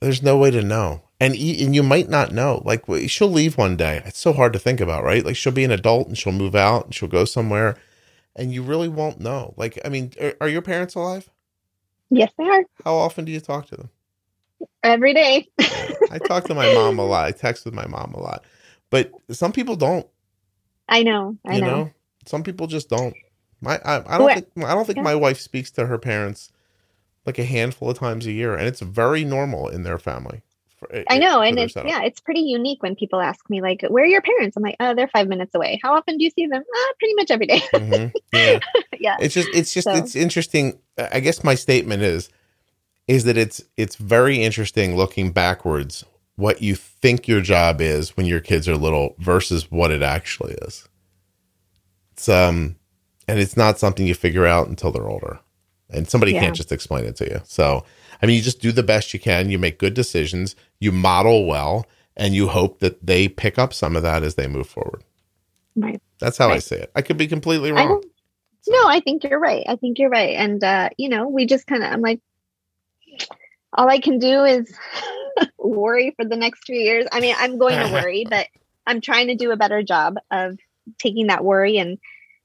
there's 0.00 0.22
no 0.22 0.38
way 0.38 0.50
to 0.50 0.62
know. 0.62 1.02
And 1.20 1.34
and 1.34 1.74
you 1.74 1.82
might 1.82 2.08
not 2.08 2.32
know. 2.32 2.62
Like 2.64 2.84
she'll 3.08 3.28
leave 3.30 3.58
one 3.58 3.76
day. 3.76 4.02
It's 4.06 4.18
so 4.18 4.32
hard 4.32 4.52
to 4.54 4.58
think 4.58 4.80
about 4.80 5.04
right? 5.04 5.24
Like 5.24 5.36
she'll 5.36 5.52
be 5.52 5.64
an 5.64 5.70
adult 5.70 6.08
and 6.08 6.16
she'll 6.16 6.32
move 6.32 6.54
out 6.54 6.86
and 6.86 6.94
she'll 6.94 7.08
go 7.08 7.24
somewhere 7.24 7.76
and 8.34 8.52
you 8.52 8.62
really 8.62 8.88
won't 8.88 9.20
know. 9.20 9.54
Like 9.56 9.78
i 9.84 9.88
mean 9.88 10.12
are, 10.20 10.34
are 10.40 10.48
your 10.48 10.62
parents 10.62 10.94
alive 10.94 11.28
yes 12.10 12.30
they 12.38 12.44
are. 12.44 12.64
How 12.84 12.94
often 12.94 13.24
do 13.24 13.32
you 13.32 13.40
talk 13.40 13.66
to 13.66 13.76
them? 13.76 13.90
Every 14.82 15.14
day. 15.14 15.48
I 16.10 16.18
talk 16.26 16.44
to 16.44 16.54
my 16.54 16.72
mom 16.74 16.98
a 16.98 17.04
lot. 17.04 17.26
I 17.26 17.32
text 17.32 17.64
with 17.64 17.74
my 17.74 17.86
mom 17.86 18.14
a 18.14 18.20
lot. 18.20 18.44
But 18.90 19.12
some 19.30 19.52
people 19.52 19.76
don't. 19.76 20.06
I 20.88 21.04
know 21.04 21.38
i 21.46 21.54
you 21.54 21.60
know. 21.60 21.66
know? 21.66 21.90
Some 22.26 22.42
people 22.42 22.66
just 22.66 22.88
don't. 22.88 23.14
My 23.60 23.78
I, 23.84 24.14
I 24.14 24.18
don't 24.18 24.34
think 24.34 24.66
I 24.66 24.74
don't 24.74 24.84
think 24.84 24.96
yeah. 24.96 25.02
my 25.02 25.14
wife 25.14 25.38
speaks 25.38 25.70
to 25.72 25.86
her 25.86 25.98
parents 25.98 26.50
like 27.26 27.38
a 27.38 27.44
handful 27.44 27.90
of 27.90 27.98
times 27.98 28.26
a 28.26 28.32
year, 28.32 28.54
and 28.54 28.66
it's 28.66 28.80
very 28.80 29.24
normal 29.24 29.68
in 29.68 29.82
their 29.82 29.98
family. 29.98 30.42
For, 30.80 31.04
I 31.08 31.18
know, 31.18 31.42
and 31.42 31.58
it's 31.58 31.74
setup. 31.74 31.88
yeah, 31.88 32.02
it's 32.02 32.20
pretty 32.20 32.40
unique 32.40 32.82
when 32.82 32.96
people 32.96 33.20
ask 33.20 33.48
me 33.50 33.60
like, 33.60 33.82
"Where 33.88 34.02
are 34.02 34.06
your 34.06 34.22
parents?" 34.22 34.56
I'm 34.56 34.62
like, 34.62 34.76
"Oh, 34.80 34.94
they're 34.94 35.08
five 35.08 35.28
minutes 35.28 35.54
away." 35.54 35.78
How 35.82 35.94
often 35.94 36.16
do 36.16 36.24
you 36.24 36.30
see 36.30 36.46
them? 36.46 36.62
Uh, 36.62 36.92
pretty 36.98 37.14
much 37.14 37.30
every 37.30 37.46
day. 37.46 37.60
mm-hmm. 37.74 38.16
Yeah, 38.32 38.58
yeah. 38.98 39.16
It's 39.20 39.34
just 39.34 39.48
it's 39.54 39.72
just 39.72 39.84
so. 39.84 39.94
it's 39.94 40.16
interesting. 40.16 40.78
I 40.98 41.20
guess 41.20 41.44
my 41.44 41.54
statement 41.54 42.02
is 42.02 42.30
is 43.06 43.24
that 43.24 43.36
it's 43.36 43.62
it's 43.76 43.96
very 43.96 44.42
interesting 44.42 44.96
looking 44.96 45.32
backwards 45.32 46.04
what 46.36 46.62
you 46.62 46.74
think 46.74 47.28
your 47.28 47.42
job 47.42 47.82
is 47.82 48.16
when 48.16 48.24
your 48.24 48.40
kids 48.40 48.66
are 48.66 48.76
little 48.76 49.14
versus 49.18 49.70
what 49.70 49.90
it 49.90 50.02
actually 50.02 50.54
is. 50.62 50.88
It's 52.12 52.28
um 52.28 52.76
and 53.28 53.38
it's 53.38 53.56
not 53.56 53.78
something 53.78 54.06
you 54.06 54.14
figure 54.14 54.46
out 54.46 54.68
until 54.68 54.90
they're 54.90 55.08
older 55.08 55.40
and 55.90 56.08
somebody 56.08 56.32
yeah. 56.32 56.40
can't 56.40 56.56
just 56.56 56.72
explain 56.72 57.04
it 57.04 57.16
to 57.16 57.24
you 57.24 57.40
so 57.44 57.84
i 58.22 58.26
mean 58.26 58.36
you 58.36 58.42
just 58.42 58.60
do 58.60 58.72
the 58.72 58.82
best 58.82 59.12
you 59.14 59.20
can. 59.20 59.50
You 59.50 59.58
make 59.58 59.78
good 59.78 59.94
decisions. 59.94 60.56
You 60.78 60.92
model 60.92 61.46
well 61.46 61.86
and 62.16 62.34
you 62.34 62.48
hope 62.48 62.80
that 62.80 63.04
they 63.06 63.28
pick 63.28 63.58
up 63.58 63.72
some 63.72 63.96
of 63.96 64.02
that 64.02 64.22
as 64.22 64.34
they 64.34 64.46
move 64.46 64.66
forward. 64.68 65.02
Right. 65.76 66.00
That's 66.18 66.36
how 66.38 66.48
right. 66.48 66.56
i 66.56 66.58
say 66.58 66.76
it. 66.80 66.90
I 66.94 67.02
could 67.02 67.16
be 67.16 67.26
completely 67.28 67.72
wrong. 67.72 68.02
so. 68.62 68.72
no 68.72 68.88
i 68.88 69.00
think 69.00 69.24
you're 69.24 69.38
right. 69.38 69.64
I 69.68 69.76
think 69.76 69.98
you're 69.98 70.10
right. 70.10 70.36
And 70.36 70.62
uh 70.62 70.90
you 70.98 71.08
know 71.08 71.28
we 71.28 71.46
just 71.46 71.66
kind 71.66 71.82
of 71.82 71.92
i'm 71.92 72.00
like 72.02 72.20
all 73.72 73.88
i 73.88 73.98
can 74.00 74.18
do 74.18 74.44
is 74.44 74.72
worry 75.58 76.12
for 76.16 76.24
the 76.24 76.36
next 76.36 76.66
three 76.66 76.82
years. 76.82 77.06
I 77.12 77.20
mean 77.20 77.34
i'm 77.38 77.58
going 77.58 77.78
to 77.86 77.92
worry 78.02 78.26
but 78.28 78.46
i'm 78.86 79.00
trying 79.00 79.28
to 79.28 79.36
do 79.36 79.50
a 79.52 79.56
better 79.56 79.82
job 79.82 80.16
of 80.30 80.58
taking 80.98 81.28
that 81.28 81.44
worry 81.44 81.78
and 81.78 81.98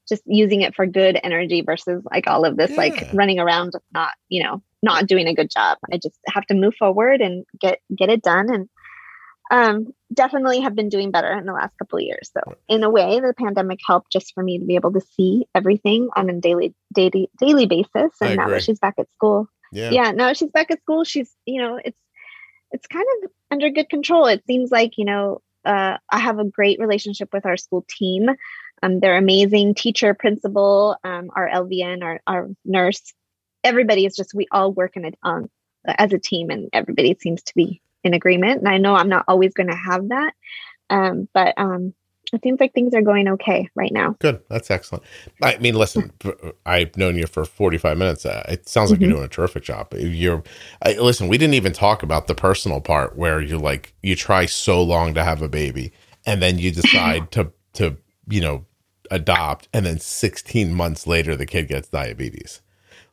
just 0.08 0.22
using 0.24 0.60
it 0.62 0.74
for 0.74 0.86
good 0.86 1.18
energy 1.24 1.62
versus 1.62 2.02
like 2.10 2.28
all 2.28 2.44
of 2.44 2.56
this 2.56 2.70
Yeah. 2.70 2.76
like 2.76 3.08
running 3.12 3.40
around 3.40 3.72
not 3.92 4.12
you 4.28 4.42
know 4.44 4.62
not 4.86 5.06
doing 5.06 5.26
a 5.26 5.34
good 5.34 5.50
job. 5.50 5.78
I 5.92 5.98
just 5.98 6.18
have 6.28 6.46
to 6.46 6.54
move 6.54 6.74
forward 6.78 7.20
and 7.20 7.44
get 7.60 7.80
get 7.94 8.08
it 8.08 8.22
done 8.22 8.48
and 8.52 8.68
um 9.50 9.86
definitely 10.12 10.60
have 10.60 10.74
been 10.74 10.88
doing 10.88 11.10
better 11.10 11.32
in 11.32 11.46
the 11.46 11.52
last 11.52 11.76
couple 11.78 11.98
of 11.98 12.04
years. 12.04 12.30
So 12.32 12.54
in 12.68 12.82
a 12.82 12.90
way 12.90 13.20
the 13.20 13.34
pandemic 13.36 13.80
helped 13.86 14.10
just 14.12 14.32
for 14.34 14.42
me 14.42 14.58
to 14.58 14.64
be 14.64 14.76
able 14.76 14.92
to 14.92 15.00
see 15.00 15.46
everything 15.54 16.08
on 16.16 16.30
a 16.30 16.40
daily 16.40 16.74
daily 16.94 17.28
daily 17.38 17.66
basis. 17.66 18.12
And 18.20 18.36
now 18.36 18.48
that 18.48 18.62
she's 18.62 18.78
back 18.78 18.94
at 18.98 19.10
school. 19.12 19.48
Yeah. 19.72 19.90
yeah 19.90 20.10
now 20.12 20.32
she's 20.32 20.50
back 20.50 20.70
at 20.70 20.80
school 20.80 21.02
she's 21.04 21.30
you 21.44 21.60
know 21.60 21.78
it's 21.84 21.98
it's 22.70 22.86
kind 22.86 23.06
of 23.22 23.30
under 23.50 23.70
good 23.70 23.88
control. 23.88 24.26
It 24.26 24.44
seems 24.46 24.70
like 24.70 24.92
you 24.96 25.04
know 25.04 25.42
uh, 25.64 25.96
i 26.10 26.18
have 26.18 26.38
a 26.38 26.44
great 26.44 26.78
relationship 26.78 27.28
with 27.32 27.46
our 27.46 27.56
school 27.56 27.84
team. 27.88 28.28
Um, 28.82 29.00
they're 29.00 29.16
amazing 29.16 29.74
teacher 29.74 30.12
principal 30.14 30.96
um, 31.02 31.30
our 31.34 31.48
lvn 31.48 32.02
our, 32.02 32.20
our 32.26 32.48
nurse 32.64 33.14
everybody 33.64 34.06
is 34.06 34.14
just 34.16 34.34
we 34.34 34.46
all 34.52 34.72
work 34.72 34.96
in 34.96 35.04
it 35.04 35.14
um, 35.22 35.48
as 35.86 36.12
a 36.12 36.18
team 36.18 36.50
and 36.50 36.68
everybody 36.72 37.16
seems 37.20 37.42
to 37.42 37.54
be 37.54 37.80
in 38.04 38.14
agreement 38.14 38.58
and 38.58 38.68
i 38.68 38.78
know 38.78 38.94
i'm 38.94 39.08
not 39.08 39.24
always 39.28 39.52
going 39.54 39.68
to 39.68 39.76
have 39.76 40.08
that 40.08 40.32
um, 40.90 41.28
but 41.34 41.52
um, 41.56 41.92
it 42.32 42.42
seems 42.42 42.58
like 42.60 42.72
things 42.72 42.94
are 42.94 43.02
going 43.02 43.28
okay 43.28 43.68
right 43.74 43.92
now 43.92 44.16
Good. 44.20 44.40
That's 44.48 44.70
excellent. 44.70 45.04
I 45.42 45.58
mean, 45.58 45.74
listen, 45.76 46.10
I've 46.64 46.96
known 46.96 47.16
you 47.16 47.26
for 47.28 47.44
45 47.44 47.96
minutes. 47.98 48.26
Uh, 48.26 48.44
It 48.48 48.68
sounds 48.68 48.90
like 48.90 48.98
Mhm. 48.98 49.02
you're 49.02 49.10
doing 49.12 49.24
a 49.24 49.28
terrific 49.28 49.62
job. 49.62 49.92
You're, 49.96 50.42
I, 50.82 50.94
listen, 50.94 51.28
we 51.28 51.38
didn't 51.38 51.54
even 51.54 51.72
talk 51.72 52.02
about 52.02 52.26
the 52.26 52.34
personal 52.34 52.80
part 52.80 53.16
where 53.16 53.40
you're 53.40 53.58
like, 53.60 53.94
you 54.02 54.16
try 54.16 54.46
so 54.46 54.82
long 54.82 55.14
to 55.14 55.22
have 55.22 55.40
a 55.40 55.48
baby 55.48 55.92
and 56.24 56.42
then 56.42 56.58
you 56.58 56.72
decide 56.72 57.30
to, 57.32 57.52
to, 57.74 57.96
you 58.28 58.40
know, 58.40 58.64
adopt. 59.12 59.68
And 59.72 59.86
then 59.86 59.98
16 60.00 60.74
months 60.74 61.06
later, 61.06 61.36
the 61.36 61.46
kid 61.46 61.68
gets 61.68 61.88
diabetes. 61.88 62.60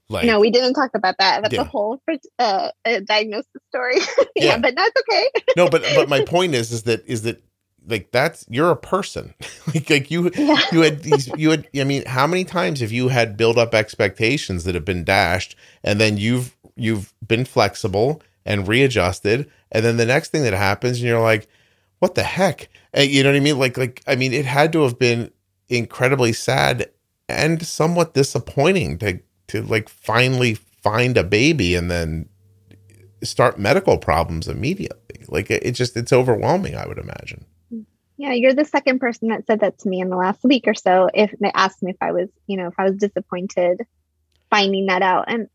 Like, 0.10 0.26
no 0.26 0.39
we 0.39 0.51
didn't 0.51 0.74
talk 0.74 0.91
about 0.95 1.16
that 1.20 1.41
that's 1.41 1.54
Yeah. 1.54 1.62
a 1.62 1.66
whole 1.66 2.01
uh, 2.39 2.70
uh, 2.86 2.99
diagnosis 3.08 3.49
story 3.70 3.95
yeah, 4.36 4.45
Yeah. 4.45 4.58
but 4.58 4.76
that's 4.76 4.93
okay 5.01 5.28
no, 5.56 5.70
but, 5.70 5.84
but 5.95 6.10
my 6.10 6.22
point 6.26 6.54
is, 6.56 6.72
is 6.72 6.84
that, 6.84 7.06
is 7.08 7.22
that 7.24 7.41
like, 7.88 8.12
that's, 8.12 8.45
you're 8.49 8.72
a 8.72 8.76
person. 8.78 9.34
like, 9.74 9.89
like 9.89 10.12
you, 10.12 10.32
yeah 10.36 10.60
you 10.72 10.82
had 10.82 11.04
these 11.04 11.28
you 11.38 11.49
had 11.51 11.68
i 11.80 11.84
mean 11.84 12.04
how 12.06 12.26
many 12.28 12.43
times 12.43 12.80
have 12.82 12.91
you 12.91 13.08
had 13.10 13.36
build 13.38 13.58
up 13.58 13.74
expectations 13.74 14.64
that 14.66 14.76
have 14.76 14.86
been 14.86 15.04
dashed 15.04 15.56
and 15.84 15.99
then 15.99 16.18
you've 16.18 16.56
you've 16.76 17.14
been 17.28 17.45
flexible 17.45 18.22
and 18.45 18.68
readjusted 18.68 19.49
and 19.72 19.84
then 19.86 19.97
the 19.97 20.06
next 20.06 20.30
thing 20.30 20.43
that 20.43 20.54
happens 20.54 20.97
and 20.99 21.08
you're 21.08 21.20
like 21.22 21.47
what 21.99 22.16
the 22.16 22.24
heck 22.24 22.70
and 22.93 23.10
you 23.10 23.24
know 23.24 23.30
what 23.30 23.36
i 23.38 23.39
mean 23.39 23.58
like 23.60 23.78
like 23.78 24.01
i 24.08 24.16
mean 24.16 24.34
it 24.34 24.45
had 24.45 24.72
to 24.74 24.82
have 24.84 24.97
been 24.99 25.32
incredibly 25.70 26.34
sad 26.34 26.89
and 27.30 27.66
somewhat 27.66 28.14
disappointing 28.14 28.97
to 28.97 29.20
to 29.54 29.62
like 29.64 29.89
finally 29.89 30.56
find 30.56 31.18
a 31.18 31.24
baby 31.24 31.76
and 31.76 31.89
then 31.89 32.28
start 33.24 33.58
medical 33.58 33.97
problems 33.97 34.47
immediately 34.47 35.24
like 35.28 35.49
it, 35.49 35.66
it 35.66 35.72
just 35.72 35.95
it's 35.95 36.12
overwhelming 36.12 36.76
i 36.76 36.86
would 36.86 36.97
imagine 36.97 37.45
Yeah, 38.18 38.34
you're 38.34 38.54
the 38.54 38.64
second 38.64 38.99
person 38.99 39.30
that 39.30 39.47
said 39.47 39.62
that 39.62 39.80
to 39.80 39.89
me 39.89 39.99
in 39.99 40.10
the 40.10 40.16
last 40.16 40.43
week 40.43 40.66
or 40.68 40.76
so. 40.76 41.10
If 41.14 41.34
they 41.41 41.51
asked 41.56 41.82
me 41.82 41.91
if 41.91 41.97
I 41.99 42.12
was, 42.12 42.30
you 42.45 42.58
know, 42.58 42.68
if 42.68 42.76
I 42.78 42.84
was 42.84 42.97
disappointed 42.97 43.82
finding 44.54 44.86
that 44.86 45.01
out. 45.01 45.26
And 45.28 45.49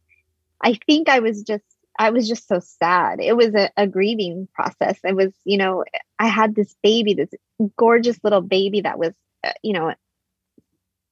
I 0.60 0.76
think 0.86 1.08
I 1.08 1.20
was 1.20 1.42
just, 1.42 1.64
I 2.00 2.10
was 2.10 2.28
just 2.28 2.48
so 2.48 2.58
sad. 2.58 3.20
It 3.20 3.36
was 3.36 3.54
a, 3.54 3.70
a 3.76 3.86
grieving 3.86 4.48
process. 4.52 4.98
It 5.04 5.14
was, 5.14 5.32
you 5.44 5.56
know, 5.56 5.84
I 6.18 6.26
had 6.26 6.56
this 6.56 6.74
baby, 6.82 7.14
this 7.14 7.30
gorgeous 7.76 8.18
little 8.24 8.40
baby 8.40 8.80
that 8.80 8.98
was, 8.98 9.14
uh, 9.44 9.52
you 9.62 9.72
know, 9.72 9.94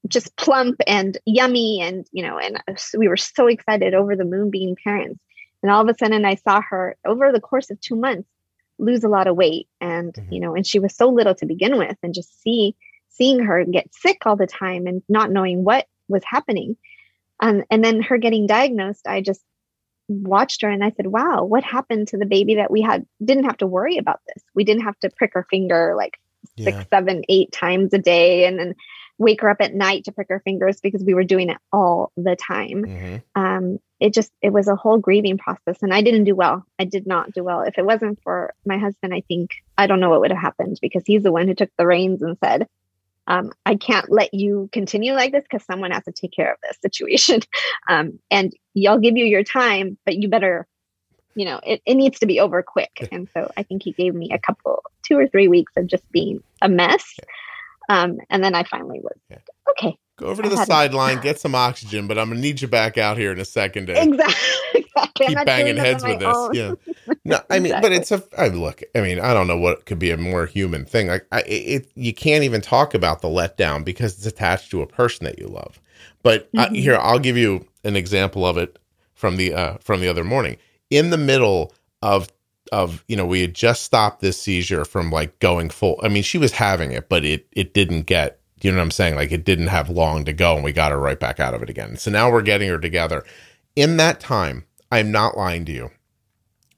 just 0.09 0.37
plump 0.37 0.81
and 0.87 1.19
yummy. 1.27 1.81
And, 1.83 2.07
you 2.13 2.23
know, 2.23 2.39
and 2.39 2.63
we 2.97 3.09
were 3.09 3.17
so 3.17 3.47
excited 3.47 3.95
over 3.95 4.17
the 4.17 4.25
moon 4.25 4.51
being 4.51 4.77
parents. 4.83 5.21
And 5.63 5.73
all 5.73 5.83
of 5.83 5.89
a 5.89 5.99
sudden 5.99 6.25
I 6.25 6.37
saw 6.37 6.61
her 6.71 6.97
over 7.05 7.33
the 7.33 7.41
course 7.41 7.71
of 7.71 7.81
two 7.81 7.97
months 7.97 8.29
lose 8.79 9.05
a 9.05 9.09
lot 9.09 9.27
of 9.27 9.37
weight 9.37 9.69
and 9.81 10.13
Mhm. 10.13 10.33
you 10.33 10.41
know 10.41 10.55
and 10.55 10.67
she 10.67 10.79
was 10.79 10.95
so 10.95 11.09
little 11.09 11.35
to 11.37 11.47
begin 11.47 11.79
with 11.79 11.97
and 12.03 12.13
just 12.13 12.43
see 12.43 12.77
seeing 13.09 13.39
her 13.41 13.65
get 13.65 13.93
sick 13.95 14.19
all 14.27 14.37
the 14.37 14.47
time 14.47 14.87
and 14.87 15.03
not 15.09 15.31
knowing 15.31 15.65
what 15.65 15.87
was 16.09 16.23
happening 16.25 16.77
um, 17.41 17.65
and 17.71 17.83
then 17.83 18.03
her 18.03 18.19
getting 18.19 18.47
diagnosed 18.47 19.07
i 19.09 19.23
just 19.23 19.43
watched 20.09 20.61
her 20.61 20.69
and 20.69 20.85
i 20.85 20.91
said 20.91 21.07
wow 21.07 21.43
what 21.43 21.65
happened 21.65 22.07
to 22.09 22.19
the 22.19 22.27
baby 22.27 22.57
that 22.57 22.71
we 22.71 22.83
had 22.83 23.07
didn't 23.25 23.45
have 23.45 23.57
to 23.57 23.67
worry 23.67 23.97
about 23.97 24.21
this 24.27 24.45
we 24.55 24.63
didn't 24.63 24.83
have 24.83 24.99
to 25.01 25.09
prick 25.09 25.33
her 25.33 25.47
finger 25.49 25.95
like 25.97 26.19
six 26.59 26.85
seven 26.91 27.23
eight 27.29 27.53
times 27.53 27.93
a 27.93 27.99
day 27.99 28.47
and 28.47 28.59
then 28.59 28.75
wake 29.19 29.41
her 29.41 29.49
up 29.49 29.61
at 29.61 29.75
night 29.75 30.05
to 30.05 30.13
prick 30.13 30.29
her 30.29 30.41
fingers 30.41 30.81
because 30.81 31.03
we 31.03 31.15
were 31.15 31.25
doing 31.25 31.49
it 31.49 31.57
all 31.73 32.13
the 32.17 32.37
time. 32.37 32.85
Mhm. 32.85 33.23
um, 33.35 33.79
it 33.99 34.13
just 34.13 34.31
it 34.43 34.53
was 34.53 34.69
a 34.69 34.77
whole 34.77 34.99
grieving 34.99 35.39
process 35.39 35.83
and 35.83 35.95
i 35.95 36.03
didn't 36.03 36.25
do 36.25 36.35
well. 36.35 36.65
I 36.79 36.85
did 36.85 37.07
not 37.07 37.33
do 37.33 37.43
well. 37.43 37.63
If 37.63 37.79
it 37.79 37.87
wasn't 37.87 38.23
for 38.23 38.53
my 38.67 38.77
husband 38.79 39.15
i 39.15 39.23
think 39.23 39.53
i 39.79 39.87
don't 39.87 40.01
know 40.01 40.11
what 40.11 40.21
would 40.21 40.31
have 40.33 40.41
happened 40.41 40.79
because 40.83 41.03
he's 41.07 41.23
the 41.23 41.33
one 41.33 41.49
who 41.49 41.55
took 41.55 41.71
the 41.79 41.87
reins 41.87 42.23
and 42.23 42.37
said 42.45 42.69
um, 43.27 43.53
i 43.65 43.75
can't 43.75 44.11
let 44.11 44.35
you 44.35 44.69
continue 44.71 45.15
like 45.15 45.33
this 45.33 45.45
because 45.51 45.65
someone 45.65 45.93
has 45.93 46.05
to 46.05 46.13
take 46.13 46.33
care 46.33 46.53
of 46.53 46.59
this 46.63 46.79
situation. 46.83 47.41
Um, 47.89 48.19
and 48.31 48.53
y'all 48.75 48.99
give 48.99 49.17
you 49.17 49.25
your 49.25 49.45
time 49.45 49.97
but 50.05 50.17
you 50.17 50.29
better 50.29 50.67
you 51.37 51.45
know 51.45 51.61
it, 51.65 51.81
it 51.87 51.95
needs 51.95 52.19
to 52.19 52.27
be 52.27 52.41
over 52.41 52.63
quick 52.63 52.91
and 53.13 53.29
so 53.33 53.51
i 53.57 53.63
think 53.63 53.83
he 53.85 53.93
gave 53.93 54.15
me 54.15 54.31
a 54.33 54.39
couple 54.39 54.83
two 55.07 55.17
or 55.17 55.29
three 55.29 55.47
weeks 55.49 55.73
of 55.77 55.87
just 55.87 56.03
being 56.11 56.43
a 56.63 56.69
mess 56.69 57.05
um, 57.89 58.19
and 58.31 58.43
then 58.43 58.55
i 58.55 58.65
finally 58.65 59.01
was 59.01 59.19
Yeah. 59.31 59.39
okay 59.71 59.97
Go 60.19 60.29
over 60.29 60.43
to 60.43 60.49
I 60.49 60.53
the 60.53 60.65
sideline, 60.65 61.21
get 61.23 61.39
some 61.39 61.55
oxygen, 61.55 62.07
but 62.09 62.19
I'm 62.19 62.31
gonna 62.31 62.41
need 62.41 62.63
you 62.63 62.69
back 62.69 62.97
out 62.97 63.19
here 63.19 63.33
in 63.33 63.39
a 63.39 63.45
second 63.45 63.91
exactly, 63.91 64.35
exactly. 64.75 65.27
Keep 65.27 65.45
banging 65.45 65.77
heads 65.77 66.03
with 66.03 66.19
this. 66.21 66.35
own. 66.35 66.55
Yeah. 66.55 66.73
No, 67.25 67.41
I 67.51 67.59
mean, 67.59 67.75
but 67.83 67.91
it's 67.93 68.13
a. 68.13 68.23
I 68.39 68.49
look. 68.49 68.83
I 68.95 69.01
mean, 69.01 69.19
I 69.19 69.35
don't 69.35 69.49
know 69.49 69.59
what 69.59 69.85
could 69.85 69.99
be 69.99 70.11
a 70.13 70.17
more 70.17 70.47
human 70.47 70.85
thing. 70.85 71.09
Like, 71.09 71.27
I, 71.33 71.41
it, 71.43 71.91
you 71.97 72.15
can't 72.15 72.45
even 72.45 72.61
talk 72.61 72.95
about 72.95 73.21
the 73.21 73.27
letdown 73.29 73.85
because 73.85 74.17
it's 74.17 74.27
attached 74.27 74.71
to 74.71 74.81
a 74.81 74.87
person 74.87 75.25
that 75.25 75.37
you 75.39 75.49
love. 75.49 75.81
But 76.23 76.49
uh, 76.57 76.69
Mhm. 76.69 76.77
here, 76.77 76.97
I'll 76.97 77.19
give 77.19 77.37
you 77.37 77.67
an 77.83 77.97
example 77.97 78.47
of 78.47 78.57
it 78.57 78.79
from 79.15 79.37
the 79.37 79.53
uh, 79.55 79.79
from 79.81 80.01
the 80.01 80.09
other 80.09 80.23
morning. 80.23 80.57
In 80.91 81.11
the 81.11 81.19
middle 81.19 81.73
of 82.03 82.29
of 82.73 83.05
you 83.09 83.17
know, 83.17 83.27
we 83.27 83.41
had 83.41 83.55
just 83.55 83.85
stopped 83.85 84.21
this 84.21 84.41
seizure 84.41 84.85
from 84.85 85.11
like 85.11 85.39
going 85.39 85.71
full. 85.71 86.01
I 86.03 86.09
mean, 86.09 86.23
she 86.23 86.39
was 86.39 86.53
having 86.53 86.93
it, 86.93 87.09
but 87.09 87.25
it 87.25 87.47
it 87.53 87.75
didn't 87.75 88.03
get. 88.03 88.41
You 88.63 88.71
know 88.71 88.79
what 88.79 88.85
I'm 88.85 88.91
saying? 88.91 89.17
Like 89.17 89.33
it 89.33 89.45
didn't 89.45 89.67
have 89.67 89.91
long 89.91 90.25
to 90.25 90.33
go, 90.33 90.55
and 90.55 90.65
we 90.65 90.73
got 90.73 90.91
her 90.91 90.99
right 90.99 91.21
back 91.21 91.39
out 91.39 91.55
of 91.55 91.63
it 91.63 91.71
again. 91.71 91.97
So 91.97 92.11
now 92.11 92.31
we're 92.31 92.43
getting 92.43 92.69
her 92.71 92.79
together. 92.79 93.23
In 93.77 93.99
that 93.99 94.19
time, 94.19 94.65
I'm 94.91 95.13
not 95.13 95.37
lying 95.37 95.67
to 95.67 95.73
you 95.73 95.91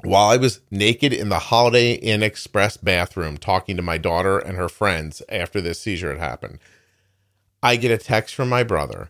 while 0.04 0.30
I 0.30 0.36
was 0.36 0.60
naked 0.70 1.12
in 1.12 1.28
the 1.28 1.38
Holiday 1.38 1.94
Inn 1.94 2.22
Express 2.22 2.76
bathroom 2.76 3.36
talking 3.36 3.76
to 3.76 3.82
my 3.82 3.98
daughter 3.98 4.38
and 4.38 4.56
her 4.56 4.68
friends 4.68 5.22
after 5.28 5.60
this 5.60 5.80
seizure 5.80 6.10
had 6.10 6.20
happened, 6.20 6.58
I 7.62 7.76
get 7.76 7.90
a 7.90 7.98
text 7.98 8.34
from 8.34 8.48
my 8.48 8.62
brother 8.62 9.08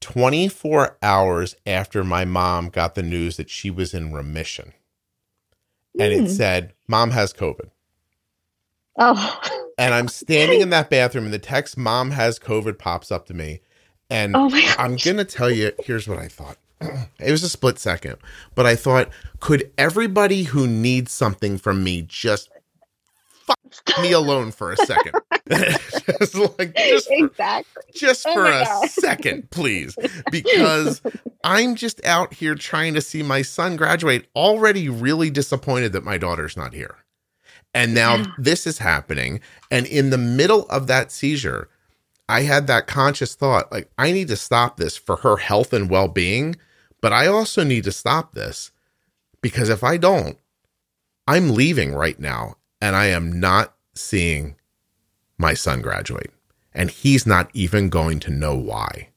24 0.00 0.98
hours 1.02 1.56
after 1.66 2.04
my 2.04 2.24
mom 2.24 2.68
got 2.68 2.94
the 2.94 3.02
news 3.02 3.36
that 3.36 3.50
she 3.50 3.70
was 3.70 3.94
in 3.94 4.12
remission. 4.12 4.72
And 5.98 6.12
it 6.12 6.24
Mm. 6.24 6.28
said, 6.30 6.72
Mom 6.86 7.10
has 7.10 7.32
COVID. 7.32 7.70
Oh, 8.98 9.40
And 9.76 9.94
I'm 9.94 10.08
standing 10.08 10.60
in 10.60 10.70
that 10.70 10.90
bathroom, 10.90 11.24
and 11.24 11.34
the 11.34 11.38
text, 11.38 11.76
Mom 11.76 12.12
has 12.12 12.38
COVID, 12.38 12.78
pops 12.78 13.10
up 13.10 13.26
to 13.26 13.34
me. 13.34 13.60
And 14.10 14.36
oh 14.36 14.48
my. 14.48 14.74
I'm 14.78 14.96
going 14.96 15.16
to 15.18 15.24
tell 15.24 15.50
you, 15.50 15.72
here's 15.84 16.08
what 16.08 16.18
I 16.18 16.28
thought. 16.28 16.56
It 17.20 17.32
was 17.32 17.42
a 17.42 17.48
split 17.48 17.78
second, 17.80 18.16
but 18.54 18.64
I 18.64 18.76
thought, 18.76 19.08
could 19.40 19.72
everybody 19.76 20.44
who 20.44 20.68
needs 20.68 21.10
something 21.10 21.58
from 21.58 21.82
me 21.82 22.02
just 22.02 22.48
me 23.96 24.12
alone 24.12 24.50
for 24.52 24.72
a 24.72 24.76
second? 24.76 25.14
just 25.50 26.34
like, 26.58 26.74
just 26.76 27.14
for, 27.16 27.26
exactly. 27.26 27.82
just 27.94 28.26
Oh 28.26 28.32
for 28.34 28.42
my 28.44 28.62
a 28.62 28.64
God. 28.64 28.90
second, 28.90 29.50
please. 29.50 29.98
Because 30.30 31.02
I'm 31.44 31.74
just 31.76 32.04
out 32.04 32.34
here 32.34 32.54
trying 32.54 32.94
to 32.94 33.00
see 33.00 33.22
my 33.22 33.42
son 33.42 33.76
graduate, 33.76 34.26
already 34.36 34.88
really 34.88 35.30
disappointed 35.30 35.92
that 35.92 36.04
my 36.04 36.18
daughter's 36.18 36.56
not 36.56 36.74
here. 36.74 36.96
And 37.74 37.94
now 37.94 38.16
Yeah. 38.18 38.24
this 38.38 38.66
is 38.66 38.78
happening. 38.78 39.40
And 39.70 39.86
in 39.86 40.10
the 40.10 40.18
middle 40.18 40.66
of 40.68 40.86
that 40.88 41.12
seizure, 41.12 41.68
I 42.28 42.42
had 42.42 42.66
that 42.66 42.86
conscious 42.86 43.34
thought 43.34 43.70
like, 43.72 43.90
I 43.98 44.12
need 44.12 44.28
to 44.28 44.36
stop 44.36 44.76
this 44.76 44.96
for 44.96 45.16
her 45.16 45.36
health 45.38 45.72
and 45.72 45.88
well 45.90 46.08
being, 46.08 46.56
but 47.00 47.12
I 47.12 47.26
also 47.26 47.64
need 47.64 47.84
to 47.84 47.92
stop 47.92 48.34
this 48.34 48.70
because 49.42 49.68
if 49.68 49.84
I 49.84 49.96
don't, 49.96 50.38
I'm 51.26 51.50
leaving 51.54 51.94
right 51.94 52.18
now 52.18 52.56
and 52.80 52.96
I 52.96 53.06
am 53.06 53.40
not 53.40 53.74
seeing 53.94 54.56
my 55.36 55.54
son 55.54 55.80
graduate. 55.80 56.32
And 56.74 56.90
he's 56.90 57.26
not 57.26 57.50
even 57.54 57.88
going 57.88 58.20
to 58.20 58.30
know 58.30 58.54
why. 58.54 59.08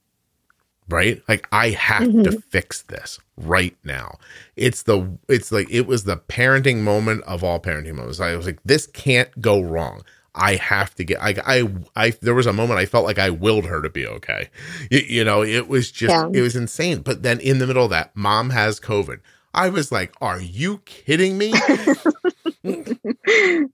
Right? 0.89 1.21
Like 1.27 1.47
I 1.51 1.69
have 1.69 2.03
to 2.03 2.11
mm-hmm. 2.11 2.39
fix 2.49 2.81
this 2.81 3.19
right 3.37 3.77
now. 3.83 4.17
It's 4.55 4.83
the 4.83 5.17
it's 5.29 5.51
like 5.51 5.67
it 5.69 5.87
was 5.87 6.03
the 6.03 6.17
parenting 6.17 6.81
moment 6.81 7.23
of 7.23 7.43
all 7.43 7.59
parenting 7.59 7.95
moments. 7.95 8.19
I 8.19 8.35
was 8.35 8.45
like, 8.45 8.59
this 8.65 8.87
can't 8.87 9.39
go 9.39 9.61
wrong. 9.61 10.03
I 10.33 10.55
have 10.55 10.95
to 10.95 11.03
get. 11.03 11.21
I, 11.21 11.35
I, 11.45 11.69
I. 11.95 12.09
There 12.21 12.33
was 12.33 12.45
a 12.45 12.53
moment 12.53 12.79
I 12.79 12.85
felt 12.85 13.05
like 13.05 13.19
I 13.19 13.29
willed 13.29 13.65
her 13.65 13.81
to 13.81 13.89
be 13.89 14.07
okay. 14.07 14.49
You, 14.89 14.99
you 14.99 15.23
know, 15.23 15.43
it 15.43 15.67
was 15.67 15.91
just, 15.91 16.11
Yeah. 16.11 16.29
it 16.33 16.41
was 16.41 16.55
insane. 16.55 17.01
But 17.01 17.21
then 17.23 17.39
in 17.39 17.59
the 17.59 17.67
middle 17.67 17.83
of 17.83 17.89
that, 17.89 18.15
mom 18.15 18.51
has 18.51 18.79
COVID. 18.79 19.19
I 19.53 19.67
was 19.69 19.91
like, 19.91 20.13
"Are 20.21 20.39
you 20.39 20.79
kidding 20.85 21.37
me? 21.37 21.53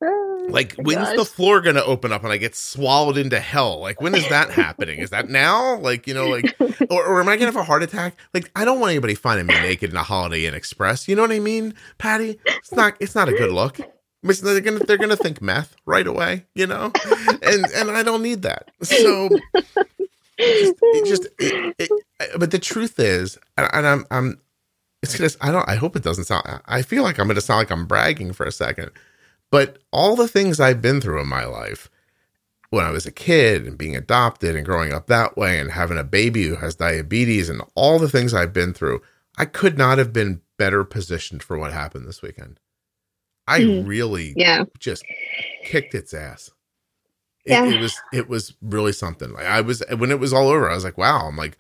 Like, 0.50 0.76
Oh 0.80 0.84
when's 0.84 1.14
the 1.16 1.26
floor 1.26 1.60
to 1.76 1.84
open 1.84 2.14
up 2.14 2.24
and 2.24 2.32
I 2.32 2.38
get 2.38 2.56
swallowed 2.56 3.18
into 3.18 3.40
hell? 3.40 3.80
Like, 3.80 4.00
when 4.02 4.16
is 4.16 4.28
that 4.30 4.50
happening? 4.50 5.00
Is 5.00 5.10
that 5.10 5.30
now? 5.30 5.78
Like, 5.78 6.08
you 6.08 6.14
know, 6.14 6.28
like, 6.28 6.56
or, 6.90 7.04
or 7.06 7.20
am 7.20 7.28
I 7.28 7.36
to 7.50 7.54
have 7.54 7.62
a 7.62 7.64
heart 7.64 7.84
attack? 7.84 8.16
Like, 8.34 8.50
I 8.56 8.64
don't 8.64 8.80
want 8.80 8.92
anybody 8.92 9.14
finding 9.16 9.46
me 9.46 9.56
naked 9.56 9.90
in 9.90 9.98
a 9.98 10.04
Holiday 10.04 10.46
Inn 10.46 10.54
Express. 10.54 11.08
You 11.08 11.16
know 11.16 11.24
what 11.24 11.32
I 11.32 11.40
mean, 11.40 11.74
Patty? 11.98 12.40
It's 12.46 12.72
not. 12.72 12.96
It's 13.02 13.16
not 13.16 13.28
a 13.28 13.34
good 13.34 13.52
look. 13.52 13.80
They're 14.24 14.62
gonna 14.62 14.80
they're 14.80 14.98
gonna 14.98 15.16
think 15.16 15.42
meth 15.42 15.76
right 15.86 16.08
away, 16.08 16.46
you 16.56 16.66
know, 16.66 16.92
and 17.42 17.66
and 17.76 17.92
I 17.92 18.04
don't 18.04 18.24
need 18.24 18.42
that. 18.42 18.72
So 18.82 19.30
it 20.38 21.06
just 21.06 21.28
it, 21.40 21.76
it, 21.80 21.90
but 22.40 22.52
the 22.52 22.60
truth 22.60 23.00
is 23.00 23.38
and, 23.58 23.68
and 23.74 23.88
i'm 23.88 24.06
i'm 24.12 24.40
it's 25.02 25.18
gonna 25.18 25.30
i 25.42 25.52
don't 25.52 25.68
i 25.68 25.76
hope 25.76 25.96
it 25.96 26.04
doesn't 26.04 26.26
sound 26.26 26.44
i 26.66 26.82
feel 26.82 27.04
like 27.04 27.20
i'm 27.20 27.28
gonna 27.28 27.42
sound 27.42 27.60
like 27.60 27.72
i'm 27.72 27.86
bragging 27.86 28.34
for 28.34 28.46
a 28.46 28.52
second 28.52 28.92
but 29.52 29.78
all 29.92 30.16
the 30.16 30.28
things 30.28 30.60
i've 30.60 30.82
been 30.82 31.00
through 31.02 31.20
in 31.22 31.28
my 31.28 31.46
life 31.46 31.90
when 32.70 32.86
i 32.86 32.92
was 32.92 33.06
a 33.06 33.12
kid 33.12 33.66
and 33.66 33.78
being 33.78 33.96
adopted 33.96 34.56
and 34.56 34.66
growing 34.66 34.92
up 34.94 35.08
that 35.08 35.38
way 35.38 35.60
and 35.60 35.72
having 35.72 35.98
a 35.98 36.04
baby 36.04 36.44
who 36.48 36.56
has 36.56 36.76
diabetes 36.76 37.50
and 37.50 37.62
all 37.76 38.00
the 38.00 38.10
things 38.10 38.34
i've 38.34 38.54
been 38.54 38.74
through 38.74 39.02
i 39.38 39.46
could 39.46 39.78
not 39.78 39.98
have 39.98 40.12
been 40.14 40.42
better 40.58 40.84
positioned 40.84 41.42
for 41.44 41.58
what 41.58 41.72
happened 41.74 42.08
this 42.08 42.22
weekend 42.22 42.60
i 43.48 43.60
Mhm. 43.62 43.88
really 43.88 44.34
Yeah. 44.36 44.66
just 44.80 45.04
kicked 45.64 45.96
its 45.96 46.14
ass. 46.14 46.50
It, 47.46 47.52
Yeah. 47.52 47.66
it 47.66 47.80
was 47.80 47.96
it 48.12 48.28
was 48.28 48.54
really 48.62 48.92
something. 48.92 49.32
Like 49.32 49.46
I 49.46 49.62
was 49.62 49.82
when 49.98 50.12
it 50.12 50.20
was 50.20 50.34
all 50.34 50.50
over, 50.50 50.70
I 50.70 50.76
was 50.76 50.84
like, 50.84 50.98
wow. 50.98 51.28
I'm 51.28 51.38
like, 51.38 51.58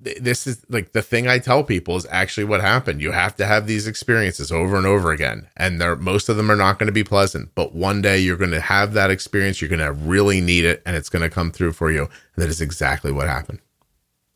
this 0.00 0.46
is 0.46 0.64
like 0.68 0.92
the 0.92 1.02
thing 1.02 1.26
I 1.26 1.38
tell 1.38 1.64
people 1.64 1.96
is 1.96 2.06
actually 2.10 2.44
what 2.44 2.60
happened. 2.60 3.00
You 3.00 3.12
have 3.12 3.36
to 3.36 3.46
have 3.46 3.66
these 3.66 3.86
experiences 3.86 4.52
over 4.52 4.76
and 4.76 4.86
over 4.86 5.10
again, 5.12 5.48
and 5.56 5.80
they're 5.80 5.96
most 5.96 6.28
of 6.28 6.36
them 6.36 6.50
are 6.50 6.56
not 6.56 6.78
going 6.78 6.86
to 6.88 6.92
be 6.92 7.04
pleasant. 7.04 7.54
But 7.54 7.74
one 7.74 8.02
day 8.02 8.18
you're 8.18 8.36
going 8.36 8.50
to 8.50 8.60
have 8.60 8.92
that 8.94 9.10
experience. 9.10 9.60
You're 9.60 9.70
going 9.70 9.78
to 9.80 9.92
really 9.92 10.40
need 10.40 10.64
it, 10.64 10.82
and 10.84 10.96
it's 10.96 11.08
going 11.08 11.22
to 11.22 11.30
come 11.30 11.50
through 11.50 11.72
for 11.72 11.90
you. 11.90 12.02
And 12.02 12.10
that 12.44 12.48
is 12.50 12.60
exactly 12.60 13.12
what 13.12 13.28
happened. 13.28 13.60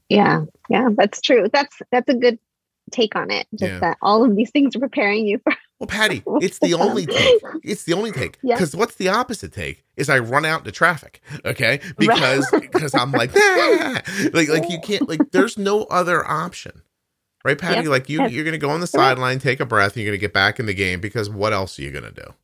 Yeah. 0.09 0.45
Yeah. 0.71 0.89
That's 0.97 1.21
true. 1.21 1.49
That's 1.53 1.77
that's 1.93 2.09
a 2.09 2.15
good 2.15 2.39
take 2.91 3.15
on 3.17 3.31
it. 3.31 3.47
Just 3.55 3.73
Yeah. 3.73 3.79
that 3.81 3.99
all 4.01 4.25
of 4.25 4.35
these 4.37 4.51
things 4.51 4.75
are 4.77 4.81
preparing 4.81 5.27
you 5.27 5.39
for 5.39 5.53
Well, 5.81 5.87
Patty, 5.87 6.23
it's 6.41 6.59
the 6.59 6.75
only 6.75 7.07
take. 7.07 7.41
It's 7.63 7.85
the 7.85 7.95
only 7.95 8.11
take. 8.13 8.37
Yeah. 8.43 8.57
Because 8.57 8.75
what's 8.75 8.97
the 8.97 9.09
opposite 9.09 9.53
take? 9.53 9.85
Is 9.97 10.09
I 10.09 10.19
run 10.19 10.45
out 10.45 10.61
into 10.61 10.73
traffic. 10.73 11.21
Okay. 11.45 11.81
Because 11.97 12.47
because 12.53 12.95
I'm 12.95 13.13
like, 13.13 13.31
"Ah!" 13.37 14.03
like 14.33 14.49
like 14.49 14.69
you 14.71 14.81
can't 14.81 15.09
like 15.09 15.31
there's 15.31 15.57
no 15.59 15.85
other 15.85 16.27
option. 16.27 16.83
Right, 17.45 17.57
Patty? 17.59 17.85
Yeah. 17.85 17.91
Like 17.91 18.09
you 18.09 18.19
Yeah. 18.21 18.27
you're 18.29 18.45
gonna 18.45 18.59
go 18.59 18.71
on 18.71 18.81
the 18.81 18.87
sideline, 18.89 19.39
take 19.39 19.61
a 19.61 19.67
breath, 19.67 19.95
and 19.95 20.03
you're 20.03 20.11
gonna 20.13 20.19
get 20.21 20.33
back 20.33 20.59
in 20.59 20.67
the 20.67 20.75
game 20.75 21.01
because 21.01 21.31
what 21.31 21.53
else 21.53 21.79
are 21.79 21.83
you 21.83 21.91
gonna 21.93 22.11
do? 22.13 22.35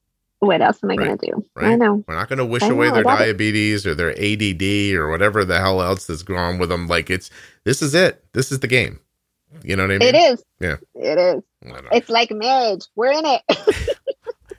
what 0.41 0.61
else 0.61 0.79
am 0.85 0.91
I 0.91 0.97
Right. 0.97 1.07
gonna 1.07 1.17
do? 1.17 1.45
Right. 1.57 1.71
I 1.73 1.75
know. 1.77 2.05
We're 2.07 2.17
not 2.17 2.29
gonna 2.29 2.45
wish 2.45 2.63
I 2.63 2.69
away 2.69 2.89
know, 2.89 2.95
their 2.97 3.03
got 3.05 3.21
it. 3.23 3.25
diabetes 3.25 3.87
or 3.87 3.95
their 3.95 4.11
ADD 4.11 4.95
or 4.95 5.09
whatever 5.09 5.43
the 5.43 5.59
hell 5.59 5.81
else 5.81 6.07
that's 6.07 6.23
going 6.23 6.39
on 6.39 6.59
with 6.59 6.69
them. 6.69 6.87
Like 6.87 7.09
it's 7.09 7.31
this 7.65 7.81
is 7.81 7.95
it. 7.95 8.23
This 8.35 8.53
is 8.53 8.61
the 8.61 8.67
game. 8.69 9.01
You 9.63 9.77
know 9.77 9.85
what 9.85 9.93
I 9.93 9.99
mean? 9.99 10.15
It 10.15 10.17
is. 10.17 10.45
Yeah. 10.61 10.77
It 10.95 11.19
is. 11.19 11.43
I 11.65 11.69
don't 11.69 11.85
know. 11.85 11.91
It's 11.93 12.09
like 12.09 12.31
marriage. 12.31 12.85
We're 12.97 13.13
in 13.13 13.25
it. 13.25 13.43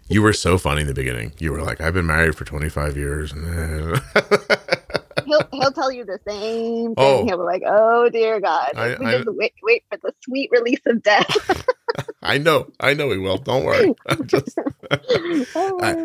You 0.07 0.21
were 0.21 0.33
so 0.33 0.59
funny 0.59 0.81
in 0.81 0.87
the 0.87 0.93
beginning. 0.93 1.33
You 1.39 1.51
were 1.51 1.63
like, 1.63 1.81
I've 1.81 1.95
been 1.95 2.05
married 2.05 2.35
for 2.35 2.45
25 2.45 2.95
years. 2.95 3.31
he'll 5.25 5.41
he'll 5.51 5.71
tell 5.71 5.91
you 5.91 6.05
the 6.05 6.19
same 6.27 6.93
thing. 6.93 6.93
Oh. 6.97 7.25
He'll 7.25 7.37
be 7.37 7.43
like, 7.43 7.63
"Oh 7.65 8.07
dear 8.09 8.39
God, 8.39 8.71
I- 8.75 8.95
we 8.99 9.05
I- 9.07 9.11
just 9.17 9.27
wait 9.29 9.53
wait 9.63 9.83
for 9.89 9.97
the 9.97 10.13
sweet 10.21 10.51
release 10.51 10.81
of 10.85 11.01
death." 11.01 11.65
I 12.21 12.37
know. 12.37 12.71
I 12.79 12.93
know 12.93 13.09
he 13.09 13.17
will. 13.17 13.37
Don't 13.37 13.63
worry. 13.65 13.95
I'm 14.07 14.27
just, 14.27 14.55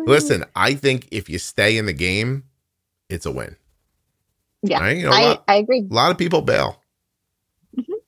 listen, 0.07 0.45
I 0.55 0.73
think 0.73 1.07
if 1.11 1.29
you 1.29 1.37
stay 1.37 1.77
in 1.77 1.85
the 1.85 1.93
game, 1.93 2.45
it's 3.07 3.27
a 3.27 3.31
win. 3.31 3.55
Yeah, 4.63 4.79
Right? 4.79 4.97
You 4.97 5.05
know, 5.05 5.11
I 5.11 5.23
lot, 5.25 5.43
I 5.47 5.55
agree. 5.57 5.87
a 5.89 5.93
lot 5.93 6.09
of 6.11 6.17
people 6.17 6.41
bail. 6.41 6.80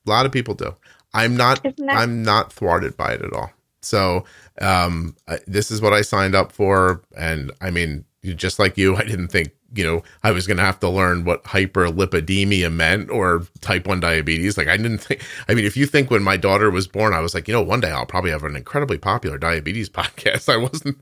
A 0.06 0.10
lot 0.10 0.26
of 0.26 0.32
people 0.32 0.54
do. 0.54 0.74
I'm 1.12 1.36
not 1.36 1.62
that 1.62 1.74
I'm 1.88 2.22
not 2.22 2.52
thwarted 2.52 2.96
by 2.96 3.12
it 3.12 3.22
at 3.22 3.32
all. 3.32 3.52
So, 3.80 4.24
um, 4.60 5.14
I, 5.28 5.38
this 5.46 5.70
is 5.70 5.80
what 5.80 5.92
I 5.92 6.02
signed 6.02 6.34
up 6.34 6.52
for, 6.52 7.02
and 7.16 7.52
I 7.60 7.70
mean, 7.70 8.04
just 8.22 8.58
like 8.58 8.76
you, 8.76 8.96
I 8.96 9.04
didn't 9.04 9.28
think 9.28 9.52
you 9.74 9.84
know 9.84 10.02
I 10.22 10.30
was 10.30 10.46
going 10.46 10.56
to 10.56 10.62
have 10.64 10.78
to 10.80 10.88
learn 10.88 11.24
what 11.24 11.44
hyperlipidemia 11.44 12.72
meant 12.72 13.10
or 13.10 13.46
type 13.60 13.86
one 13.86 14.00
diabetes. 14.00 14.56
Like 14.56 14.68
I 14.68 14.76
didn't 14.76 14.98
think. 14.98 15.22
I 15.48 15.54
mean, 15.54 15.64
if 15.64 15.76
you 15.76 15.86
think 15.86 16.10
when 16.10 16.22
my 16.22 16.36
daughter 16.36 16.70
was 16.70 16.86
born, 16.86 17.12
I 17.12 17.20
was 17.20 17.34
like, 17.34 17.46
you 17.48 17.54
know, 17.54 17.62
one 17.62 17.80
day 17.80 17.90
I'll 17.90 18.06
probably 18.06 18.30
have 18.30 18.44
an 18.44 18.56
incredibly 18.56 18.98
popular 18.98 19.38
diabetes 19.38 19.88
podcast. 19.90 20.52
I 20.52 20.56
wasn't. 20.56 20.98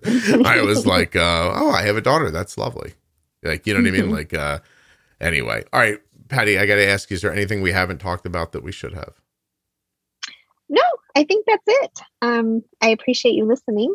I 0.46 0.62
was 0.62 0.86
like, 0.96 1.16
uh, 1.16 1.52
oh, 1.54 1.70
I 1.70 1.82
have 1.82 1.96
a 1.96 2.02
daughter. 2.02 2.30
That's 2.30 2.58
lovely. 2.58 2.94
Like 3.42 3.66
you 3.66 3.74
know 3.74 3.80
what 3.80 3.88
I 3.88 3.90
mean? 3.90 4.10
Like, 4.10 4.34
uh, 4.34 4.60
anyway, 5.20 5.64
all 5.72 5.80
right, 5.80 5.98
Patty, 6.32 6.58
I 6.58 6.66
got 6.66 6.76
to 6.76 6.88
ask 6.88 7.10
you: 7.10 7.16
Is 7.16 7.22
there 7.22 7.34
anything 7.34 7.62
we 7.62 7.72
haven't 7.72 8.00
talked 8.00 8.26
about 8.26 8.52
that 8.52 8.64
we 8.64 8.72
should 8.72 8.94
have? 8.94 9.14
no? 10.70 10.82
I 11.16 11.24
think 11.24 11.46
that's 11.46 11.64
it. 11.66 12.00
Um, 12.22 12.62
I 12.82 12.90
appreciate 12.90 13.34
you 13.34 13.46
listening. 13.46 13.94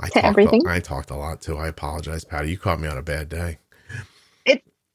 I 0.00 0.08
to 0.10 0.24
everything? 0.26 0.62
A, 0.66 0.70
I 0.70 0.80
talked 0.80 1.10
a 1.10 1.16
lot 1.16 1.40
too. 1.42 1.58
I 1.58 1.68
apologize, 1.68 2.24
Patty. 2.24 2.50
You 2.50 2.58
caught 2.58 2.80
me 2.80 2.88
on 2.88 2.98
a 2.98 3.02
bad 3.02 3.28
day. 3.30 3.58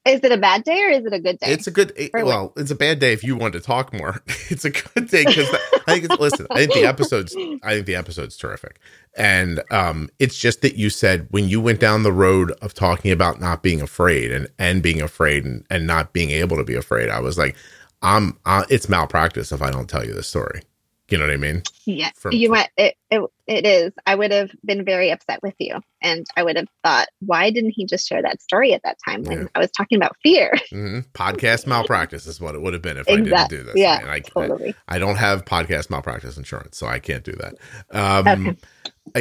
Is 0.08 0.20
it 0.22 0.32
a 0.32 0.36
bad 0.36 0.64
day 0.64 0.82
or 0.82 0.88
is 0.88 1.04
it 1.04 1.12
a 1.12 1.18
good 1.18 1.38
day? 1.38 1.52
It's 1.52 1.66
a 1.66 1.70
good. 1.70 1.92
It, 1.96 2.10
well, 2.12 2.52
it's 2.56 2.70
a 2.70 2.74
bad 2.74 2.98
day 2.98 3.12
if 3.12 3.22
you 3.22 3.36
want 3.36 3.52
to 3.54 3.60
talk 3.60 3.92
more. 3.92 4.22
it's 4.48 4.64
a 4.64 4.70
good 4.70 5.08
day 5.08 5.24
because 5.24 5.48
I 5.86 5.92
think. 5.92 6.04
It's, 6.04 6.18
listen, 6.18 6.46
I 6.50 6.58
think 6.58 6.74
the 6.74 6.84
episode's. 6.84 7.36
I 7.62 7.74
think 7.74 7.86
the 7.86 7.96
episode's 7.96 8.36
terrific, 8.36 8.80
and 9.16 9.62
um, 9.70 10.08
it's 10.18 10.38
just 10.38 10.62
that 10.62 10.76
you 10.76 10.90
said 10.90 11.26
when 11.30 11.48
you 11.48 11.60
went 11.60 11.80
down 11.80 12.02
the 12.02 12.12
road 12.12 12.52
of 12.62 12.74
talking 12.74 13.10
about 13.10 13.40
not 13.40 13.62
being 13.62 13.80
afraid 13.80 14.32
and 14.32 14.48
and 14.58 14.82
being 14.82 15.02
afraid 15.02 15.44
and 15.44 15.64
and 15.70 15.86
not 15.86 16.12
being 16.12 16.30
able 16.30 16.56
to 16.56 16.64
be 16.64 16.74
afraid. 16.74 17.10
I 17.10 17.20
was 17.20 17.38
like, 17.38 17.56
I'm. 18.02 18.38
Uh, 18.46 18.64
it's 18.70 18.88
malpractice 18.88 19.52
if 19.52 19.62
I 19.62 19.70
don't 19.70 19.88
tell 19.88 20.04
you 20.04 20.14
this 20.14 20.28
story. 20.28 20.62
You 21.10 21.16
know 21.18 21.24
what 21.24 21.32
I 21.32 21.38
mean? 21.38 21.62
yeah, 21.86 22.10
from- 22.16 22.32
you 22.32 22.50
went. 22.50 22.68
It, 22.76 22.94
it 23.10 23.22
it 23.46 23.64
is. 23.64 23.92
I 24.06 24.14
would 24.14 24.30
have 24.30 24.50
been 24.64 24.84
very 24.84 25.10
upset 25.10 25.42
with 25.42 25.54
you, 25.58 25.80
and 26.02 26.26
I 26.36 26.42
would 26.42 26.56
have 26.56 26.68
thought, 26.84 27.08
why 27.20 27.50
didn't 27.50 27.70
he 27.70 27.86
just 27.86 28.06
share 28.06 28.20
that 28.20 28.42
story 28.42 28.74
at 28.74 28.82
that 28.82 28.98
time 29.02 29.22
when 29.22 29.38
Yeah. 29.42 29.46
I 29.54 29.58
was 29.60 29.70
talking 29.70 29.96
about 29.96 30.16
fear? 30.22 30.52
hmm 30.70 30.98
Podcast 31.14 31.66
malpractice 31.66 32.26
is 32.26 32.40
what 32.42 32.54
it 32.54 32.60
would 32.60 32.74
have 32.74 32.82
been 32.82 32.98
if 32.98 33.08
I 33.08 33.16
didn't 33.16 33.48
do 33.48 33.62
this. 33.62 33.74
yeah, 33.76 34.00
and 34.00 34.10
I, 34.10 34.20
Totally. 34.20 34.74
I 34.88 34.98
don't 34.98 35.16
have 35.16 35.46
podcast 35.46 35.88
malpractice 35.88 36.36
insurance, 36.36 36.76
so 36.76 36.86
I 36.86 36.98
can't 36.98 37.24
do 37.24 37.32
that. 37.32 37.54
Um, 37.90 38.48
Okay. 38.48 38.56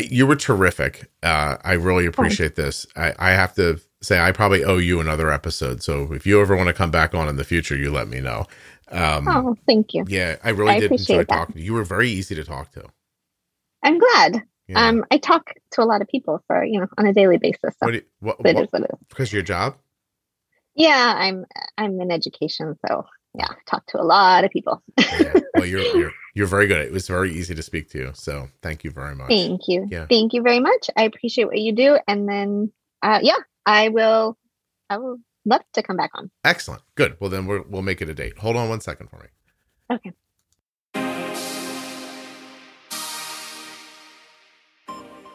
You 0.09 0.27
were 0.27 0.35
terrific. 0.35 1.09
Uh, 1.23 1.55
I 1.64 1.73
really 1.73 2.05
appreciate 2.05 2.55
this. 2.55 2.85
I, 2.97 3.14
I 3.18 3.31
have 3.31 3.53
to 3.55 3.80
say, 4.01 4.19
I 4.19 4.34
probably 4.34 4.65
owe 4.65 4.77
you 4.80 4.99
another 4.99 5.31
episode. 5.31 5.81
So 5.81 6.11
if 6.11 6.27
you 6.27 6.41
ever 6.41 6.57
want 6.57 6.68
to 6.68 6.73
come 6.73 6.91
back 6.91 7.15
on 7.15 7.30
in 7.30 7.38
the 7.38 7.45
future, 7.45 7.73
you 7.76 7.89
let 7.89 8.09
me 8.09 8.19
know. 8.19 8.45
Um, 8.89 9.27
oh, 9.27 9.55
thank 9.68 9.93
you. 9.93 10.05
Yeah, 10.07 10.38
I 10.43 10.49
really 10.49 10.73
I 10.73 10.80
did 10.80 10.91
enjoy 10.91 11.18
that. 11.18 11.27
talking 11.30 11.53
to 11.53 11.59
you. 11.59 11.65
You 11.65 11.73
were 11.73 11.84
very 11.84 12.09
easy 12.09 12.35
to 12.35 12.43
talk 12.43 12.72
to. 12.72 12.85
I'm 13.84 13.99
glad. 13.99 14.43
Yeah. 14.68 14.85
Um, 14.88 15.05
I 15.11 15.18
talk 15.18 15.53
to 15.72 15.81
a 15.81 15.85
lot 15.85 16.01
of 16.01 16.07
people 16.07 16.43
for 16.47 16.64
you 16.64 16.80
know 16.80 16.88
on 16.97 17.05
a 17.05 17.14
daily 17.14 17.38
basis. 17.38 17.61
So 17.80 17.85
what, 17.88 17.93
you, 17.93 18.01
what, 18.19 18.43
what- 18.43 18.55
is 18.55 18.68
what 18.72 18.81
it 18.84 18.91
is. 18.91 18.99
because 19.09 19.31
your 19.34 19.41
job? 19.41 19.76
Yeah, 20.76 21.14
I'm 21.18 21.45
I'm 21.77 21.99
in 22.01 22.11
education, 22.11 22.76
so 22.88 23.05
yeah, 23.34 23.47
talk 23.65 23.85
to 23.88 24.01
a 24.01 24.03
lot 24.03 24.43
of 24.43 24.51
people. 24.51 24.81
Yeah. 24.97 25.34
well, 25.55 25.65
you're, 25.65 25.81
you're, 25.97 26.11
you're 26.34 26.47
very 26.47 26.68
good. 26.68 26.80
It 26.85 26.91
was 26.91 27.07
very 27.07 27.31
easy 27.31 27.53
to 27.55 27.61
speak 27.64 27.89
to 27.91 27.97
you. 27.97 28.11
So 28.14 28.49
thank 28.61 28.84
you 28.84 28.91
very 28.91 29.15
much. 29.15 29.27
Thank 29.30 29.68
you. 29.68 29.88
Yeah. 29.89 30.05
Thank 30.09 30.34
you 30.34 30.41
very 30.41 30.59
much. 30.59 30.89
I 30.95 31.03
appreciate 31.03 31.45
what 31.45 31.57
you 31.57 31.73
do. 31.73 31.97
And 32.07 32.27
then 32.27 32.72
uh 33.03 33.19
yeah, 33.22 33.38
I 33.65 33.89
will 33.89 34.38
I 34.89 34.97
will 34.97 35.18
love 35.48 35.61
to 35.74 35.82
come 35.82 35.98
back 35.98 36.11
on. 36.14 36.30
Excellent. 36.44 36.84
Good. 36.95 37.18
Well, 37.19 37.30
then 37.30 37.45
we're, 37.48 37.61
we'll 37.61 37.82
make 37.82 38.02
it 38.02 38.10
a 38.10 38.14
date. 38.14 38.38
Hold 38.40 38.56
on 38.56 38.69
one 38.69 38.82
second 38.82 39.10
for 39.10 39.18
me. 39.18 39.95
Okay. 39.95 40.11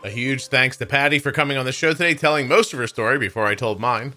A 0.05 0.10
huge 0.10 0.48
thanks 0.48 0.76
to 0.78 0.86
Patty 0.86 1.20
for 1.20 1.30
coming 1.30 1.56
on 1.56 1.64
the 1.64 1.72
show 1.72 1.93
today, 1.93 2.14
telling 2.14 2.48
most 2.48 2.72
of 2.72 2.78
her 2.80 2.89
story 2.89 3.18
before 3.18 3.47
I 3.47 3.55
told 3.55 3.80
mine. 3.80 4.14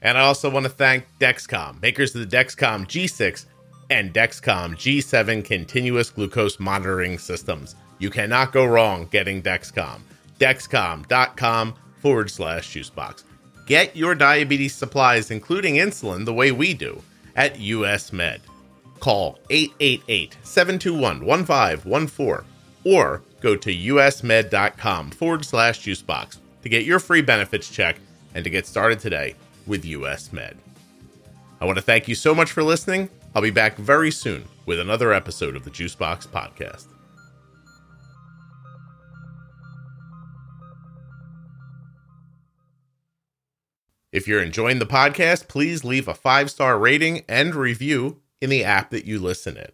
And 0.00 0.16
I 0.16 0.22
also 0.22 0.48
want 0.50 0.64
to 0.64 0.70
thank 0.70 1.06
Dexcom, 1.20 1.80
makers 1.82 2.14
of 2.14 2.28
the 2.28 2.36
Dexcom 2.36 2.86
G6 2.86 3.44
and 3.90 4.14
Dexcom 4.14 4.74
G7 4.74 5.44
continuous 5.44 6.10
glucose 6.10 6.58
monitoring 6.58 7.18
systems. 7.18 7.76
You 7.98 8.10
cannot 8.10 8.52
go 8.52 8.64
wrong 8.64 9.08
getting 9.10 9.42
Dexcom. 9.42 10.00
Dexcom.com 10.38 11.74
forward 12.00 12.30
slash 12.30 12.72
juicebox. 12.72 13.24
Get 13.66 13.96
your 13.96 14.14
diabetes 14.14 14.74
supplies, 14.74 15.30
including 15.30 15.74
insulin, 15.76 16.24
the 16.24 16.34
way 16.34 16.52
we 16.52 16.72
do 16.72 17.02
at 17.34 17.58
US 17.58 18.12
Med. 18.12 18.40
Call 19.00 19.38
888 19.50 20.36
721 20.42 21.24
1514 21.24 22.46
or 22.84 23.22
go 23.40 23.56
to 23.56 23.70
usmed.com 23.70 25.10
forward 25.10 25.44
slash 25.44 25.80
juicebox. 25.80 26.38
to 26.62 26.68
get 26.68 26.84
your 26.84 26.98
free 26.98 27.22
benefits 27.22 27.70
check 27.70 27.96
and 28.34 28.42
to 28.42 28.50
get 28.50 28.66
started 28.66 28.98
today 28.98 29.36
with 29.66 29.84
US 29.84 30.32
Med. 30.32 30.56
I 31.60 31.64
want 31.64 31.78
to 31.78 31.82
thank 31.82 32.08
you 32.08 32.14
so 32.14 32.34
much 32.34 32.50
for 32.50 32.62
listening. 32.64 33.08
I'll 33.34 33.42
be 33.42 33.50
back 33.50 33.76
very 33.76 34.10
soon 34.10 34.44
with 34.64 34.80
another 34.80 35.12
episode 35.12 35.54
of 35.54 35.64
the 35.64 35.70
Juicebox 35.70 36.26
Podcast. 36.26 36.95
If 44.16 44.26
you're 44.26 44.42
enjoying 44.42 44.78
the 44.78 44.86
podcast, 44.86 45.46
please 45.46 45.84
leave 45.84 46.08
a 46.08 46.14
five 46.14 46.50
star 46.50 46.78
rating 46.78 47.22
and 47.28 47.54
review 47.54 48.22
in 48.40 48.48
the 48.48 48.64
app 48.64 48.88
that 48.88 49.04
you 49.04 49.18
listen 49.18 49.58
in. 49.58 49.68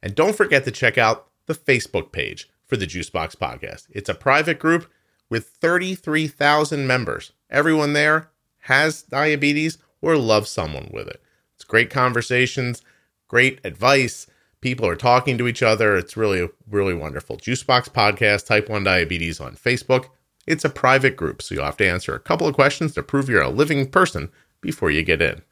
And 0.00 0.14
don't 0.14 0.36
forget 0.36 0.64
to 0.66 0.70
check 0.70 0.98
out 0.98 1.26
the 1.46 1.54
Facebook 1.54 2.12
page 2.12 2.48
for 2.64 2.76
the 2.76 2.86
Juicebox 2.86 3.34
Podcast. 3.34 3.88
It's 3.90 4.08
a 4.08 4.14
private 4.14 4.60
group 4.60 4.88
with 5.28 5.48
33,000 5.48 6.86
members. 6.86 7.32
Everyone 7.50 7.92
there 7.92 8.30
has 8.60 9.02
diabetes 9.02 9.78
or 10.00 10.16
loves 10.16 10.48
someone 10.48 10.88
with 10.92 11.08
it. 11.08 11.20
It's 11.56 11.64
great 11.64 11.90
conversations, 11.90 12.82
great 13.26 13.58
advice. 13.64 14.28
People 14.60 14.86
are 14.86 14.94
talking 14.94 15.36
to 15.38 15.48
each 15.48 15.60
other. 15.60 15.96
It's 15.96 16.16
really, 16.16 16.48
really 16.70 16.94
wonderful. 16.94 17.36
Juicebox 17.36 17.88
Podcast, 17.88 18.46
Type 18.46 18.68
1 18.68 18.84
Diabetes 18.84 19.40
on 19.40 19.56
Facebook. 19.56 20.10
It's 20.46 20.64
a 20.64 20.70
private 20.70 21.16
group, 21.16 21.40
so 21.42 21.54
you'll 21.54 21.64
have 21.64 21.76
to 21.78 21.88
answer 21.88 22.14
a 22.14 22.20
couple 22.20 22.46
of 22.46 22.54
questions 22.54 22.94
to 22.94 23.02
prove 23.02 23.28
you're 23.28 23.42
a 23.42 23.48
living 23.48 23.90
person 23.90 24.30
before 24.60 24.90
you 24.90 25.02
get 25.02 25.22
in. 25.22 25.42